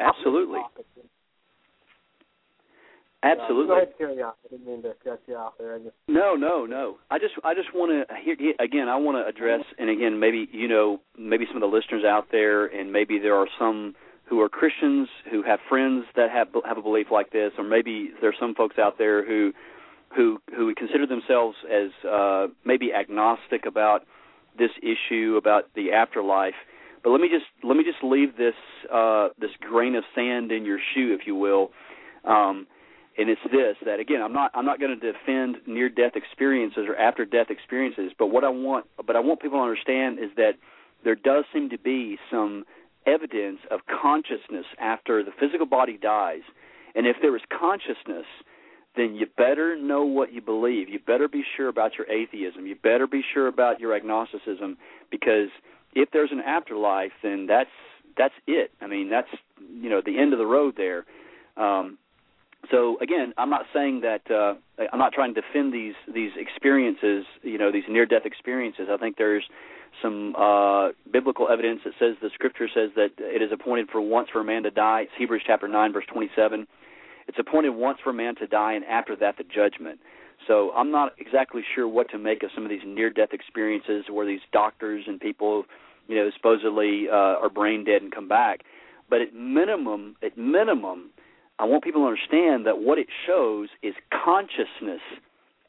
Absolutely. 0.00 0.60
Absolutely. 3.22 3.64
Uh, 3.64 3.84
go 3.98 4.12
ahead. 4.12 4.22
I 4.22 4.48
didn't 4.48 4.66
mean 4.66 4.82
to 4.82 4.92
cut 5.02 5.20
you 5.26 5.34
off 5.34 5.54
there. 5.58 5.74
I 5.74 5.78
just, 5.78 5.94
No, 6.06 6.34
no, 6.34 6.66
no. 6.66 6.96
I 7.10 7.18
just 7.18 7.34
I 7.44 7.52
just 7.54 7.74
want 7.74 8.08
to 8.08 8.14
hear 8.24 8.36
again. 8.60 8.88
I 8.88 8.96
want 8.96 9.18
to 9.18 9.28
address, 9.28 9.64
and 9.78 9.90
again, 9.90 10.20
maybe 10.20 10.48
you 10.52 10.68
know, 10.68 11.00
maybe 11.18 11.44
some 11.46 11.60
of 11.60 11.68
the 11.68 11.76
listeners 11.76 12.04
out 12.04 12.28
there, 12.30 12.66
and 12.66 12.92
maybe 12.92 13.18
there 13.18 13.34
are 13.34 13.48
some 13.58 13.94
who 14.26 14.40
are 14.40 14.48
Christians 14.48 15.08
who 15.30 15.42
have 15.42 15.58
friends 15.68 16.04
that 16.14 16.30
have 16.30 16.48
have 16.64 16.78
a 16.78 16.82
belief 16.82 17.08
like 17.10 17.32
this, 17.32 17.50
or 17.58 17.64
maybe 17.64 18.10
there's 18.20 18.36
some 18.38 18.54
folks 18.54 18.78
out 18.78 18.98
there 18.98 19.26
who 19.26 19.52
who 20.14 20.38
who 20.56 20.72
consider 20.74 21.06
themselves 21.06 21.56
as 21.68 21.90
uh, 22.08 22.46
maybe 22.64 22.92
agnostic 22.94 23.66
about 23.66 24.06
this 24.58 24.70
issue 24.82 25.36
about 25.36 25.72
the 25.74 25.92
afterlife. 25.92 26.54
But 27.02 27.10
let 27.10 27.20
me 27.20 27.28
just 27.28 27.46
let 27.62 27.76
me 27.76 27.84
just 27.84 28.02
leave 28.02 28.36
this 28.36 28.54
uh, 28.92 29.28
this 29.38 29.50
grain 29.60 29.94
of 29.94 30.04
sand 30.14 30.52
in 30.52 30.64
your 30.64 30.78
shoe, 30.94 31.16
if 31.18 31.26
you 31.26 31.34
will. 31.34 31.70
Um, 32.24 32.66
and 33.16 33.28
it's 33.28 33.40
this 33.50 33.76
that 33.84 34.00
again 34.00 34.22
I'm 34.22 34.32
not 34.32 34.50
I'm 34.54 34.64
not 34.64 34.80
going 34.80 34.98
to 34.98 35.12
defend 35.12 35.56
near 35.66 35.88
death 35.88 36.12
experiences 36.14 36.84
or 36.88 36.96
after 36.96 37.24
death 37.24 37.50
experiences, 37.50 38.12
but 38.18 38.28
what 38.28 38.44
I 38.44 38.48
want 38.48 38.86
but 39.04 39.16
I 39.16 39.20
want 39.20 39.40
people 39.40 39.58
to 39.58 39.62
understand 39.62 40.18
is 40.18 40.30
that 40.36 40.52
there 41.04 41.14
does 41.14 41.44
seem 41.52 41.70
to 41.70 41.78
be 41.78 42.18
some 42.30 42.64
evidence 43.06 43.60
of 43.70 43.80
consciousness 43.86 44.66
after 44.78 45.22
the 45.22 45.30
physical 45.38 45.66
body 45.66 45.96
dies. 45.96 46.42
And 46.94 47.06
if 47.06 47.16
there 47.22 47.34
is 47.36 47.42
consciousness, 47.48 48.26
then 48.96 49.14
you 49.14 49.26
better 49.36 49.76
know 49.76 50.04
what 50.04 50.32
you 50.32 50.40
believe. 50.40 50.88
You 50.88 50.98
better 50.98 51.28
be 51.28 51.44
sure 51.56 51.68
about 51.68 51.92
your 51.96 52.10
atheism. 52.10 52.66
You 52.66 52.74
better 52.74 53.06
be 53.06 53.22
sure 53.32 53.46
about 53.46 53.80
your 53.80 53.94
agnosticism 53.94 54.76
because 55.10 55.48
if 55.94 56.10
there's 56.12 56.32
an 56.32 56.40
afterlife, 56.40 57.12
then 57.22 57.46
that's 57.46 57.70
that's 58.16 58.34
it. 58.46 58.72
I 58.80 58.86
mean, 58.86 59.08
that's 59.08 59.28
you 59.72 59.88
know 59.88 60.02
the 60.04 60.18
end 60.18 60.32
of 60.32 60.38
the 60.38 60.46
road 60.46 60.74
there. 60.76 61.04
Um, 61.56 61.98
so 62.70 62.98
again, 63.00 63.32
I'm 63.38 63.50
not 63.50 63.66
saying 63.72 64.00
that 64.00 64.28
uh, 64.30 64.54
I'm 64.92 64.98
not 64.98 65.12
trying 65.12 65.34
to 65.34 65.40
defend 65.40 65.72
these 65.72 65.94
these 66.12 66.32
experiences, 66.36 67.24
you 67.42 67.58
know, 67.58 67.70
these 67.70 67.84
near 67.88 68.06
death 68.06 68.26
experiences. 68.26 68.88
I 68.90 68.96
think 68.96 69.16
there's 69.16 69.44
some 70.02 70.34
uh, 70.36 70.90
biblical 71.10 71.48
evidence 71.48 71.80
that 71.84 71.94
says 71.98 72.16
the 72.20 72.30
Scripture 72.34 72.68
says 72.72 72.90
that 72.96 73.10
it 73.18 73.42
is 73.42 73.50
appointed 73.52 73.88
for 73.90 74.00
once 74.00 74.28
for 74.32 74.40
a 74.40 74.44
man 74.44 74.64
to 74.64 74.70
die. 74.70 75.02
It's 75.02 75.12
Hebrews 75.16 75.42
chapter 75.46 75.68
nine, 75.68 75.92
verse 75.92 76.04
twenty-seven. 76.12 76.66
It's 77.28 77.38
appointed 77.38 77.70
once 77.70 77.98
for 78.02 78.12
man 78.12 78.34
to 78.36 78.46
die, 78.46 78.72
and 78.72 78.84
after 78.84 79.14
that, 79.16 79.36
the 79.36 79.44
judgment. 79.44 80.00
So 80.46 80.72
I'm 80.74 80.90
not 80.90 81.12
exactly 81.18 81.62
sure 81.74 81.86
what 81.86 82.10
to 82.10 82.18
make 82.18 82.42
of 82.42 82.50
some 82.54 82.64
of 82.64 82.70
these 82.70 82.80
near-death 82.86 83.30
experiences 83.32 84.04
where 84.10 84.26
these 84.26 84.40
doctors 84.52 85.04
and 85.06 85.20
people, 85.20 85.64
you 86.06 86.16
know, 86.16 86.30
supposedly 86.34 87.06
uh, 87.10 87.42
are 87.42 87.50
brain 87.50 87.84
dead 87.84 88.02
and 88.02 88.10
come 88.10 88.28
back. 88.28 88.60
But 89.10 89.20
at 89.20 89.34
minimum, 89.34 90.16
at 90.22 90.38
minimum, 90.38 91.10
I 91.58 91.64
want 91.64 91.84
people 91.84 92.02
to 92.02 92.06
understand 92.06 92.66
that 92.66 92.78
what 92.78 92.98
it 92.98 93.08
shows 93.26 93.68
is 93.82 93.94
consciousness 94.24 95.02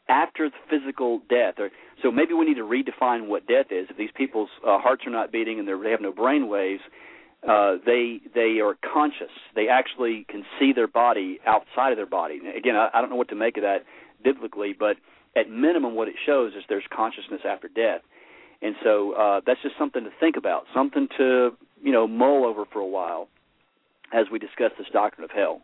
after 0.07 0.49
the 0.49 0.55
physical 0.69 1.19
death. 1.29 1.55
Or, 1.57 1.69
so 2.01 2.11
maybe 2.11 2.33
we 2.33 2.45
need 2.45 2.55
to 2.55 2.63
redefine 2.63 3.27
what 3.27 3.47
death 3.47 3.67
is. 3.71 3.87
If 3.89 3.97
these 3.97 4.11
people's 4.15 4.49
uh, 4.65 4.79
hearts 4.79 5.03
are 5.05 5.11
not 5.11 5.31
beating 5.31 5.59
and 5.59 5.67
they 5.67 5.91
have 5.91 6.01
no 6.01 6.11
brain 6.11 6.47
waves, 6.47 6.81
uh, 7.47 7.77
they 7.85 8.19
they 8.35 8.59
are 8.59 8.75
conscious. 8.93 9.31
They 9.55 9.67
actually 9.69 10.25
can 10.29 10.43
see 10.59 10.73
their 10.73 10.87
body 10.87 11.39
outside 11.45 11.91
of 11.91 11.97
their 11.97 12.05
body. 12.05 12.39
Again, 12.55 12.75
I, 12.75 12.89
I 12.93 13.01
don't 13.01 13.09
know 13.09 13.15
what 13.15 13.29
to 13.29 13.35
make 13.35 13.57
of 13.57 13.63
that 13.63 13.85
biblically, 14.23 14.73
but 14.77 14.97
at 15.35 15.49
minimum, 15.49 15.95
what 15.95 16.07
it 16.07 16.15
shows 16.25 16.53
is 16.53 16.63
there's 16.67 16.83
consciousness 16.93 17.41
after 17.45 17.69
death, 17.69 18.01
and 18.61 18.75
so 18.83 19.13
uh, 19.13 19.41
that's 19.45 19.61
just 19.61 19.75
something 19.77 20.03
to 20.03 20.09
think 20.19 20.35
about, 20.35 20.65
something 20.73 21.07
to 21.17 21.51
you 21.81 21.91
know 21.91 22.07
mull 22.07 22.45
over 22.45 22.65
for 22.65 22.79
a 22.79 22.87
while 22.87 23.29
as 24.13 24.25
we 24.31 24.39
discuss 24.39 24.71
this 24.77 24.87
doctrine 24.91 25.23
of 25.23 25.31
hell. 25.31 25.61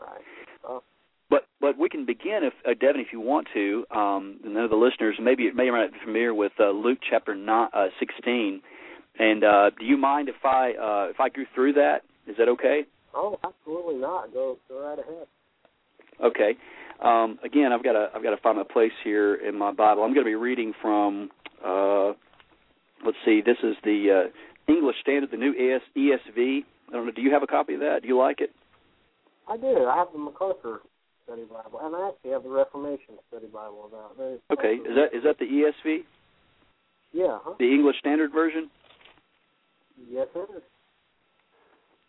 Right. 0.00 0.22
Oh. 0.66 0.82
But 1.30 1.46
but 1.60 1.78
we 1.78 1.88
can 1.88 2.06
begin 2.06 2.40
if 2.42 2.54
uh, 2.66 2.74
Devin, 2.74 3.00
if 3.00 3.08
you 3.12 3.20
want 3.20 3.48
to. 3.54 3.84
Um, 3.94 4.40
none 4.44 4.64
of 4.64 4.70
the 4.70 4.76
listeners 4.76 5.16
maybe 5.20 5.50
may 5.52 5.70
not 5.70 5.92
be 5.92 5.98
familiar 6.04 6.34
with 6.34 6.52
uh, 6.58 6.70
Luke 6.70 6.98
chapter 7.08 7.34
nine, 7.34 7.68
uh, 7.72 7.88
sixteen. 8.00 8.62
And 9.18 9.42
uh, 9.42 9.70
do 9.78 9.84
you 9.84 9.96
mind 9.96 10.28
if 10.28 10.44
I 10.44 10.72
uh, 10.72 11.10
if 11.10 11.20
I 11.20 11.28
go 11.28 11.42
through 11.54 11.74
that? 11.74 12.02
Is 12.26 12.36
that 12.38 12.48
okay? 12.48 12.82
Oh, 13.14 13.38
absolutely 13.44 13.96
not. 13.96 14.32
Go 14.32 14.58
go 14.68 14.80
right 14.80 14.98
ahead. 14.98 15.26
Okay. 16.22 16.56
Um, 17.02 17.38
again, 17.44 17.72
I've 17.72 17.82
got 17.82 17.92
to 17.92 18.08
I've 18.14 18.22
got 18.22 18.30
to 18.30 18.36
find 18.42 18.58
my 18.58 18.64
place 18.64 18.92
here 19.04 19.34
in 19.34 19.56
my 19.56 19.72
Bible. 19.72 20.02
I'm 20.02 20.14
going 20.14 20.24
to 20.24 20.30
be 20.30 20.34
reading 20.34 20.72
from. 20.80 21.30
Uh, 21.64 22.12
let's 23.04 23.18
see. 23.24 23.40
This 23.44 23.56
is 23.62 23.76
the 23.84 24.28
uh, 24.28 24.72
English 24.72 24.96
Standard, 25.00 25.30
the 25.30 25.36
new 25.36 25.52
ES, 25.52 25.82
ESV. 25.96 26.60
I 26.88 26.92
don't 26.92 27.06
know. 27.06 27.12
Do 27.12 27.22
you 27.22 27.32
have 27.32 27.42
a 27.42 27.46
copy 27.46 27.74
of 27.74 27.80
that? 27.80 28.00
Do 28.02 28.08
you 28.08 28.18
like 28.18 28.40
it? 28.40 28.50
I 29.48 29.56
do. 29.56 29.86
I 29.86 29.96
have 29.96 30.08
the 30.12 30.18
MacArthur 30.18 30.80
Study 31.24 31.42
Bible, 31.42 31.80
and 31.82 31.94
I 31.94 32.08
actually 32.08 32.30
have 32.30 32.42
the 32.42 32.50
Reformation 32.50 33.14
Study 33.28 33.46
Bible 33.46 33.88
about. 33.88 34.16
Okay. 34.52 34.74
Is 34.74 34.94
that 34.94 35.16
is 35.16 35.24
that 35.24 35.38
the 35.38 35.46
ESV? 35.46 36.00
Yeah. 37.12 37.38
Huh? 37.42 37.54
The 37.58 37.72
English 37.72 37.96
Standard 38.00 38.32
Version? 38.32 38.70
Yes, 40.10 40.26
sir. 40.34 40.46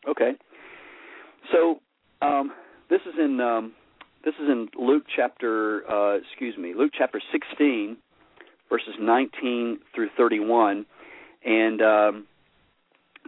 Okay. 0.07 0.31
So 1.51 1.79
um, 2.21 2.51
this 2.89 3.01
is 3.01 3.13
in 3.17 3.39
um, 3.39 3.73
this 4.23 4.33
is 4.35 4.47
in 4.49 4.67
Luke 4.77 5.03
chapter 5.15 5.89
uh, 5.89 6.17
excuse 6.17 6.57
me 6.57 6.73
Luke 6.75 6.91
chapter 6.97 7.21
16 7.31 7.97
verses 8.69 8.93
19 8.99 9.79
through 9.95 10.09
31, 10.15 10.85
and 11.43 11.81
um, 11.81 12.27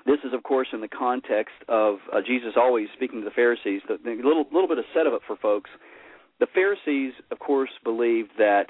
this 0.06 0.20
is 0.24 0.34
of 0.34 0.44
course 0.44 0.68
in 0.72 0.82
the 0.82 0.88
context 0.88 1.56
of 1.68 1.98
uh, 2.14 2.22
Jesus 2.26 2.54
always 2.56 2.88
speaking 2.96 3.22
to 3.22 3.26
the 3.26 3.32
Pharisees. 3.32 3.82
The, 3.88 3.98
the 4.04 4.16
little 4.24 4.46
little 4.52 4.68
bit 4.68 4.78
of 4.78 4.86
setup 4.94 5.22
for 5.26 5.36
folks. 5.36 5.70
The 6.40 6.48
Pharisees, 6.54 7.14
of 7.30 7.38
course, 7.40 7.70
believed 7.84 8.32
that 8.40 8.68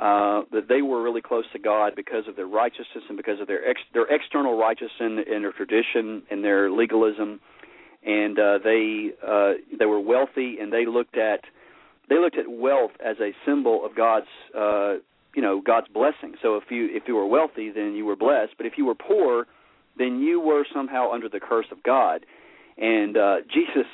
uh, 0.00 0.42
that 0.50 0.66
they 0.68 0.82
were 0.82 1.02
really 1.02 1.22
close 1.22 1.44
to 1.52 1.58
God 1.58 1.92
because 1.94 2.26
of 2.26 2.34
their 2.34 2.46
righteousness 2.46 3.04
and 3.08 3.16
because 3.16 3.40
of 3.40 3.46
their 3.46 3.64
ex- 3.68 3.80
their 3.92 4.06
external 4.12 4.58
righteousness 4.58 4.90
and, 4.98 5.18
and 5.20 5.44
their 5.44 5.52
tradition 5.52 6.22
and 6.30 6.42
their 6.42 6.70
legalism, 6.70 7.40
and 8.04 8.38
uh, 8.38 8.58
they 8.62 9.10
uh, 9.26 9.52
they 9.78 9.86
were 9.86 10.00
wealthy 10.00 10.58
and 10.60 10.72
they 10.72 10.84
looked 10.84 11.16
at 11.16 11.44
they 12.08 12.18
looked 12.18 12.36
at 12.36 12.48
wealth 12.48 12.90
as 13.04 13.16
a 13.20 13.30
symbol 13.46 13.84
of 13.84 13.94
God's 13.94 14.26
uh, 14.56 14.94
you 15.34 15.42
know 15.42 15.60
God's 15.60 15.88
blessing. 15.88 16.34
So 16.42 16.56
if 16.56 16.64
you 16.70 16.88
if 16.90 17.04
you 17.06 17.14
were 17.14 17.26
wealthy, 17.26 17.70
then 17.70 17.94
you 17.94 18.04
were 18.04 18.16
blessed, 18.16 18.54
but 18.56 18.66
if 18.66 18.74
you 18.76 18.84
were 18.84 18.96
poor, 18.96 19.46
then 19.96 20.20
you 20.20 20.40
were 20.40 20.64
somehow 20.74 21.12
under 21.12 21.28
the 21.28 21.40
curse 21.40 21.66
of 21.70 21.82
God. 21.84 22.26
And 22.76 23.16
uh, 23.16 23.36
Jesus, 23.54 23.86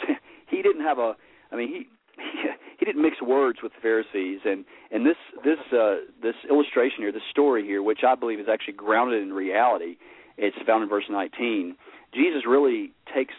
he 0.49 0.63
didn't 0.63 0.83
have 0.83 0.99
a 0.99 1.15
I 1.53 1.57
mean 1.57 1.69
he 1.69 1.87
he 2.81 2.87
didn't 2.87 3.03
mix 3.03 3.21
words 3.21 3.59
with 3.63 3.73
the 3.75 3.81
Pharisees, 3.81 4.41
and 4.47 4.65
and 4.91 5.05
this 5.05 5.17
this 5.45 5.59
uh, 5.71 5.97
this 6.23 6.35
illustration 6.49 6.97
here, 7.01 7.13
this 7.13 7.23
story 7.31 7.63
here, 7.63 7.83
which 7.83 8.01
I 8.09 8.15
believe 8.15 8.41
is 8.41 8.47
actually 8.51 8.73
grounded 8.73 9.23
in 9.23 9.35
reality, 9.35 9.97
it's 10.39 10.57
found 10.67 10.83
in 10.83 10.89
verse 10.89 11.05
19. 11.09 11.77
Jesus 12.15 12.43
really 12.49 12.93
takes 13.15 13.35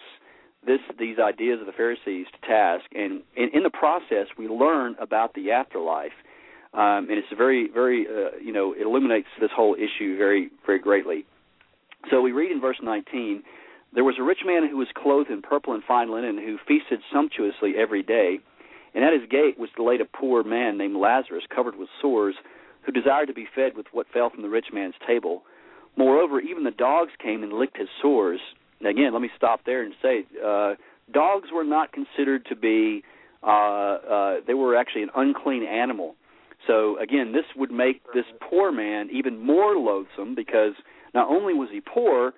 this 0.66 0.80
these 1.00 1.18
ideas 1.18 1.60
of 1.60 1.66
the 1.66 1.72
Pharisees 1.72 2.28
to 2.32 2.48
task, 2.48 2.86
and 2.94 3.24
in, 3.36 3.64
the 3.64 3.72
process, 3.72 4.28
we 4.38 4.48
learn 4.48 4.96
about 5.02 5.34
the 5.34 5.52
afterlife, 5.52 6.14
um, 6.76 7.10
and 7.10 7.14
it's 7.14 7.28
very 7.36 7.68
very 7.68 8.06
uh, 8.06 8.38
you 8.40 8.54
know 8.54 8.74
it 8.74 8.84
illuminates 8.84 9.28
this 9.40 9.50
whole 9.54 9.76
issue 9.76 10.18
very 10.18 10.52
very 10.68 10.80
greatly. 10.80 11.26
So 12.12 12.22
we 12.22 12.32
read 12.32 12.52
in 12.52 12.62
verse 12.62 12.78
19. 12.82 13.42
There 13.94 14.04
was 14.04 14.16
a 14.20 14.24
rich 14.24 14.40
man 14.46 14.70
who 14.70 14.78
was 14.78 14.88
clothed 14.96 15.32
in 15.32 15.42
purple 15.42 15.74
and 15.74 15.84
fine 15.84 16.12
linen, 16.12 16.38
who 16.38 16.58
feasted 16.68 17.02
sumptuously 17.12 17.74
every 17.76 18.04
day 18.04 18.40
and 18.94 19.04
at 19.04 19.14
his 19.14 19.30
gate 19.30 19.58
was 19.58 19.70
laid 19.78 20.02
a 20.02 20.06
poor 20.06 20.44
man 20.44 20.78
named 20.78 20.96
Lazarus, 20.96 21.44
covered 21.54 21.78
with 21.78 21.90
sores, 22.02 22.36
who 22.84 22.92
desired 22.92 23.28
to 23.28 23.34
be 23.34 23.48
fed 23.54 23.76
with 23.76 23.86
what 23.92 24.08
fell 24.12 24.30
from 24.30 24.42
the 24.42 24.50
rich 24.50 24.68
man's 24.74 24.96
table. 25.06 25.44
Moreover, 25.96 26.40
even 26.40 26.64
the 26.64 26.72
dogs 26.72 27.12
came 27.22 27.44
and 27.44 27.54
licked 27.54 27.78
his 27.78 27.90
sores. 28.02 28.40
Now, 28.80 28.90
again, 28.90 29.14
let 29.14 29.22
me 29.22 29.30
stop 29.36 29.62
there 29.66 29.84
and 29.84 29.94
say, 30.02 30.26
uh, 30.44 30.76
dogs 31.14 31.50
were 31.54 31.64
not 31.64 31.92
considered 31.92 32.46
to 32.48 32.56
be, 32.56 33.04
uh, 33.44 33.48
uh, 33.48 34.36
they 34.46 34.54
were 34.54 34.76
actually 34.76 35.04
an 35.04 35.12
unclean 35.16 35.64
animal. 35.64 36.16
So, 36.68 36.98
again, 37.00 37.32
this 37.32 37.46
would 37.56 37.72
make 37.72 38.02
this 38.14 38.26
poor 38.40 38.72
man 38.72 39.10
even 39.12 39.40
more 39.40 39.76
loathsome 39.76 40.36
because 40.36 40.74
not 41.14 41.28
only 41.28 41.54
was 41.54 41.70
he 41.72 41.82
poor, 41.82 42.34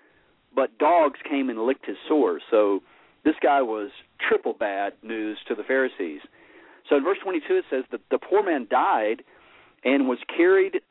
but 0.56 0.78
dogs 0.78 1.20
came 1.30 1.50
and 1.50 1.66
licked 1.66 1.86
his 1.86 1.98
sores. 2.08 2.42
So, 2.50 2.82
this 3.24 3.36
guy 3.42 3.62
was 3.62 3.92
triple 4.28 4.54
bad 4.54 4.94
news 5.02 5.38
to 5.48 5.56
the 5.56 5.64
Pharisees. 5.64 6.22
So 6.90 6.98
in 6.98 7.04
verse 7.04 7.18
22 7.24 7.56
it 7.56 7.66
says 7.70 7.84
that 7.92 8.02
the 8.12 8.18
poor 8.18 8.44
man 8.44 8.68
died 8.70 9.24
and 9.84 10.08
was 10.08 10.20
carried 10.36 10.82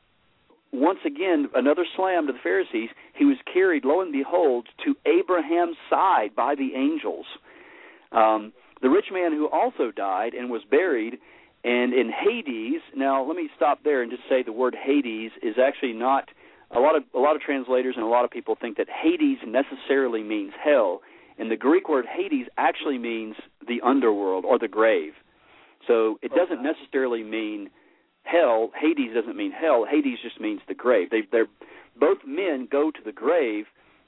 once 0.71 0.99
again 1.05 1.49
another 1.55 1.85
slam 1.95 2.27
to 2.27 2.33
the 2.33 2.39
Pharisees. 2.41 2.89
He 3.13 3.25
was 3.25 3.37
carried, 3.51 3.85
lo 3.85 4.01
and 4.01 4.11
behold, 4.11 4.67
to 4.85 4.95
Abraham's 5.05 5.77
side 5.89 6.35
by 6.35 6.55
the 6.55 6.75
angels. 6.75 7.25
Um, 8.11 8.53
the 8.81 8.89
rich 8.89 9.05
man 9.11 9.31
who 9.31 9.47
also 9.47 9.91
died 9.91 10.33
and 10.33 10.49
was 10.49 10.63
buried, 10.69 11.19
and 11.63 11.93
in 11.93 12.11
Hades. 12.11 12.81
Now 12.95 13.23
let 13.23 13.37
me 13.37 13.49
stop 13.55 13.83
there 13.83 14.01
and 14.01 14.11
just 14.11 14.23
say 14.27 14.43
the 14.43 14.51
word 14.51 14.75
Hades 14.75 15.31
is 15.41 15.55
actually 15.63 15.93
not. 15.93 16.29
A 16.75 16.79
lot 16.79 16.95
of 16.95 17.03
a 17.13 17.19
lot 17.19 17.35
of 17.35 17.41
translators 17.41 17.93
and 17.95 18.03
a 18.03 18.09
lot 18.09 18.25
of 18.25 18.31
people 18.31 18.57
think 18.59 18.77
that 18.77 18.87
Hades 18.89 19.37
necessarily 19.45 20.23
means 20.23 20.53
hell, 20.61 21.01
and 21.37 21.51
the 21.51 21.55
Greek 21.55 21.87
word 21.87 22.05
Hades 22.05 22.47
actually 22.57 22.97
means 22.97 23.35
the 23.67 23.79
underworld 23.81 24.43
or 24.43 24.57
the 24.57 24.67
grave. 24.67 25.13
So 25.87 26.19
it 26.21 26.31
doesn't 26.35 26.63
necessarily 26.63 27.23
mean 27.23 27.69
hell. 28.23 28.71
Hades 28.79 29.13
doesn't 29.13 29.35
mean 29.35 29.51
hell. 29.51 29.85
Hades 29.89 30.19
just 30.23 30.39
means 30.39 30.61
the 30.67 30.73
grave. 30.73 31.09
They 31.09 31.23
they're 31.31 31.47
both 31.99 32.19
men 32.25 32.67
go 32.71 32.91
to 32.91 32.99
the 33.03 33.11
grave. 33.11 33.65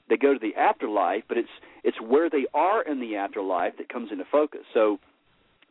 They 0.08 0.16
go 0.16 0.32
to 0.32 0.38
the 0.38 0.54
afterlife, 0.54 1.24
but 1.28 1.36
it's 1.38 1.48
it's 1.84 2.00
where 2.00 2.30
they 2.30 2.46
are 2.54 2.82
in 2.82 3.00
the 3.00 3.16
afterlife 3.16 3.76
that 3.78 3.88
comes 3.88 4.10
into 4.10 4.24
focus. 4.30 4.62
So 4.72 4.98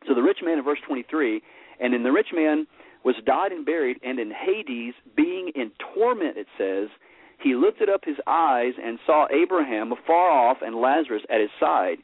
so 0.07 0.13
the 0.13 0.21
rich 0.21 0.39
man 0.43 0.59
in 0.59 0.63
verse 0.63 0.79
23, 0.85 1.41
and 1.79 1.93
in 1.93 2.03
the 2.03 2.11
rich 2.11 2.29
man 2.33 2.67
was 3.03 3.15
died 3.25 3.51
and 3.51 3.65
buried, 3.65 3.97
and 4.03 4.19
in 4.19 4.31
Hades, 4.31 4.93
being 5.15 5.51
in 5.55 5.71
torment, 5.93 6.37
it 6.37 6.47
says, 6.57 6.89
he 7.39 7.55
lifted 7.55 7.89
up 7.89 8.01
his 8.03 8.17
eyes 8.27 8.73
and 8.83 8.97
saw 9.05 9.27
Abraham 9.31 9.91
afar 9.91 10.31
off 10.31 10.57
and 10.61 10.75
Lazarus 10.75 11.23
at 11.29 11.41
his 11.41 11.49
side. 11.59 11.97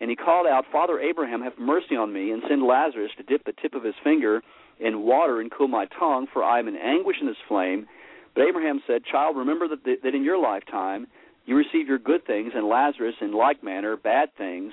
And 0.00 0.10
he 0.10 0.16
called 0.16 0.46
out, 0.46 0.64
Father 0.70 1.00
Abraham, 1.00 1.42
have 1.42 1.58
mercy 1.58 1.96
on 1.96 2.12
me, 2.12 2.30
and 2.30 2.42
send 2.48 2.62
Lazarus 2.62 3.12
to 3.16 3.22
dip 3.22 3.44
the 3.44 3.54
tip 3.60 3.74
of 3.74 3.84
his 3.84 3.94
finger 4.04 4.42
in 4.78 5.02
water 5.02 5.40
and 5.40 5.50
cool 5.50 5.68
my 5.68 5.86
tongue, 5.98 6.26
for 6.32 6.44
I 6.44 6.58
am 6.58 6.68
in 6.68 6.76
anguish 6.76 7.16
in 7.20 7.26
this 7.26 7.36
flame. 7.48 7.86
But 8.34 8.44
Abraham 8.44 8.82
said, 8.86 9.04
Child, 9.10 9.36
remember 9.36 9.68
that, 9.68 9.84
that 10.02 10.14
in 10.14 10.22
your 10.22 10.38
lifetime 10.38 11.06
you 11.46 11.56
receive 11.56 11.88
your 11.88 11.98
good 11.98 12.26
things, 12.26 12.52
and 12.54 12.68
Lazarus 12.68 13.14
in 13.20 13.32
like 13.32 13.62
manner 13.62 13.96
bad 13.96 14.30
things. 14.36 14.72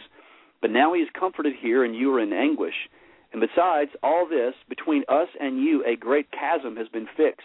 But 0.61 0.71
now 0.71 0.93
he 0.93 1.01
is 1.01 1.09
comforted 1.17 1.53
here, 1.61 1.83
and 1.83 1.95
you 1.95 2.13
are 2.13 2.19
in 2.19 2.33
anguish. 2.33 2.89
And 3.31 3.41
besides 3.41 3.91
all 4.01 4.27
this, 4.27 4.53
between 4.69 5.03
us 5.07 5.27
and 5.39 5.57
you 5.57 5.83
a 5.85 5.95
great 5.95 6.27
chasm 6.31 6.75
has 6.75 6.87
been 6.89 7.07
fixed, 7.15 7.41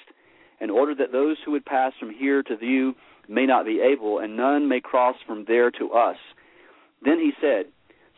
in 0.61 0.71
order 0.71 0.95
that 0.97 1.13
those 1.13 1.37
who 1.45 1.53
would 1.53 1.65
pass 1.65 1.93
from 2.01 2.11
here 2.11 2.43
to 2.43 2.57
you 2.61 2.95
may 3.29 3.47
not 3.47 3.65
be 3.65 3.81
able, 3.81 4.19
and 4.19 4.37
none 4.37 4.69
may 4.69 4.81
cross 4.81 5.17
from 5.27 5.45
there 5.47 5.71
to 5.71 5.93
us. 5.93 6.17
Then 7.03 7.19
he 7.19 7.33
said, 7.41 7.67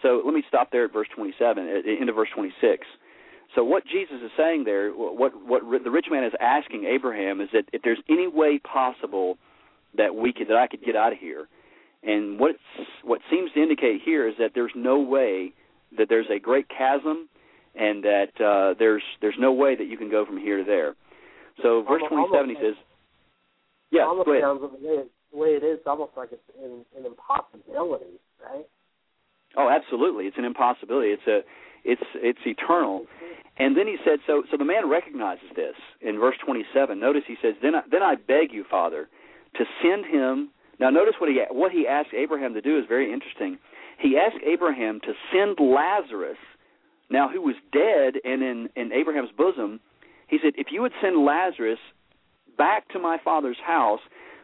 so 0.02 0.22
let 0.24 0.34
me 0.34 0.42
stop 0.48 0.70
there 0.72 0.84
at 0.84 0.92
verse 0.92 1.08
27, 1.14 1.68
at 1.68 1.84
the 1.84 1.96
end 2.00 2.08
of 2.08 2.16
verse 2.16 2.28
26. 2.34 2.86
So 3.54 3.64
what 3.64 3.84
Jesus 3.86 4.16
is 4.24 4.30
saying 4.36 4.64
there, 4.64 4.90
what 4.90 5.32
what 5.44 5.62
the 5.82 5.90
rich 5.90 6.06
man 6.10 6.22
is 6.22 6.32
asking 6.40 6.84
Abraham 6.84 7.40
is 7.40 7.48
that 7.52 7.64
if 7.72 7.82
there's 7.82 8.00
any 8.08 8.28
way 8.28 8.60
possible 8.60 9.38
that 9.96 10.14
we 10.14 10.32
could 10.32 10.48
that 10.48 10.56
I 10.56 10.68
could 10.68 10.84
get 10.84 10.94
out 10.94 11.12
of 11.12 11.18
here, 11.18 11.48
and 12.04 12.38
what 12.38 12.54
what 13.02 13.20
seems 13.28 13.50
to 13.52 13.62
indicate 13.62 14.02
here 14.04 14.28
is 14.28 14.34
that 14.38 14.52
there's 14.54 14.72
no 14.76 15.00
way 15.00 15.52
that 15.98 16.08
there's 16.08 16.28
a 16.30 16.38
great 16.38 16.68
chasm, 16.68 17.28
and 17.74 18.04
that 18.04 18.40
uh, 18.40 18.74
there's 18.78 19.02
there's 19.20 19.34
no 19.38 19.52
way 19.52 19.74
that 19.74 19.88
you 19.88 19.96
can 19.98 20.10
go 20.10 20.24
from 20.24 20.38
here 20.38 20.58
to 20.58 20.64
there. 20.64 20.94
So 21.62 21.82
verse 21.82 22.02
Almost- 22.08 22.30
27 22.30 22.50
he 22.50 22.56
says, 22.62 22.74
"Yeah, 23.90 24.06
almost 24.06 24.26
go 24.26 24.32
ahead." 24.32 24.44
sounds 24.44 24.60
the 24.60 24.88
way, 24.88 25.02
the 25.32 25.36
way 25.36 25.48
it 25.56 25.64
is, 25.64 25.80
almost 25.86 26.12
like 26.16 26.30
it's 26.30 26.42
an, 26.62 26.84
an 26.96 27.04
impossibility, 27.04 28.20
right? 28.42 28.66
Oh, 29.56 29.68
absolutely. 29.68 30.26
It's 30.26 30.38
an 30.38 30.44
impossibility. 30.44 31.10
It's 31.10 31.26
a 31.26 31.40
it's 31.84 32.02
it's 32.16 32.38
eternal. 32.44 33.06
And 33.58 33.76
then 33.76 33.86
he 33.86 33.96
said 34.04 34.20
so 34.26 34.44
so 34.50 34.56
the 34.56 34.64
man 34.64 34.88
recognizes 34.88 35.48
this 35.56 35.74
in 36.00 36.18
verse 36.18 36.36
27. 36.44 36.98
Notice 36.98 37.22
he 37.26 37.36
says, 37.42 37.54
"Then 37.62 37.74
I, 37.74 37.82
then 37.90 38.02
I 38.02 38.14
beg 38.14 38.52
you, 38.52 38.64
Father, 38.70 39.08
to 39.56 39.64
send 39.82 40.06
him." 40.06 40.50
Now 40.78 40.90
notice 40.90 41.14
what 41.18 41.30
he 41.30 41.40
what 41.50 41.72
he 41.72 41.86
asked 41.86 42.14
Abraham 42.14 42.54
to 42.54 42.60
do 42.60 42.78
is 42.78 42.84
very 42.88 43.12
interesting. 43.12 43.58
He 43.98 44.16
asked 44.16 44.42
Abraham 44.44 45.00
to 45.00 45.12
send 45.32 45.58
Lazarus, 45.60 46.38
now 47.10 47.28
who 47.28 47.42
was 47.42 47.56
dead 47.72 48.20
and 48.24 48.42
in 48.42 48.68
in 48.76 48.92
Abraham's 48.92 49.32
bosom. 49.36 49.80
He 50.28 50.38
said, 50.42 50.54
"If 50.56 50.68
you 50.70 50.80
would 50.82 50.92
send 51.02 51.24
Lazarus 51.24 51.80
back 52.56 52.88
to 52.90 52.98
my 52.98 53.18
father's 53.18 53.58
house, 53.58 54.00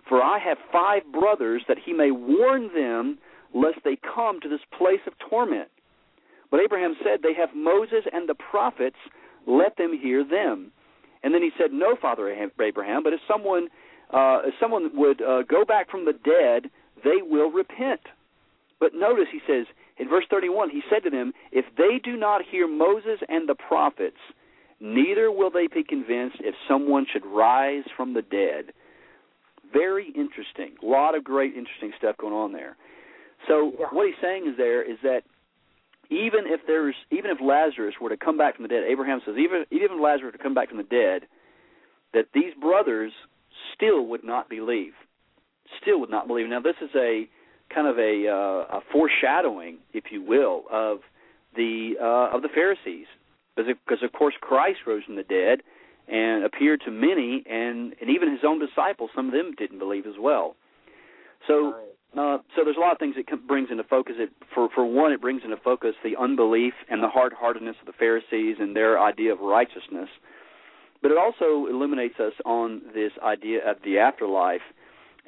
for 0.08 0.22
I 0.22 0.38
have 0.38 0.58
five 0.72 1.02
brothers, 1.12 1.62
that 1.68 1.78
he 1.78 1.92
may 1.92 2.10
warn 2.10 2.72
them 2.74 3.18
lest 3.54 3.78
they 3.84 3.96
come 3.96 4.40
to 4.40 4.48
this 4.48 4.60
place 4.76 5.00
of 5.06 5.14
torment. 5.30 5.68
But 6.50 6.60
Abraham 6.60 6.94
said, 7.02 7.20
They 7.22 7.34
have 7.34 7.50
Moses 7.54 8.04
and 8.12 8.28
the 8.28 8.34
prophets, 8.34 8.96
let 9.46 9.76
them 9.76 9.98
hear 10.00 10.24
them. 10.24 10.72
And 11.22 11.34
then 11.34 11.42
he 11.42 11.50
said, 11.58 11.72
No, 11.72 11.96
Father 12.00 12.30
Abraham, 12.30 13.02
but 13.02 13.12
if 13.12 13.20
someone 13.28 13.68
uh, 14.10 14.42
if 14.44 14.54
someone 14.60 14.90
would 14.94 15.20
uh, 15.20 15.42
go 15.42 15.64
back 15.64 15.90
from 15.90 16.04
the 16.04 16.12
dead, 16.12 16.70
they 17.02 17.22
will 17.22 17.50
repent. 17.50 18.00
But 18.78 18.94
notice 18.94 19.26
he 19.32 19.40
says 19.46 19.66
in 19.98 20.08
verse 20.08 20.24
31, 20.30 20.70
he 20.70 20.82
said 20.90 21.02
to 21.04 21.10
them, 21.10 21.32
If 21.50 21.64
they 21.76 21.98
do 22.02 22.16
not 22.16 22.42
hear 22.48 22.68
Moses 22.68 23.20
and 23.28 23.48
the 23.48 23.54
prophets, 23.54 24.18
neither 24.80 25.32
will 25.32 25.50
they 25.50 25.66
be 25.66 25.82
convinced 25.82 26.36
if 26.40 26.54
someone 26.68 27.06
should 27.10 27.24
rise 27.26 27.84
from 27.96 28.14
the 28.14 28.22
dead. 28.22 28.72
Very 29.72 30.08
interesting. 30.08 30.76
A 30.82 30.86
lot 30.86 31.16
of 31.16 31.24
great, 31.24 31.54
interesting 31.56 31.92
stuff 31.98 32.16
going 32.18 32.34
on 32.34 32.52
there. 32.52 32.76
So 33.46 33.74
Yeah. 33.78 33.86
what 33.90 34.06
he's 34.06 34.18
saying 34.20 34.46
is 34.46 34.56
there 34.56 34.82
is 34.82 34.98
that 35.02 35.24
even 36.08 36.46
if 36.46 36.64
there's 36.66 36.96
even 37.10 37.30
if 37.30 37.40
Lazarus 37.40 38.00
were 38.00 38.10
to 38.10 38.16
come 38.16 38.36
back 38.38 38.54
from 38.56 38.62
the 38.62 38.68
dead, 38.68 38.84
Abraham 38.84 39.20
says 39.24 39.36
even 39.36 39.66
even 39.70 39.96
if 39.96 40.00
Lazarus 40.00 40.32
were 40.32 40.38
to 40.38 40.42
come 40.42 40.54
back 40.54 40.68
from 40.68 40.78
the 40.78 40.84
dead, 40.84 41.26
that 42.12 42.26
these 42.32 42.54
brothers 42.54 43.12
still 43.74 44.06
would 44.06 44.24
not 44.24 44.48
believe, 44.48 44.94
still 45.80 45.98
would 46.00 46.10
not 46.10 46.26
believe. 46.26 46.48
Now 46.48 46.60
this 46.60 46.76
is 46.80 46.90
a 46.94 47.28
kind 47.74 47.88
of 47.88 47.98
a, 47.98 48.28
uh, 48.28 48.78
a 48.78 48.80
foreshadowing, 48.92 49.78
if 49.92 50.12
you 50.12 50.22
will, 50.22 50.64
of 50.70 51.00
the 51.56 51.94
uh, 52.00 52.36
of 52.36 52.42
the 52.42 52.48
Pharisees, 52.48 53.06
because 53.56 53.70
of, 53.70 53.76
because 53.84 54.02
of 54.04 54.12
course 54.12 54.34
Christ 54.40 54.80
rose 54.86 55.04
from 55.04 55.16
the 55.16 55.24
dead 55.24 55.62
and 56.06 56.44
appeared 56.44 56.82
to 56.84 56.92
many, 56.92 57.42
and 57.50 57.94
and 58.00 58.10
even 58.10 58.30
his 58.30 58.44
own 58.44 58.60
disciples, 58.60 59.10
some 59.14 59.26
of 59.26 59.32
them 59.32 59.54
didn't 59.58 59.78
believe 59.78 60.06
as 60.06 60.18
well. 60.18 60.54
So. 61.48 61.74
Uh, 62.16 62.38
so 62.54 62.64
there's 62.64 62.78
a 62.78 62.80
lot 62.80 62.92
of 62.92 62.98
things 62.98 63.14
it 63.18 63.26
brings 63.46 63.70
into 63.70 63.84
focus. 63.84 64.14
It, 64.18 64.30
for 64.54 64.68
for 64.74 64.86
one, 64.86 65.12
it 65.12 65.20
brings 65.20 65.42
into 65.44 65.56
focus 65.58 65.94
the 66.02 66.16
unbelief 66.18 66.72
and 66.88 67.02
the 67.02 67.08
hard-heartedness 67.08 67.76
of 67.80 67.86
the 67.86 67.92
Pharisees 67.92 68.56
and 68.58 68.74
their 68.74 68.98
idea 68.98 69.32
of 69.32 69.40
righteousness. 69.40 70.08
But 71.02 71.10
it 71.10 71.18
also 71.18 71.66
illuminates 71.66 72.18
us 72.18 72.32
on 72.44 72.80
this 72.94 73.12
idea 73.22 73.70
of 73.70 73.76
the 73.84 73.98
afterlife 73.98 74.62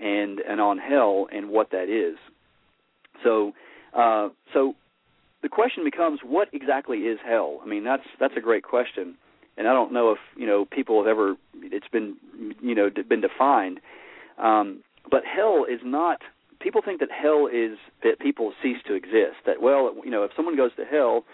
and 0.00 0.40
and 0.40 0.60
on 0.60 0.78
hell 0.78 1.28
and 1.30 1.50
what 1.50 1.70
that 1.72 1.90
is. 1.90 2.16
So 3.22 3.52
uh, 3.92 4.30
so 4.54 4.74
the 5.42 5.48
question 5.48 5.84
becomes, 5.84 6.20
what 6.24 6.48
exactly 6.52 6.98
is 7.00 7.18
hell? 7.24 7.60
I 7.62 7.66
mean, 7.66 7.84
that's 7.84 8.02
that's 8.18 8.34
a 8.36 8.40
great 8.40 8.64
question, 8.64 9.14
and 9.58 9.68
I 9.68 9.72
don't 9.72 9.92
know 9.92 10.12
if 10.12 10.18
you 10.36 10.46
know 10.46 10.64
people 10.64 10.98
have 11.02 11.06
ever 11.06 11.36
it's 11.62 11.88
been 11.88 12.16
you 12.62 12.74
know 12.74 12.88
been 13.08 13.20
defined. 13.20 13.80
Um, 14.38 14.82
but 15.10 15.22
hell 15.24 15.66
is 15.68 15.80
not 15.84 16.22
people 16.60 16.82
think 16.84 17.00
that 17.00 17.10
hell 17.10 17.48
is 17.52 17.78
that 18.02 18.18
people 18.20 18.52
cease 18.62 18.78
to 18.86 18.94
exist. 18.94 19.36
That 19.46 19.62
well, 19.62 19.94
you 20.04 20.10
know, 20.10 20.24
if 20.24 20.32
someone 20.36 20.56
goes 20.56 20.70
to 20.76 20.84
hell, 20.84 21.24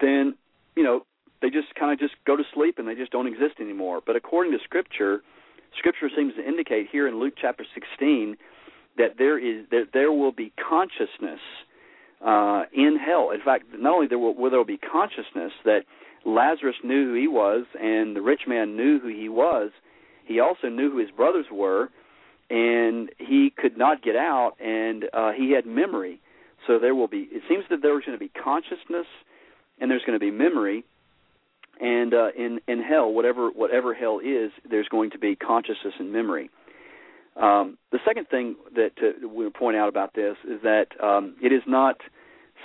then 0.00 0.34
you 0.76 0.82
know 0.82 1.04
they 1.40 1.50
just 1.50 1.74
kind 1.78 1.92
of 1.92 1.98
just 1.98 2.14
go 2.26 2.36
to 2.36 2.44
sleep 2.54 2.78
and 2.78 2.88
they 2.88 2.94
just 2.94 3.12
don't 3.12 3.26
exist 3.26 3.60
anymore. 3.60 4.00
But 4.04 4.16
according 4.16 4.52
to 4.52 4.58
Scripture, 4.64 5.22
Scripture 5.76 6.08
seems 6.14 6.34
to 6.34 6.46
indicate 6.46 6.88
here 6.90 7.06
in 7.06 7.18
Luke 7.20 7.34
chapter 7.40 7.64
16 7.74 8.36
that 8.96 9.18
there 9.18 9.38
is 9.38 9.66
that 9.70 9.88
there 9.92 10.12
will 10.12 10.32
be 10.32 10.52
consciousness 10.68 11.40
uh, 12.24 12.64
in 12.72 12.98
hell. 12.98 13.30
In 13.32 13.40
fact, 13.44 13.66
not 13.78 13.94
only 13.94 14.06
there 14.06 14.18
will, 14.18 14.34
will 14.34 14.50
there 14.50 14.64
be 14.64 14.78
consciousness 14.78 15.52
that 15.64 15.82
Lazarus 16.24 16.76
knew 16.82 17.10
who 17.10 17.14
he 17.14 17.28
was 17.28 17.64
and 17.80 18.16
the 18.16 18.22
rich 18.22 18.42
man 18.46 18.76
knew 18.76 18.98
who 18.98 19.08
he 19.08 19.28
was, 19.28 19.70
he 20.24 20.40
also 20.40 20.68
knew 20.68 20.90
who 20.90 20.98
his 20.98 21.10
brothers 21.10 21.46
were 21.50 21.88
and 22.50 23.10
he 23.18 23.52
could 23.56 23.76
not 23.76 24.02
get 24.02 24.16
out, 24.16 24.54
and 24.60 25.04
uh, 25.12 25.32
he 25.32 25.52
had 25.52 25.66
memory. 25.66 26.20
So 26.66 26.78
there 26.78 26.94
will 26.94 27.08
be. 27.08 27.28
It 27.30 27.42
seems 27.48 27.64
that 27.70 27.80
there's 27.82 28.04
going 28.04 28.18
to 28.18 28.24
be 28.24 28.30
consciousness, 28.30 29.06
and 29.80 29.90
there's 29.90 30.02
going 30.04 30.18
to 30.18 30.24
be 30.24 30.30
memory, 30.30 30.84
and 31.80 32.12
uh, 32.14 32.28
in 32.36 32.60
in 32.66 32.82
hell, 32.82 33.12
whatever 33.12 33.50
whatever 33.50 33.94
hell 33.94 34.18
is, 34.18 34.50
there's 34.68 34.88
going 34.88 35.10
to 35.10 35.18
be 35.18 35.36
consciousness 35.36 35.94
and 35.98 36.12
memory. 36.12 36.50
Um, 37.36 37.78
the 37.92 38.00
second 38.04 38.28
thing 38.28 38.56
that 38.74 38.92
uh, 39.00 39.28
we 39.28 39.48
point 39.50 39.76
out 39.76 39.88
about 39.88 40.14
this 40.14 40.36
is 40.44 40.60
that 40.62 40.86
um, 41.02 41.36
it 41.40 41.52
is 41.52 41.62
not 41.66 42.00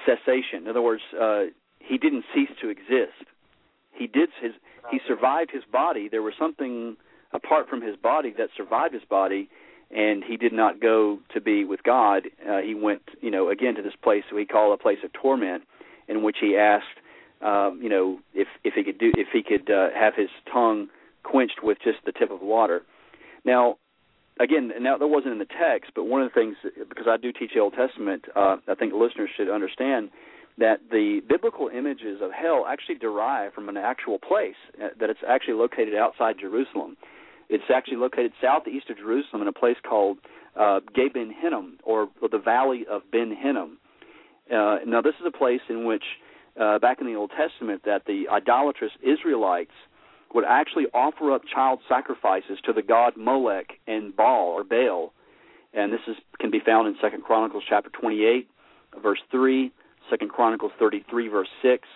cessation. 0.05 0.63
In 0.63 0.67
other 0.67 0.81
words, 0.81 1.03
uh, 1.19 1.43
he 1.79 1.97
didn't 1.97 2.25
cease 2.33 2.49
to 2.61 2.69
exist. 2.69 3.29
He 3.91 4.07
did 4.07 4.29
his 4.41 4.53
he 4.91 4.99
survived 5.07 5.51
his 5.51 5.63
body. 5.71 6.09
There 6.09 6.23
was 6.23 6.33
something 6.39 6.97
apart 7.33 7.69
from 7.69 7.81
his 7.81 7.95
body 7.95 8.33
that 8.37 8.49
survived 8.55 8.93
his 8.93 9.03
body, 9.03 9.49
and 9.95 10.23
he 10.23 10.37
did 10.37 10.53
not 10.53 10.79
go 10.81 11.19
to 11.33 11.41
be 11.41 11.63
with 11.63 11.83
God. 11.83 12.23
Uh, 12.47 12.59
he 12.59 12.73
went, 12.73 13.01
you 13.21 13.31
know, 13.31 13.49
again 13.49 13.75
to 13.75 13.81
this 13.81 13.93
place 14.01 14.23
we 14.33 14.45
call 14.45 14.73
a 14.73 14.77
place 14.77 14.99
of 15.03 15.13
torment, 15.13 15.63
in 16.07 16.23
which 16.23 16.37
he 16.41 16.57
asked, 16.57 16.85
um, 17.41 17.79
you 17.81 17.89
know, 17.89 18.19
if 18.33 18.47
if 18.63 18.73
he 18.73 18.83
could 18.83 18.97
do 18.97 19.11
if 19.15 19.27
he 19.31 19.43
could 19.43 19.69
uh, 19.69 19.89
have 19.95 20.15
his 20.15 20.29
tongue 20.51 20.89
quenched 21.23 21.63
with 21.63 21.77
just 21.83 21.99
the 22.05 22.11
tip 22.11 22.31
of 22.31 22.41
water. 22.41 22.81
Now, 23.45 23.77
again, 24.39 24.71
now 24.79 24.97
that 24.97 25.07
wasn't 25.07 25.33
in 25.33 25.39
the 25.39 25.45
text, 25.45 25.91
but 25.95 26.05
one 26.05 26.21
of 26.21 26.29
the 26.29 26.33
things 26.33 26.55
because 26.89 27.05
I 27.07 27.17
do 27.17 27.31
teach 27.31 27.51
the 27.53 27.59
Old 27.61 27.73
Testament, 27.73 28.25
uh, 28.35 28.57
I 28.67 28.75
think 28.75 28.93
listeners 28.93 29.29
should 29.35 29.49
understand 29.49 30.09
that 30.57 30.81
the 30.91 31.21
biblical 31.27 31.67
images 31.67 32.19
of 32.21 32.31
hell 32.31 32.65
actually 32.67 32.95
derive 32.95 33.53
from 33.53 33.69
an 33.69 33.77
actual 33.77 34.19
place 34.19 34.55
uh, 34.81 34.89
that 34.99 35.09
it's 35.09 35.21
actually 35.27 35.55
located 35.55 35.95
outside 35.95 36.35
Jerusalem. 36.39 36.95
It's 37.53 37.69
actually 37.71 37.97
located 37.97 38.33
southeast 38.41 38.89
of 38.89 38.97
Jerusalem 38.97 39.43
in 39.43 39.47
a 39.47 39.53
place 39.53 39.77
called 39.87 40.17
uh, 40.59 40.79
Ge 40.95 41.13
Ben 41.13 41.31
Hinnom, 41.31 41.77
or 41.83 42.09
the 42.19 42.39
Valley 42.39 42.83
of 42.89 43.03
Ben 43.11 43.29
Hinnom. 43.29 43.77
Uh, 44.49 44.77
now, 44.87 45.01
this 45.01 45.13
is 45.21 45.25
a 45.27 45.37
place 45.37 45.61
in 45.69 45.85
which, 45.85 46.03
uh, 46.59 46.79
back 46.79 46.99
in 46.99 47.05
the 47.05 47.13
Old 47.13 47.29
Testament, 47.37 47.83
that 47.85 48.05
the 48.07 48.27
idolatrous 48.27 48.91
Israelites 49.03 49.71
would 50.33 50.45
actually 50.45 50.85
offer 50.95 51.31
up 51.31 51.43
child 51.45 51.77
sacrifices 51.87 52.57
to 52.65 52.73
the 52.73 52.81
god 52.81 53.13
Molech 53.15 53.73
and 53.85 54.15
Baal 54.15 54.47
or 54.47 54.63
Baal, 54.63 55.13
and 55.75 55.93
this 55.93 56.01
is 56.07 56.15
can 56.39 56.49
be 56.49 56.59
found 56.59 56.87
in 56.87 56.95
Second 56.99 57.23
Chronicles 57.23 57.63
chapter 57.69 57.91
28, 57.91 58.49
verse 58.99 59.21
3, 59.29 59.71
Second 60.09 60.31
Chronicles 60.31 60.71
33, 60.79 61.27
verse 61.27 61.49
6, 61.61 61.87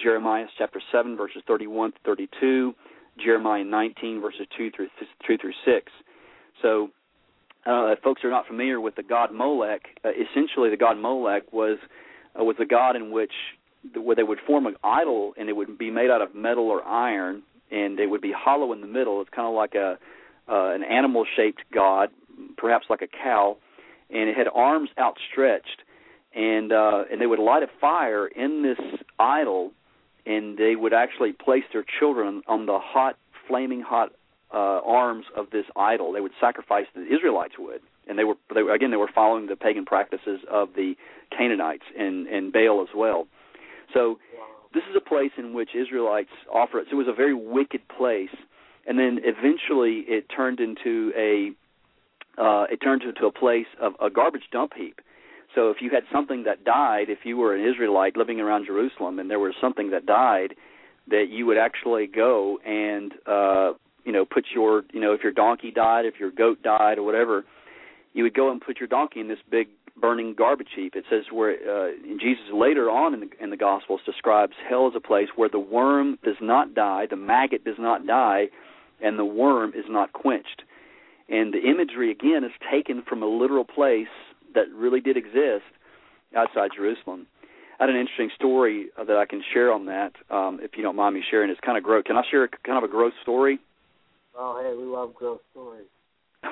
Jeremiah 0.00 0.44
chapter 0.58 0.82
7, 0.92 1.16
verses 1.16 1.42
31 1.46 1.92
to 1.92 1.98
32, 2.04 2.74
Jeremiah 3.18 3.64
19, 3.64 4.20
verses 4.20 4.46
2 4.56 4.70
through 4.70 4.88
2 5.26 5.38
through 5.38 5.52
6. 5.64 5.92
So, 6.62 6.90
uh, 7.66 7.92
if 7.92 7.98
folks 8.00 8.24
are 8.24 8.30
not 8.30 8.46
familiar 8.46 8.80
with 8.80 8.96
the 8.96 9.02
god 9.02 9.32
Molech, 9.32 9.82
uh, 10.04 10.10
essentially 10.10 10.70
the 10.70 10.76
god 10.78 10.96
Molech 10.96 11.52
was 11.52 11.78
uh, 12.38 12.44
was 12.44 12.56
a 12.60 12.64
god 12.64 12.96
in 12.96 13.10
which 13.10 13.32
the, 13.92 14.00
where 14.00 14.16
they 14.16 14.22
would 14.22 14.38
form 14.46 14.66
an 14.66 14.76
idol 14.82 15.34
and 15.38 15.48
it 15.48 15.52
would 15.54 15.76
be 15.78 15.90
made 15.90 16.10
out 16.10 16.22
of 16.22 16.34
metal 16.34 16.68
or 16.68 16.82
iron, 16.84 17.42
and 17.70 18.00
it 18.00 18.06
would 18.06 18.22
be 18.22 18.32
hollow 18.32 18.72
in 18.72 18.80
the 18.80 18.86
middle. 18.86 19.20
It's 19.20 19.30
kind 19.30 19.46
of 19.46 19.54
like 19.54 19.74
a 19.74 19.98
uh, 20.50 20.74
an 20.74 20.82
animal 20.82 21.24
shaped 21.36 21.62
god, 21.72 22.08
perhaps 22.56 22.86
like 22.90 23.02
a 23.02 23.06
cow, 23.06 23.56
and 24.10 24.28
it 24.28 24.36
had 24.36 24.48
arms 24.52 24.90
outstretched, 24.98 25.82
and 26.34 26.72
uh, 26.72 27.04
and 27.10 27.20
they 27.20 27.26
would 27.26 27.38
light 27.38 27.62
a 27.62 27.68
fire 27.80 28.26
in 28.26 28.62
this 28.62 28.78
idol, 29.18 29.72
and 30.30 30.56
they 30.56 30.76
would 30.76 30.92
actually 30.92 31.32
place 31.32 31.64
their 31.72 31.84
children 31.98 32.42
on 32.46 32.66
the 32.66 32.78
hot, 32.80 33.16
flaming 33.48 33.80
hot 33.80 34.12
uh, 34.52 34.80
arms 34.84 35.24
of 35.36 35.50
this 35.50 35.64
idol. 35.76 36.12
They 36.12 36.20
would 36.20 36.32
sacrifice 36.40 36.86
the 36.94 37.02
Israelites 37.02 37.54
would, 37.58 37.80
and 38.06 38.18
they 38.18 38.24
were 38.24 38.34
they 38.54 38.60
again 38.60 38.90
they 38.90 38.96
were 38.96 39.10
following 39.12 39.46
the 39.46 39.56
pagan 39.56 39.84
practices 39.84 40.40
of 40.50 40.70
the 40.74 40.94
Canaanites 41.36 41.84
and 41.98 42.26
and 42.28 42.52
Baal 42.52 42.80
as 42.82 42.94
well. 42.94 43.26
So 43.92 44.18
this 44.72 44.84
is 44.88 44.96
a 44.96 45.00
place 45.00 45.32
in 45.36 45.52
which 45.52 45.70
Israelites 45.74 46.30
offer 46.52 46.78
it. 46.78 46.86
So 46.90 46.94
it 46.94 46.98
was 47.04 47.08
a 47.08 47.12
very 47.12 47.34
wicked 47.34 47.82
place, 47.88 48.34
and 48.86 48.98
then 48.98 49.18
eventually 49.24 50.04
it 50.06 50.26
turned 50.34 50.60
into 50.60 51.12
a 51.16 51.50
uh, 52.40 52.66
it 52.70 52.76
turned 52.76 53.02
into 53.02 53.26
a 53.26 53.32
place 53.32 53.66
of 53.80 53.94
a 54.00 54.10
garbage 54.10 54.48
dump 54.52 54.72
heap. 54.76 55.00
So 55.54 55.70
if 55.70 55.78
you 55.80 55.90
had 55.90 56.04
something 56.12 56.44
that 56.44 56.64
died, 56.64 57.08
if 57.08 57.20
you 57.24 57.36
were 57.36 57.54
an 57.54 57.66
Israelite 57.66 58.16
living 58.16 58.40
around 58.40 58.66
Jerusalem, 58.66 59.18
and 59.18 59.28
there 59.28 59.38
was 59.38 59.54
something 59.60 59.90
that 59.90 60.06
died, 60.06 60.54
that 61.08 61.26
you 61.30 61.46
would 61.46 61.58
actually 61.58 62.06
go 62.06 62.58
and 62.64 63.12
uh, 63.26 63.72
you 64.04 64.12
know 64.12 64.24
put 64.24 64.46
your 64.54 64.82
you 64.92 65.00
know 65.00 65.12
if 65.12 65.22
your 65.22 65.32
donkey 65.32 65.70
died, 65.70 66.06
if 66.06 66.20
your 66.20 66.30
goat 66.30 66.62
died, 66.62 66.98
or 66.98 67.02
whatever, 67.02 67.44
you 68.12 68.22
would 68.22 68.34
go 68.34 68.50
and 68.50 68.60
put 68.60 68.78
your 68.78 68.88
donkey 68.88 69.20
in 69.20 69.28
this 69.28 69.38
big 69.50 69.68
burning 70.00 70.34
garbage 70.36 70.68
heap. 70.74 70.94
It 70.94 71.04
says 71.10 71.24
where 71.32 71.52
uh, 71.52 71.90
Jesus 72.20 72.44
later 72.52 72.88
on 72.90 73.14
in 73.14 73.20
the, 73.20 73.28
in 73.40 73.50
the 73.50 73.56
Gospels 73.56 74.00
describes 74.06 74.54
hell 74.68 74.86
as 74.86 74.94
a 74.96 75.00
place 75.00 75.28
where 75.36 75.48
the 75.48 75.58
worm 75.58 76.18
does 76.24 76.36
not 76.40 76.74
die, 76.74 77.06
the 77.08 77.16
maggot 77.16 77.64
does 77.64 77.76
not 77.78 78.06
die, 78.06 78.46
and 79.02 79.18
the 79.18 79.24
worm 79.24 79.70
is 79.70 79.84
not 79.88 80.12
quenched. 80.12 80.62
And 81.28 81.52
the 81.54 81.60
imagery 81.60 82.10
again 82.10 82.42
is 82.44 82.50
taken 82.72 83.02
from 83.08 83.22
a 83.22 83.26
literal 83.26 83.64
place 83.64 84.08
that 84.54 84.70
really 84.74 85.00
did 85.00 85.16
exist 85.16 85.64
outside 86.36 86.70
Jerusalem. 86.74 87.26
I 87.78 87.84
had 87.84 87.90
an 87.90 87.96
interesting 87.96 88.30
story 88.34 88.88
uh, 88.98 89.04
that 89.04 89.16
I 89.16 89.24
can 89.24 89.42
share 89.54 89.72
on 89.72 89.86
that, 89.86 90.12
um, 90.30 90.60
if 90.62 90.72
you 90.76 90.82
don't 90.82 90.96
mind 90.96 91.14
me 91.14 91.22
sharing. 91.30 91.50
It's 91.50 91.60
kind 91.60 91.78
of 91.78 91.84
gross. 91.84 92.04
Can 92.06 92.16
I 92.16 92.22
share 92.30 92.44
a, 92.44 92.48
kind 92.48 92.76
of 92.76 92.84
a 92.84 92.92
gross 92.92 93.14
story? 93.22 93.58
Oh, 94.38 94.60
hey, 94.62 94.76
we 94.76 94.84
love 94.84 95.14
gross 95.14 95.40
stories. 95.52 95.86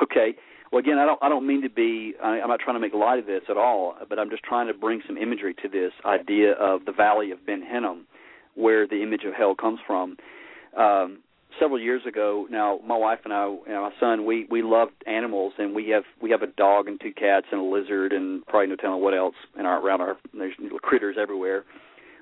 Okay. 0.03 0.35
Well, 0.71 0.81
again, 0.81 0.99
I 0.99 1.07
don't 1.07 1.23
I 1.23 1.29
don't 1.29 1.47
mean 1.47 1.63
to 1.63 1.71
be 1.71 2.15
I, 2.23 2.41
I'm 2.41 2.49
not 2.49 2.61
trying 2.61 2.77
to 2.77 2.81
make 2.81 2.93
light 2.93 3.19
of 3.19 3.27
this 3.27 3.43
at 3.49 3.57
all, 3.57 3.95
but 4.09 4.19
I'm 4.19 4.29
just 4.31 4.43
trying 4.43 4.67
to 4.67 4.75
bring 4.75 5.01
some 5.07 5.17
imagery 5.17 5.55
to 5.63 5.69
this 5.69 5.93
idea 6.05 6.53
of 6.53 6.85
the 6.85 6.93
Valley 6.93 7.31
of 7.31 7.45
Ben 7.47 7.63
Hinnom, 7.63 8.07
where 8.55 8.87
the 8.87 9.03
image 9.03 9.25
of 9.25 9.33
hell 9.33 9.55
comes 9.55 9.81
from. 9.87 10.17
Um, 10.77 11.21
several 11.59 11.81
years 11.81 12.03
ago, 12.07 12.47
now 12.51 12.81
my 12.87 12.97
wife 12.97 13.21
and 13.25 13.33
I 13.33 13.47
and 13.67 13.77
my 13.77 13.93
son 14.01 14.25
we 14.25 14.47
we 14.51 14.63
love 14.63 14.89
animals, 15.07 15.55
and 15.59 15.75
we 15.75 15.89
have 15.91 16.05
we 16.21 16.31
have 16.31 16.43
a 16.43 16.47
dog 16.47 16.89
and 16.89 17.01
two 17.01 17.13
cats 17.13 17.47
and 17.53 17.61
a 17.61 17.65
lizard 17.65 18.13
and 18.13 18.47
probably 18.47 18.69
no 18.69 18.77
telling 18.77 19.03
what 19.03 19.15
else 19.15 19.35
in 19.59 19.67
our 19.67 19.81
around 19.85 20.01
our 20.01 20.17
there's 20.33 20.55
little 20.59 20.79
critters 20.79 21.17
everywhere. 21.21 21.65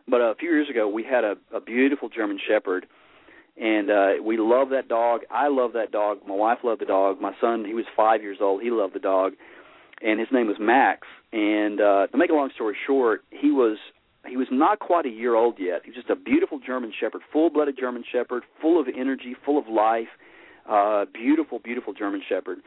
But 0.09 0.21
a 0.21 0.35
few 0.39 0.51
years 0.51 0.71
ago, 0.71 0.89
we 0.89 1.03
had 1.03 1.25
a, 1.25 1.35
a 1.53 1.61
beautiful 1.61 2.09
German 2.09 2.39
Shepherd 2.47 2.87
and 3.57 3.91
uh 3.91 4.13
we 4.23 4.37
love 4.37 4.71
that 4.71 4.89
dog. 4.89 5.23
I 5.31 5.49
love 5.49 5.73
that 5.73 5.91
dog. 5.91 6.19
My 6.27 6.35
wife 6.35 6.59
loved 6.63 6.81
the 6.81 6.87
dog. 6.87 7.21
My 7.21 7.33
son, 7.41 7.65
he 7.65 7.75
was 7.75 7.87
5 7.97 8.23
years 8.23 8.39
old. 8.41 8.63
He 8.63 8.71
loved 8.71 8.95
the 8.95 9.01
dog. 9.01 9.33
And 10.03 10.21
his 10.21 10.29
name 10.31 10.47
was 10.47 10.57
Max. 10.61 11.07
And 11.33 11.81
uh 11.81 12.07
to 12.09 12.19
make 12.19 12.31
a 12.31 12.35
long 12.35 12.51
story 12.55 12.77
short, 12.87 13.25
he 13.31 13.51
was 13.51 13.79
he 14.29 14.37
was 14.37 14.49
not 14.51 14.79
quite 14.79 15.07
a 15.07 15.11
year 15.11 15.35
old 15.35 15.57
yet. 15.59 15.83
He 15.85 15.91
was 15.91 15.97
just 15.97 16.11
a 16.11 16.17
beautiful 16.17 16.59
German 16.59 16.93
shepherd, 16.99 17.23
full-blooded 17.33 17.77
German 17.79 18.05
shepherd, 18.11 18.43
full 18.61 18.81
of 18.81 18.87
energy, 18.89 19.35
full 19.45 19.59
of 19.59 19.69
life. 19.69 20.09
Uh 20.69 21.05
beautiful, 21.15 21.61
beautiful 21.61 21.93
German 21.95 22.23
shepherd. 22.29 22.59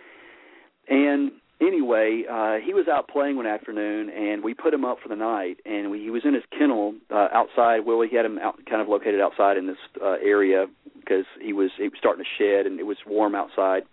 And 0.88 1.32
anyway, 1.60 2.24
uh 2.32 2.56
he 2.66 2.74
was 2.74 2.88
out 2.88 3.10
playing 3.10 3.36
one 3.36 3.46
afternoon 3.46 4.10
and 4.10 4.44
we 4.44 4.54
put 4.54 4.74
him 4.74 4.86
up 4.86 5.00
for 5.04 5.10
the 5.10 5.18
night 5.18 5.58
and 5.66 5.92
we, 5.92 6.00
he 6.00 6.10
was 6.10 6.24
in 6.24 6.34
his 6.34 6.44
kennel 6.58 6.94
uh 7.12 7.28
outside 7.34 7.86
well 7.86 7.98
we 7.98 8.10
had 8.10 8.26
him 8.26 8.38
out 8.40 8.56
kind 8.70 8.82
of 8.82 8.88
located 8.88 9.20
outside 9.20 9.58
in 9.58 9.68
this 9.68 9.78
uh 10.02 10.16
area 10.24 10.68
because 10.98 11.26
he 11.42 11.52
was 11.52 11.72
he 11.78 11.90
was 11.90 11.98
starting 11.98 12.24
to 12.24 12.30
shed 12.38 12.66
and 12.66 12.80
it 12.80 12.86
was 12.86 12.98
warm 13.06 13.36
outside. 13.36 13.84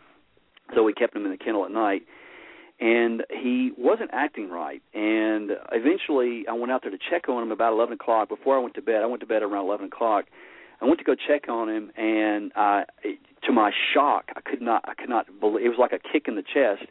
So 0.75 0.83
we 0.85 0.93
kept 0.93 1.17
him 1.17 1.25
in 1.25 1.33
the 1.33 1.37
kennel 1.37 1.65
at 1.65 1.73
night 1.73 2.03
and 2.79 3.25
he 3.31 3.73
wasn't 3.79 4.11
acting 4.13 4.51
right. 4.51 4.83
And 4.95 5.53
eventually, 5.73 6.45
I 6.49 6.53
went 6.53 6.71
out 6.73 6.83
there 6.83 6.91
to 6.91 6.99
check 7.11 7.29
on 7.29 7.43
him 7.43 7.53
about 7.53 7.73
eleven 7.73 7.95
o'clock. 7.95 8.29
Before 8.29 8.57
I 8.57 8.61
went 8.61 8.75
to 8.75 8.83
bed, 8.83 9.03
I 9.03 9.07
went 9.07 9.21
to 9.21 9.27
bed 9.27 9.43
around 9.43 9.67
eleven 9.67 9.87
o'clock. 9.87 10.27
I 10.81 10.85
went 10.85 10.99
to 10.99 11.05
go 11.05 11.15
check 11.15 11.49
on 11.49 11.71
him, 11.71 11.91
and 11.97 12.53
uh, 12.55 12.83
to 13.45 13.53
my 13.53 13.71
shock, 13.95 14.27
I 14.37 14.43
could 14.43 14.61
not, 14.61 14.85
I 14.87 14.93
could 14.93 15.09
not 15.09 15.27
believe 15.41 15.65
it 15.65 15.69
was 15.71 15.79
like 15.79 15.93
a 15.93 15.99
kick 15.99 16.29
in 16.29 16.37
the 16.37 16.43
chest. 16.43 16.91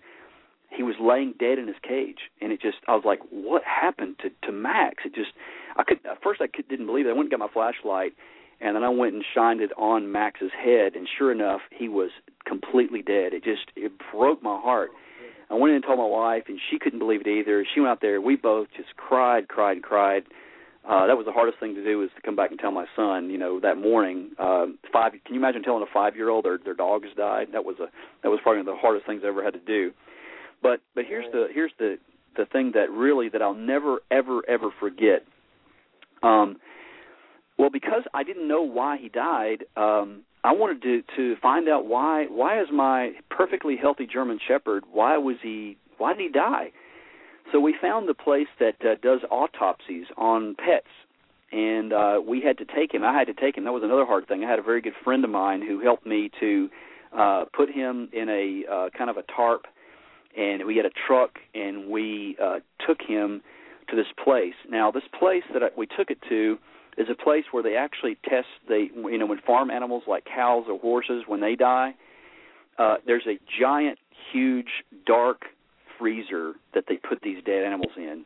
He 0.76 0.82
was 0.82 0.96
laying 1.00 1.36
dead 1.40 1.60
in 1.60 1.68
his 1.68 1.78
cage, 1.88 2.18
and 2.42 2.52
it 2.52 2.60
just, 2.60 2.78
I 2.88 2.96
was 2.96 3.04
like, 3.06 3.20
"What 3.30 3.62
happened 3.64 4.16
to 4.24 4.30
to 4.48 4.52
Max?" 4.52 5.04
It 5.06 5.14
just, 5.14 5.32
I 5.78 5.84
could 5.84 6.00
at 6.04 6.22
first 6.24 6.42
I 6.42 6.48
could, 6.48 6.68
didn't 6.68 6.88
believe 6.88 7.06
it. 7.06 7.10
I 7.10 7.14
went 7.14 7.32
and 7.32 7.40
got 7.40 7.40
my 7.40 7.54
flashlight, 7.54 8.14
and 8.60 8.76
then 8.76 8.84
I 8.84 8.90
went 8.90 9.14
and 9.14 9.24
shined 9.36 9.62
it 9.62 9.72
on 9.78 10.12
Max's 10.12 10.52
head, 10.52 10.96
and 10.96 11.08
sure 11.18 11.32
enough, 11.32 11.62
he 11.72 11.88
was 11.88 12.10
completely 12.46 13.04
dead. 13.04 13.34
It 13.34 13.44
just, 13.44 13.72
it 13.76 13.92
broke 14.12 14.42
my 14.42 14.60
heart. 14.60 14.90
I 15.50 15.54
went 15.54 15.72
in 15.72 15.76
and 15.76 15.86
told 15.86 16.00
my 16.00 16.06
wife, 16.06 16.44
and 16.48 16.60
she 16.70 16.80
couldn't 16.80 17.00
believe 17.00 17.22
it 17.22 17.28
either. 17.28 17.66
She 17.74 17.80
went 17.80 17.92
out 17.92 18.02
there. 18.02 18.20
We 18.20 18.36
both 18.36 18.68
just 18.76 18.96
cried, 18.96 19.48
cried, 19.48 19.84
cried. 19.84 20.24
Uh, 20.88 21.08
that 21.08 21.18
was 21.18 21.26
the 21.26 21.32
hardest 21.32 21.60
thing 21.60 21.74
to 21.74 21.84
do 21.84 21.98
was 21.98 22.10
to 22.16 22.22
come 22.22 22.36
back 22.36 22.52
and 22.52 22.60
tell 22.60 22.72
my 22.72 22.86
son. 22.96 23.30
You 23.30 23.38
know, 23.38 23.60
that 23.60 23.78
morning, 23.78 24.32
uh, 24.38 24.68
five. 24.94 25.14
Can 25.14 25.34
you 25.34 25.40
imagine 25.40 25.64
telling 25.64 25.84
a 25.84 25.92
five-year-old 25.92 26.46
their 26.46 26.60
their 26.64 26.76
dog 26.76 27.04
has 27.04 27.14
died? 27.16 27.48
That 27.54 27.66
was 27.66 27.78
a 27.80 27.88
that 28.24 28.30
was 28.30 28.40
probably 28.44 28.62
one 28.62 28.70
of 28.70 28.76
the 28.76 28.82
hardest 28.82 29.08
things 29.08 29.22
I 29.24 29.28
ever 29.28 29.44
had 29.44 29.54
to 29.54 29.60
do. 29.60 29.92
But 30.62 30.82
but 30.94 31.06
here's 31.08 31.32
the 31.32 31.48
here's 31.52 31.72
the 31.80 31.98
the 32.38 32.46
thing 32.46 32.72
that 32.76 32.92
really 32.92 33.30
that 33.30 33.42
I'll 33.42 33.56
never 33.56 34.00
ever 34.12 34.42
ever 34.48 34.70
forget. 34.80 35.26
Um, 36.22 36.58
well, 37.58 37.70
because 37.72 38.04
I 38.14 38.24
didn't 38.24 38.48
know 38.48 38.62
why 38.62 38.98
he 38.98 39.10
died, 39.10 39.66
um, 39.78 40.22
I 40.46 40.52
wanted 40.52 40.82
to 40.84 41.02
to 41.16 41.36
find 41.42 41.68
out 41.68 41.86
why 41.88 42.26
why 42.30 42.62
is 42.62 42.68
my 42.72 43.14
perfectly 43.30 43.76
healthy 43.76 44.06
German 44.06 44.40
Shepherd 44.48 44.84
why 44.92 45.18
was 45.18 45.38
he 45.42 45.78
why 45.98 46.14
did 46.14 46.22
he 46.22 46.30
die? 46.30 46.72
So 47.52 47.60
we 47.60 47.76
found 47.82 48.08
the 48.08 48.14
place 48.14 48.48
that 48.60 48.76
uh, 48.82 48.96
does 49.02 49.22
autopsies 49.30 50.06
on 50.18 50.56
pets, 50.56 50.88
and 51.52 51.94
uh, 51.94 52.22
we 52.26 52.42
had 52.42 52.58
to 52.58 52.66
take 52.66 52.94
him. 52.94 53.04
I 53.04 53.18
had 53.18 53.28
to 53.28 53.34
take 53.34 53.58
him. 53.58 53.64
That 53.66 53.72
was 53.72 53.84
another 53.84 54.06
hard 54.06 54.28
thing. 54.28 54.44
I 54.44 54.50
had 54.50 54.60
a 54.60 54.64
very 54.64 54.82
good 54.82 54.96
friend 55.04 55.24
of 55.24 55.30
mine 55.30 55.62
who 55.62 55.80
helped 55.80 56.06
me 56.06 56.32
to 56.40 56.70
uh, 57.18 57.46
put 57.56 57.70
him 57.70 58.10
in 58.14 58.30
a 58.30 58.72
uh, 58.72 58.90
kind 58.98 59.10
of 59.10 59.18
a 59.18 59.24
tarp, 59.24 59.66
and 60.36 60.66
we 60.66 60.76
had 60.76 60.86
a 60.86 60.92
truck, 61.08 61.38
and 61.54 61.90
we 61.90 62.36
uh, 62.42 62.60
took 62.86 63.00
him 63.02 63.42
to 63.90 63.96
this 63.96 64.08
place. 64.24 64.56
Now, 64.70 64.92
this 64.92 65.04
place 65.18 65.44
that 65.54 65.64
I, 65.64 65.68
we 65.78 65.86
took 65.86 66.10
it 66.10 66.18
to 66.30 66.58
is 66.98 67.08
a 67.10 67.16
place 67.16 67.44
where 67.52 67.64
they 67.64 67.76
actually 67.76 68.18
test 68.24 68.48
the 68.68 68.88
you 68.94 69.18
know 69.18 69.26
when 69.26 69.40
farm 69.40 69.70
animals 69.70 70.04
like 70.08 70.26
cows 70.26 70.66
or 70.70 70.80
horses 70.80 71.24
when 71.28 71.42
they 71.42 71.56
die 71.56 71.94
uh 72.78 72.96
there's 73.06 73.26
a 73.28 73.40
giant 73.60 74.00
huge 74.32 74.84
dark 75.06 75.44
freezer 75.98 76.54
that 76.74 76.86
they 76.88 76.98
put 76.98 77.22
these 77.22 77.44
dead 77.44 77.64
animals 77.64 77.92
in. 77.98 78.26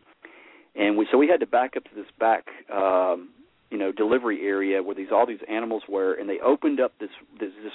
And 0.75 0.97
we 0.97 1.07
so 1.11 1.17
we 1.17 1.27
had 1.27 1.39
to 1.39 1.47
back 1.47 1.75
up 1.77 1.83
to 1.85 1.95
this 1.95 2.05
back 2.19 2.47
um 2.73 3.29
you 3.69 3.77
know 3.77 3.91
delivery 3.91 4.45
area 4.45 4.81
where 4.81 4.95
these 4.95 5.09
all 5.11 5.25
these 5.25 5.39
animals 5.49 5.83
were 5.87 6.13
and 6.13 6.29
they 6.29 6.39
opened 6.39 6.79
up 6.79 6.93
this 6.99 7.09
this 7.39 7.51
this 7.63 7.73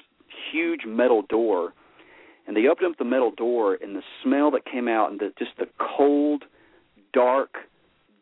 huge 0.52 0.80
metal 0.86 1.22
door. 1.22 1.72
And 2.46 2.54
they 2.54 2.66
opened 2.66 2.92
up 2.92 2.98
the 2.98 3.06
metal 3.06 3.30
door 3.30 3.78
and 3.80 3.96
the 3.96 4.02
smell 4.22 4.50
that 4.50 4.66
came 4.66 4.86
out 4.86 5.10
and 5.10 5.18
the 5.18 5.32
just 5.38 5.52
the 5.58 5.66
cold 5.96 6.44
dark 7.12 7.54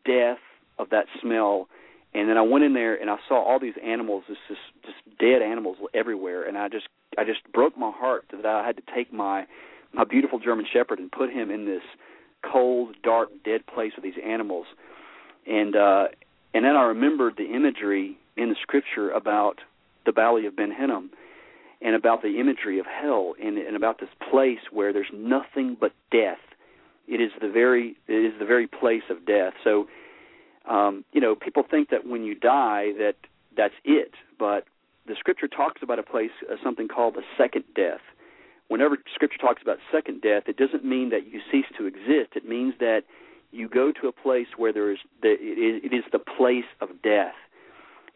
death 0.05 0.37
of 0.79 0.89
that 0.91 1.05
smell 1.21 1.67
and 2.13 2.29
then 2.29 2.37
I 2.37 2.41
went 2.41 2.63
in 2.63 2.73
there 2.73 2.95
and 2.95 3.09
I 3.09 3.17
saw 3.27 3.43
all 3.43 3.59
these 3.59 3.73
animals, 3.83 4.23
just 4.27 4.39
just, 4.47 4.97
dead 5.19 5.41
animals 5.41 5.77
everywhere, 5.93 6.47
and 6.47 6.57
I 6.57 6.67
just 6.69 6.87
I 7.17 7.23
just 7.23 7.39
broke 7.53 7.77
my 7.77 7.91
heart 7.91 8.25
that 8.31 8.45
I 8.45 8.65
had 8.65 8.75
to 8.77 8.83
take 8.93 9.13
my 9.13 9.45
my 9.93 10.03
beautiful 10.03 10.39
German 10.39 10.65
Shepherd 10.71 10.99
and 10.99 11.11
put 11.11 11.31
him 11.31 11.49
in 11.51 11.65
this 11.65 11.83
cold, 12.51 12.95
dark, 13.03 13.29
dead 13.45 13.65
place 13.65 13.93
with 13.95 14.03
these 14.03 14.21
animals, 14.23 14.65
and 15.47 15.75
uh, 15.75 16.05
and 16.53 16.65
then 16.65 16.75
I 16.75 16.83
remembered 16.83 17.35
the 17.37 17.55
imagery 17.55 18.17
in 18.35 18.49
the 18.49 18.55
Scripture 18.61 19.11
about 19.11 19.59
the 20.05 20.11
Valley 20.11 20.45
of 20.45 20.55
Ben 20.55 20.71
Hinnom, 20.71 21.11
and 21.81 21.95
about 21.95 22.21
the 22.21 22.39
imagery 22.39 22.79
of 22.79 22.85
hell, 22.85 23.33
and, 23.41 23.57
and 23.57 23.75
about 23.75 23.99
this 23.99 24.09
place 24.29 24.59
where 24.71 24.91
there's 24.91 25.11
nothing 25.13 25.77
but 25.79 25.91
death. 26.11 26.39
It 27.07 27.21
is 27.21 27.31
the 27.41 27.49
very 27.49 27.95
it 28.07 28.13
is 28.13 28.33
the 28.39 28.45
very 28.45 28.67
place 28.67 29.03
of 29.09 29.25
death. 29.25 29.53
So 29.63 29.87
um, 30.69 31.03
you 31.11 31.21
know, 31.21 31.35
people 31.35 31.63
think 31.69 31.89
that 31.89 32.05
when 32.07 32.23
you 32.23 32.35
die 32.35 32.93
that 32.97 33.15
that's 33.55 33.73
it, 33.83 34.13
but 34.39 34.65
the 35.07 35.15
scripture 35.19 35.47
talks 35.47 35.81
about 35.83 35.99
a 35.99 36.03
place, 36.03 36.31
uh, 36.49 36.55
something 36.63 36.87
called 36.87 37.15
the 37.15 37.23
second 37.37 37.65
death. 37.75 37.99
Whenever 38.69 38.97
scripture 39.13 39.37
talks 39.37 39.61
about 39.61 39.77
second 39.91 40.21
death, 40.21 40.43
it 40.47 40.57
doesn't 40.57 40.85
mean 40.85 41.09
that 41.09 41.27
you 41.27 41.41
cease 41.51 41.65
to 41.77 41.85
exist. 41.85 42.35
It 42.35 42.47
means 42.47 42.73
that 42.79 43.01
you 43.51 43.67
go 43.67 43.91
to 43.91 44.07
a 44.07 44.11
place 44.11 44.47
where 44.57 44.73
there 44.73 44.91
is 44.91 44.97
the, 45.21 45.31
it, 45.31 45.91
it 45.91 45.95
is 45.95 46.03
the 46.11 46.19
place 46.19 46.65
of 46.81 46.89
death, 47.03 47.35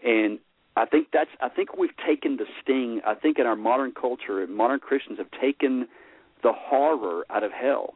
and 0.03 0.39
I 0.75 0.85
think 0.85 1.07
that's 1.11 1.29
I 1.41 1.49
think 1.49 1.77
we've 1.77 1.95
taken 2.05 2.37
the 2.37 2.45
sting. 2.61 3.01
I 3.05 3.13
think 3.13 3.37
in 3.39 3.45
our 3.45 3.55
modern 3.55 3.91
culture, 3.91 4.45
modern 4.47 4.79
Christians 4.79 5.19
have 5.19 5.29
taken 5.39 5.87
the 6.43 6.53
horror 6.53 7.25
out 7.29 7.43
of 7.43 7.51
hell 7.51 7.95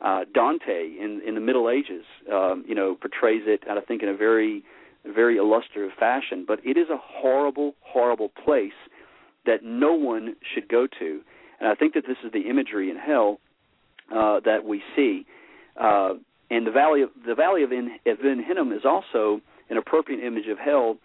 uh, 0.00 0.20
Dante 0.32 0.96
in 0.98 1.20
in 1.26 1.34
the 1.34 1.40
Middle 1.40 1.68
Ages, 1.70 2.04
um, 2.32 2.64
you 2.66 2.74
know, 2.74 2.94
portrays 2.94 3.42
it, 3.46 3.64
I 3.68 3.80
think, 3.80 4.02
in 4.02 4.08
a 4.08 4.16
very 4.16 4.64
very 5.04 5.36
illustrative 5.36 5.92
fashion. 5.98 6.44
But 6.46 6.60
it 6.64 6.76
is 6.76 6.88
a 6.90 6.98
horrible, 7.00 7.74
horrible 7.80 8.30
place 8.44 8.72
that 9.46 9.64
no 9.64 9.94
one 9.94 10.36
should 10.54 10.68
go 10.68 10.86
to. 10.86 11.20
And 11.60 11.68
I 11.68 11.74
think 11.74 11.94
that 11.94 12.04
this 12.06 12.18
is 12.24 12.32
the 12.32 12.48
imagery 12.48 12.90
in 12.90 12.96
hell 12.96 13.40
uh, 14.14 14.40
that 14.44 14.64
we 14.64 14.82
see. 14.94 15.26
Uh, 15.80 16.14
and 16.50 16.66
the 16.66 16.70
valley 16.70 17.02
of 17.02 17.10
the 17.26 17.34
valley 17.34 17.62
of, 17.62 17.72
in, 17.72 17.98
of 18.06 18.18
Ben 18.22 18.42
Hinnom 18.46 18.72
is 18.72 18.82
also 18.84 19.40
an 19.70 19.76
appropriate 19.76 20.24
image 20.24 20.46
of 20.48 20.58
hell, 20.58 20.96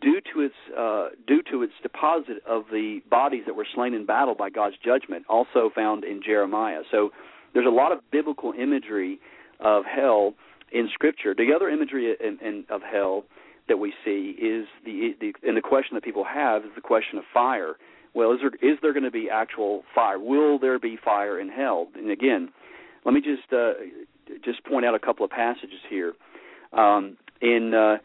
due 0.00 0.20
to 0.32 0.40
its 0.40 0.54
uh, 0.78 1.08
due 1.26 1.42
to 1.50 1.62
its 1.62 1.72
deposit 1.82 2.42
of 2.46 2.64
the 2.70 3.00
bodies 3.10 3.42
that 3.46 3.54
were 3.54 3.66
slain 3.74 3.94
in 3.94 4.06
battle 4.06 4.34
by 4.34 4.48
God's 4.50 4.76
judgment, 4.84 5.24
also 5.28 5.70
found 5.74 6.04
in 6.04 6.20
Jeremiah. 6.24 6.82
So 6.90 7.10
there's 7.54 7.66
a 7.66 7.70
lot 7.70 7.92
of 7.92 7.98
biblical 8.10 8.52
imagery 8.52 9.18
of 9.60 9.84
hell 9.84 10.34
in 10.72 10.88
Scripture. 10.92 11.34
The 11.34 11.52
other 11.54 11.68
imagery 11.68 12.14
in, 12.18 12.38
in, 12.46 12.64
of 12.70 12.82
hell 12.82 13.24
that 13.68 13.78
we 13.78 13.92
see 14.04 14.34
is 14.40 14.66
the, 14.84 15.14
the 15.20 15.32
and 15.46 15.56
the 15.56 15.60
question 15.60 15.94
that 15.94 16.04
people 16.04 16.24
have 16.24 16.64
is 16.64 16.70
the 16.74 16.80
question 16.80 17.18
of 17.18 17.24
fire. 17.32 17.76
Well, 18.14 18.32
is 18.32 18.40
there 18.40 18.72
is 18.72 18.78
there 18.82 18.92
going 18.92 19.04
to 19.04 19.10
be 19.10 19.30
actual 19.30 19.82
fire? 19.94 20.18
Will 20.18 20.58
there 20.58 20.78
be 20.78 20.98
fire 21.02 21.38
in 21.38 21.48
hell? 21.48 21.88
And 21.94 22.10
again, 22.10 22.50
let 23.04 23.14
me 23.14 23.20
just 23.20 23.52
uh, 23.52 23.72
just 24.44 24.64
point 24.64 24.84
out 24.84 24.94
a 24.94 24.98
couple 24.98 25.24
of 25.24 25.30
passages 25.30 25.80
here. 25.88 26.14
Um, 26.72 27.16
in 27.40 27.74
uh, 27.74 27.98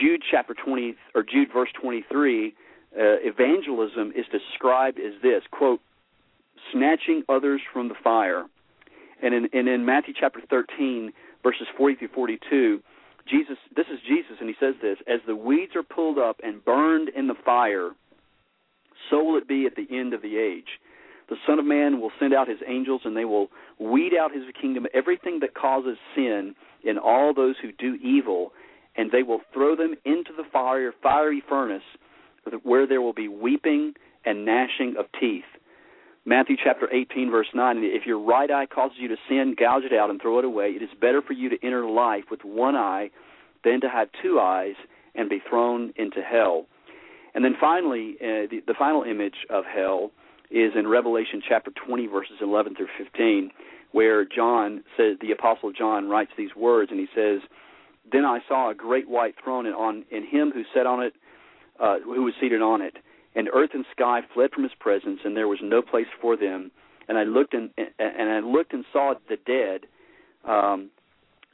Jude 0.00 0.22
chapter 0.30 0.54
20 0.54 0.94
or 1.14 1.22
Jude 1.22 1.48
verse 1.52 1.70
23, 1.80 2.48
uh, 2.48 2.52
evangelism 2.98 4.12
is 4.16 4.26
described 4.30 4.98
as 4.98 5.20
this 5.22 5.42
quote, 5.50 5.80
snatching 6.72 7.22
others 7.28 7.60
from 7.72 7.88
the 7.88 7.94
fire. 8.02 8.44
And 9.22 9.34
in, 9.34 9.48
and 9.52 9.68
in 9.68 9.84
Matthew 9.84 10.14
chapter 10.18 10.40
13, 10.48 11.12
verses 11.42 11.66
40 11.76 11.96
through 11.96 12.08
42, 12.14 12.80
Jesus, 13.28 13.56
this 13.76 13.86
is 13.92 13.98
Jesus, 14.08 14.36
and 14.40 14.48
he 14.48 14.54
says 14.58 14.74
this: 14.82 14.98
As 15.06 15.20
the 15.26 15.36
weeds 15.36 15.76
are 15.76 15.82
pulled 15.82 16.18
up 16.18 16.40
and 16.42 16.64
burned 16.64 17.10
in 17.10 17.26
the 17.26 17.34
fire, 17.44 17.90
so 19.10 19.22
will 19.22 19.38
it 19.38 19.48
be 19.48 19.66
at 19.66 19.76
the 19.76 19.86
end 19.96 20.14
of 20.14 20.22
the 20.22 20.36
age. 20.36 20.80
The 21.28 21.36
Son 21.46 21.60
of 21.60 21.64
Man 21.64 22.00
will 22.00 22.10
send 22.18 22.34
out 22.34 22.48
his 22.48 22.58
angels, 22.66 23.02
and 23.04 23.16
they 23.16 23.24
will 23.24 23.48
weed 23.78 24.12
out 24.18 24.32
his 24.32 24.42
kingdom 24.60 24.86
everything 24.92 25.38
that 25.40 25.54
causes 25.54 25.96
sin 26.14 26.54
in 26.82 26.98
all 26.98 27.32
those 27.32 27.54
who 27.62 27.70
do 27.72 27.94
evil, 28.02 28.52
and 28.96 29.12
they 29.12 29.22
will 29.22 29.40
throw 29.52 29.76
them 29.76 29.94
into 30.04 30.32
the 30.36 30.44
fire, 30.52 30.92
fiery 31.02 31.42
furnace, 31.48 31.84
where 32.64 32.86
there 32.86 33.00
will 33.00 33.12
be 33.12 33.28
weeping 33.28 33.94
and 34.24 34.44
gnashing 34.44 34.96
of 34.98 35.06
teeth. 35.20 35.44
Matthew 36.30 36.54
chapter 36.62 36.88
18, 36.94 37.28
verse 37.28 37.48
9 37.52 37.78
If 37.82 38.06
your 38.06 38.20
right 38.20 38.52
eye 38.52 38.66
causes 38.66 38.98
you 39.00 39.08
to 39.08 39.16
sin, 39.28 39.56
gouge 39.58 39.82
it 39.82 39.92
out 39.92 40.10
and 40.10 40.22
throw 40.22 40.38
it 40.38 40.44
away. 40.44 40.68
It 40.68 40.80
is 40.80 40.88
better 41.00 41.20
for 41.20 41.32
you 41.32 41.48
to 41.48 41.56
enter 41.60 41.84
life 41.90 42.22
with 42.30 42.44
one 42.44 42.76
eye 42.76 43.10
than 43.64 43.80
to 43.80 43.88
have 43.88 44.08
two 44.22 44.38
eyes 44.38 44.76
and 45.16 45.28
be 45.28 45.42
thrown 45.50 45.92
into 45.96 46.22
hell. 46.22 46.66
And 47.34 47.44
then 47.44 47.56
finally, 47.60 48.14
uh, 48.20 48.46
the, 48.48 48.62
the 48.64 48.74
final 48.78 49.02
image 49.02 49.44
of 49.50 49.64
hell 49.64 50.12
is 50.52 50.70
in 50.76 50.86
Revelation 50.86 51.42
chapter 51.46 51.72
20, 51.84 52.06
verses 52.06 52.36
11 52.40 52.76
through 52.76 52.90
15, 52.96 53.50
where 53.90 54.24
John 54.24 54.84
says, 54.96 55.16
the 55.20 55.32
Apostle 55.32 55.72
John 55.72 56.08
writes 56.08 56.30
these 56.38 56.54
words, 56.54 56.92
and 56.92 57.00
he 57.00 57.08
says, 57.12 57.40
Then 58.12 58.24
I 58.24 58.38
saw 58.46 58.70
a 58.70 58.74
great 58.76 59.08
white 59.08 59.34
throne, 59.42 59.66
and 59.66 59.74
on 59.74 60.04
in 60.12 60.24
him 60.24 60.52
who 60.52 60.62
sat 60.72 60.86
on 60.86 61.02
it, 61.02 61.12
uh, 61.80 61.98
who 62.04 62.22
was 62.22 62.34
seated 62.40 62.62
on 62.62 62.82
it 62.82 62.98
and 63.34 63.48
earth 63.52 63.70
and 63.74 63.84
sky 63.92 64.20
fled 64.34 64.50
from 64.52 64.64
his 64.64 64.72
presence, 64.78 65.20
and 65.24 65.36
there 65.36 65.48
was 65.48 65.60
no 65.62 65.82
place 65.82 66.06
for 66.20 66.36
them. 66.36 66.70
And 67.08 67.18
I 67.18 67.24
looked 67.24 67.54
and 67.54 67.70
and 67.76 68.30
I 68.30 68.40
looked 68.40 68.72
and 68.72 68.84
saw 68.92 69.14
the 69.28 69.36
dead, 69.36 69.86
um, 70.44 70.90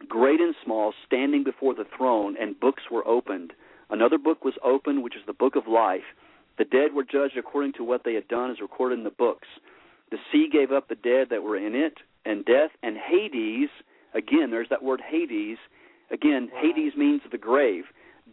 great 0.09 0.41
and 0.41 0.55
small, 0.65 0.93
standing 1.07 1.45
before 1.45 1.75
the 1.75 1.87
throne, 1.97 2.37
and 2.41 2.59
books 2.59 2.85
were 2.91 3.07
opened. 3.07 3.53
Another 3.89 4.19
book 4.19 4.45
was 4.45 4.55
opened, 4.65 5.03
which 5.03 5.17
is 5.17 5.23
the 5.27 5.33
book 5.33 5.57
of 5.57 5.67
life. 5.67 6.05
The 6.59 6.65
dead 6.65 6.95
were 6.95 7.05
judged 7.05 7.37
according 7.37 7.75
to 7.75 7.85
what 7.85 8.03
they 8.05 8.15
had 8.15 8.29
done, 8.29 8.51
as 8.51 8.61
recorded 8.61 8.99
in 8.99 9.05
the 9.05 9.11
books. 9.11 9.49
The 10.11 10.19
sea 10.33 10.49
gave 10.51 10.73
up 10.73 10.89
the 10.89 10.95
dead 10.95 11.29
that 11.31 11.43
were 11.43 11.57
in 11.57 11.75
it, 11.75 11.99
and 12.25 12.45
death 12.45 12.71
and 12.83 12.97
Hades. 12.97 13.69
Again, 14.15 14.51
there's 14.51 14.69
that 14.71 14.83
word 14.83 15.03
Hades. 15.07 15.59
Again, 16.11 16.51
Hades 16.55 16.93
means 16.97 17.23
the 17.31 17.39
grave. 17.39 17.85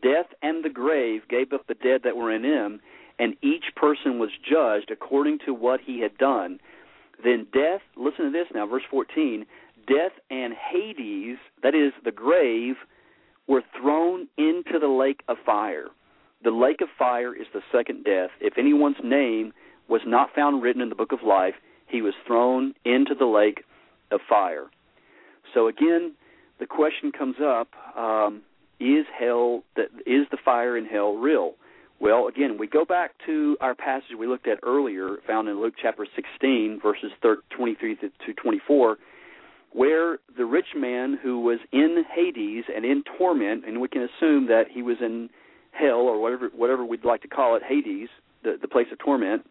Death 0.02 0.28
and 0.42 0.64
the 0.64 0.70
grave 0.70 1.22
gave 1.30 1.54
up 1.54 1.68
the 1.68 1.74
dead 1.74 2.02
that 2.04 2.16
were 2.16 2.32
in 2.32 2.44
him, 2.44 2.80
and 3.20 3.36
each 3.42 3.66
person 3.76 4.20
was 4.20 4.30
judged 4.50 4.92
according 4.92 5.40
to 5.46 5.54
what 5.54 5.82
he 5.82 6.00
had 6.02 6.18
done. 6.18 6.60
Then 7.24 7.48
death, 7.54 7.82
listen 7.96 8.26
to 8.26 8.32
this 8.32 8.48
now, 8.54 8.66
verse 8.68 8.84
14 8.90 9.46
death 9.88 10.14
and 10.30 10.54
Hades, 10.54 11.38
that 11.62 11.76
is 11.76 11.92
the 12.06 12.12
grave, 12.12 12.76
were 13.48 13.64
thrown 13.78 14.28
into 14.38 14.80
the 14.80 14.88
lake 14.88 15.22
of 15.28 15.38
fire. 15.46 15.88
The 16.44 16.52
lake 16.52 16.82
of 16.82 16.88
fire 16.98 17.36
is 17.36 17.48
the 17.54 17.62
second 17.72 18.06
death. 18.06 18.30
If 18.40 18.58
anyone's 18.58 19.04
name 19.04 19.54
was 19.90 20.02
not 20.06 20.30
found 20.34 20.62
written 20.62 20.82
in 20.82 20.90
the 20.90 20.96
book 20.96 21.12
of 21.12 21.20
life, 21.26 21.56
he 21.88 22.02
was 22.02 22.14
thrown 22.26 22.74
into 22.86 23.14
the 23.14 23.26
lake 23.26 23.64
of 24.12 24.22
fire. 24.28 24.68
So 25.54 25.68
again, 25.68 26.14
the 26.60 26.66
question 26.66 27.12
comes 27.12 27.36
up: 27.42 27.70
um, 27.98 28.42
Is 28.80 29.06
hell 29.18 29.64
is 30.06 30.28
the 30.32 30.38
fire 30.44 30.78
in 30.78 30.86
hell 30.86 31.16
real? 31.16 31.56
Well, 32.04 32.28
again, 32.28 32.58
we 32.60 32.68
go 32.68 32.84
back 32.84 33.12
to 33.28 33.56
our 33.62 33.74
passage 33.74 34.18
we 34.20 34.28
looked 34.28 34.46
at 34.46 34.60
earlier, 34.62 35.20
found 35.26 35.48
in 35.48 35.62
Luke 35.62 35.76
chapter 35.82 36.06
16, 36.14 36.82
verses 36.84 37.12
23 37.56 37.96
to 37.96 38.34
24, 38.34 38.98
where 39.72 40.18
the 40.36 40.44
rich 40.44 40.76
man 40.76 41.18
who 41.24 41.40
was 41.40 41.60
in 41.72 42.04
Hades 42.14 42.66
and 42.76 42.84
in 42.84 43.06
torment, 43.18 43.64
and 43.66 43.80
we 43.80 43.88
can 43.88 44.02
assume 44.02 44.48
that 44.48 44.66
he 44.70 44.82
was 44.82 44.98
in 45.00 45.30
hell 45.72 46.02
or 46.02 46.20
whatever 46.22 46.50
whatever 46.54 46.84
we'd 46.84 47.06
like 47.06 47.22
to 47.22 47.30
call 47.30 47.56
it, 47.56 47.64
Hades, 47.66 48.10
the, 48.44 48.58
the 48.62 48.68
place 48.68 48.88
of 48.92 49.00
torment. 49.00 49.46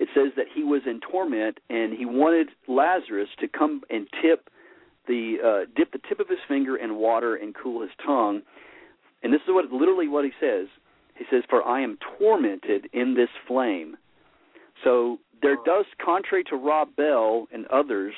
It 0.00 0.08
says 0.16 0.32
that 0.36 0.46
he 0.52 0.64
was 0.64 0.82
in 0.86 0.98
torment 0.98 1.60
and 1.70 1.92
he 1.96 2.04
wanted 2.04 2.48
Lazarus 2.66 3.28
to 3.38 3.46
come 3.46 3.82
and 3.90 4.08
tip 4.20 4.50
the 5.06 5.36
uh, 5.40 5.70
dip 5.76 5.92
the 5.92 6.00
tip 6.08 6.18
of 6.18 6.28
his 6.28 6.40
finger 6.48 6.76
in 6.76 6.96
water 6.96 7.36
and 7.36 7.54
cool 7.54 7.80
his 7.82 7.92
tongue. 8.04 8.42
And 9.22 9.32
this 9.32 9.40
is 9.42 9.50
what 9.50 9.70
literally 9.70 10.08
what 10.08 10.24
he 10.24 10.32
says. 10.40 10.66
He 11.14 11.24
says, 11.30 11.42
For 11.48 11.62
I 11.62 11.82
am 11.82 11.98
tormented 12.18 12.88
in 12.92 13.14
this 13.14 13.28
flame. 13.46 13.96
So 14.84 15.18
there 15.42 15.56
does, 15.64 15.84
contrary 16.04 16.44
to 16.44 16.56
Rob 16.56 16.94
Bell 16.96 17.46
and 17.52 17.66
others, 17.66 18.14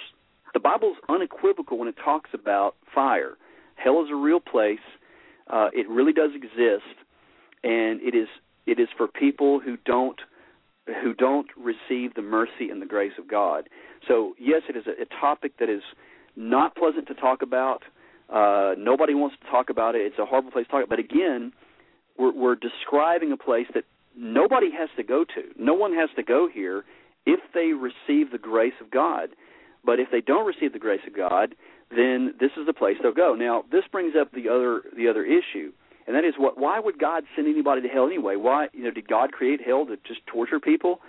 the 0.52 0.60
Bible's 0.60 0.96
unequivocal 1.08 1.78
when 1.78 1.88
it 1.88 1.96
talks 2.02 2.30
about 2.32 2.76
fire. 2.94 3.36
Hell 3.76 4.02
is 4.04 4.10
a 4.10 4.16
real 4.16 4.40
place. 4.40 4.78
Uh, 5.50 5.68
it 5.72 5.88
really 5.88 6.12
does 6.12 6.30
exist, 6.34 6.96
and 7.62 8.00
it 8.00 8.14
is 8.14 8.28
it 8.66 8.78
is 8.78 8.88
for 8.96 9.06
people 9.06 9.60
who 9.60 9.76
don't 9.84 10.20
who 11.02 11.12
don't 11.12 11.48
receive 11.56 12.14
the 12.14 12.22
mercy 12.22 12.70
and 12.70 12.80
the 12.80 12.86
grace 12.86 13.12
of 13.18 13.28
God. 13.28 13.68
So 14.06 14.34
yes, 14.38 14.62
it 14.68 14.76
is 14.76 14.84
a, 14.86 15.02
a 15.02 15.20
topic 15.20 15.58
that 15.58 15.68
is 15.68 15.82
not 16.36 16.76
pleasant 16.76 17.08
to 17.08 17.14
talk 17.14 17.42
about. 17.42 17.82
Uh, 18.32 18.74
nobody 18.78 19.14
wants 19.14 19.36
to 19.42 19.50
talk 19.50 19.68
about 19.68 19.94
it. 19.94 20.02
It's 20.02 20.18
a 20.18 20.24
horrible 20.24 20.50
place 20.50 20.66
to 20.66 20.72
talk. 20.72 20.84
About. 20.84 20.90
But 20.90 20.98
again, 20.98 21.52
we're, 22.18 22.32
we're 22.32 22.54
describing 22.56 23.32
a 23.32 23.36
place 23.36 23.66
that 23.74 23.84
nobody 24.16 24.70
has 24.76 24.88
to 24.96 25.02
go 25.02 25.24
to. 25.24 25.42
No 25.58 25.74
one 25.74 25.94
has 25.94 26.10
to 26.16 26.22
go 26.22 26.48
here 26.52 26.84
if 27.26 27.40
they 27.52 27.72
receive 27.72 28.30
the 28.30 28.38
grace 28.38 28.74
of 28.80 28.90
God. 28.90 29.30
But 29.84 30.00
if 30.00 30.08
they 30.10 30.20
don't 30.20 30.46
receive 30.46 30.72
the 30.72 30.78
grace 30.78 31.00
of 31.06 31.14
God, 31.14 31.54
then 31.90 32.34
this 32.40 32.50
is 32.56 32.66
the 32.66 32.72
place 32.72 32.96
they'll 33.02 33.12
go. 33.12 33.34
Now, 33.34 33.64
this 33.70 33.84
brings 33.90 34.14
up 34.18 34.32
the 34.32 34.48
other 34.48 34.82
the 34.96 35.08
other 35.08 35.24
issue, 35.24 35.72
and 36.06 36.16
that 36.16 36.24
is 36.24 36.34
what 36.38 36.58
why 36.58 36.80
would 36.80 36.98
God 36.98 37.24
send 37.36 37.46
anybody 37.46 37.82
to 37.82 37.88
hell 37.88 38.06
anyway? 38.06 38.36
Why 38.36 38.68
you 38.72 38.84
know 38.84 38.90
did 38.90 39.08
God 39.08 39.32
create 39.32 39.60
hell 39.64 39.86
to 39.86 39.96
just 40.06 40.26
torture 40.26 40.60
people? 40.60 41.00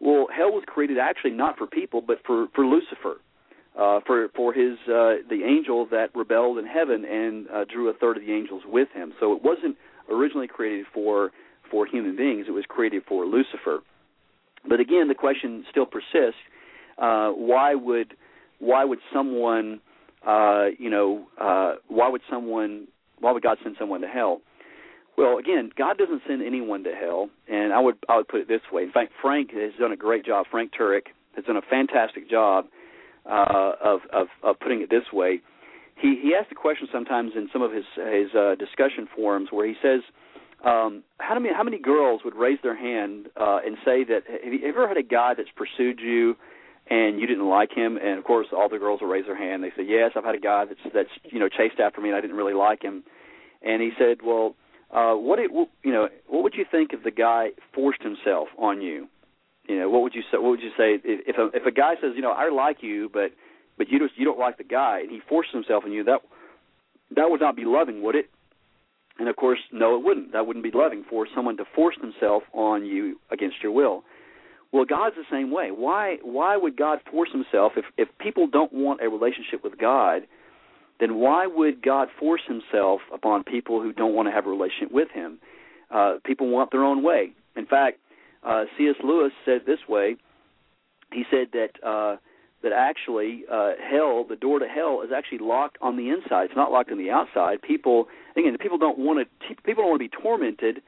Well, 0.00 0.26
hell 0.34 0.50
was 0.50 0.64
created 0.66 0.98
actually 0.98 1.30
not 1.30 1.56
for 1.56 1.66
people, 1.66 2.02
but 2.02 2.18
for 2.26 2.48
for 2.54 2.66
Lucifer, 2.66 3.20
uh, 3.78 4.00
for 4.06 4.28
for 4.34 4.52
his 4.52 4.76
uh, 4.88 5.22
the 5.30 5.42
angel 5.46 5.86
that 5.90 6.10
rebelled 6.14 6.58
in 6.58 6.66
heaven 6.66 7.04
and 7.04 7.48
uh, 7.48 7.64
drew 7.64 7.88
a 7.88 7.94
third 7.94 8.16
of 8.16 8.24
the 8.24 8.32
angels 8.32 8.62
with 8.66 8.88
him. 8.92 9.12
So 9.20 9.32
it 9.34 9.42
wasn't 9.42 9.76
originally 10.10 10.48
created 10.48 10.86
for 10.92 11.30
for 11.70 11.86
human 11.86 12.16
beings. 12.16 12.46
It 12.48 12.52
was 12.52 12.64
created 12.68 13.02
for 13.08 13.26
Lucifer. 13.26 13.80
But 14.68 14.80
again, 14.80 15.08
the 15.08 15.14
question 15.14 15.64
still 15.70 15.86
persists: 15.86 16.40
uh, 16.98 17.30
Why 17.30 17.74
would 17.74 18.14
why 18.58 18.84
would 18.84 18.98
someone 19.12 19.80
uh, 20.26 20.66
you 20.78 20.90
know 20.90 21.26
uh, 21.40 21.74
why 21.88 22.08
would 22.08 22.22
someone 22.30 22.88
why 23.20 23.32
would 23.32 23.42
God 23.42 23.58
send 23.62 23.76
someone 23.78 24.00
to 24.02 24.08
hell? 24.08 24.40
Well, 25.16 25.38
again, 25.38 25.70
God 25.76 25.96
doesn't 25.96 26.22
send 26.28 26.42
anyone 26.42 26.84
to 26.84 26.92
hell, 26.92 27.30
and 27.48 27.72
I 27.72 27.80
would 27.80 27.96
I 28.08 28.16
would 28.16 28.28
put 28.28 28.40
it 28.40 28.48
this 28.48 28.60
way. 28.72 28.82
In 28.82 28.92
fact, 28.92 29.12
Frank 29.22 29.50
has 29.52 29.72
done 29.78 29.92
a 29.92 29.96
great 29.96 30.26
job. 30.26 30.46
Frank 30.50 30.72
Turek 30.78 31.06
has 31.34 31.44
done 31.44 31.56
a 31.56 31.62
fantastic 31.62 32.28
job 32.28 32.66
uh, 33.24 33.72
of, 33.82 34.00
of 34.12 34.26
of 34.42 34.60
putting 34.60 34.82
it 34.82 34.90
this 34.90 35.12
way 35.12 35.40
he 35.96 36.20
he 36.22 36.34
asked 36.38 36.50
the 36.50 36.54
question 36.54 36.88
sometimes 36.92 37.32
in 37.34 37.48
some 37.52 37.62
of 37.62 37.72
his 37.72 37.84
his 37.96 38.34
uh, 38.34 38.54
discussion 38.54 39.08
forums 39.14 39.48
where 39.50 39.66
he 39.66 39.74
says, 39.82 40.00
um, 40.64 41.02
how 41.18 41.38
many 41.38 41.54
how 41.54 41.62
many 41.62 41.78
girls 41.78 42.20
would 42.24 42.34
raise 42.34 42.58
their 42.62 42.76
hand 42.76 43.28
uh, 43.36 43.58
and 43.64 43.76
say 43.84 44.04
that 44.04 44.22
have 44.44 44.52
you 44.52 44.60
ever 44.66 44.86
had 44.86 44.96
a 44.96 45.02
guy 45.02 45.34
that's 45.34 45.48
pursued 45.56 46.00
you 46.00 46.36
and 46.88 47.18
you 47.18 47.26
didn't 47.26 47.48
like 47.48 47.72
him? 47.74 47.96
And 47.96 48.18
of 48.18 48.24
course, 48.24 48.48
all 48.52 48.68
the 48.68 48.78
girls 48.78 49.00
will 49.00 49.08
raise 49.08 49.26
their 49.26 49.36
hand. 49.36 49.64
They 49.64 49.72
say, 49.76 49.88
yes, 49.88 50.12
I've 50.16 50.24
had 50.24 50.34
a 50.34 50.40
guy 50.40 50.64
that's 50.66 50.94
that's 50.94 51.10
you 51.24 51.38
know 51.38 51.48
chased 51.48 51.80
after 51.80 52.00
me 52.00 52.10
and 52.10 52.16
I 52.16 52.20
didn't 52.20 52.36
really 52.36 52.54
like 52.54 52.82
him. 52.82 53.02
And 53.62 53.80
he 53.82 53.90
said, 53.98 54.18
well, 54.24 54.54
uh, 54.90 55.14
what 55.14 55.38
it, 55.38 55.50
you 55.50 55.92
know, 55.92 56.08
what 56.28 56.42
would 56.42 56.54
you 56.54 56.64
think 56.70 56.92
if 56.92 57.02
the 57.02 57.10
guy 57.10 57.48
forced 57.74 58.02
himself 58.02 58.48
on 58.58 58.80
you? 58.80 59.08
You 59.68 59.80
know, 59.80 59.90
what 59.90 60.02
would 60.02 60.14
you 60.14 60.22
say? 60.30 60.38
What 60.38 60.50
would 60.50 60.60
you 60.60 60.70
say 60.76 61.00
if 61.02 61.02
if 61.26 61.36
a, 61.38 61.56
if 61.56 61.66
a 61.66 61.72
guy 61.72 61.94
says, 62.00 62.12
you 62.14 62.22
know, 62.22 62.30
I 62.32 62.50
like 62.50 62.82
you, 62.82 63.10
but 63.12 63.32
but 63.78 63.88
you 63.88 63.98
just 63.98 64.18
you 64.18 64.24
don't 64.24 64.38
like 64.38 64.58
the 64.58 64.64
guy, 64.64 65.00
and 65.00 65.10
he 65.10 65.20
forces 65.28 65.52
himself 65.52 65.84
on 65.84 65.92
you. 65.92 66.04
That 66.04 66.20
that 67.14 67.30
would 67.30 67.40
not 67.40 67.56
be 67.56 67.64
loving, 67.64 68.02
would 68.02 68.16
it? 68.16 68.30
And 69.18 69.28
of 69.28 69.36
course, 69.36 69.58
no, 69.72 69.96
it 69.96 70.04
wouldn't. 70.04 70.32
That 70.32 70.46
wouldn't 70.46 70.64
be 70.64 70.70
loving 70.72 71.04
for 71.08 71.26
someone 71.34 71.56
to 71.56 71.64
force 71.74 71.96
themselves 72.00 72.44
on 72.52 72.84
you 72.84 73.18
against 73.30 73.56
your 73.62 73.72
will. 73.72 74.04
Well, 74.72 74.84
God's 74.84 75.16
the 75.16 75.24
same 75.30 75.50
way. 75.50 75.70
Why 75.70 76.18
why 76.22 76.56
would 76.56 76.76
God 76.76 76.98
force 77.10 77.30
himself 77.32 77.72
if 77.76 77.84
if 77.96 78.08
people 78.18 78.46
don't 78.46 78.72
want 78.72 79.00
a 79.00 79.08
relationship 79.08 79.64
with 79.64 79.78
God, 79.78 80.22
then 81.00 81.16
why 81.16 81.46
would 81.46 81.82
God 81.82 82.08
force 82.18 82.42
himself 82.46 83.00
upon 83.12 83.44
people 83.44 83.80
who 83.80 83.92
don't 83.92 84.14
want 84.14 84.28
to 84.28 84.32
have 84.32 84.46
a 84.46 84.50
relationship 84.50 84.92
with 84.92 85.10
him? 85.10 85.38
Uh, 85.90 86.14
people 86.24 86.48
want 86.48 86.72
their 86.72 86.84
own 86.84 87.02
way. 87.02 87.32
In 87.54 87.64
fact, 87.64 87.98
uh, 88.42 88.64
C.S. 88.76 88.96
Lewis 89.02 89.32
said 89.44 89.62
this 89.66 89.78
way. 89.88 90.16
He 91.12 91.24
said 91.30 91.48
that 91.52 91.70
uh, 91.86 92.16
that 92.66 92.72
actually 92.74 93.44
uh, 93.50 93.72
hell, 93.78 94.24
the 94.28 94.34
door 94.34 94.58
to 94.58 94.66
hell, 94.66 95.02
is 95.04 95.12
actually 95.14 95.38
locked 95.38 95.78
on 95.80 95.96
the 95.96 96.10
inside. 96.10 96.46
It's 96.46 96.56
not 96.56 96.72
locked 96.72 96.90
on 96.90 96.98
the 96.98 97.10
outside. 97.10 97.62
People 97.62 98.08
again, 98.36 98.56
people 98.58 98.76
don't 98.76 98.98
want 98.98 99.20
to. 99.20 99.54
People 99.62 99.84
don't 99.84 99.90
want 99.90 100.02
to 100.02 100.08
be 100.08 100.22
tormented, 100.22 100.82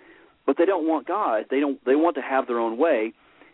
but 0.45 0.57
they 0.59 0.65
don't 0.65 0.89
want 0.89 1.07
God. 1.07 1.45
They 1.51 1.61
don't. 1.61 1.83
They 1.85 1.95
want 1.95 2.17
to 2.17 2.23
have 2.23 2.49
their 2.49 2.59
own 2.59 2.77
way. 2.79 3.13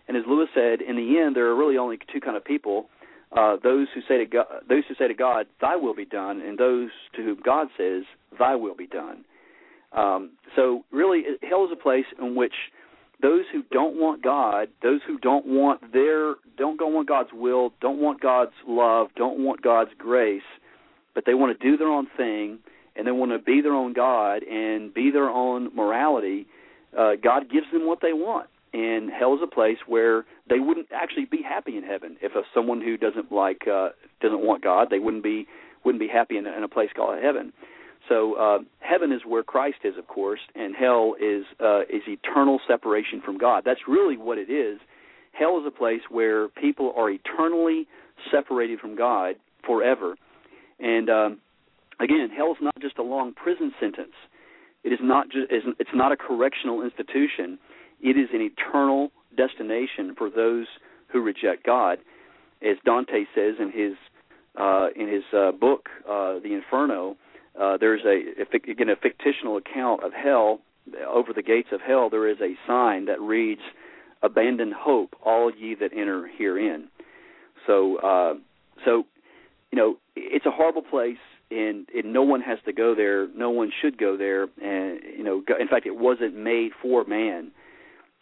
And 0.09 0.17
as 0.17 0.25
Lewis 0.27 0.49
said, 0.55 0.81
in 0.81 0.97
the 0.97 1.19
end, 1.19 1.37
there 1.37 1.47
are 1.47 1.55
really 1.55 1.77
only 1.77 1.99
two 2.11 2.21
kind 2.21 2.37
of 2.37 2.45
people: 2.45 2.89
uh, 3.37 3.57
those 3.63 3.89
who 3.95 4.01
say 4.09 4.17
to 4.17 4.27
God, 4.27 4.47
those 4.69 4.85
who 4.89 4.95
say 4.95 5.09
to 5.09 5.15
God, 5.15 5.47
"Thy 5.61 5.77
will 5.77 5.95
be 5.95 6.07
done," 6.07 6.41
and 6.41 6.57
those 6.57 6.91
to 7.17 7.23
whom 7.23 7.41
God 7.45 7.69
says, 7.77 8.05
"Thy 8.39 8.55
will 8.55 8.75
be 8.75 8.87
done." 8.87 9.25
Um, 9.93 10.31
so, 10.57 10.85
really, 10.91 11.23
hell 11.43 11.65
is 11.67 11.71
a 11.73 11.77
place 11.77 12.07
in 12.19 12.35
which 12.35 12.55
those 13.23 13.45
who 13.53 13.63
don't 13.71 13.97
want 13.97 14.23
God, 14.23 14.69
those 14.83 15.01
who 15.07 15.19
don't 15.19 15.47
want 15.47 15.93
their, 15.93 16.35
don't 16.59 16.77
don't 16.79 16.93
want 16.93 17.09
God's 17.09 17.31
will, 17.33 17.73
don't 17.81 18.01
want 18.01 18.21
God's 18.21 18.53
love, 18.67 19.09
don't 19.17 19.39
want 19.39 19.63
God's 19.63 19.91
grace, 19.99 20.43
but 21.15 21.25
they 21.27 21.35
want 21.35 21.59
to 21.59 21.71
do 21.71 21.77
their 21.77 21.89
own 21.89 22.07
thing 22.17 22.59
and 22.97 23.07
they 23.07 23.13
want 23.13 23.33
to 23.33 23.39
be 23.39 23.61
their 23.61 23.75
own 23.75 23.93
God 23.93 24.43
and 24.43 24.93
be 24.93 25.11
their 25.11 25.29
own 25.29 25.75
morality. 25.75 26.47
Uh, 26.97 27.13
God 27.23 27.51
gives 27.51 27.67
them 27.73 27.87
what 27.87 28.01
they 28.03 28.13
want 28.13 28.49
and 28.75 29.09
hell 29.09 29.35
is 29.35 29.41
a 29.43 29.47
place 29.47 29.79
where 29.87 30.25
they 30.51 30.59
wouldn't 30.59 30.89
actually 30.93 31.25
be 31.25 31.41
happy 31.43 31.79
in 31.79 31.85
heaven 31.85 32.17
if 32.21 32.35
a, 32.35 32.43
someone 32.53 32.81
who 32.81 32.97
doesn't 32.97 33.31
like 33.31 33.67
uh 33.69 33.91
doesn't 34.21 34.41
want 34.41 34.63
God 34.63 34.89
they 34.91 34.99
wouldn't 34.99 35.23
be 35.23 35.47
wouldn't 35.85 36.01
be 36.01 36.09
happy 36.09 36.37
in, 36.37 36.47
in 36.47 36.63
a 36.63 36.69
place 36.69 36.91
called 36.95 37.23
heaven 37.23 37.53
so 38.09 38.35
uh 38.35 38.59
heaven 38.81 39.13
is 39.13 39.23
where 39.27 39.43
Christ 39.43 39.79
is 39.85 39.97
of 39.99 40.07
course 40.07 40.41
and 40.55 40.75
hell 40.75 41.15
is 41.21 41.45
uh 41.61 41.83
is 41.83 42.03
eternal 42.07 42.61
separation 42.67 43.21
from 43.25 43.39
God. 43.39 43.63
That's 43.65 43.81
really 43.89 44.17
what 44.17 44.39
it 44.39 44.51
is. 44.51 44.79
Hell 45.33 45.59
is 45.61 45.65
a 45.67 45.71
place 45.71 46.03
where 46.11 46.49
people 46.49 46.93
are 46.97 47.11
eternally 47.11 47.87
separated 48.31 48.79
from 48.81 48.97
God 48.97 49.37
forever. 49.67 50.17
And 50.79 51.09
um 51.11 51.39
again 52.01 52.31
hell 52.37 52.53
is 52.53 52.59
not 52.61 52.75
just 52.81 52.99
a 52.99 53.03
long 53.03 53.33
prison 53.33 53.73
sentence. 53.81 54.15
It 54.83 54.93
is 54.93 55.01
not 55.03 55.31
just 55.31 55.47
it's 55.51 55.95
not 55.95 56.13
a 56.13 56.17
correctional 56.17 56.83
institution. 56.83 57.59
It 58.01 58.19
is 58.19 58.29
an 58.35 58.43
eternal 58.43 59.11
destination 59.37 60.15
for 60.17 60.31
those 60.31 60.67
who 61.09 61.21
reject 61.21 61.65
God, 61.65 61.99
as 62.63 62.77
Dante 62.85 63.25
says 63.35 63.55
in 63.59 63.73
his 63.73 63.95
uh, 64.57 64.89
in 64.95 65.09
his 65.09 65.25
uh, 65.33 65.53
book, 65.53 65.89
uh, 66.09 66.39
The 66.41 66.55
Inferno. 66.55 67.17
Uh, 67.61 67.77
there's 67.79 68.03
a 68.05 68.43
again 68.71 68.89
a 68.89 68.97
fictional 68.97 69.57
account 69.57 70.03
of 70.03 70.13
hell. 70.13 70.61
Over 71.09 71.33
the 71.33 71.43
gates 71.43 71.69
of 71.73 71.81
hell, 71.81 72.11
there 72.11 72.29
is 72.29 72.39
a 72.41 72.55
sign 72.67 73.07
that 73.07 73.21
reads, 73.21 73.63
"Abandon 74.23 74.73
hope, 74.77 75.17
all 75.25 75.51
ye 75.51 75.75
that 75.77 75.93
enter 75.93 76.29
herein." 76.39 76.89
So, 77.67 77.97
uh, 77.97 78.35
so 78.85 79.05
you 79.73 79.79
know, 79.79 79.97
it's 80.15 80.47
a 80.47 80.51
horrible 80.51 80.83
place 80.83 81.19
and, 81.51 81.89
and 81.95 82.13
no 82.13 82.23
one 82.23 82.41
has 82.43 82.59
to 82.67 82.73
go 82.73 82.95
there. 82.95 83.29
No 83.29 83.51
one 83.51 83.73
should 83.81 83.99
go 83.99 84.17
there, 84.17 84.45
and 84.63 85.01
you 85.17 85.25
know, 85.25 85.43
in 85.59 85.69
fact, 85.69 85.87
it 85.87 85.97
wasn't 85.97 86.37
made 86.37 86.73
for 86.83 87.05
man 87.05 87.53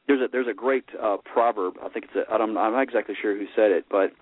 there's 0.07 0.21
a 0.21 0.29
there's 0.31 0.49
a 0.49 0.55
great 0.55 0.85
uh, 1.01 1.17
proverb. 1.25 1.75
I 1.83 1.89
think 1.89 2.07
it's 2.07 2.29
a, 2.29 2.33
I'm, 2.33 2.57
I'm 2.57 2.73
not 2.73 2.83
exactly 2.83 3.15
sure 3.21 3.37
who 3.37 3.47
said 3.55 3.71
it, 3.71 3.87
but 3.91 4.13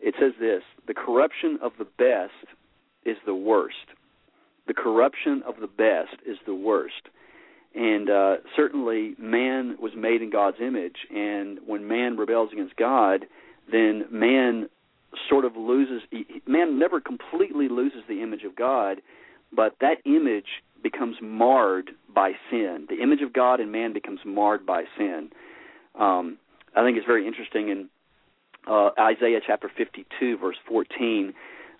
it 0.00 0.14
says 0.20 0.32
this: 0.40 0.62
the 0.86 0.94
corruption 0.94 1.58
of 1.62 1.72
the 1.78 1.84
best 1.84 2.54
is 3.04 3.16
the 3.26 3.34
worst. 3.34 3.76
The 4.66 4.74
corruption 4.74 5.42
of 5.46 5.56
the 5.60 5.66
best 5.66 6.20
is 6.26 6.36
the 6.46 6.54
worst. 6.54 7.08
And 7.74 8.08
uh, 8.08 8.36
certainly, 8.56 9.14
man 9.18 9.76
was 9.80 9.92
made 9.96 10.22
in 10.22 10.30
God's 10.30 10.56
image, 10.60 10.96
and 11.14 11.58
when 11.66 11.86
man 11.86 12.16
rebels 12.16 12.50
against 12.52 12.76
God, 12.76 13.26
then 13.70 14.06
man 14.10 14.68
sort 15.28 15.44
of 15.44 15.56
loses. 15.56 16.02
Man 16.46 16.78
never 16.78 17.00
completely 17.00 17.68
loses 17.68 18.00
the 18.08 18.22
image 18.22 18.44
of 18.44 18.56
God, 18.56 19.02
but 19.54 19.76
that 19.80 19.96
image 20.06 20.62
becomes 20.82 21.16
marred 21.20 21.90
by 22.14 22.32
sin. 22.50 22.86
The 22.88 23.02
image 23.02 23.20
of 23.20 23.32
God 23.32 23.60
in 23.60 23.70
man 23.70 23.92
becomes 23.92 24.20
marred 24.24 24.64
by 24.64 24.84
sin. 24.96 25.30
Um, 25.98 26.38
I 26.74 26.82
think 26.82 26.96
it's 26.96 27.06
very 27.06 27.26
interesting 27.26 27.68
in 27.68 27.88
uh, 28.66 28.90
Isaiah 28.98 29.40
chapter 29.46 29.70
52, 29.74 30.38
verse 30.38 30.56
14, 30.68 31.32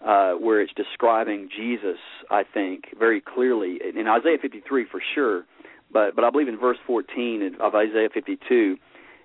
uh, 0.05 0.33
where 0.33 0.61
it's 0.61 0.73
describing 0.75 1.49
Jesus. 1.55 1.99
I 2.31 2.43
think 2.43 2.85
very 2.99 3.21
clearly 3.21 3.79
in 3.97 4.07
Isaiah 4.07 4.39
53 4.41 4.87
for 4.91 5.01
sure, 5.15 5.45
but 5.93 6.15
but 6.15 6.25
I 6.25 6.31
believe 6.31 6.49
in 6.49 6.59
verse 6.59 6.79
14 6.87 7.57
of 7.61 7.75
Isaiah 7.75 8.09
52, 8.13 8.77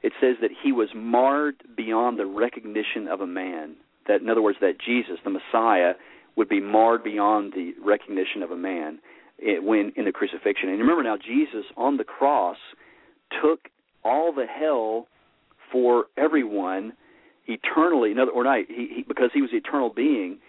it 0.03 0.13
says 0.19 0.37
that 0.41 0.51
he 0.63 0.71
was 0.71 0.89
marred 0.95 1.55
beyond 1.75 2.19
the 2.19 2.25
recognition 2.25 3.07
of 3.07 3.21
a 3.21 3.27
man. 3.27 3.75
That 4.07 4.21
in 4.21 4.29
other 4.29 4.41
words, 4.41 4.57
that 4.61 4.79
Jesus, 4.79 5.17
the 5.23 5.29
Messiah, 5.29 5.93
would 6.35 6.49
be 6.49 6.59
marred 6.59 7.03
beyond 7.03 7.53
the 7.53 7.73
recognition 7.83 8.41
of 8.41 8.51
a 8.51 8.57
man 8.57 8.99
when 9.41 9.91
in 9.95 10.05
the 10.05 10.11
crucifixion. 10.11 10.69
And 10.69 10.79
remember 10.79 11.03
now, 11.03 11.17
Jesus 11.17 11.65
on 11.77 11.97
the 11.97 12.03
cross 12.03 12.57
took 13.41 13.69
all 14.03 14.33
the 14.33 14.45
hell 14.45 15.07
for 15.71 16.05
everyone 16.17 16.93
eternally. 17.47 18.11
In 18.11 18.19
other, 18.19 18.31
or 18.31 18.43
not, 18.43 18.59
he, 18.67 18.87
he, 18.95 19.05
because 19.07 19.29
he 19.33 19.41
was 19.41 19.51
the 19.51 19.57
eternal 19.57 19.89
being, 19.89 20.39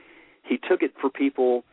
he 0.42 0.58
took 0.58 0.82
it 0.82 0.92
for 1.00 1.10
people 1.10 1.64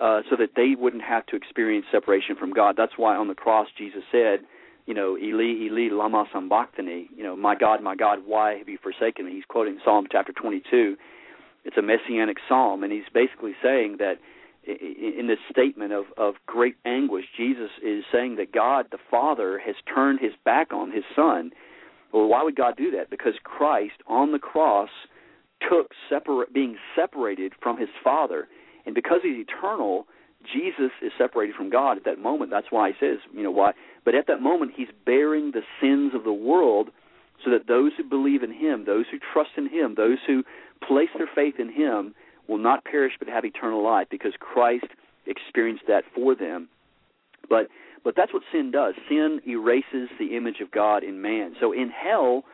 uh, 0.00 0.20
so 0.30 0.36
that 0.36 0.50
they 0.54 0.74
wouldn't 0.78 1.02
have 1.02 1.26
to 1.26 1.36
experience 1.36 1.86
separation 1.90 2.36
from 2.36 2.52
God. 2.52 2.76
That's 2.76 2.92
why 2.96 3.16
on 3.16 3.28
the 3.28 3.34
cross 3.34 3.68
Jesus 3.76 4.02
said, 4.12 4.40
you 4.86 4.94
know, 4.94 5.18
Eli, 5.18 5.66
Eli, 5.66 5.92
lama 5.92 6.24
sabachthani. 6.32 7.08
You 7.14 7.22
know, 7.22 7.36
my 7.36 7.54
God, 7.54 7.82
my 7.82 7.94
God, 7.94 8.20
why 8.24 8.56
have 8.56 8.68
you 8.68 8.78
forsaken 8.82 9.26
me? 9.26 9.32
He's 9.32 9.44
quoting 9.46 9.78
Psalm 9.84 10.06
chapter 10.10 10.32
22. 10.32 10.96
It's 11.64 11.76
a 11.76 11.82
messianic 11.82 12.38
psalm, 12.48 12.82
and 12.82 12.92
he's 12.92 13.02
basically 13.12 13.52
saying 13.62 13.96
that 13.98 14.14
in 14.64 15.26
this 15.26 15.38
statement 15.50 15.92
of, 15.92 16.06
of 16.16 16.34
great 16.46 16.76
anguish, 16.84 17.24
Jesus 17.36 17.70
is 17.82 18.04
saying 18.12 18.36
that 18.36 18.52
God 18.52 18.86
the 18.90 18.98
Father 19.10 19.58
has 19.58 19.74
turned 19.92 20.20
his 20.20 20.32
back 20.44 20.72
on 20.72 20.92
his 20.92 21.04
Son. 21.14 21.50
Well, 22.12 22.26
why 22.26 22.42
would 22.42 22.56
God 22.56 22.76
do 22.76 22.90
that? 22.92 23.10
Because 23.10 23.34
Christ 23.44 23.94
on 24.06 24.32
the 24.32 24.38
cross 24.38 24.90
took 25.60 25.92
separate, 26.08 26.52
being 26.52 26.76
separated 26.94 27.52
from 27.60 27.78
his 27.78 27.88
Father, 28.02 28.48
and 28.86 28.94
because 28.94 29.20
he's 29.22 29.46
eternal, 29.46 30.06
Jesus 30.42 30.92
is 31.02 31.12
separated 31.18 31.56
from 31.56 31.70
God 31.70 31.96
at 31.96 32.04
that 32.04 32.18
moment. 32.18 32.50
That's 32.50 32.70
why 32.70 32.90
he 32.90 32.94
says, 33.00 33.18
you 33.34 33.42
know, 33.42 33.50
why? 33.50 33.72
But 34.04 34.14
at 34.14 34.26
that 34.28 34.40
moment, 34.40 34.72
he's 34.74 34.88
bearing 35.04 35.52
the 35.52 35.62
sins 35.80 36.12
of 36.14 36.24
the 36.24 36.32
world, 36.32 36.90
so 37.44 37.50
that 37.50 37.68
those 37.68 37.92
who 37.96 38.04
believe 38.04 38.42
in 38.42 38.52
him, 38.52 38.84
those 38.84 39.06
who 39.10 39.18
trust 39.32 39.50
in 39.56 39.68
him, 39.68 39.94
those 39.96 40.18
who 40.26 40.42
place 40.86 41.08
their 41.16 41.28
faith 41.32 41.54
in 41.58 41.72
him, 41.72 42.14
will 42.48 42.58
not 42.58 42.84
perish 42.84 43.12
but 43.18 43.28
have 43.28 43.44
eternal 43.44 43.82
life 43.82 44.08
because 44.10 44.32
Christ 44.40 44.86
experienced 45.26 45.84
that 45.86 46.04
for 46.14 46.34
them. 46.34 46.68
But 47.48 47.68
but 48.04 48.14
that's 48.16 48.32
what 48.32 48.42
sin 48.50 48.70
does. 48.70 48.94
Sin 49.08 49.40
erases 49.46 50.08
the 50.18 50.36
image 50.36 50.60
of 50.60 50.70
God 50.70 51.04
in 51.04 51.20
man. 51.20 51.54
So 51.60 51.72
in 51.72 51.90
hell, 51.90 52.44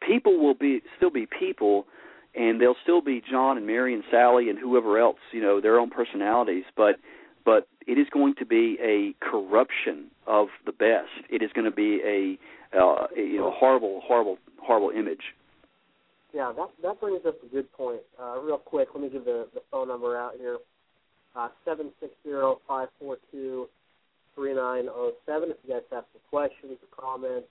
people 0.00 0.38
will 0.38 0.54
be 0.54 0.82
still 0.96 1.10
be 1.10 1.26
people 1.26 1.86
and 2.34 2.60
they'll 2.60 2.76
still 2.82 3.00
be 3.00 3.22
John 3.30 3.56
and 3.56 3.66
Mary 3.66 3.94
and 3.94 4.02
Sally 4.10 4.50
and 4.50 4.58
whoever 4.58 4.98
else, 4.98 5.18
you 5.32 5.40
know, 5.40 5.60
their 5.60 5.78
own 5.78 5.90
personalities, 5.90 6.64
but 6.76 6.96
but 7.44 7.68
it 7.86 7.98
is 7.98 8.06
going 8.10 8.34
to 8.38 8.46
be 8.46 8.78
a 8.82 9.14
corruption 9.24 10.06
of 10.26 10.48
the 10.64 10.72
best. 10.72 11.10
It 11.30 11.42
is 11.42 11.50
going 11.54 11.66
to 11.66 11.70
be 11.70 12.00
a, 12.02 12.78
uh, 12.78 13.06
you 13.14 13.38
know 13.38 13.52
horrible, 13.54 14.00
horrible, 14.04 14.38
horrible 14.62 14.90
image. 14.90 15.34
Yeah, 16.32 16.52
that 16.56 16.68
that 16.82 17.00
brings 17.00 17.20
up 17.26 17.36
a 17.42 17.46
good 17.46 17.70
point. 17.72 18.00
Uh, 18.20 18.40
real 18.40 18.58
quick, 18.58 18.88
let 18.94 19.02
me 19.02 19.10
give 19.10 19.24
the, 19.24 19.46
the 19.54 19.60
phone 19.70 19.88
number 19.88 20.16
out 20.16 20.32
here. 20.38 20.58
Uh, 21.36 21.48
seven 21.64 21.90
six 22.00 22.12
zero 22.22 22.60
five 22.66 22.88
four 22.98 23.18
two 23.30 23.68
three 24.34 24.54
nine 24.54 24.84
zero 24.84 25.12
seven. 25.26 25.50
If 25.50 25.56
you 25.64 25.74
guys 25.74 25.82
have 25.92 26.04
some 26.12 26.22
questions 26.30 26.78
or 26.82 27.04
comments, 27.04 27.46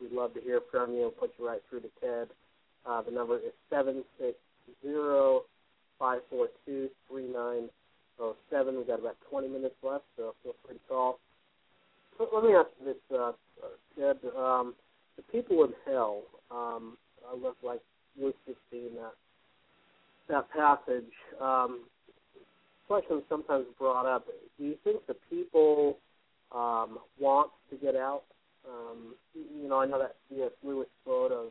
we'd 0.00 0.12
love 0.12 0.34
to 0.34 0.40
hear 0.40 0.60
from 0.70 0.92
you 0.92 1.04
and 1.04 1.16
put 1.16 1.32
you 1.38 1.46
right 1.46 1.60
through 1.68 1.80
to 1.80 1.90
Ted. 2.00 2.28
Uh, 2.88 3.02
the 3.02 3.10
number 3.10 3.36
is 3.36 3.52
seven 3.70 4.04
six 4.18 4.36
zero 4.82 5.42
five 5.98 6.20
four 6.30 6.48
two 6.64 6.88
three 7.08 7.26
nine 7.26 7.68
zero 8.16 8.36
seven. 8.50 8.76
We've 8.76 8.86
got 8.86 9.00
about 9.00 9.16
twenty 9.28 9.48
minutes 9.48 9.74
left, 9.82 10.04
so 10.16 10.34
feel 10.42 10.54
free 10.64 10.76
to 10.76 10.80
call. 10.88 11.18
But 12.18 12.30
let 12.34 12.44
me 12.44 12.54
ask 12.54 12.68
you 12.80 12.86
this, 12.86 13.18
uh, 13.18 13.32
Ted. 13.98 14.16
Um, 14.36 14.74
the 15.16 15.22
people 15.32 15.64
in 15.64 15.72
hell 15.86 16.22
um, 16.50 16.96
I 17.30 17.34
look 17.34 17.56
like 17.62 17.80
Luke 18.20 18.36
16, 18.46 18.90
that 18.96 19.12
that 20.28 20.50
passage. 20.50 21.12
Um, 21.40 21.80
question 22.86 23.22
sometimes 23.28 23.66
brought 23.78 24.06
up: 24.06 24.26
Do 24.58 24.64
you 24.64 24.76
think 24.84 25.06
the 25.06 25.16
people 25.28 25.98
um, 26.52 26.98
wants 27.18 27.54
to 27.70 27.76
get 27.76 27.96
out. 27.96 28.22
Um, 28.68 29.14
you 29.34 29.68
know, 29.68 29.80
I 29.80 29.86
know 29.86 29.98
that 29.98 30.16
C.S. 30.28 30.50
Lewis 30.62 30.88
quote 31.04 31.32
of, 31.32 31.46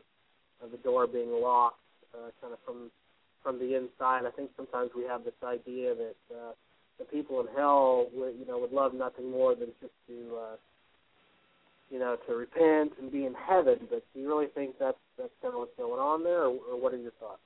of 0.62 0.70
the 0.70 0.78
door 0.78 1.06
being 1.06 1.30
locked, 1.30 1.80
uh, 2.14 2.30
kind 2.40 2.52
of 2.52 2.58
from 2.64 2.90
from 3.42 3.58
the 3.58 3.76
inside. 3.76 4.26
I 4.26 4.30
think 4.34 4.50
sometimes 4.56 4.90
we 4.96 5.04
have 5.04 5.24
this 5.24 5.38
idea 5.44 5.94
that 5.94 6.34
uh, 6.34 6.52
the 6.98 7.04
people 7.04 7.40
in 7.40 7.46
hell 7.54 8.08
would, 8.12 8.34
you 8.38 8.46
know, 8.46 8.58
would 8.58 8.72
love 8.72 8.92
nothing 8.92 9.30
more 9.30 9.54
than 9.54 9.68
just 9.80 9.92
to, 10.08 10.36
uh, 10.36 10.56
you 11.90 12.00
know, 12.00 12.16
to 12.28 12.34
repent 12.34 12.92
and 13.00 13.12
be 13.12 13.24
in 13.24 13.34
heaven. 13.34 13.86
But 13.88 14.02
do 14.12 14.20
you 14.20 14.28
really 14.28 14.48
think 14.54 14.74
that's 14.80 14.98
that's 15.16 15.30
kind 15.42 15.54
of 15.54 15.60
what's 15.60 15.76
going 15.76 16.00
on 16.00 16.24
there, 16.24 16.44
or, 16.44 16.58
or 16.70 16.80
what 16.80 16.92
are 16.92 16.98
your 16.98 17.12
thoughts? 17.20 17.40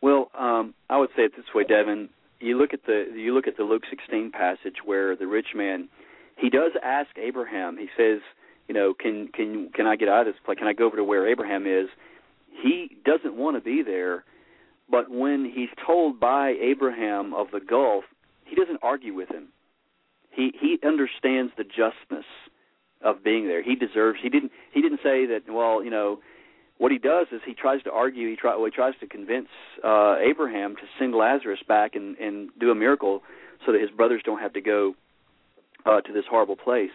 Well, 0.00 0.30
um, 0.38 0.74
I 0.88 0.98
would 0.98 1.10
say 1.16 1.22
it 1.22 1.32
this 1.36 1.46
way, 1.54 1.64
Devin. 1.64 2.08
You 2.40 2.56
look 2.56 2.72
at 2.72 2.84
the 2.86 3.06
you 3.14 3.34
look 3.34 3.48
at 3.48 3.56
the 3.56 3.64
Luke 3.64 3.82
16 3.90 4.30
passage 4.30 4.76
where 4.84 5.16
the 5.16 5.26
rich 5.26 5.48
man, 5.56 5.88
he 6.36 6.50
does 6.50 6.72
ask 6.84 7.10
Abraham. 7.18 7.76
He 7.76 7.88
says, 7.96 8.20
you 8.68 8.74
know, 8.74 8.94
can 8.94 9.28
can 9.34 9.70
can 9.74 9.86
I 9.86 9.96
get 9.96 10.08
out 10.08 10.26
of 10.26 10.32
this 10.32 10.40
place? 10.44 10.58
Can 10.58 10.68
I 10.68 10.74
go 10.74 10.86
over 10.86 10.96
to 10.96 11.04
where 11.04 11.26
Abraham 11.26 11.66
is? 11.66 11.88
He 12.62 12.96
doesn't 13.04 13.34
want 13.34 13.56
to 13.56 13.62
be 13.62 13.82
there, 13.82 14.24
but 14.90 15.10
when 15.10 15.50
he's 15.52 15.70
told 15.84 16.20
by 16.20 16.50
Abraham 16.60 17.32
of 17.32 17.48
the 17.52 17.60
gulf, 17.60 18.04
he 18.44 18.54
doesn't 18.54 18.80
argue 18.82 19.14
with 19.14 19.30
him. 19.30 19.48
He 20.30 20.52
he 20.60 20.78
understands 20.86 21.52
the 21.56 21.64
justness 21.64 22.26
of 23.02 23.24
being 23.24 23.46
there. 23.46 23.62
He 23.62 23.74
deserves. 23.74 24.18
He 24.22 24.28
didn't. 24.28 24.52
He 24.72 24.82
didn't 24.82 25.00
say 25.02 25.26
that. 25.26 25.42
Well, 25.48 25.82
you 25.82 25.90
know, 25.90 26.20
what 26.76 26.92
he 26.92 26.98
does 26.98 27.28
is 27.32 27.40
he 27.46 27.54
tries 27.54 27.82
to 27.84 27.92
argue. 27.92 28.28
He 28.28 28.36
try. 28.36 28.54
Well, 28.54 28.66
he 28.66 28.70
tries 28.70 28.94
to 29.00 29.06
convince 29.06 29.48
uh, 29.82 30.16
Abraham 30.18 30.76
to 30.76 30.82
send 30.98 31.14
Lazarus 31.14 31.60
back 31.66 31.94
and 31.94 32.16
and 32.18 32.50
do 32.60 32.70
a 32.70 32.74
miracle 32.74 33.22
so 33.64 33.72
that 33.72 33.80
his 33.80 33.90
brothers 33.90 34.22
don't 34.24 34.40
have 34.40 34.52
to 34.52 34.60
go 34.60 34.94
uh, 35.86 36.00
to 36.02 36.12
this 36.12 36.24
horrible 36.28 36.56
place. 36.56 36.90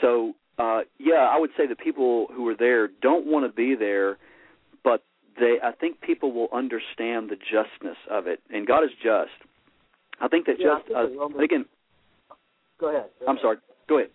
So 0.00 0.34
uh, 0.58 0.80
yeah, 0.98 1.28
I 1.30 1.38
would 1.38 1.50
say 1.56 1.66
the 1.66 1.76
people 1.76 2.26
who 2.34 2.46
are 2.48 2.56
there 2.56 2.88
don't 3.00 3.26
want 3.26 3.46
to 3.46 3.52
be 3.54 3.74
there, 3.76 4.18
but 4.82 5.04
they. 5.38 5.56
I 5.62 5.72
think 5.72 6.00
people 6.00 6.32
will 6.32 6.48
understand 6.52 7.30
the 7.30 7.36
justness 7.36 7.96
of 8.10 8.26
it, 8.26 8.40
and 8.50 8.66
God 8.66 8.82
is 8.84 8.90
just. 9.02 9.30
I 10.20 10.26
think 10.26 10.46
that 10.46 10.56
Yeah, 10.58 10.70
I 10.70 10.74
just 10.78 10.86
think 10.88 10.98
uh, 10.98 11.20
Romans- 11.20 11.42
again. 11.44 11.64
Go 12.80 12.88
ahead. 12.88 13.10
Go 13.20 13.26
I'm 13.26 13.36
ahead. 13.36 13.42
sorry. 13.42 13.56
Go 13.88 13.98
ahead. 13.98 14.10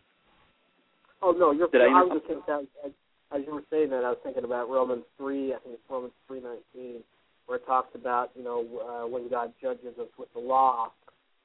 Oh 1.21 1.31
no, 1.31 1.51
you're. 1.51 1.69
Did 1.69 1.81
I 1.81 1.85
I, 1.85 2.03
was 2.03 2.11
just 2.19 2.27
thinking 2.27 2.43
that, 2.47 2.67
as, 2.85 2.91
as 3.31 3.41
you 3.47 3.53
were 3.53 3.63
saying 3.69 3.89
that, 3.91 4.03
I 4.03 4.09
was 4.09 4.17
thinking 4.23 4.43
about 4.43 4.69
Romans 4.69 5.03
three. 5.17 5.53
I 5.53 5.59
think 5.59 5.75
it's 5.75 5.83
Romans 5.89 6.13
three 6.27 6.41
nineteen, 6.41 7.03
where 7.45 7.57
it 7.57 7.65
talks 7.65 7.95
about 7.95 8.31
you 8.35 8.43
know 8.43 8.65
uh, 8.83 9.07
when 9.07 9.29
God 9.29 9.53
judges 9.61 9.97
us 9.97 10.09
with 10.19 10.27
the 10.33 10.41
law, 10.41 10.91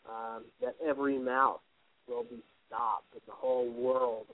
um, 0.08 0.42
that 0.60 0.74
every 0.84 1.18
mouth 1.18 1.60
will 2.08 2.24
be 2.24 2.42
stopped, 2.66 3.06
and 3.12 3.22
the 3.28 3.32
whole 3.32 3.70
world 3.70 4.26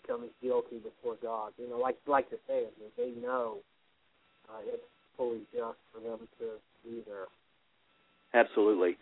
becomes 0.00 0.30
guilty 0.42 0.78
before 0.78 1.16
God. 1.22 1.52
You 1.58 1.68
know, 1.68 1.78
like 1.78 1.96
like 2.06 2.26
you're 2.30 2.40
saying, 2.48 2.70
that 2.80 2.96
they 2.96 3.12
know 3.20 3.58
uh, 4.48 4.60
it's 4.66 4.82
fully 5.16 5.40
just 5.52 5.78
for 5.92 6.00
them 6.00 6.28
to 6.38 6.46
be 6.84 7.02
there. 7.06 7.26
Absolutely. 8.34 8.96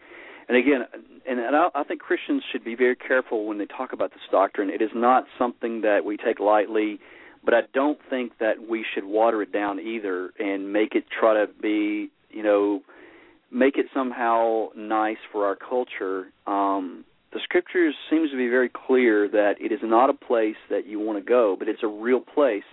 And 0.48 0.56
again, 0.56 0.80
and, 1.28 1.38
and 1.38 1.54
I, 1.54 1.68
I 1.74 1.84
think 1.84 2.00
Christians 2.00 2.42
should 2.50 2.64
be 2.64 2.74
very 2.74 2.96
careful 2.96 3.46
when 3.46 3.58
they 3.58 3.66
talk 3.66 3.92
about 3.92 4.10
this 4.10 4.22
doctrine. 4.32 4.70
It 4.70 4.82
is 4.82 4.90
not 4.94 5.24
something 5.38 5.82
that 5.82 6.04
we 6.04 6.16
take 6.16 6.40
lightly, 6.40 6.98
but 7.44 7.54
I 7.54 7.60
don't 7.72 7.98
think 8.10 8.32
that 8.40 8.54
we 8.68 8.84
should 8.94 9.04
water 9.04 9.42
it 9.42 9.52
down 9.52 9.78
either 9.78 10.32
and 10.38 10.72
make 10.72 10.94
it 10.94 11.04
try 11.08 11.34
to 11.34 11.46
be, 11.62 12.10
you 12.30 12.42
know, 12.42 12.80
make 13.52 13.76
it 13.76 13.86
somehow 13.94 14.68
nice 14.76 15.18
for 15.30 15.46
our 15.46 15.56
culture. 15.56 16.26
Um, 16.46 17.04
the 17.32 17.40
scriptures 17.44 17.94
seems 18.10 18.30
to 18.30 18.36
be 18.36 18.48
very 18.48 18.68
clear 18.68 19.28
that 19.28 19.54
it 19.60 19.72
is 19.72 19.80
not 19.82 20.10
a 20.10 20.14
place 20.14 20.56
that 20.68 20.86
you 20.86 20.98
want 20.98 21.18
to 21.18 21.24
go, 21.24 21.56
but 21.58 21.68
it's 21.68 21.82
a 21.82 21.88
real 21.88 22.20
place. 22.20 22.64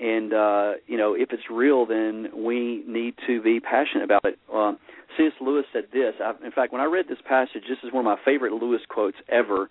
And 0.00 0.32
uh, 0.32 0.72
you 0.86 0.96
know, 0.96 1.14
if 1.14 1.32
it's 1.32 1.44
real, 1.50 1.86
then 1.86 2.28
we 2.34 2.82
need 2.86 3.14
to 3.26 3.42
be 3.42 3.60
passionate 3.60 4.04
about 4.04 4.24
it. 4.24 4.38
Um, 4.52 4.78
C.S. 5.16 5.32
Lewis 5.40 5.66
said 5.72 5.84
this. 5.92 6.14
I, 6.22 6.32
in 6.44 6.52
fact, 6.52 6.72
when 6.72 6.80
I 6.80 6.86
read 6.86 7.06
this 7.08 7.18
passage, 7.26 7.64
this 7.68 7.78
is 7.84 7.92
one 7.92 8.06
of 8.06 8.18
my 8.18 8.24
favorite 8.24 8.52
Lewis 8.54 8.80
quotes 8.88 9.18
ever 9.28 9.68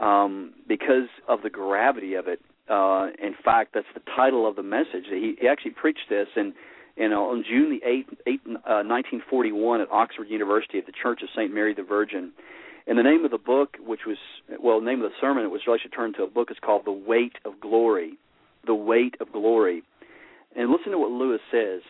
um, 0.00 0.52
because 0.68 1.08
of 1.28 1.42
the 1.42 1.50
gravity 1.50 2.14
of 2.14 2.28
it. 2.28 2.40
Uh, 2.68 3.08
in 3.22 3.34
fact, 3.44 3.74
that's 3.74 3.86
the 3.94 4.02
title 4.14 4.48
of 4.48 4.56
the 4.56 4.62
message. 4.62 5.06
He, 5.08 5.34
he 5.40 5.48
actually 5.48 5.72
preached 5.72 6.08
this 6.08 6.28
in, 6.36 6.52
in 6.96 7.12
uh, 7.12 7.16
on 7.16 7.44
June 7.48 7.70
the 7.70 7.88
eighth, 7.88 8.10
eighth 8.26 8.46
uh, 8.46 8.82
1941, 8.86 9.80
at 9.80 9.90
Oxford 9.90 10.28
University 10.28 10.78
at 10.78 10.86
the 10.86 10.92
Church 10.92 11.22
of 11.22 11.28
St. 11.36 11.52
Mary 11.52 11.74
the 11.74 11.82
Virgin. 11.82 12.32
And 12.86 12.98
the 12.98 13.02
name 13.02 13.24
of 13.24 13.30
the 13.30 13.38
book, 13.38 13.76
which 13.84 14.00
was 14.06 14.18
well, 14.60 14.80
the 14.80 14.86
name 14.86 15.02
of 15.02 15.10
the 15.10 15.16
sermon, 15.20 15.44
it 15.44 15.50
was 15.50 15.62
actually 15.62 15.90
turned 15.90 16.14
to 16.16 16.22
a 16.22 16.28
book, 16.28 16.50
is 16.50 16.58
called 16.60 16.84
"The 16.84 16.92
Weight 16.92 17.36
of 17.44 17.60
Glory." 17.60 18.18
The 18.66 18.74
weight 18.74 19.14
of 19.20 19.30
glory. 19.30 19.84
And 20.56 20.72
listen 20.72 20.90
to 20.90 20.98
what 20.98 21.12
Lewis 21.12 21.40
says. 21.52 21.82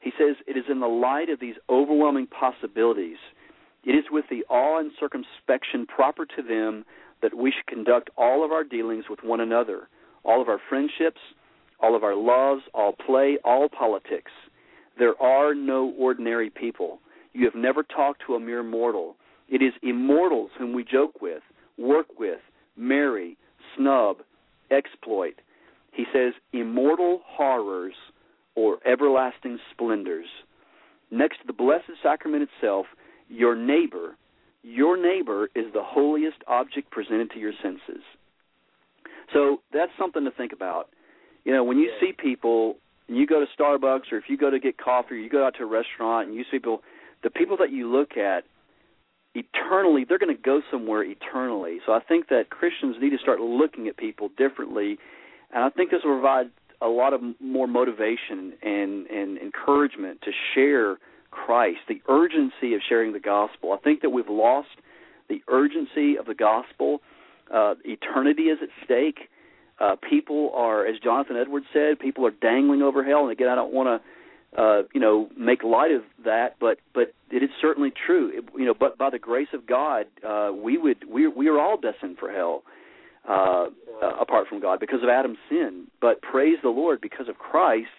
He 0.00 0.10
says, 0.18 0.34
It 0.48 0.56
is 0.56 0.64
in 0.68 0.80
the 0.80 0.88
light 0.88 1.28
of 1.28 1.38
these 1.38 1.54
overwhelming 1.68 2.26
possibilities, 2.26 3.18
it 3.84 3.92
is 3.92 4.04
with 4.10 4.26
the 4.28 4.44
awe 4.48 4.78
and 4.78 4.90
circumspection 4.98 5.86
proper 5.86 6.26
to 6.26 6.42
them 6.42 6.84
that 7.22 7.36
we 7.36 7.50
should 7.50 7.66
conduct 7.66 8.10
all 8.16 8.44
of 8.44 8.52
our 8.52 8.64
dealings 8.64 9.04
with 9.08 9.20
one 9.22 9.40
another, 9.40 9.88
all 10.24 10.42
of 10.42 10.48
our 10.48 10.60
friendships, 10.68 11.20
all 11.80 11.96
of 11.96 12.04
our 12.04 12.14
loves, 12.14 12.62
all 12.74 12.92
play, 12.92 13.38
all 13.44 13.68
politics. 13.68 14.32
There 14.98 15.20
are 15.22 15.54
no 15.54 15.94
ordinary 15.98 16.50
people. 16.50 17.00
You 17.32 17.44
have 17.46 17.54
never 17.54 17.82
talked 17.82 18.22
to 18.26 18.34
a 18.34 18.40
mere 18.40 18.62
mortal. 18.62 19.16
It 19.50 19.62
is 19.62 19.72
immortals 19.82 20.50
whom 20.56 20.72
we 20.72 20.84
joke 20.84 21.20
with, 21.20 21.42
work 21.76 22.06
with, 22.18 22.38
marry, 22.76 23.36
snub, 23.76 24.18
exploit. 24.70 25.34
He 25.92 26.04
says, 26.12 26.34
immortal 26.52 27.20
horrors 27.26 27.94
or 28.54 28.78
everlasting 28.86 29.58
splendors. 29.72 30.28
Next 31.10 31.38
to 31.40 31.46
the 31.48 31.52
Blessed 31.52 31.90
Sacrament 32.02 32.48
itself, 32.48 32.86
your 33.28 33.56
neighbor, 33.56 34.16
your 34.62 34.96
neighbor 34.96 35.50
is 35.56 35.66
the 35.72 35.82
holiest 35.82 36.38
object 36.46 36.90
presented 36.90 37.30
to 37.32 37.38
your 37.40 37.52
senses. 37.60 38.02
So 39.32 39.60
that's 39.72 39.92
something 39.98 40.24
to 40.24 40.30
think 40.30 40.52
about. 40.52 40.90
You 41.44 41.52
know, 41.52 41.64
when 41.64 41.78
you 41.78 41.90
see 42.00 42.12
people, 42.12 42.76
you 43.08 43.26
go 43.26 43.40
to 43.40 43.46
Starbucks 43.60 44.12
or 44.12 44.18
if 44.18 44.24
you 44.28 44.36
go 44.36 44.50
to 44.50 44.60
get 44.60 44.78
coffee 44.78 45.14
or 45.14 45.18
you 45.18 45.30
go 45.30 45.44
out 45.44 45.54
to 45.58 45.64
a 45.64 45.66
restaurant 45.66 46.28
and 46.28 46.36
you 46.36 46.44
see 46.44 46.58
people, 46.58 46.82
the 47.22 47.30
people 47.30 47.56
that 47.56 47.72
you 47.72 47.90
look 47.90 48.16
at 48.16 48.44
eternally, 49.34 50.04
they're 50.08 50.18
going 50.18 50.34
to 50.34 50.42
go 50.42 50.60
somewhere 50.70 51.02
eternally. 51.04 51.78
So 51.86 51.92
I 51.92 52.00
think 52.00 52.28
that 52.28 52.50
Christians 52.50 52.96
need 53.00 53.10
to 53.10 53.18
start 53.18 53.40
looking 53.40 53.88
at 53.88 53.96
people 53.96 54.30
differently 54.36 54.98
and 55.52 55.64
I 55.64 55.70
think 55.70 55.90
this 55.90 56.00
will 56.04 56.14
provide 56.14 56.50
a 56.80 56.88
lot 56.88 57.12
of 57.12 57.20
more 57.40 57.66
motivation 57.66 58.54
and, 58.62 59.06
and 59.06 59.38
encouragement 59.38 60.22
to 60.22 60.30
share 60.54 60.98
Christ, 61.30 61.80
the 61.88 62.00
urgency 62.08 62.74
of 62.74 62.80
sharing 62.88 63.12
the 63.12 63.20
gospel. 63.20 63.72
I 63.72 63.78
think 63.78 64.02
that 64.02 64.10
we've 64.10 64.28
lost 64.28 64.68
the 65.28 65.42
urgency 65.48 66.16
of 66.16 66.26
the 66.26 66.34
gospel. 66.34 67.00
Uh, 67.52 67.74
eternity 67.84 68.44
is 68.44 68.58
at 68.62 68.68
stake. 68.84 69.28
Uh, 69.78 69.96
people 70.08 70.52
are, 70.54 70.86
as 70.86 70.98
Jonathan 71.02 71.36
Edwards 71.36 71.66
said, 71.72 71.98
people 71.98 72.26
are 72.26 72.32
dangling 72.32 72.82
over 72.82 73.04
hell. 73.04 73.22
And 73.22 73.32
again, 73.32 73.48
I 73.48 73.54
don't 73.54 73.72
want 73.72 73.86
to, 73.88 74.08
uh, 74.56 74.82
you 74.92 75.00
know, 75.00 75.28
make 75.36 75.62
light 75.62 75.92
of 75.92 76.02
that, 76.24 76.56
but 76.60 76.78
but 76.94 77.12
it 77.30 77.42
is 77.42 77.50
certainly 77.60 77.92
true. 78.06 78.30
It, 78.34 78.44
you 78.56 78.64
know, 78.64 78.74
but 78.78 78.98
by 78.98 79.10
the 79.10 79.18
grace 79.18 79.48
of 79.52 79.66
God, 79.66 80.06
uh, 80.26 80.50
we 80.52 80.76
would 80.76 81.04
we 81.08 81.28
we 81.28 81.48
are 81.48 81.58
all 81.58 81.76
destined 81.76 82.18
for 82.18 82.30
hell 82.32 82.62
uh, 83.28 83.66
uh, 84.02 84.16
apart 84.20 84.48
from 84.48 84.60
God 84.60 84.80
because 84.80 85.02
of 85.02 85.08
Adam's 85.08 85.38
sin. 85.48 85.86
But 86.00 86.22
praise 86.22 86.58
the 86.62 86.70
Lord 86.70 87.00
because 87.00 87.28
of 87.28 87.36
Christ, 87.38 87.90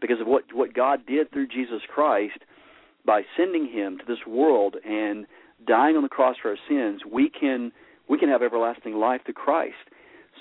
because 0.00 0.20
of 0.20 0.26
what 0.26 0.44
what 0.52 0.72
God 0.72 1.04
did 1.06 1.32
through 1.32 1.48
Jesus 1.48 1.80
Christ 1.92 2.38
by 3.04 3.22
sending 3.36 3.66
Him 3.66 3.98
to 3.98 4.04
this 4.06 4.24
world 4.26 4.76
and 4.84 5.26
dying 5.66 5.96
on 5.96 6.02
the 6.02 6.08
cross 6.08 6.36
for 6.40 6.50
our 6.50 6.56
sins. 6.68 7.02
We 7.10 7.28
can 7.28 7.72
we 8.08 8.18
can 8.18 8.28
have 8.28 8.42
everlasting 8.42 8.94
life 8.94 9.22
through 9.24 9.34
Christ. 9.34 9.74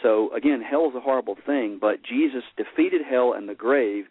So 0.04 0.32
again, 0.36 0.62
hell 0.62 0.88
is 0.90 0.96
a 0.96 1.00
horrible 1.00 1.36
thing, 1.46 1.80
but 1.82 2.04
Jesus 2.04 2.44
defeated 2.56 3.02
hell 3.10 3.34
and 3.34 3.50
the 3.50 3.56
grave, 3.56 4.06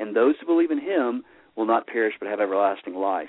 and 0.00 0.16
those 0.16 0.34
who 0.40 0.46
believe 0.46 0.70
in 0.70 0.80
Him 0.80 1.22
will 1.56 1.66
not 1.66 1.86
perish 1.86 2.14
but 2.18 2.28
have 2.28 2.40
everlasting 2.40 2.94
life. 2.94 3.28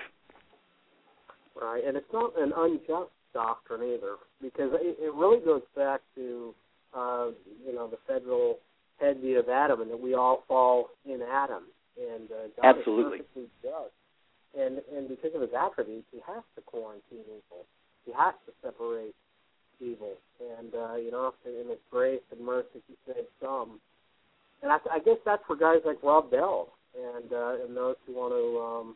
Right, 1.62 1.84
and 1.86 1.98
it's 1.98 2.12
not 2.14 2.32
an 2.40 2.54
unjust 2.56 3.12
doctrine 3.34 3.84
either, 3.84 4.16
because 4.42 4.72
it, 4.74 4.98
it 5.00 5.14
really 5.14 5.44
goes 5.44 5.62
back 5.76 6.00
to 6.16 6.56
uh, 6.96 7.28
you 7.66 7.76
know 7.76 7.88
the 7.88 8.00
federal 8.08 8.58
head 9.00 9.20
view 9.20 9.40
of 9.40 9.50
Adam, 9.50 9.82
and 9.82 9.92
that 9.92 10.00
we 10.00 10.14
all 10.14 10.44
fall 10.48 10.90
in 11.06 11.20
Adam, 11.22 11.64
and 12.00 12.32
uh, 12.32 12.48
God 12.62 12.78
Absolutely. 12.78 13.20
is 13.20 13.26
perfectly 13.36 13.48
just, 13.62 13.96
and 14.58 14.82
and 14.96 15.10
because 15.10 15.36
of 15.36 15.42
his 15.42 15.52
attributes, 15.54 16.08
he 16.12 16.20
has 16.26 16.44
to 16.56 16.62
quarantine 16.62 17.28
evil, 17.28 17.68
he 18.06 18.12
has 18.18 18.34
to 18.48 18.54
separate 18.64 19.16
evil, 19.80 20.14
and 20.40 20.74
uh, 20.74 20.96
you 20.96 21.12
know 21.12 21.34
in 21.46 21.70
his 21.70 21.80
grace 21.92 22.24
and 22.32 22.46
mercy, 22.46 22.82
he 22.88 22.96
saved 23.06 23.28
some, 23.42 23.80
and 24.62 24.72
I, 24.72 24.78
I 24.92 25.00
guess 25.00 25.18
that's 25.26 25.44
for 25.48 25.56
guys 25.56 25.80
like 25.86 26.02
Rob 26.04 26.32
Bell 26.32 26.70
and 26.96 27.32
uh, 27.32 27.64
and 27.64 27.76
those 27.76 27.96
who 28.06 28.14
want 28.14 28.34
to 28.34 28.60
um, 28.60 28.96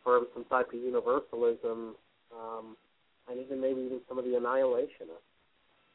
affirm 0.00 0.26
some 0.34 0.44
type 0.44 0.68
of 0.68 0.80
universalism. 0.80 1.94
Um, 2.34 2.76
and 3.28 3.40
even 3.40 3.60
maybe 3.60 3.80
even 3.80 4.00
some 4.08 4.18
of 4.18 4.24
the 4.24 4.32
annihilationists 4.32 5.28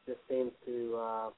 just 0.08 0.20
seems 0.30 0.52
to. 0.66 0.96
Uh, 0.98 1.30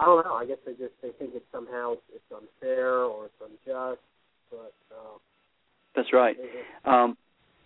I 0.00 0.04
don't 0.04 0.24
know. 0.24 0.34
I 0.34 0.46
guess 0.46 0.58
they 0.64 0.72
just 0.72 0.94
they 1.02 1.10
think 1.18 1.32
it's 1.34 1.44
somehow 1.52 1.94
it's 2.14 2.24
unfair 2.34 3.02
or 3.02 3.26
it's 3.26 3.34
unjust, 3.40 4.00
but. 4.50 4.74
Uh, 4.90 5.18
That's 5.96 6.12
right. 6.12 6.36
Um, 6.84 7.16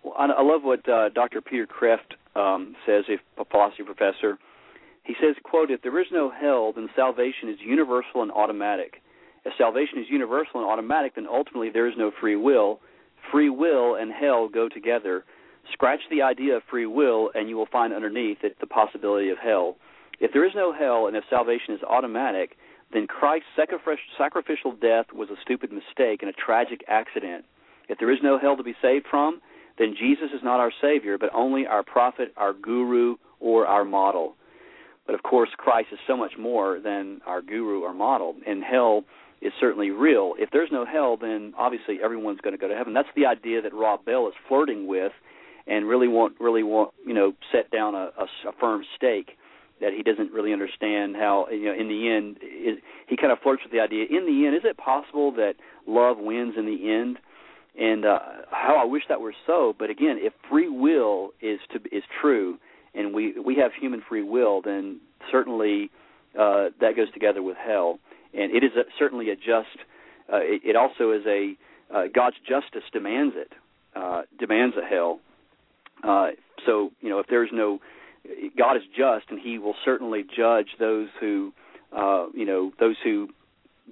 well, 0.03 0.15
I, 0.19 0.27
I 0.27 0.43
love 0.43 0.63
what 0.63 0.87
uh, 0.89 1.11
Dr. 1.11 1.41
Peter 1.41 1.67
Kreeft 1.67 2.17
um, 2.35 2.75
says, 2.87 3.05
a 3.39 3.45
philosophy 3.45 3.83
professor. 3.83 4.39
He 5.05 5.15
says, 5.21 5.37
"quote 5.43 5.71
If 5.71 5.83
there 5.83 5.99
is 5.99 6.11
no 6.11 6.31
hell, 6.31 6.73
then 6.73 6.89
salvation 6.95 7.49
is 7.49 7.61
universal 7.61 8.23
and 8.23 8.31
automatic. 8.31 9.03
If 9.45 9.55
salvation 9.57 9.99
is 9.99 10.09
universal 10.09 10.61
and 10.61 10.69
automatic, 10.69 11.15
then 11.15 11.27
ultimately 11.27 11.71
there 11.71 11.89
is 11.89 11.97
no 11.97 12.11
free 12.11 12.37
will. 12.37 12.81
Free 13.31 13.51
will 13.51 13.97
and 13.97 14.13
hell 14.13 14.49
go 14.49 14.69
together. 14.69 15.25
Scratch 15.73 16.01
the 16.11 16.23
idea 16.23 16.57
of 16.57 16.63
free 16.65 16.87
will, 16.87 17.31
and 17.35 17.49
you 17.49 17.57
will 17.57 17.67
find 17.67 17.93
underneath 17.93 18.45
it 18.45 18.59
the 18.61 18.67
possibility 18.67 19.31
of 19.31 19.39
hell. 19.39 19.77
If 20.21 20.33
there 20.33 20.45
is 20.45 20.55
no 20.55 20.73
hell, 20.73 21.07
and 21.07 21.17
if 21.17 21.25
salvation 21.29 21.75
is 21.75 21.83
automatic, 21.83 22.57
then 22.93 23.07
Christ's 23.07 23.49
sacrificial 23.57 24.73
death 24.73 25.07
was 25.13 25.31
a 25.31 25.41
stupid 25.43 25.73
mistake 25.73 26.23
and 26.23 26.31
a 26.31 26.33
tragic 26.33 26.85
accident. 26.87 27.45
If 27.89 27.99
there 27.99 28.11
is 28.11 28.23
no 28.23 28.39
hell 28.39 28.57
to 28.57 28.63
be 28.63 28.77
saved 28.81 29.07
from, 29.11 29.41
then 29.79 29.97
Jesus 29.99 30.31
is 30.35 30.43
not 30.43 30.61
our 30.61 30.73
Savior, 30.81 31.19
but 31.19 31.31
only 31.35 31.67
our 31.67 31.83
prophet, 31.83 32.33
our 32.37 32.53
guru, 32.53 33.17
or 33.41 33.67
our 33.67 33.85
model. 33.85 34.37
But 35.07 35.15
of 35.15 35.23
course, 35.23 35.51
Christ 35.57 35.89
is 35.93 35.99
so 36.07 36.17
much 36.17 36.33
more 36.39 36.79
than 36.81 37.21
our 37.27 37.43
guru 37.43 37.83
or 37.83 37.93
model, 37.93 38.37
and 38.47 38.63
hell 38.63 39.05
is 39.41 39.53
certainly 39.61 39.91
real. 39.91 40.35
If 40.39 40.51
there's 40.53 40.71
no 40.71 40.87
hell, 40.87 41.17
then 41.21 41.53
obviously 41.59 41.99
everyone's 42.03 42.41
going 42.41 42.55
to 42.55 42.59
go 42.59 42.69
to 42.69 42.77
heaven. 42.77 42.95
That's 42.95 43.09
the 43.17 43.27
idea 43.27 43.61
that 43.63 43.75
Rob 43.75 44.05
Bell 44.05 44.29
is 44.29 44.35
flirting 44.49 44.87
with, 44.87 45.13
and 45.67 45.89
really 45.89 46.09
want 46.09 46.35
really 46.41 46.63
want 46.63 46.93
you 47.05 47.15
know 47.15 47.33
set 47.51 47.71
down 47.71 47.95
a, 47.95 48.11
a, 48.19 48.25
a 48.49 48.53
firm 48.61 48.85
stake 48.97 49.33
that 49.81 49.93
he 49.93 50.03
doesn't 50.03 50.33
really 50.33 50.53
understand 50.53 51.17
how 51.17 51.49
you 51.51 51.67
know 51.67 51.75
in 51.75 51.89
the 51.89 52.09
end 52.09 52.37
is, 52.43 52.79
he 53.09 53.17
kind 53.17 53.33
of 53.33 53.39
flirts 53.41 53.63
with 53.65 53.73
the 53.73 53.81
idea. 53.81 54.05
In 54.09 54.27
the 54.27 54.47
end, 54.47 54.55
is 54.55 54.63
it 54.65 54.77
possible 54.77 55.33
that 55.33 55.55
love 55.87 56.19
wins 56.19 56.55
in 56.57 56.67
the 56.67 56.91
end? 56.93 57.19
And 57.79 58.05
uh, 58.05 58.19
how 58.51 58.77
I 58.77 58.85
wish 58.85 59.05
that 59.09 59.21
were 59.21 59.35
so. 59.47 59.75
But 59.77 59.91
again, 59.91 60.19
if 60.21 60.35
free 60.49 60.69
will 60.69 61.31
is 61.41 61.59
to 61.73 61.81
is 61.91 62.05
true, 62.21 62.59
and 62.95 63.15
we 63.15 63.39
we 63.39 63.57
have 63.57 63.73
human 63.79 64.03
free 64.07 64.23
will, 64.23 64.63
then 64.63 65.01
certainly 65.31 65.91
uh, 66.39 66.69
that 66.81 66.97
goes 66.97 67.11
together 67.13 67.43
with 67.43 67.57
hell, 67.57 67.99
and 68.35 68.55
it 68.55 68.65
is 68.65 68.73
a, 68.77 68.83
certainly 68.99 69.31
a 69.31 69.37
just. 69.37 69.79
Uh, 70.33 70.39
it, 70.39 70.63
it 70.65 70.77
also 70.77 71.11
is 71.11 71.23
a 71.27 71.57
uh, 71.95 72.05
God's 72.15 72.37
justice 72.49 72.89
demands 72.93 73.35
it, 73.37 73.53
uh, 73.95 74.23
demands 74.39 74.77
a 74.77 74.87
hell. 74.87 75.21
Uh, 76.03 76.31
so 76.65 76.91
you 77.01 77.09
know, 77.09 77.19
if 77.19 77.27
there's 77.29 77.51
no 77.53 77.81
God 78.57 78.77
is 78.77 78.83
just, 78.97 79.27
and 79.31 79.39
He 79.39 79.59
will 79.59 79.75
certainly 79.85 80.25
judge 80.37 80.69
those 80.79 81.09
who, 81.21 81.53
uh, 81.97 82.27
you 82.35 82.45
know, 82.45 82.73
those 82.79 82.97
who 83.03 83.29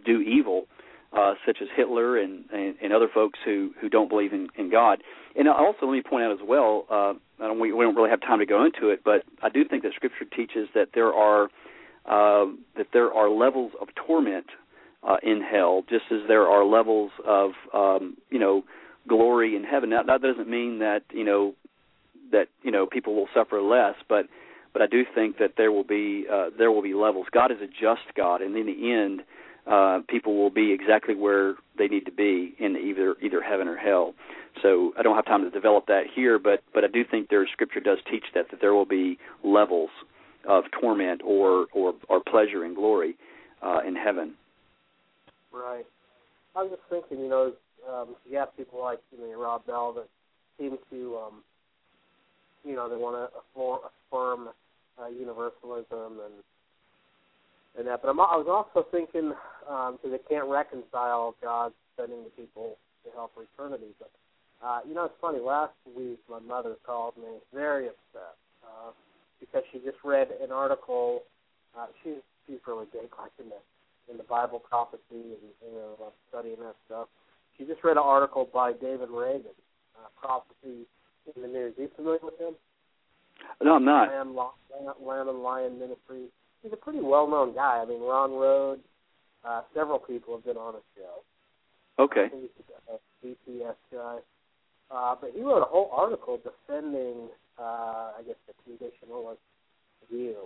do 0.04 0.20
evil, 0.20 0.66
uh, 1.12 1.34
such 1.44 1.58
as 1.60 1.68
Hitler 1.76 2.18
and, 2.18 2.44
and, 2.52 2.76
and 2.82 2.92
other 2.92 3.08
folks 3.12 3.38
who 3.44 3.72
who 3.80 3.88
don't 3.88 4.08
believe 4.08 4.32
in, 4.32 4.48
in 4.56 4.70
God. 4.70 5.02
And 5.36 5.48
also, 5.48 5.86
let 5.86 5.92
me 5.92 6.02
point 6.02 6.24
out 6.24 6.32
as 6.32 6.46
well. 6.46 6.86
Uh, 6.90 7.14
I 7.42 7.46
don't, 7.48 7.60
we, 7.60 7.72
we 7.72 7.84
don't 7.84 7.94
really 7.94 8.10
have 8.10 8.20
time 8.20 8.40
to 8.40 8.46
go 8.46 8.64
into 8.64 8.88
it, 8.88 9.02
but 9.04 9.22
I 9.42 9.48
do 9.48 9.64
think 9.64 9.82
that 9.84 9.92
Scripture 9.94 10.24
teaches 10.24 10.68
that 10.74 10.88
there 10.94 11.12
are 11.12 11.44
uh, 12.06 12.50
that 12.76 12.88
there 12.92 13.12
are 13.12 13.30
levels 13.30 13.72
of 13.80 13.88
torment 13.94 14.46
uh, 15.02 15.16
in 15.22 15.40
hell, 15.40 15.82
just 15.88 16.04
as 16.10 16.20
there 16.28 16.46
are 16.46 16.64
levels 16.64 17.10
of 17.26 17.52
um, 17.74 18.16
you 18.30 18.38
know 18.38 18.64
glory 19.08 19.56
in 19.56 19.64
heaven. 19.64 19.90
Now, 19.90 20.02
that 20.02 20.22
doesn't 20.22 20.48
mean 20.48 20.78
that 20.80 21.02
you 21.12 21.24
know 21.24 21.54
that 22.32 22.48
you 22.62 22.70
know 22.70 22.86
people 22.86 23.14
will 23.14 23.28
suffer 23.34 23.60
less, 23.60 23.94
but 24.08 24.26
but 24.72 24.82
I 24.82 24.86
do 24.86 25.02
think 25.14 25.38
that 25.38 25.54
there 25.56 25.72
will 25.72 25.84
be 25.84 26.26
uh, 26.32 26.50
there 26.56 26.70
will 26.70 26.82
be 26.82 26.94
levels. 26.94 27.26
God 27.32 27.50
is 27.50 27.58
a 27.62 27.66
just 27.66 28.14
God, 28.16 28.42
and 28.42 28.56
in 28.56 28.66
the 28.66 28.92
end, 28.92 29.22
uh, 29.66 30.00
people 30.08 30.36
will 30.36 30.50
be 30.50 30.72
exactly 30.72 31.14
where 31.14 31.54
they 31.78 31.86
need 31.86 32.04
to 32.06 32.12
be 32.12 32.54
in 32.58 32.76
either 32.76 33.16
either 33.22 33.42
heaven 33.42 33.68
or 33.68 33.76
hell. 33.76 34.14
So 34.62 34.92
I 34.98 35.02
don't 35.02 35.16
have 35.16 35.26
time 35.26 35.44
to 35.44 35.50
develop 35.50 35.86
that 35.86 36.04
here, 36.14 36.38
but 36.38 36.62
but 36.74 36.84
I 36.84 36.88
do 36.88 37.04
think 37.08 37.28
there 37.28 37.46
Scripture 37.52 37.80
does 37.80 37.98
teach 38.10 38.24
that 38.34 38.50
that 38.50 38.60
there 38.60 38.74
will 38.74 38.86
be 38.86 39.18
levels 39.44 39.90
of 40.48 40.64
torment 40.80 41.22
or 41.24 41.66
or, 41.72 41.94
or 42.08 42.20
pleasure 42.20 42.64
and 42.64 42.74
glory 42.74 43.16
uh, 43.62 43.80
in 43.86 43.94
heaven. 43.94 44.34
Right. 45.52 45.86
I 46.56 46.62
was 46.62 46.70
just 46.70 46.82
thinking, 46.88 47.24
you 47.24 47.30
know, 47.30 47.52
um, 47.88 48.16
you 48.28 48.38
have 48.38 48.56
people 48.56 48.80
like 48.80 48.98
you 49.12 49.18
know 49.18 49.40
Rob 49.40 49.66
Bell 49.66 49.92
that 49.94 50.08
seem 50.58 50.78
to 50.90 51.16
um, 51.16 51.42
you 52.64 52.74
know 52.74 52.88
they 52.88 52.96
want 52.96 53.30
to 53.30 53.80
affirm 54.10 54.48
uh, 55.00 55.08
universalism 55.08 56.20
and 56.24 56.34
and 57.78 57.86
that. 57.86 58.02
But 58.02 58.08
I'm, 58.08 58.20
I 58.20 58.36
was 58.36 58.48
also 58.48 58.86
thinking 58.90 59.32
because 59.62 60.04
um, 60.04 60.10
they 60.10 60.22
can't 60.28 60.48
reconcile 60.48 61.34
God 61.42 61.72
sending 61.96 62.24
the 62.24 62.30
people 62.30 62.76
to 63.04 63.10
hell 63.14 63.30
for 63.34 63.44
eternity. 63.44 63.92
But 63.98 64.10
uh, 64.64 64.80
you 64.86 64.94
know, 64.94 65.04
it's 65.04 65.14
funny. 65.20 65.38
Last 65.40 65.72
week, 65.96 66.18
my 66.28 66.40
mother 66.40 66.76
called 66.84 67.16
me 67.16 67.40
very 67.54 67.86
upset 67.86 68.36
uh, 68.64 68.92
because 69.40 69.62
she 69.72 69.78
just 69.78 69.98
read 70.04 70.28
an 70.42 70.52
article. 70.52 71.22
Uh, 71.76 71.86
she's 72.02 72.20
she's 72.46 72.58
really 72.66 72.86
big 72.92 73.08
like 73.18 73.32
in 73.38 73.48
the 73.48 73.60
in 74.10 74.16
the 74.16 74.24
Bible 74.24 74.58
prophecy 74.58 75.00
and 75.12 75.44
you 75.62 75.74
know 75.74 76.12
studying 76.28 76.60
that 76.60 76.76
stuff. 76.86 77.08
She 77.56 77.64
just 77.64 77.84
read 77.84 77.96
an 77.96 78.04
article 78.04 78.48
by 78.52 78.72
David 78.72 79.10
Reagan, 79.10 79.56
uh, 79.96 80.08
prophecy 80.18 80.86
in 81.34 81.42
the 81.42 81.48
news. 81.48 81.74
Are 81.78 81.82
you 81.82 81.90
familiar 81.94 82.20
with 82.22 82.38
him? 82.38 82.54
No, 83.62 83.74
I'm 83.74 83.84
not. 83.84 84.08
Lamb, 84.08 84.36
Lamb 84.36 85.28
and 85.28 85.42
Lion 85.42 85.78
Ministry. 85.78 86.28
He's 86.62 86.72
a 86.72 86.76
pretty 86.76 87.00
well-known 87.00 87.54
guy. 87.54 87.82
I 87.82 87.86
mean, 87.86 88.00
Ron 88.02 88.32
Rhodes, 88.32 88.82
uh, 89.44 89.62
several 89.74 89.98
people 89.98 90.34
have 90.34 90.44
been 90.44 90.56
on 90.56 90.74
his 90.74 90.82
show. 90.96 92.02
Okay. 92.02 92.28
He's 92.32 92.50
a 92.88 93.26
BTS 93.26 93.76
guy. 93.92 94.18
Uh, 94.90 95.14
but 95.20 95.30
he 95.34 95.42
wrote 95.42 95.62
a 95.62 95.66
whole 95.66 95.90
article 95.92 96.38
defending, 96.38 97.28
uh, 97.58 98.12
I 98.18 98.22
guess, 98.26 98.36
the 98.46 98.54
conditionalist 98.66 99.38
view, 100.10 100.36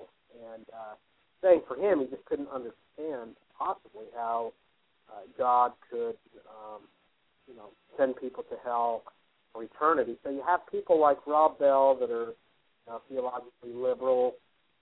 and 0.55 0.65
uh, 0.73 0.95
saying 1.43 1.62
for 1.66 1.77
him 1.77 2.01
he 2.01 2.07
just 2.07 2.24
couldn't 2.27 2.49
understand 2.49 3.36
possibly 3.59 4.07
how 4.15 4.53
uh, 5.09 5.20
God 5.39 5.73
could, 5.91 6.16
um, 6.49 6.82
you 7.49 7.57
know, 7.57 7.70
send 7.97 8.16
people 8.16 8.43
to 8.45 8.57
hell 8.65 9.05
for 9.53 9.62
eternity. 9.62 10.16
So 10.23 10.31
you 10.31 10.43
have 10.47 10.61
people 10.70 11.01
like 11.01 11.27
Rob 11.27 11.59
Bell 11.59 11.97
that 12.01 12.11
are 12.11 12.27
you 12.27 12.89
know, 12.89 13.01
theologically 13.09 13.73
liberal 13.73 14.35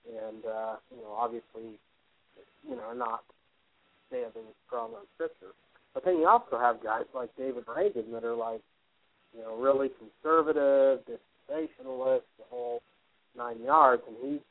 and 0.07 0.45
uh, 0.45 0.75
you 0.91 1.01
know, 1.01 1.15
obviously, 1.17 1.79
you 2.67 2.75
know, 2.75 2.93
not 2.93 3.23
standing 4.07 4.49
strong 4.67 4.91
on 4.91 5.05
scripture. 5.15 5.53
But 5.93 6.05
then 6.05 6.17
you 6.17 6.27
also 6.27 6.57
have 6.57 6.83
guys 6.83 7.05
like 7.13 7.29
David 7.37 7.65
Reagan 7.67 8.11
that 8.13 8.23
are 8.23 8.35
like, 8.35 8.61
you 9.35 9.41
know, 9.41 9.55
really 9.57 9.89
conservative, 9.89 11.01
dispensationalist, 11.05 12.25
the 12.37 12.45
whole 12.49 12.81
nine 13.37 13.61
yards, 13.63 14.03
and 14.07 14.15
he's 14.21 14.41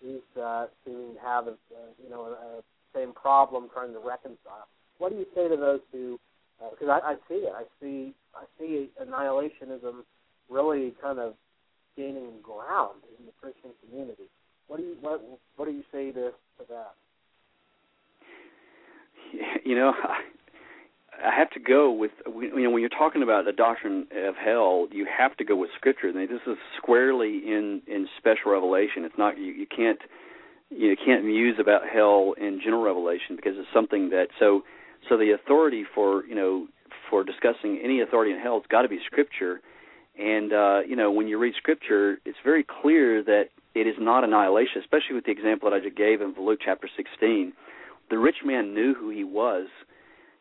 he's 0.00 0.42
uh, 0.42 0.66
seeming 0.84 1.14
to 1.14 1.20
have 1.20 1.46
a, 1.46 1.50
uh, 1.50 1.90
you 2.02 2.10
know 2.10 2.22
a, 2.22 2.58
a 2.58 2.62
same 2.94 3.12
problem 3.12 3.68
trying 3.72 3.92
to 3.92 3.98
reconcile. 3.98 4.66
What 4.98 5.12
do 5.12 5.18
you 5.18 5.26
say 5.34 5.48
to 5.48 5.56
those 5.56 5.80
who? 5.90 6.18
Because 6.58 6.88
uh, 6.88 7.00
I, 7.04 7.12
I 7.12 7.14
see 7.28 7.46
it. 7.46 7.52
I 7.54 7.64
see 7.80 8.14
I 8.34 8.44
see 8.58 8.90
annihilationism 9.02 10.02
really 10.48 10.94
kind 11.00 11.18
of 11.18 11.34
gaining 11.96 12.40
ground 12.42 13.00
in 13.18 13.26
the 13.26 13.32
Christian 13.40 13.70
community. 13.84 14.28
What 14.68 14.78
do 14.78 14.82
you 14.84 14.96
what 15.00 15.22
what 15.56 15.66
do 15.66 15.72
you 15.72 15.82
say 15.92 16.12
to, 16.12 16.30
to 16.30 16.64
that? 16.68 16.94
You 19.64 19.76
know, 19.76 19.94
I 21.24 21.34
have 21.34 21.50
to 21.50 21.60
go 21.60 21.90
with 21.92 22.10
you 22.26 22.62
know 22.62 22.70
when 22.70 22.80
you're 22.80 22.90
talking 22.90 23.22
about 23.22 23.44
the 23.44 23.52
doctrine 23.52 24.06
of 24.24 24.34
hell, 24.34 24.88
you 24.90 25.06
have 25.06 25.36
to 25.36 25.44
go 25.44 25.56
with 25.56 25.70
Scripture. 25.76 26.08
I 26.08 26.12
mean, 26.12 26.28
this 26.28 26.40
is 26.46 26.58
squarely 26.76 27.38
in 27.46 27.82
in 27.86 28.08
special 28.18 28.52
revelation. 28.52 29.04
It's 29.04 29.18
not 29.18 29.38
you, 29.38 29.52
you 29.52 29.66
can't 29.66 29.98
you 30.70 30.96
can't 30.96 31.24
muse 31.24 31.56
about 31.60 31.82
hell 31.88 32.34
in 32.38 32.60
general 32.62 32.82
revelation 32.82 33.36
because 33.36 33.52
it's 33.56 33.68
something 33.72 34.10
that 34.10 34.28
so 34.38 34.62
so 35.08 35.16
the 35.16 35.32
authority 35.32 35.84
for 35.94 36.24
you 36.26 36.34
know 36.34 36.66
for 37.08 37.24
discussing 37.24 37.80
any 37.82 38.00
authority 38.00 38.32
in 38.32 38.38
hell 38.38 38.58
has 38.58 38.66
got 38.68 38.82
to 38.82 38.88
be 38.88 38.98
Scripture. 39.06 39.60
And 40.18 40.52
uh, 40.52 40.80
you 40.86 40.96
know 40.96 41.10
when 41.10 41.28
you 41.28 41.38
read 41.38 41.54
Scripture, 41.56 42.18
it's 42.24 42.38
very 42.44 42.64
clear 42.64 43.22
that 43.22 43.44
it 43.74 43.86
is 43.86 43.94
not 43.98 44.24
annihilation, 44.24 44.80
especially 44.80 45.14
with 45.14 45.24
the 45.24 45.30
example 45.30 45.70
that 45.70 45.76
I 45.76 45.80
just 45.80 45.96
gave 45.96 46.20
in 46.20 46.34
Luke 46.38 46.60
chapter 46.62 46.88
16. 46.96 47.52
The 48.10 48.18
rich 48.18 48.36
man 48.44 48.74
knew 48.74 48.94
who 48.94 49.08
he 49.08 49.24
was 49.24 49.68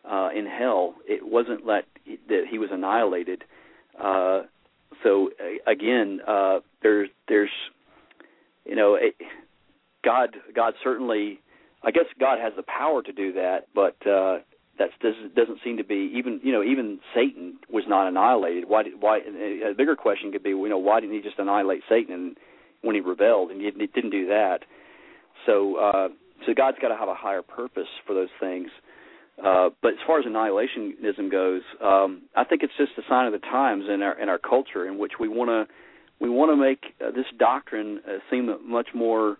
uh, 0.10 0.30
in 0.35 0.45
hell. 0.45 0.95
It 1.07 1.26
wasn't 1.26 1.65
that 1.68 1.85
that 2.27 2.43
he 2.49 2.57
was 2.57 2.69
annihilated. 2.72 3.43
Uh, 3.99 4.41
so 5.03 5.30
again, 5.65 6.19
uh, 6.27 6.60
there's 6.81 7.10
there's 7.27 7.49
you 8.65 8.76
know 8.76 8.95
it, 8.95 9.15
God 10.03 10.35
God 10.53 10.73
certainly 10.84 11.39
I 11.84 11.91
guess 11.91 12.06
God 12.19 12.39
has 12.39 12.53
the 12.56 12.64
power 12.64 13.02
to 13.02 13.11
do 13.11 13.34
that, 13.34 13.68
but 13.73 13.95
uh, 14.06 14.39
That 14.80 14.89
doesn't 15.02 15.35
doesn't 15.35 15.60
seem 15.64 15.77
to 15.77 15.84
be 15.84 16.11
even 16.15 16.39
you 16.43 16.52
know 16.52 16.64
even 16.64 16.99
Satan 17.14 17.57
was 17.69 17.84
not 17.88 18.07
annihilated. 18.07 18.68
Why 18.68 18.84
did 18.84 18.93
why 18.99 19.19
a 19.19 19.73
bigger 19.76 19.95
question 19.95 20.31
could 20.31 20.43
be 20.43 20.49
you 20.49 20.69
know 20.69 20.77
why 20.77 20.99
didn't 20.99 21.15
he 21.15 21.22
just 21.22 21.38
annihilate 21.39 21.81
Satan 21.89 22.35
when 22.81 22.95
he 22.95 23.02
rebelled 23.02 23.52
and 23.52 23.61
he 23.61 23.69
didn't 23.69 24.10
do 24.10 24.27
that? 24.27 24.60
So 25.45 25.76
uh, 25.76 26.07
so 26.45 26.53
God's 26.56 26.77
got 26.81 26.89
to 26.89 26.98
have 26.98 27.10
a 27.10 27.15
higher 27.15 27.41
purpose 27.41 27.88
for 28.07 28.14
those 28.14 28.30
things. 28.39 28.69
Uh, 29.43 29.69
but 29.81 29.93
as 29.93 29.99
far 30.06 30.19
as 30.19 30.26
annihilationism 30.26 31.31
goes, 31.31 31.61
um, 31.84 32.23
I 32.35 32.43
think 32.43 32.64
it's 32.64 32.73
just 32.77 32.91
a 32.98 33.02
sign 33.10 33.26
of 33.26 33.34
the 33.34 33.39
times 33.39 33.85
in 33.91 34.02
our 34.02 34.19
in 34.19 34.30
our 34.30 34.38
culture 34.38 34.88
in 34.88 34.98
which 34.98 35.14
we 35.19 35.27
want 35.27 35.49
to 35.49 35.73
we 36.19 36.30
want 36.30 36.52
to 36.52 36.56
make 36.56 36.93
uh, 37.02 37.11
this 37.11 37.26
doctrine 37.38 38.02
uh, 38.07 38.18
seem 38.30 38.56
much 38.69 38.89
more 38.93 39.38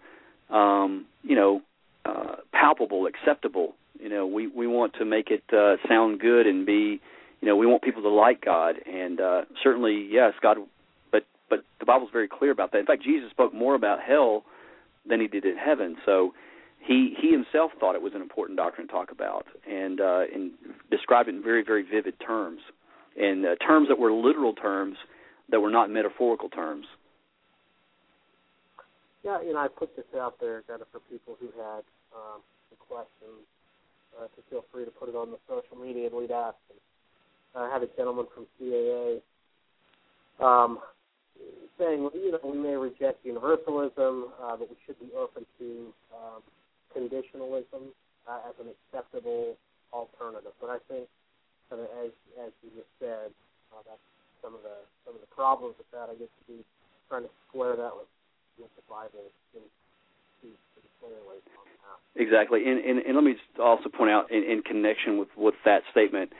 um, 0.50 1.06
you 1.24 1.36
know 1.36 1.62
uh, 2.06 2.38
palpable, 2.52 3.08
acceptable. 3.08 3.76
You 4.02 4.10
know, 4.10 4.26
we 4.26 4.48
we 4.48 4.66
want 4.66 4.94
to 4.96 5.06
make 5.06 5.30
it 5.30 5.44
uh, 5.54 5.76
sound 5.88 6.20
good 6.20 6.48
and 6.48 6.66
be, 6.66 7.00
you 7.40 7.48
know, 7.48 7.56
we 7.56 7.68
want 7.68 7.84
people 7.84 8.02
to 8.02 8.10
like 8.10 8.44
God, 8.44 8.76
and 8.92 9.22
uh, 9.22 9.42
certainly, 9.64 10.08
yes, 10.10 10.34
God. 10.42 10.58
But 11.12 11.26
but 11.52 11.60
the 11.80 11.86
Bible's 11.86 12.10
very 12.12 12.28
clear 12.28 12.50
about 12.52 12.72
that. 12.72 12.80
In 12.80 12.86
fact, 12.88 13.04
Jesus 13.04 13.30
spoke 13.30 13.54
more 13.54 13.76
about 13.76 14.00
hell 14.02 14.44
than 15.08 15.22
he 15.22 15.28
did 15.28 15.46
in 15.46 15.56
heaven. 15.56 15.98
So 16.04 16.34
he 16.80 17.16
he 17.22 17.32
himself 17.32 17.72
thought 17.80 17.94
it 17.94 18.02
was 18.02 18.14
an 18.16 18.22
important 18.22 18.58
doctrine 18.58 18.88
to 18.88 18.92
talk 18.92 19.12
about, 19.12 19.46
and 19.70 20.02
uh, 20.02 20.22
and 20.34 20.52
described 20.90 21.30
it 21.30 21.36
in 21.36 21.44
very 21.44 21.64
very 21.64 21.84
vivid 21.84 22.16
terms, 22.26 22.62
and 23.16 23.46
uh, 23.46 23.56
terms 23.66 23.88
that 23.88 24.00
were 24.00 24.12
literal 24.12 24.54
terms 24.54 24.98
that 25.52 25.60
were 25.60 25.70
not 25.70 25.92
metaphorical 25.92 26.50
terms. 26.50 26.88
Yeah, 29.24 29.40
you 29.44 29.54
know, 29.54 29.60
I 29.60 29.68
put 29.68 29.96
this 29.96 30.06
out 30.20 30.40
there 30.42 30.64
kind 30.68 30.82
of 30.82 30.88
for 30.92 31.00
people 31.12 31.38
who 31.40 31.48
had 31.62 31.84
um, 32.16 32.42
questions 32.90 33.46
uh, 34.18 34.28
to 34.28 34.40
feel 34.50 34.66
free 34.72 34.86
to 34.86 34.92
put 34.92 35.10
it 35.10 35.16
on 35.16 35.32
the 35.32 35.40
social 35.48 35.78
media 35.78 36.08
and 36.08 36.16
we'd 36.16 36.32
ask. 36.32 36.58
And 37.56 37.64
I 37.64 37.72
had 37.72 37.84
a 37.84 37.90
gentleman 37.96 38.26
from 38.34 38.46
CAA 38.60 39.22
um, 40.40 40.80
saying, 41.78 42.10
you 42.14 42.32
know, 42.32 42.40
we 42.44 42.58
may 42.58 42.76
reject 42.76 43.26
universalism, 43.26 44.32
uh, 44.42 44.56
but 44.58 44.70
we 44.70 44.78
should 44.86 45.00
be 45.00 45.10
open 45.18 45.46
to 45.60 45.94
um, 46.14 46.42
conditionalism 46.96 47.92
uh, 48.28 48.50
as 48.50 48.56
an 48.60 48.72
acceptable 48.72 49.56
alternative. 49.94 50.52
But 50.60 50.70
I 50.70 50.80
think, 50.88 51.08
uh, 51.72 51.84
as 52.04 52.12
as 52.40 52.52
you 52.64 52.70
just 52.76 52.92
said, 53.00 53.32
uh, 53.72 53.84
that's 53.88 54.06
some 54.44 54.56
of 54.56 54.62
the 54.64 54.84
some 55.06 55.16
of 55.16 55.22
the 55.22 55.32
problems 55.34 55.76
with 55.78 55.90
that. 55.92 56.12
I 56.12 56.16
guess 56.16 56.32
to 56.32 56.46
be 56.48 56.60
trying 57.10 57.24
to 57.24 57.34
square 57.48 57.76
that 57.76 57.94
with 57.96 58.12
with 58.60 58.72
the 58.76 58.86
Bible 58.88 59.32
in 59.56 59.64
clearly. 61.02 61.42
Exactly, 62.16 62.64
and, 62.68 62.84
and 62.84 63.00
and 63.00 63.16
let 63.16 63.24
me 63.24 63.36
also 63.58 63.88
point 63.88 64.12
out 64.12 64.30
in, 64.32 64.44
in 64.44 64.62
connection 64.64 65.18
with 65.18 65.30
with 65.38 65.56
that 65.64 65.84
statement, 65.92 66.34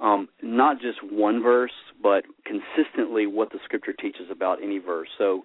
um, 0.00 0.28
not 0.42 0.80
just 0.80 0.98
one 1.02 1.42
verse, 1.42 1.72
but 2.02 2.24
consistently 2.46 3.26
what 3.26 3.50
the 3.50 3.58
Scripture 3.64 3.92
teaches 3.92 4.30
about 4.30 4.62
any 4.62 4.78
verse. 4.78 5.08
So, 5.18 5.44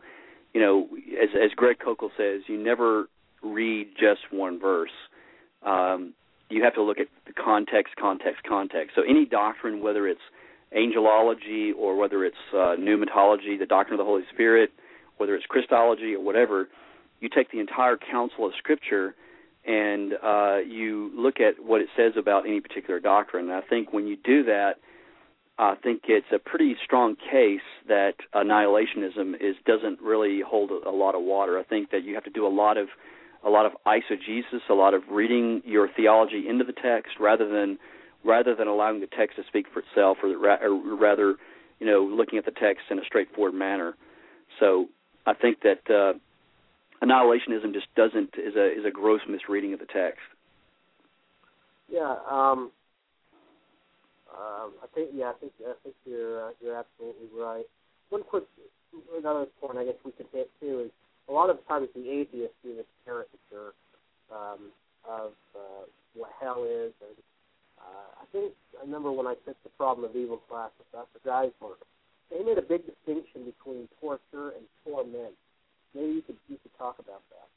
you 0.53 0.61
know, 0.61 0.88
as 1.22 1.30
as 1.35 1.52
Greg 1.56 1.80
Koukl 1.85 2.10
says, 2.15 2.44
you 2.48 2.57
never 2.57 3.07
read 3.44 3.90
just 3.99 4.22
one 4.31 4.57
verse. 4.57 4.91
Um, 5.65 6.14
you 6.49 6.64
have 6.64 6.76
to 6.76 6.81
look 6.81 6.99
at 6.99 7.07
the 7.27 7.34
context, 7.34 7.95
context, 7.99 8.44
context. 8.48 8.95
So 8.95 9.02
any 9.02 9.26
doctrine, 9.26 9.81
whether 9.81 10.07
it's 10.07 10.22
angelology 10.76 11.72
or 11.77 11.98
whether 11.98 12.23
it's 12.23 12.35
uh, 12.53 12.76
pneumatology, 12.80 13.60
the 13.60 13.65
doctrine 13.68 13.99
of 13.99 14.06
the 14.06 14.10
Holy 14.10 14.23
Spirit, 14.34 14.72
whether 15.18 15.35
it's 15.35 15.45
Christology 15.45 16.15
or 16.15 16.23
whatever, 16.23 16.69
you 17.19 17.30
take 17.30 17.52
the 17.52 17.60
entire 17.60 17.98
counsel 17.98 18.45
of 18.45 18.53
Scripture 18.57 19.14
and 19.65 20.14
uh, 20.22 20.57
you 20.57 21.11
look 21.15 21.40
at 21.40 21.64
what 21.64 21.81
it 21.81 21.88
says 21.95 22.14
about 22.18 22.45
any 22.48 22.60
particular 22.60 22.99
doctrine. 22.99 23.49
And 23.49 23.53
I 23.53 23.61
think 23.61 23.94
when 23.94 24.07
you 24.07 24.18
do 24.18 24.44
that, 24.44 24.73
I 25.57 25.76
think 25.76 26.03
it's 26.07 26.27
a 26.34 26.40
pretty 26.40 26.76
strong 26.84 27.15
case 27.15 27.61
that 27.88 28.15
annihilationism 28.34 29.35
is 29.35 29.56
doesn't 29.65 30.02
really 30.02 30.41
hold 30.41 30.72
a, 30.72 30.90
a 30.90 30.91
lot 30.91 31.15
of 31.15 31.22
water. 31.22 31.60
I 31.60 31.64
think 31.64 31.91
that 31.91 32.03
you 32.03 32.15
have 32.15 32.23
to 32.23 32.31
do 32.31 32.45
a 32.45 32.49
lot 32.49 32.77
of 32.77 32.88
a 33.45 33.49
lot 33.49 33.65
of 33.65 33.73
eisegesis, 33.85 34.61
a 34.69 34.73
lot 34.73 34.94
of 34.94 35.03
reading 35.10 35.61
your 35.65 35.90
theology 35.95 36.45
into 36.48 36.64
the 36.64 36.73
text 36.73 37.19
rather 37.19 37.48
than 37.48 37.77
rather 38.23 38.56
than 38.56 38.68
allowing 38.68 39.02
the 39.02 39.07
text 39.07 39.35
to 39.35 39.44
speak 39.48 39.68
for 39.73 39.80
itself, 39.81 40.18
or, 40.23 40.30
or 40.30 40.95
rather, 40.95 41.35
you 41.80 41.85
know, 41.85 42.03
looking 42.03 42.40
at 42.40 42.45
the 42.45 42.52
text 42.52 42.84
in 42.90 42.98
a 42.98 43.03
straightforward 43.03 43.53
manner. 43.53 43.95
So 44.60 44.88
I 45.26 45.34
think 45.34 45.60
that 45.61 45.90
uh, 45.94 46.18
annihilationism 47.04 47.74
just 47.74 47.94
doesn't 47.96 48.36
is 48.38 48.56
a 48.56 48.72
is 48.72 48.86
a 48.86 48.92
gross 48.92 49.22
misreading 49.28 49.74
of 49.74 49.80
the 49.80 49.86
text. 49.86 50.24
Yeah, 51.90 52.16
um, 52.30 52.72
um, 54.32 54.72
I 54.82 54.88
think 54.96 55.10
yeah, 55.14 55.30
I 55.30 55.34
think 55.40 55.52
I 55.62 55.74
think 55.84 55.96
you're 56.06 56.48
uh, 56.48 56.52
you're 56.62 56.78
absolutely 56.78 57.28
right. 57.36 57.66
One 58.10 58.24
quick 58.24 58.44
another 59.18 59.46
point 59.60 59.78
I 59.78 59.86
guess 59.86 60.00
we 60.06 60.12
could 60.12 60.28
hit 60.32 60.50
too 60.60 60.86
is 60.86 60.92
a 61.30 61.32
lot 61.32 61.50
of 61.50 61.58
times 61.68 61.88
the 61.96 62.10
atheists 62.10 62.56
do 62.64 62.76
this 62.76 62.86
caricature 63.06 63.74
um, 64.32 64.72
of 65.08 65.32
uh, 65.56 65.84
what 66.16 66.32
hell 66.40 66.64
is, 66.64 66.94
and 67.02 67.18
uh, 67.80 68.22
I 68.22 68.26
think 68.32 68.54
I 68.80 68.86
remember 68.86 69.12
when 69.12 69.28
I 69.28 69.36
took 69.46 69.62
the 69.64 69.70
problem 69.78 70.10
of 70.10 70.16
evil 70.16 70.38
class 70.38 70.72
with 70.78 70.92
Dr. 70.92 71.20
Geisler, 71.28 71.76
they 72.32 72.44
made 72.44 72.58
a 72.58 72.62
big 72.62 72.86
distinction 72.86 73.46
between 73.46 73.88
torture 74.00 74.56
and 74.56 74.66
torment. 74.86 75.36
Maybe 75.95 76.14
you 76.14 76.22
could 76.22 76.38
you 76.48 76.57
could 76.61 76.78
talk 76.78 76.99
about 76.99 77.22
that. 77.30 77.48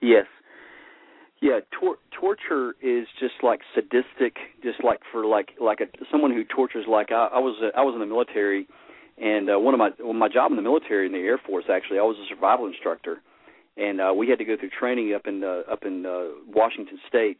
Yes. 0.00 0.26
Yeah, 1.40 1.60
tor- 1.78 1.98
torture 2.18 2.74
is 2.82 3.06
just 3.20 3.34
like 3.42 3.60
sadistic, 3.74 4.36
just 4.62 4.82
like 4.82 5.00
for 5.12 5.26
like 5.26 5.50
like 5.60 5.80
a 5.80 5.86
someone 6.10 6.32
who 6.32 6.44
tortures. 6.44 6.86
Like 6.88 7.12
I, 7.12 7.28
I 7.34 7.38
was 7.38 7.72
I 7.76 7.82
was 7.82 7.94
in 7.94 8.00
the 8.00 8.06
military, 8.06 8.66
and 9.18 9.50
uh, 9.50 9.58
one 9.58 9.74
of 9.74 9.78
my 9.78 9.90
well, 9.98 10.14
my 10.14 10.28
job 10.28 10.50
in 10.50 10.56
the 10.56 10.62
military 10.62 11.06
in 11.06 11.12
the 11.12 11.18
Air 11.18 11.38
Force 11.38 11.64
actually 11.70 11.98
I 11.98 12.02
was 12.02 12.16
a 12.16 12.26
survival 12.34 12.66
instructor, 12.66 13.20
and 13.76 14.00
uh, 14.00 14.14
we 14.16 14.28
had 14.28 14.38
to 14.38 14.44
go 14.46 14.56
through 14.56 14.70
training 14.70 15.12
up 15.14 15.26
in 15.26 15.44
uh, 15.44 15.62
up 15.70 15.84
in 15.84 16.06
uh, 16.06 16.28
Washington 16.48 16.98
State, 17.06 17.38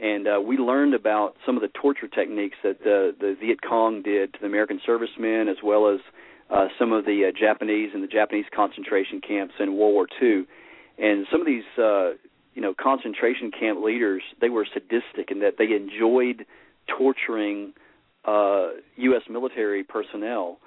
and 0.00 0.26
uh, 0.26 0.40
we 0.44 0.56
learned 0.56 0.94
about 0.94 1.36
some 1.46 1.54
of 1.56 1.62
the 1.62 1.70
torture 1.80 2.08
techniques 2.08 2.56
that 2.64 2.80
the 2.82 3.14
the 3.20 3.36
Viet 3.40 3.62
Cong 3.62 4.02
did 4.02 4.32
to 4.32 4.40
the 4.40 4.46
American 4.46 4.80
servicemen, 4.84 5.46
as 5.48 5.58
well 5.62 5.88
as 5.88 6.00
uh, 6.50 6.68
some 6.78 6.92
of 6.92 7.04
the 7.04 7.28
uh, 7.28 7.38
Japanese 7.38 7.90
and 7.94 8.02
the 8.02 8.08
Japanese 8.08 8.46
concentration 8.54 9.20
camps 9.20 9.54
in 9.60 9.76
World 9.76 9.94
War 9.94 10.06
II. 10.20 10.44
And 10.98 11.26
some 11.30 11.40
of 11.40 11.46
these, 11.46 11.64
uh, 11.78 12.12
you 12.54 12.62
know, 12.62 12.74
concentration 12.74 13.50
camp 13.50 13.82
leaders, 13.84 14.22
they 14.40 14.48
were 14.48 14.66
sadistic 14.72 15.30
in 15.30 15.40
that 15.40 15.54
they 15.58 15.72
enjoyed 15.74 16.46
torturing 16.86 17.74
uh, 18.24 18.68
U.S. 18.96 19.22
military 19.28 19.84
personnel. 19.84 20.58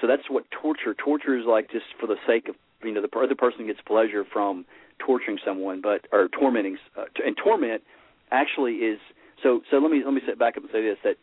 So 0.00 0.06
that's 0.06 0.28
what 0.28 0.44
torture. 0.50 0.94
Torture 0.94 1.38
is 1.38 1.46
like 1.46 1.70
just 1.70 1.86
for 1.98 2.06
the 2.06 2.16
sake 2.26 2.48
of, 2.48 2.56
you 2.82 2.92
know, 2.92 3.00
the 3.00 3.18
other 3.18 3.34
person 3.34 3.66
gets 3.66 3.80
pleasure 3.86 4.24
from 4.30 4.66
torturing 4.98 5.38
someone, 5.44 5.80
but 5.80 6.06
or 6.12 6.28
tormenting. 6.28 6.76
Uh, 6.98 7.04
and 7.24 7.36
torment 7.42 7.82
actually 8.30 8.74
is 8.74 8.98
so. 9.42 9.62
So 9.70 9.78
let 9.78 9.90
me 9.90 10.02
let 10.04 10.12
me 10.12 10.20
sit 10.26 10.38
back 10.38 10.56
up 10.58 10.64
and 10.64 10.72
say 10.72 10.82
this: 10.82 10.98
that 11.02 11.16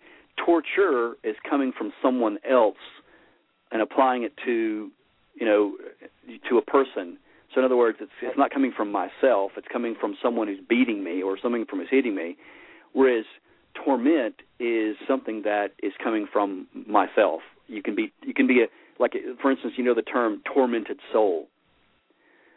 torture 0.43 1.13
is 1.23 1.35
coming 1.47 1.71
from 1.77 1.93
someone 2.01 2.39
else 2.49 2.77
and 3.73 3.81
applying 3.81 4.23
it 4.23 4.33
to, 4.45 4.91
you 5.33 5.45
know, 5.45 5.75
to 6.49 6.57
a 6.57 6.61
person. 6.61 7.17
So 7.53 7.59
in 7.59 7.65
other 7.65 7.75
words, 7.75 7.97
it's 7.99 8.11
it's 8.21 8.37
not 8.37 8.51
coming 8.51 8.71
from 8.75 8.91
myself. 8.91 9.51
It's 9.57 9.67
coming 9.71 9.95
from 9.99 10.15
someone 10.23 10.47
who's 10.47 10.61
beating 10.67 11.03
me 11.03 11.21
or 11.21 11.37
someone 11.41 11.65
from 11.65 11.79
who's 11.79 11.89
hitting 11.89 12.15
me. 12.15 12.37
Whereas 12.93 13.25
torment 13.83 14.35
is 14.59 14.95
something 15.07 15.41
that 15.43 15.71
is 15.81 15.93
coming 16.01 16.27
from 16.31 16.67
myself. 16.87 17.41
You 17.67 17.81
can 17.81 17.95
be 17.95 18.13
you 18.21 18.33
can 18.33 18.47
be 18.47 18.61
a 18.61 18.67
like 19.01 19.13
for 19.41 19.51
instance, 19.51 19.73
you 19.75 19.83
know 19.83 19.95
the 19.95 20.03
term 20.03 20.41
tormented 20.53 20.99
soul. 21.11 21.47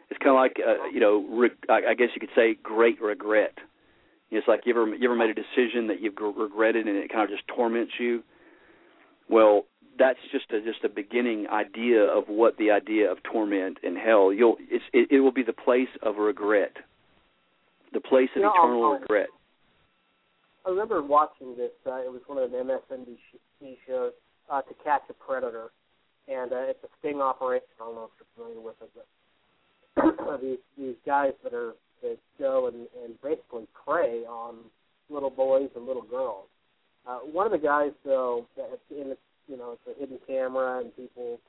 It's 0.09 0.19
kind 0.19 0.29
of 0.29 0.35
like 0.35 0.57
uh, 0.65 0.87
you 0.93 0.99
know 0.99 1.25
re- 1.29 1.49
I 1.69 1.93
guess 1.95 2.09
you 2.13 2.19
could 2.19 2.35
say 2.35 2.57
great 2.61 3.01
regret. 3.01 3.55
It's 4.29 4.47
like 4.47 4.61
you 4.65 4.73
ever 4.73 4.95
you 4.95 5.09
ever 5.09 5.15
made 5.15 5.31
a 5.31 5.33
decision 5.33 5.87
that 5.87 5.99
you've 5.99 6.15
regretted 6.17 6.87
and 6.87 6.97
it 6.97 7.11
kind 7.11 7.23
of 7.23 7.29
just 7.29 7.47
torments 7.47 7.93
you. 7.99 8.23
Well, 9.29 9.65
that's 9.97 10.19
just 10.31 10.51
a 10.51 10.61
just 10.61 10.83
a 10.83 10.89
beginning 10.89 11.47
idea 11.47 12.03
of 12.03 12.25
what 12.27 12.57
the 12.57 12.71
idea 12.71 13.11
of 13.11 13.17
torment 13.23 13.77
and 13.83 13.97
hell. 13.97 14.31
You'll 14.33 14.57
it's, 14.59 14.83
it, 14.93 15.09
it 15.11 15.19
will 15.19 15.31
be 15.31 15.43
the 15.43 15.53
place 15.53 15.89
of 16.01 16.17
regret, 16.17 16.73
the 17.93 18.01
place 18.01 18.29
of 18.35 18.43
know, 18.43 18.53
eternal 18.55 18.83
I'll, 18.83 18.99
regret. 18.99 19.27
I 20.65 20.69
remember 20.69 21.01
watching 21.01 21.55
this. 21.55 21.71
Uh, 21.85 22.01
it 22.01 22.11
was 22.11 22.21
one 22.27 22.37
of 22.37 22.51
the 22.51 22.57
MSNBC 22.57 23.77
shows, 23.87 24.11
uh, 24.49 24.61
To 24.61 24.73
Catch 24.83 25.03
a 25.09 25.13
Predator, 25.13 25.69
and 26.27 26.51
uh, 26.51 26.67
it's 26.67 26.83
a 26.83 26.87
sting 26.99 27.21
operation. 27.21 27.67
I 27.81 27.85
don't 27.85 27.95
know 27.95 28.09
if 28.09 28.11
you're 28.19 28.45
familiar 28.45 28.61
with 28.61 28.75
it, 28.81 28.91
but 29.95 30.41
these 30.41 30.59
these 30.77 30.95
guys 31.05 31.33
that 31.43 31.53
are 31.53 31.73
that 32.01 32.17
go 32.37 32.67
and, 32.67 32.87
and 33.03 33.19
basically 33.21 33.67
prey 33.85 34.23
on 34.25 34.55
little 35.09 35.29
boys 35.29 35.69
and 35.75 35.85
little 35.85 36.03
girls. 36.03 36.45
Uh, 37.07 37.19
one 37.19 37.45
of 37.45 37.53
the 37.53 37.57
guys, 37.57 37.91
though, 38.03 38.45
that 38.57 38.79
in 38.91 39.09
the 39.09 39.17
you 39.47 39.57
know 39.57 39.77
it's 39.77 39.97
a 39.97 39.99
hidden 39.99 40.19
camera 40.27 40.79
and 40.79 40.95
people, 40.95 41.39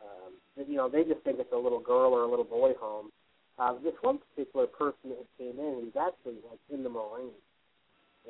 um, 0.00 0.32
you 0.68 0.76
know, 0.76 0.88
they 0.88 1.04
just 1.04 1.20
think 1.20 1.38
it's 1.38 1.52
a 1.52 1.56
little 1.56 1.80
girl 1.80 2.12
or 2.12 2.22
a 2.22 2.30
little 2.30 2.44
boy 2.44 2.72
home. 2.80 3.10
Uh, 3.58 3.74
this 3.84 3.94
one 4.00 4.18
particular 4.18 4.66
person 4.66 5.10
that 5.10 5.26
came 5.38 5.58
in, 5.58 5.82
he's 5.84 5.96
actually 5.96 6.34
like 6.50 6.58
in 6.72 6.82
the 6.82 6.90
Marines, 6.90 7.38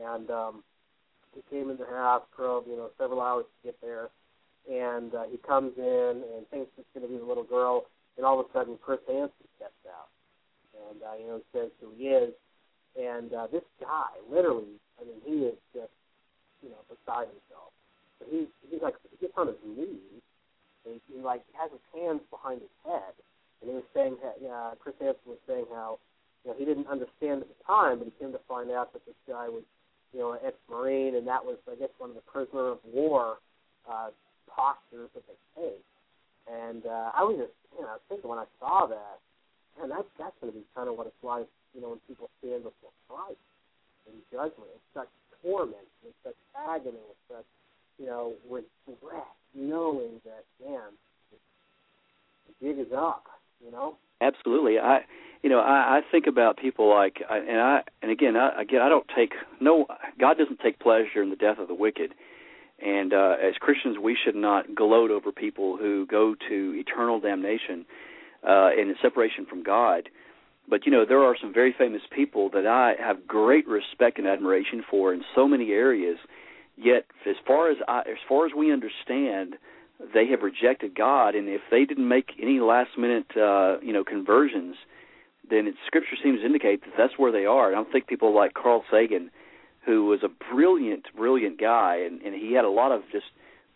and 0.01 0.31
um, 0.31 0.63
he 1.35 1.43
came 1.51 1.71
in 1.71 1.79
the 1.79 1.87
house, 1.87 2.23
drove 2.37 2.65
you 2.67 2.77
know 2.77 2.91
several 2.99 3.21
hours 3.21 3.47
to 3.47 3.69
get 3.69 3.81
there, 3.81 4.09
and 4.71 5.15
uh, 5.15 5.25
he 5.31 5.39
comes 5.39 5.73
in 5.79 6.23
and 6.37 6.49
thinks 6.51 6.71
it's 6.77 6.89
going 6.95 7.07
to 7.07 7.13
be 7.13 7.19
the 7.19 7.25
little 7.25 7.45
girl, 7.45 7.87
and 8.17 8.27
all 8.27 8.39
of 8.39 8.47
a 8.47 8.53
sudden 8.53 8.77
Chris 8.83 9.01
Hansen 9.09 9.49
steps 9.57 9.81
out, 9.89 10.13
and 10.91 11.03
uh, 11.03 11.17
you 11.19 11.27
know 11.27 11.41
says 11.53 11.71
who 11.81 11.91
he 11.97 12.09
is, 12.09 12.35
and 13.01 13.33
uh, 13.33 13.47
this 13.51 13.65
guy 13.81 14.13
literally, 14.31 14.77
I 15.01 15.05
mean 15.05 15.21
he 15.25 15.47
is 15.47 15.59
just 15.75 15.93
you 16.63 16.69
know 16.69 16.85
beside 16.89 17.29
himself. 17.29 17.74
But 18.25 18.33
he 18.33 18.49
he's 18.73 18.81
like 18.81 18.97
he 19.13 19.21
gets 19.21 19.37
on 19.37 19.53
his 19.53 19.61
knees, 19.61 20.25
and 20.89 20.97
he, 20.97 20.99
he 21.13 21.17
like 21.21 21.45
has 21.53 21.69
his 21.69 21.85
hands 21.93 22.25
behind 22.33 22.65
his 22.65 22.73
head, 22.89 23.13
and 23.61 23.69
he 23.69 23.75
was 23.77 23.85
saying 23.93 24.17
that 24.25 24.41
yeah 24.41 24.73
Chris 24.81 24.97
Hansen 24.97 25.29
was 25.29 25.43
saying 25.45 25.69
how 25.69 26.01
you 26.41 26.51
know 26.51 26.57
he 26.57 26.65
didn't 26.65 26.89
understand 26.89 27.45
at 27.45 27.49
the 27.53 27.61
time, 27.69 28.01
but 28.01 28.09
he 28.09 28.15
came 28.17 28.33
to 28.33 28.41
find 28.49 28.73
out 28.73 28.97
that 28.97 29.05
this 29.05 29.19
guy 29.29 29.53
was 29.53 29.63
you 30.15 30.23
know, 30.23 30.33
an 30.33 30.47
ex-marine, 30.47 31.19
and 31.19 31.27
that 31.27 31.43
was, 31.43 31.59
I 31.67 31.75
guess, 31.75 31.91
one 31.99 32.15
of 32.15 32.17
the 32.17 32.23
prisoner 32.23 32.71
of 32.71 32.79
war 32.87 33.43
uh, 33.91 34.15
postures 34.47 35.11
that 35.13 35.27
they 35.27 35.39
take. 35.59 35.85
And 36.47 36.87
uh, 36.87 37.11
I 37.11 37.27
was 37.27 37.35
just, 37.43 37.57
you 37.75 37.83
know, 37.83 37.99
thinking 38.07 38.31
when 38.31 38.39
I 38.39 38.47
saw 38.63 38.87
that, 38.87 39.19
man, 39.75 39.91
that's 39.91 40.07
that's 40.15 40.37
going 40.39 40.55
to 40.55 40.57
be 40.57 40.63
kind 40.71 40.87
of 40.87 40.95
what 40.95 41.11
it's 41.11 41.25
like, 41.27 41.51
you 41.75 41.83
know, 41.83 41.99
when 41.99 42.03
people 42.07 42.31
stand 42.39 42.63
before 42.63 42.95
Christ 43.11 43.43
in 44.07 44.15
judgment. 44.31 44.71
It's 44.71 44.91
such 44.95 45.11
torment, 45.43 45.83
it's 46.07 46.15
such 46.23 46.39
agony, 46.55 47.03
it's 47.03 47.27
such, 47.27 47.49
you 47.99 48.07
know, 48.07 48.33
with 48.49 48.65
knowing 49.55 50.21
that, 50.25 50.45
man, 50.65 50.81
the 51.31 52.67
jig 52.67 52.79
is 52.79 52.93
up, 52.97 53.25
you 53.65 53.71
know. 53.71 53.97
Absolutely. 54.21 54.79
I 54.79 55.01
you 55.45 55.51
know, 55.51 55.61
I, 55.61 55.99
I 55.99 56.01
think 56.11 56.27
about 56.27 56.57
people 56.57 56.89
like, 56.89 57.23
and 57.31 57.61
I, 57.61 57.83
and 58.01 58.11
again, 58.11 58.35
I, 58.35 58.63
again, 58.63 58.81
I 58.81 58.89
don't 58.89 59.07
take 59.15 59.33
no. 59.61 59.87
God 60.19 60.39
doesn't 60.39 60.61
take 60.61 60.81
pleasure 60.81 61.23
in 61.23 61.29
the 61.29 61.37
death 61.37 61.59
of 61.59 61.69
the 61.69 61.75
wicked, 61.75 62.15
and 62.83 63.13
uh, 63.13 63.37
as 63.43 63.53
Christians, 63.61 63.99
we 64.03 64.17
should 64.25 64.35
not 64.35 64.75
gloat 64.75 65.11
over 65.11 65.33
people 65.33 65.77
who 65.77 66.07
go 66.07 66.35
to 66.49 66.75
eternal 66.75 67.21
damnation 67.21 67.85
uh, 68.43 68.71
and 68.77 68.97
separation 69.03 69.45
from 69.45 69.63
God. 69.63 70.09
But 70.67 70.87
you 70.87 70.93
know, 70.93 71.05
there 71.07 71.23
are 71.23 71.37
some 71.39 71.53
very 71.53 71.75
famous 71.77 72.01
people 72.11 72.49
that 72.55 72.67
I 72.67 72.95
have 72.99 73.27
great 73.27 73.69
respect 73.69 74.19
and 74.19 74.27
admiration 74.27 74.83
for 74.91 75.13
in 75.13 75.25
so 75.35 75.47
many 75.47 75.73
areas. 75.73 76.17
Yet, 76.77 77.07
as 77.27 77.37
far 77.47 77.71
as 77.71 77.79
I, 77.87 78.01
as 78.01 78.19
far 78.29 78.47
as 78.47 78.53
we 78.57 78.73
understand, 78.73 79.57
they 80.13 80.27
have 80.29 80.43
rejected 80.43 80.95
God, 80.95 81.35
and 81.35 81.49
if 81.49 81.61
they 81.71 81.85
didn't 81.85 82.09
make 82.09 82.33
any 82.41 82.61
last 82.61 82.99
minute, 82.99 83.27
uh, 83.37 83.79
you 83.81 83.93
know, 83.93 84.05
conversions 84.05 84.77
then 85.49 85.67
it, 85.67 85.75
Scripture 85.87 86.17
seems 86.23 86.41
to 86.41 86.47
indicate 86.47 86.83
that 86.83 86.95
that's 86.97 87.19
where 87.19 87.33
they 87.33 87.45
are. 87.45 87.73
And 87.73 87.79
I 87.79 87.91
think 87.91 88.07
people 88.07 88.35
like 88.35 88.55
Carl 88.55 88.85
Sagan, 88.91 89.31
who 89.85 90.07
was 90.07 90.21
a 90.23 90.29
brilliant, 90.53 91.07
brilliant 91.17 91.61
guy, 91.61 91.97
and, 92.07 92.23
and 92.23 92.35
he 92.35 92.55
had 92.55 92.65
a 92.65 92.71
lot 92.71 92.93
of 92.93 93.03
just 93.13 93.27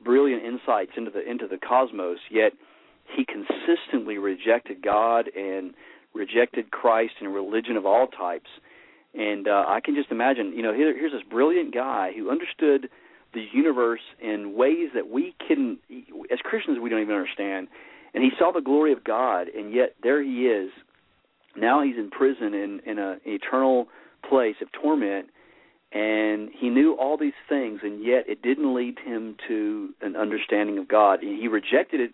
brilliant 0.03 0.43
insights 0.45 0.93
into 0.97 1.11
the 1.11 1.29
into 1.29 1.47
the 1.47 1.59
cosmos. 1.59 2.19
Yet 2.31 2.53
he 3.15 3.25
consistently 3.25 4.19
rejected 4.19 4.83
God 4.83 5.29
and 5.37 5.75
rejected 6.15 6.71
Christ 6.71 7.15
and 7.21 7.35
religion 7.35 7.77
of 7.77 7.85
all 7.87 8.07
types. 8.07 8.49
And 9.15 9.49
uh, 9.49 9.65
I 9.67 9.81
can 9.81 9.95
just 9.95 10.11
imagine, 10.11 10.53
you 10.55 10.63
know, 10.63 10.75
here, 10.75 10.97
here's 10.97 11.13
this 11.13 11.23
brilliant 11.29 11.75
guy 11.75 12.13
who 12.17 12.31
understood 12.31 12.89
the 13.35 13.45
universe 13.53 14.01
in 14.21 14.55
ways 14.55 14.91
that 14.95 15.09
we 15.09 15.35
can, 15.47 15.79
as 16.31 16.39
Christians, 16.43 16.79
we 16.81 16.89
don't 16.89 17.01
even 17.01 17.15
understand. 17.15 17.69
And 18.15 18.23
he 18.23 18.31
saw 18.39 18.53
the 18.53 18.61
glory 18.61 18.93
of 18.93 19.05
God, 19.05 19.49
and 19.49 19.73
yet 19.73 19.95
there 20.03 20.23
he 20.23 20.47
is 20.47 20.71
now 21.57 21.83
he's 21.83 21.97
in 21.97 22.11
prison 22.11 22.55
in 22.55 22.81
in 22.87 22.99
a, 22.99 23.13
an 23.13 23.21
eternal 23.25 23.89
place 24.29 24.57
of 24.61 24.71
torment 24.73 25.31
and 25.91 26.51
he 26.55 26.69
knew 26.69 26.95
all 26.95 27.17
these 27.17 27.39
things 27.49 27.81
and 27.83 28.05
yet 28.05 28.25
it 28.29 28.43
didn't 28.43 28.75
lead 28.75 28.99
him 29.05 29.37
to 29.49 29.95
an 30.03 30.17
understanding 30.17 30.79
of 30.79 30.87
God. 30.87 31.21
He 31.23 31.49
rejected 31.49 32.01
it 32.01 32.13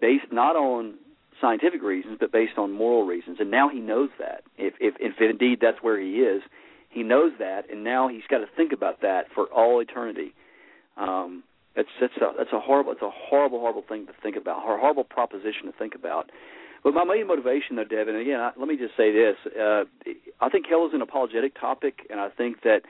based 0.00 0.32
not 0.32 0.56
on 0.56 0.94
scientific 1.42 1.82
reasons 1.82 2.16
but 2.18 2.32
based 2.32 2.56
on 2.56 2.72
moral 2.72 3.04
reasons 3.04 3.36
and 3.40 3.50
now 3.50 3.68
he 3.68 3.80
knows 3.80 4.08
that. 4.18 4.44
If 4.56 4.74
if 4.80 4.94
if 4.98 5.20
indeed 5.20 5.58
that's 5.60 5.82
where 5.82 6.00
he 6.00 6.20
is, 6.20 6.42
he 6.88 7.02
knows 7.02 7.32
that 7.38 7.68
and 7.70 7.84
now 7.84 8.08
he's 8.08 8.22
got 8.30 8.38
to 8.38 8.46
think 8.56 8.72
about 8.72 9.02
that 9.02 9.26
for 9.34 9.44
all 9.46 9.80
eternity. 9.80 10.32
Um 10.96 11.42
that's 11.76 11.88
that's 12.00 12.16
a 12.16 12.32
that's 12.36 12.52
a 12.52 12.60
horrible 12.60 12.92
it's 12.92 13.02
a 13.02 13.10
horrible 13.10 13.60
horrible 13.60 13.84
thing 13.86 14.06
to 14.06 14.12
think 14.22 14.36
about. 14.36 14.58
A 14.58 14.78
horrible 14.78 15.04
proposition 15.04 15.66
to 15.66 15.72
think 15.72 15.94
about. 15.94 16.30
But 16.84 16.94
my 16.94 17.04
main 17.04 17.28
motivation, 17.28 17.76
though, 17.76 17.84
Devin, 17.84 18.16
again, 18.16 18.40
I, 18.40 18.50
let 18.58 18.66
me 18.66 18.76
just 18.76 18.96
say 18.96 19.12
this: 19.12 19.36
uh, 19.58 19.84
I 20.40 20.48
think 20.48 20.66
hell 20.68 20.86
is 20.86 20.92
an 20.94 21.00
apologetic 21.00 21.58
topic, 21.58 22.00
and 22.10 22.18
I 22.18 22.28
think 22.28 22.62
that, 22.62 22.80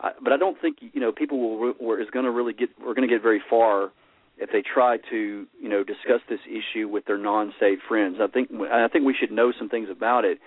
uh, 0.00 0.10
but 0.22 0.32
I 0.32 0.36
don't 0.36 0.60
think 0.60 0.78
you 0.80 1.00
know 1.00 1.12
people 1.12 1.38
will 1.58 1.74
or 1.78 2.00
is 2.00 2.08
going 2.10 2.24
to 2.24 2.30
really 2.30 2.52
get 2.52 2.70
we're 2.78 2.94
going 2.94 3.08
to 3.08 3.14
get 3.14 3.22
very 3.22 3.40
far 3.48 3.92
if 4.38 4.50
they 4.52 4.62
try 4.62 4.98
to 5.10 5.46
you 5.60 5.68
know 5.68 5.82
discuss 5.82 6.20
this 6.28 6.40
issue 6.46 6.88
with 6.88 7.04
their 7.06 7.18
non-saved 7.18 7.82
friends. 7.88 8.18
I 8.20 8.26
think 8.26 8.50
I 8.70 8.88
think 8.88 9.04
we 9.04 9.14
should 9.18 9.30
know 9.30 9.52
some 9.58 9.68
things 9.68 9.88
about 9.90 10.24
it. 10.24 10.38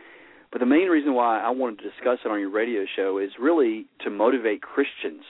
But 0.52 0.60
the 0.60 0.66
main 0.66 0.88
reason 0.88 1.14
why 1.14 1.40
I 1.40 1.52
wanted 1.52 1.80
to 1.80 1.90
discuss 1.90 2.20
it 2.26 2.32
on 2.32 2.40
your 2.40 2.50
radio 2.50 2.86
show 2.96 3.20
is 3.20 3.32
really 3.40 3.86
to 4.04 4.10
motivate 4.10 4.62
Christians, 4.62 5.24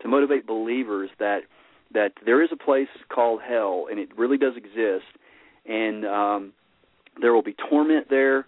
to 0.00 0.08
motivate 0.08 0.46
believers 0.46 1.10
that 1.18 1.42
that 1.92 2.12
there 2.24 2.42
is 2.42 2.50
a 2.52 2.56
place 2.56 2.88
called 3.08 3.40
hell, 3.46 3.86
and 3.90 4.00
it 4.00 4.16
really 4.16 4.38
does 4.38 4.56
exist, 4.56 5.06
and 5.66 6.04
um, 6.04 6.52
there 7.20 7.32
will 7.32 7.42
be 7.42 7.54
torment 7.70 8.08
there, 8.10 8.46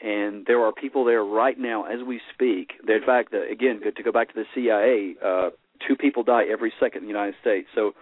and 0.00 0.46
there 0.46 0.62
are 0.62 0.72
people 0.72 1.04
there 1.04 1.22
right 1.22 1.58
now 1.58 1.84
as 1.84 2.00
we 2.06 2.20
speak. 2.32 2.72
In 2.88 3.04
fact, 3.04 3.34
uh, 3.34 3.42
again, 3.50 3.80
good 3.82 3.96
to 3.96 4.02
go 4.02 4.12
back 4.12 4.32
to 4.32 4.34
the 4.34 4.44
CIA, 4.54 5.16
uh, 5.22 5.50
two 5.86 5.96
people 5.96 6.22
die 6.22 6.44
every 6.50 6.72
second 6.80 7.02
in 7.02 7.04
the 7.04 7.12
United 7.12 7.34
States. 7.40 7.68
So 7.74 7.92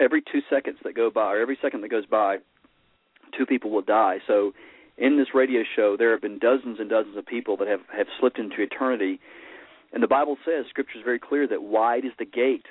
every 0.00 0.22
two 0.22 0.40
seconds 0.50 0.78
that 0.84 0.94
go 0.94 1.10
by, 1.10 1.32
or 1.32 1.40
every 1.40 1.58
second 1.60 1.82
that 1.82 1.88
goes 1.88 2.06
by, 2.06 2.38
two 3.36 3.46
people 3.46 3.70
will 3.70 3.82
die. 3.82 4.18
So 4.26 4.52
in 4.96 5.16
this 5.16 5.28
radio 5.34 5.62
show, 5.74 5.96
there 5.96 6.12
have 6.12 6.22
been 6.22 6.38
dozens 6.38 6.78
and 6.80 6.88
dozens 6.88 7.16
of 7.16 7.26
people 7.26 7.56
that 7.58 7.68
have 7.68 7.80
have 7.96 8.06
slipped 8.20 8.38
into 8.38 8.62
eternity. 8.62 9.20
And 9.92 10.02
the 10.02 10.08
Bible 10.08 10.36
says, 10.44 10.66
Scripture 10.68 10.98
is 10.98 11.04
very 11.04 11.18
clear 11.18 11.46
that 11.48 11.62
wide 11.62 12.04
is 12.04 12.12
the 12.18 12.24
gate, 12.24 12.66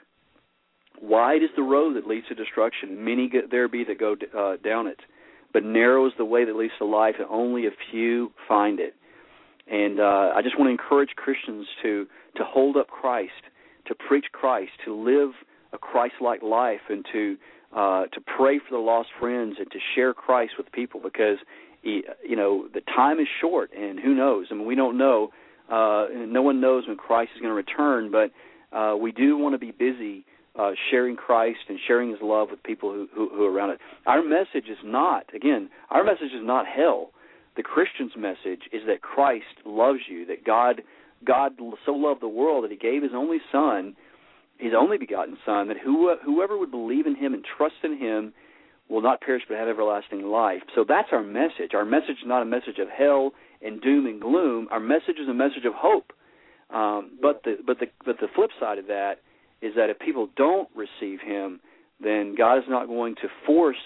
wide 1.02 1.44
is 1.44 1.50
the 1.56 1.64
road 1.64 1.96
that 1.96 2.08
leads 2.08 2.28
to 2.28 2.36
destruction. 2.36 3.04
Many 3.04 3.32
there 3.50 3.68
be 3.68 3.84
that 3.86 4.00
go 4.00 4.16
uh, 4.38 4.58
down 4.58 4.88
it 4.88 5.00
but 5.56 5.64
narrow 5.64 6.06
is 6.06 6.12
the 6.18 6.26
way 6.26 6.44
that 6.44 6.54
leads 6.58 6.74
to 6.80 6.86
life, 6.86 7.16
and 7.18 7.26
only 7.32 7.66
a 7.66 7.70
few 7.90 8.30
find 8.46 8.78
it. 8.78 8.94
And 9.72 10.02
uh, 10.02 10.34
I 10.36 10.42
just 10.44 10.60
want 10.60 10.68
to 10.68 10.72
encourage 10.72 11.12
Christians 11.16 11.66
to 11.82 12.06
to 12.36 12.44
hold 12.44 12.76
up 12.76 12.90
Christ, 12.90 13.32
to 13.88 13.96
preach 13.96 14.26
Christ, 14.34 14.72
to 14.84 14.94
live 14.94 15.32
a 15.76 15.78
Christ-like 15.78 16.42
life, 16.42 16.86
and 16.90 17.06
to 17.14 17.24
uh, 17.76 18.04
to 18.16 18.22
pray 18.22 18.60
for 18.60 18.72
the 18.72 18.84
lost 18.92 19.10
friends, 19.20 19.56
and 19.60 19.70
to 19.72 19.80
share 19.94 20.14
Christ 20.14 20.54
with 20.58 20.72
people 20.72 21.00
because 21.04 21.40
he, 21.82 22.04
you 22.28 22.36
know 22.36 22.68
the 22.74 22.82
time 22.82 23.20
is 23.20 23.28
short, 23.42 23.72
and 23.74 24.00
who 24.00 24.14
knows? 24.14 24.48
I 24.50 24.54
mean, 24.56 24.66
we 24.66 24.76
don't 24.76 24.98
know. 24.98 25.20
Uh, 25.70 26.08
no 26.40 26.42
one 26.42 26.62
knows 26.62 26.88
when 26.88 26.98
Christ 26.98 27.32
is 27.36 27.42
going 27.42 27.52
to 27.52 27.56
return, 27.56 28.12
but 28.12 28.32
uh, 28.76 28.96
we 28.96 29.12
do 29.12 29.38
want 29.38 29.54
to 29.54 29.60
be 29.60 29.72
busy 29.72 30.26
uh, 30.58 30.72
sharing 30.90 31.16
Christ 31.16 31.60
and 31.70 31.78
sharing 31.88 32.10
His 32.12 32.20
love 32.22 32.48
with 32.52 32.62
people 32.64 32.92
who, 32.92 33.08
who, 33.14 33.30
who 33.30 33.46
are 33.46 33.52
around 33.52 33.72
it. 33.72 33.80
Our 34.06 34.24
message 34.24 34.70
is 34.70 34.78
not, 34.84 35.26
again, 35.34 35.70
our 35.90 36.04
message 36.04 36.34
is 36.34 36.44
not 36.44 36.66
hell. 36.68 37.12
The 37.58 37.64
Christian's 37.64 38.14
message 38.18 38.64
is 38.72 38.84
that 38.88 39.02
Christ 39.02 39.56
loves 39.66 40.02
you, 40.10 40.26
that 40.28 40.46
God 40.46 40.82
God 41.26 41.54
so 41.86 41.92
loved 41.92 42.22
the 42.22 42.28
world 42.28 42.64
that 42.64 42.72
He 42.72 42.78
gave 42.78 43.02
His 43.02 43.14
only 43.16 43.40
Son, 43.52 43.96
His 44.58 44.74
only 44.78 44.98
begotten 44.98 45.38
Son, 45.46 45.68
that 45.68 45.78
who, 45.78 46.16
whoever 46.24 46.58
would 46.58 46.72
believe 46.72 47.08
in 47.08 47.16
Him 47.16 47.34
and 47.34 47.44
trust 47.58 47.76
in 47.84 47.98
Him 47.98 48.34
will 48.90 49.02
not 49.02 49.22
perish 49.22 49.44
but 49.48 49.58
have 49.58 49.68
everlasting 49.68 50.24
life. 50.24 50.62
So 50.76 50.86
that's 50.88 51.10
our 51.12 51.24
message. 51.24 51.74
Our 51.74 51.86
message 51.86 52.22
is 52.22 52.28
not 52.28 52.42
a 52.42 52.46
message 52.46 52.78
of 52.80 52.88
hell 52.90 53.32
and 53.62 53.82
doom 53.82 54.06
and 54.06 54.22
gloom. 54.22 54.68
Our 54.72 54.80
message 54.80 55.18
is 55.22 55.28
a 55.28 55.34
message 55.34 55.66
of 55.66 55.74
hope. 55.76 56.14
Um, 56.70 57.18
but 57.22 57.44
the 57.44 57.58
but 57.66 57.80
the 57.80 57.88
but 58.06 58.18
the 58.20 58.28
flip 58.36 58.50
side 58.60 58.78
of 58.78 58.88
that 58.88 59.16
is 59.62 59.74
that 59.76 59.90
if 59.90 60.00
people 60.00 60.30
don't 60.36 60.68
receive 60.76 61.20
him, 61.22 61.60
then 62.02 62.36
God 62.36 62.58
is 62.58 62.64
not 62.68 62.88
going 62.88 63.16
to 63.16 63.28
force 63.46 63.82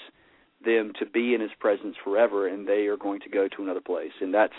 them 0.64 0.94
to 1.00 1.06
be 1.06 1.34
in 1.34 1.41
his 1.41 1.52
presence 1.60 1.96
forever 2.04 2.48
and 2.48 2.68
they 2.68 2.88
are 2.88 2.98
going 2.98 3.22
to 3.22 3.30
go 3.30 3.48
to 3.48 3.64
another 3.64 3.80
place 3.80 4.12
and 4.20 4.34
that's 4.34 4.54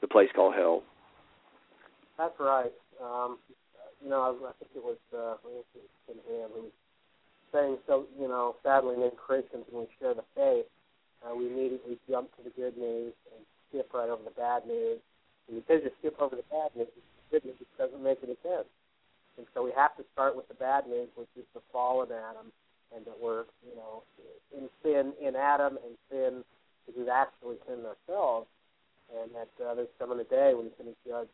the 0.00 0.08
place 0.08 0.28
called 0.34 0.54
hell. 0.54 0.82
That's 2.16 2.38
right. 2.38 2.72
Um 3.02 3.38
know, 4.10 4.36
I, 4.36 4.52
think 4.58 4.70
it 4.76 4.84
was 4.84 5.00
uh 5.12 5.36
Ham 6.28 6.50
who 6.54 6.62
was 6.68 6.76
saying 7.52 7.78
so 7.86 8.06
you 8.18 8.28
know, 8.28 8.56
sadly 8.62 8.96
many 8.96 9.14
Christians 9.16 9.64
when 9.70 9.86
we 9.86 9.88
share 10.00 10.14
the 10.14 10.26
faith, 10.34 10.66
uh, 11.22 11.34
we 11.34 11.46
immediately 11.46 11.98
jump 12.08 12.34
to 12.36 12.42
the 12.42 12.50
good 12.50 12.76
news 12.76 13.14
and 13.32 13.40
skip 13.68 13.88
right 13.94 14.08
over 14.08 14.22
the 14.22 14.34
bad 14.36 14.66
news. 14.66 14.98
And 15.48 15.60
because 15.60 15.82
you 15.84 15.90
skip 16.00 16.20
over 16.20 16.36
the 16.36 16.46
bad 16.50 16.74
news, 16.76 16.88
the 16.94 17.40
good 17.40 17.44
news 17.44 17.56
doesn't 17.78 18.02
make 18.02 18.18
any 18.22 18.36
sense. 18.42 18.68
And 19.36 19.46
so 19.54 19.64
we 19.64 19.72
have 19.74 19.96
to 19.96 20.04
start 20.12 20.36
with 20.36 20.46
the 20.48 20.54
bad 20.54 20.86
news, 20.86 21.08
which 21.16 21.30
is 21.36 21.44
the 21.54 21.62
fall 21.72 22.02
of 22.02 22.10
Adam, 22.10 22.52
and 22.94 23.04
that 23.04 23.18
we're, 23.18 23.44
you 23.66 23.74
know, 23.74 24.02
in 24.54 24.68
sin 24.82 25.12
in 25.20 25.34
Adam 25.34 25.78
and 25.82 25.98
sin 26.10 26.44
because 26.86 26.98
we've 26.98 27.08
actually 27.08 27.56
sinned 27.66 27.86
ourselves, 27.86 28.46
and 29.10 29.30
that 29.34 29.50
uh, 29.64 29.74
there's 29.74 29.88
coming 29.98 30.20
a 30.20 30.24
day 30.24 30.54
when 30.54 30.66
He's 30.66 30.78
going 30.78 30.92
to 30.92 31.00
judge 31.08 31.32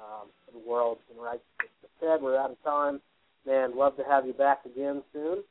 um, 0.00 0.28
for 0.44 0.52
the 0.52 0.68
world 0.68 0.98
and 1.10 1.22
righteousness. 1.22 1.72
But 1.80 1.90
Ted, 2.00 2.22
we're 2.22 2.38
out 2.38 2.50
of 2.50 2.62
time. 2.62 3.00
Man, 3.46 3.76
love 3.76 3.96
to 3.96 4.04
have 4.04 4.26
you 4.26 4.32
back 4.32 4.64
again 4.66 5.02
soon. 5.12 5.42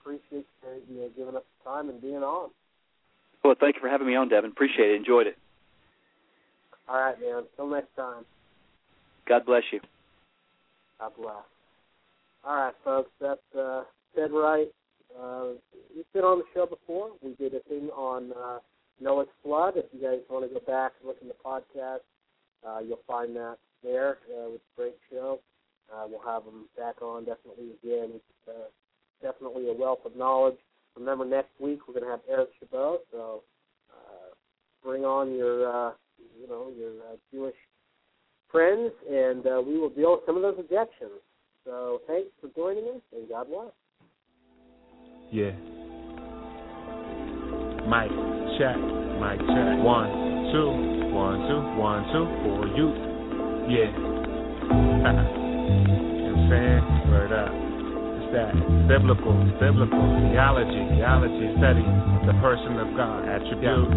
Appreciate 0.00 0.46
you 0.88 1.10
giving 1.16 1.36
us 1.36 1.42
the 1.42 1.70
time 1.70 1.88
and 1.88 2.00
being 2.00 2.22
on. 2.22 2.50
Well, 3.44 3.54
thank 3.58 3.76
you 3.76 3.80
for 3.80 3.88
having 3.88 4.06
me 4.06 4.14
on, 4.14 4.28
Devin. 4.28 4.50
Appreciate 4.50 4.90
it. 4.90 4.96
Enjoyed 4.96 5.26
it. 5.26 5.36
All 6.88 7.00
right, 7.00 7.20
man. 7.20 7.44
Until 7.50 7.70
next 7.70 7.94
time. 7.96 8.24
God 9.26 9.46
bless 9.46 9.62
you. 9.72 9.80
God 10.98 11.12
bless. 11.16 11.44
All 12.44 12.56
right, 12.56 12.74
folks. 12.84 13.10
That's 13.20 13.40
uh, 13.58 13.84
Ted 14.14 14.32
Wright. 14.32 14.68
Uh, 15.18 15.52
he's 15.94 16.04
been 16.12 16.24
on 16.24 16.38
the 16.38 16.44
show 16.54 16.66
before. 16.66 17.10
We 17.22 17.34
did 17.34 17.54
a 17.54 17.60
thing 17.60 17.88
on 17.96 18.32
uh, 18.32 18.58
Noah's 19.00 19.28
Flood. 19.42 19.74
If 19.76 19.86
you 19.92 20.00
guys 20.00 20.18
want 20.28 20.48
to 20.48 20.52
go 20.52 20.64
back 20.66 20.92
and 21.00 21.08
look 21.08 21.18
in 21.22 21.28
the 21.28 21.34
podcast, 21.44 22.00
uh, 22.66 22.80
you'll 22.80 23.00
find 23.06 23.34
that 23.36 23.56
there. 23.82 24.18
Uh, 24.30 24.46
it 24.46 24.50
was 24.52 24.60
a 24.60 24.80
great 24.80 24.96
show. 25.10 25.40
Uh, 25.92 26.06
we'll 26.08 26.22
have 26.24 26.44
him 26.44 26.66
back 26.76 27.02
on 27.02 27.24
definitely 27.24 27.70
again. 27.82 28.10
He's 28.12 28.48
uh, 28.48 28.68
definitely 29.22 29.68
a 29.68 29.72
wealth 29.72 30.00
of 30.04 30.16
knowledge. 30.16 30.58
Remember, 30.96 31.24
next 31.24 31.50
week 31.60 31.80
we're 31.86 31.94
going 31.94 32.04
to 32.04 32.10
have 32.10 32.20
Eric 32.28 32.50
Chabot, 32.58 32.98
so 33.10 33.42
uh, 33.90 34.34
bring 34.84 35.04
on 35.04 35.34
your, 35.34 35.68
uh, 35.68 35.92
you 36.40 36.48
know, 36.48 36.70
your 36.76 36.90
uh, 36.90 37.16
Jewish 37.32 37.54
friends, 38.50 38.92
and 39.08 39.46
uh, 39.46 39.62
we 39.64 39.78
will 39.78 39.90
deal 39.90 40.12
with 40.12 40.20
some 40.26 40.36
of 40.36 40.42
those 40.42 40.56
objections. 40.58 41.20
So 41.64 42.00
thanks 42.06 42.30
for 42.40 42.48
joining 42.56 42.84
us, 42.84 43.02
and 43.12 43.28
God 43.28 43.46
bless. 43.48 43.72
Yeah. 45.30 45.52
Mic 47.86 48.10
check, 48.58 48.76
mic 48.76 49.38
check. 49.46 49.78
One, 49.82 50.10
two, 50.52 50.70
one, 51.14 51.48
two, 51.48 51.80
one, 51.80 52.04
two 52.12 52.26
for 52.42 52.66
you. 52.76 53.09
Yeah. 53.70 53.86
you 53.86 53.94
know 53.94 55.14
what 55.14 55.14
I'm 55.14 56.50
saying? 56.50 56.82
Word 57.06 57.30
up. 57.30 57.54
It's 57.54 58.34
that 58.34 58.50
biblical, 58.90 59.30
biblical 59.62 60.02
theology, 60.26 60.82
theology 60.98 61.54
study 61.54 61.86
the 62.26 62.34
person 62.42 62.82
of 62.82 62.90
God, 62.98 63.30
attributes. 63.30 63.94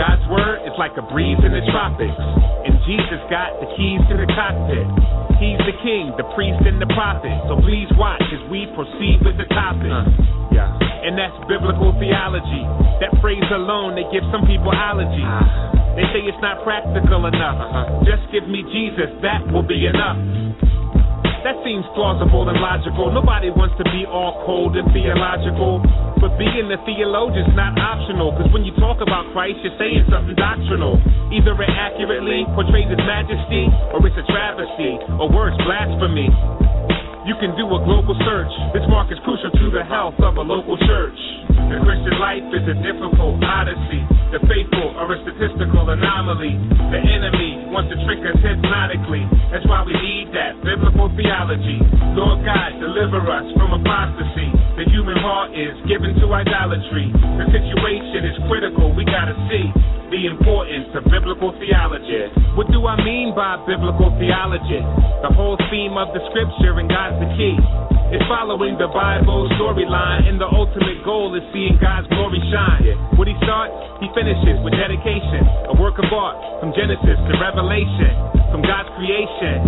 God's 0.00 0.24
word 0.32 0.64
is 0.64 0.72
like 0.80 0.96
a 0.96 1.04
breeze 1.12 1.36
in 1.44 1.52
the 1.52 1.60
tropics, 1.68 2.16
and 2.16 2.80
Jesus 2.88 3.20
got 3.28 3.60
the 3.60 3.68
keys 3.76 4.00
to 4.08 4.16
the 4.16 4.28
cockpit. 4.32 4.88
He's 5.36 5.60
the 5.68 5.76
king, 5.84 6.16
the 6.16 6.24
priest, 6.32 6.64
and 6.64 6.80
the 6.80 6.88
prophet. 6.96 7.32
So 7.48 7.60
please 7.60 7.88
watch 8.00 8.24
as 8.24 8.40
we 8.48 8.68
proceed 8.72 9.20
with 9.20 9.36
the 9.36 9.48
topic. 9.52 9.92
Uh, 9.92 10.08
yeah. 10.52 10.68
And 11.04 11.16
that's 11.16 11.36
biblical 11.44 11.92
theology. 11.96 12.64
That 13.04 13.12
phrase 13.20 13.44
alone, 13.52 13.96
they 13.96 14.04
give 14.08 14.24
some 14.32 14.48
people 14.48 14.72
allergies. 14.72 15.24
Uh, 15.24 15.79
they 15.98 16.06
say 16.14 16.22
it's 16.22 16.38
not 16.42 16.62
practical 16.62 17.26
enough. 17.26 17.58
Uh-huh. 17.58 18.06
Just 18.06 18.22
give 18.30 18.46
me 18.46 18.62
Jesus, 18.70 19.10
that 19.22 19.42
will 19.50 19.66
be 19.66 19.86
enough. 19.86 20.18
That 21.40 21.56
seems 21.64 21.88
plausible 21.96 22.44
and 22.52 22.60
logical. 22.60 23.08
Nobody 23.08 23.48
wants 23.48 23.72
to 23.80 23.86
be 23.88 24.04
all 24.04 24.44
cold 24.44 24.76
and 24.76 24.84
theological. 24.92 25.80
But 26.20 26.36
being 26.36 26.68
a 26.68 26.76
theologian's 26.84 27.56
not 27.56 27.80
optional. 27.80 28.36
Cause 28.36 28.52
when 28.52 28.60
you 28.68 28.76
talk 28.76 29.00
about 29.00 29.24
Christ, 29.32 29.56
you're 29.64 29.72
saying 29.80 30.04
something 30.12 30.36
doctrinal. 30.36 31.00
Either 31.32 31.56
it 31.56 31.72
accurately 31.72 32.44
portrays 32.52 32.92
his 32.92 33.00
majesty, 33.08 33.72
or 33.88 34.04
it's 34.04 34.20
a 34.20 34.26
travesty, 34.28 35.00
or 35.16 35.32
worse, 35.32 35.56
blasphemy. 35.64 36.28
You 37.28 37.36
can 37.36 37.52
do 37.52 37.68
a 37.68 37.80
global 37.84 38.16
search. 38.24 38.48
This 38.72 38.80
mark 38.88 39.12
is 39.12 39.20
crucial 39.28 39.52
to 39.52 39.66
the 39.68 39.84
health 39.84 40.16
of 40.24 40.40
a 40.40 40.44
local 40.44 40.80
church. 40.88 41.20
The 41.52 41.76
Christian 41.84 42.16
life 42.16 42.48
is 42.48 42.64
a 42.64 42.76
difficult 42.80 43.44
odyssey. 43.44 44.00
The 44.32 44.40
faithful 44.48 44.96
are 44.96 45.04
a 45.04 45.20
statistical 45.28 45.84
anomaly. 45.84 46.56
The 46.88 46.96
enemy 46.96 47.68
wants 47.68 47.92
to 47.92 48.00
trick 48.08 48.24
us 48.24 48.40
hypnotically. 48.40 49.28
That's 49.52 49.68
why 49.68 49.84
we 49.84 49.92
need 50.00 50.32
that 50.32 50.64
biblical 50.64 51.12
theology. 51.12 51.84
Lord 52.16 52.40
God, 52.40 52.80
deliver 52.80 53.20
us 53.28 53.44
from 53.52 53.76
apostasy. 53.76 54.48
The 54.80 54.88
human 54.88 55.20
heart 55.20 55.52
is 55.52 55.76
given 55.84 56.16
to 56.24 56.26
idolatry. 56.32 57.12
The 57.12 57.46
situation 57.52 58.32
is 58.32 58.36
critical. 58.48 58.96
We 58.96 59.04
gotta 59.04 59.36
see 59.52 59.68
the 60.10 60.26
importance 60.26 60.90
of 60.98 61.06
biblical 61.06 61.54
theology. 61.62 62.26
What 62.58 62.66
do 62.74 62.82
I 62.82 62.98
mean 62.98 63.30
by 63.30 63.62
biblical 63.62 64.10
theology? 64.18 64.82
The 65.22 65.30
whole 65.30 65.54
theme 65.70 65.94
of 65.94 66.10
the 66.10 66.22
scripture 66.34 66.82
and 66.82 66.90
God's 66.90 67.22
the 67.22 67.30
key. 67.38 67.54
It's 68.10 68.26
following 68.26 68.74
the 68.74 68.90
Bible 68.90 69.46
storyline, 69.54 70.26
and 70.26 70.34
the 70.42 70.50
ultimate 70.50 70.98
goal 71.06 71.30
is 71.38 71.46
seeing 71.54 71.78
God's 71.78 72.10
glory 72.10 72.42
shine. 72.50 72.82
What 73.14 73.30
he 73.30 73.38
starts, 73.46 73.70
he 74.02 74.10
finishes 74.10 74.58
with 74.66 74.74
dedication. 74.74 75.46
A 75.70 75.78
work 75.78 75.94
of 76.02 76.10
art 76.10 76.34
from 76.58 76.74
Genesis 76.74 77.14
to 77.14 77.32
Revelation, 77.38 78.10
from 78.50 78.66
God's 78.66 78.90
creation. 78.98 79.62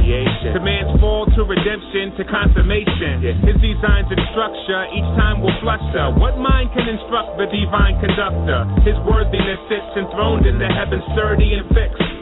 To 0.59 0.61
man's 0.65 0.91
fall 0.99 1.31
to 1.39 1.47
redemption 1.47 2.19
to 2.19 2.27
consummation. 2.27 3.23
His 3.47 3.63
designs 3.63 4.11
and 4.11 4.23
structure 4.35 4.91
each 4.91 5.11
time 5.15 5.39
will 5.39 5.55
fluster. 5.63 6.11
What 6.19 6.35
mind 6.35 6.75
can 6.75 6.91
instruct 6.91 7.39
the 7.39 7.47
divine 7.47 8.03
conductor? 8.03 8.67
His 8.83 8.99
worthiness 9.07 9.63
sits 9.71 9.87
enthroned 9.95 10.32
in 10.41 10.59
the 10.59 10.67
heavens, 10.67 11.05
sturdy 11.13 11.53
and 11.53 11.69
fixed. 11.69 12.22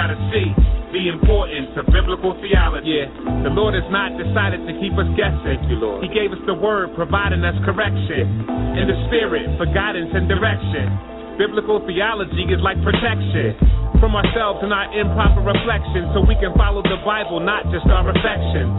gotta 0.01 0.17
see 0.33 0.49
the 0.97 1.13
importance 1.13 1.69
of 1.77 1.85
biblical 1.93 2.33
theology. 2.41 3.05
Yeah. 3.05 3.45
The 3.45 3.53
Lord 3.53 3.77
has 3.77 3.85
not 3.93 4.17
decided 4.17 4.65
to 4.65 4.73
keep 4.81 4.97
us 4.97 5.05
guessing. 5.13 5.45
Thank 5.45 5.69
you, 5.69 5.77
Lord. 5.77 6.01
He 6.01 6.09
gave 6.09 6.33
us 6.33 6.41
the 6.49 6.57
word, 6.57 6.97
providing 6.97 7.45
us 7.45 7.53
correction, 7.61 8.49
and 8.49 8.89
the 8.89 8.97
spirit 9.07 9.45
for 9.61 9.69
guidance 9.69 10.09
and 10.09 10.25
direction. 10.25 10.89
Biblical 11.41 11.81
theology 11.89 12.53
is 12.53 12.61
like 12.61 12.77
protection 12.85 13.57
from 13.97 14.13
ourselves 14.13 14.61
and 14.61 14.69
our 14.69 14.85
improper 14.93 15.41
reflections 15.41 16.13
so 16.13 16.21
we 16.21 16.37
can 16.37 16.53
follow 16.53 16.85
the 16.85 17.01
Bible, 17.01 17.41
not 17.41 17.65
just 17.73 17.89
our 17.89 18.05
affections. 18.05 18.69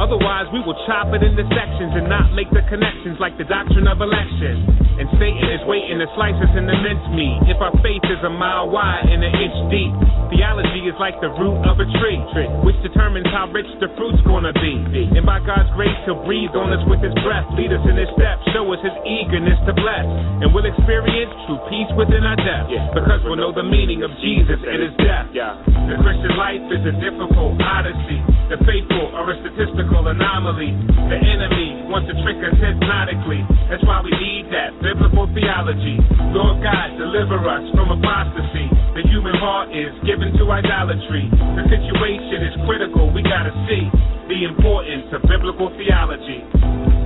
Otherwise, 0.00 0.48
we 0.48 0.64
will 0.64 0.76
chop 0.88 1.12
it 1.12 1.20
into 1.20 1.44
sections 1.52 1.92
and 1.92 2.08
not 2.08 2.32
make 2.32 2.48
the 2.56 2.64
connections 2.72 3.20
like 3.20 3.36
the 3.36 3.44
doctrine 3.44 3.84
of 3.84 4.00
election. 4.00 4.64
And 4.96 5.08
Satan 5.20 5.44
is 5.52 5.60
waiting 5.68 6.00
to 6.00 6.08
slice 6.16 6.36
us 6.40 6.52
into 6.56 6.72
mincemeat 6.72 7.52
if 7.52 7.60
our 7.60 7.72
faith 7.84 8.04
is 8.08 8.20
a 8.24 8.32
mile 8.32 8.72
wide 8.72 9.08
and 9.12 9.20
an 9.20 9.32
inch 9.36 9.58
deep. 9.68 9.92
Theology 10.32 10.88
is 10.88 10.96
like 10.96 11.20
the 11.20 11.32
root 11.36 11.60
of 11.68 11.80
a 11.80 11.88
tree, 12.00 12.20
which 12.64 12.76
determines 12.80 13.28
how 13.28 13.48
rich 13.52 13.68
the 13.80 13.92
fruit's 13.96 14.20
gonna 14.24 14.56
be. 14.56 15.08
And 15.16 15.24
by 15.24 15.40
God's 15.44 15.68
grace, 15.76 15.96
He'll 16.08 16.24
breathe 16.24 16.52
on 16.56 16.72
us 16.72 16.80
with 16.88 17.00
His 17.00 17.12
breath, 17.24 17.44
lead 17.56 17.72
us 17.72 17.84
in 17.84 17.96
His 17.96 18.08
steps, 18.16 18.40
show 18.56 18.64
us 18.72 18.80
His 18.80 18.96
eagerness 19.04 19.60
to 19.68 19.72
bless. 19.76 20.04
And 20.44 20.52
we'll 20.52 20.68
experience 20.68 21.32
true 21.44 21.60
peace 21.68 21.92
within 22.06 22.22
our 22.22 22.38
depth 22.38 22.70
because 22.94 23.20
we'll 23.26 23.36
know 23.36 23.50
the 23.50 23.66
meaning 23.66 24.06
of 24.06 24.10
Jesus 24.22 24.62
and 24.62 24.78
His 24.78 24.94
death. 25.02 25.26
The 25.90 25.98
Christian 26.02 26.34
life 26.38 26.62
is 26.70 26.82
a 26.86 26.94
difficult 27.02 27.58
odyssey. 27.58 28.22
The 28.46 28.62
faithful 28.62 29.10
are 29.10 29.26
a 29.26 29.34
statistical 29.42 30.06
anomaly. 30.06 30.70
The 31.10 31.18
enemy 31.18 31.90
wants 31.90 32.06
to 32.10 32.14
trick 32.22 32.38
us 32.46 32.54
hypnotically. 32.62 33.42
That's 33.66 33.82
why 33.82 34.02
we 34.06 34.14
need 34.14 34.46
that 34.54 34.78
biblical 34.78 35.26
theology. 35.34 35.98
Lord 36.30 36.62
God, 36.62 36.94
deliver 36.94 37.42
us 37.42 37.66
from 37.74 37.90
apostasy. 37.90 38.70
The 38.94 39.02
human 39.10 39.34
heart 39.34 39.74
is 39.74 39.90
given 40.06 40.30
to 40.38 40.44
idolatry. 40.46 41.26
The 41.58 41.64
situation 41.66 42.38
is 42.46 42.54
critical. 42.70 43.10
We 43.10 43.26
gotta 43.26 43.50
see 43.66 43.90
the 44.30 44.46
importance 44.46 45.10
of 45.10 45.26
biblical 45.26 45.74
theology. 45.74 47.05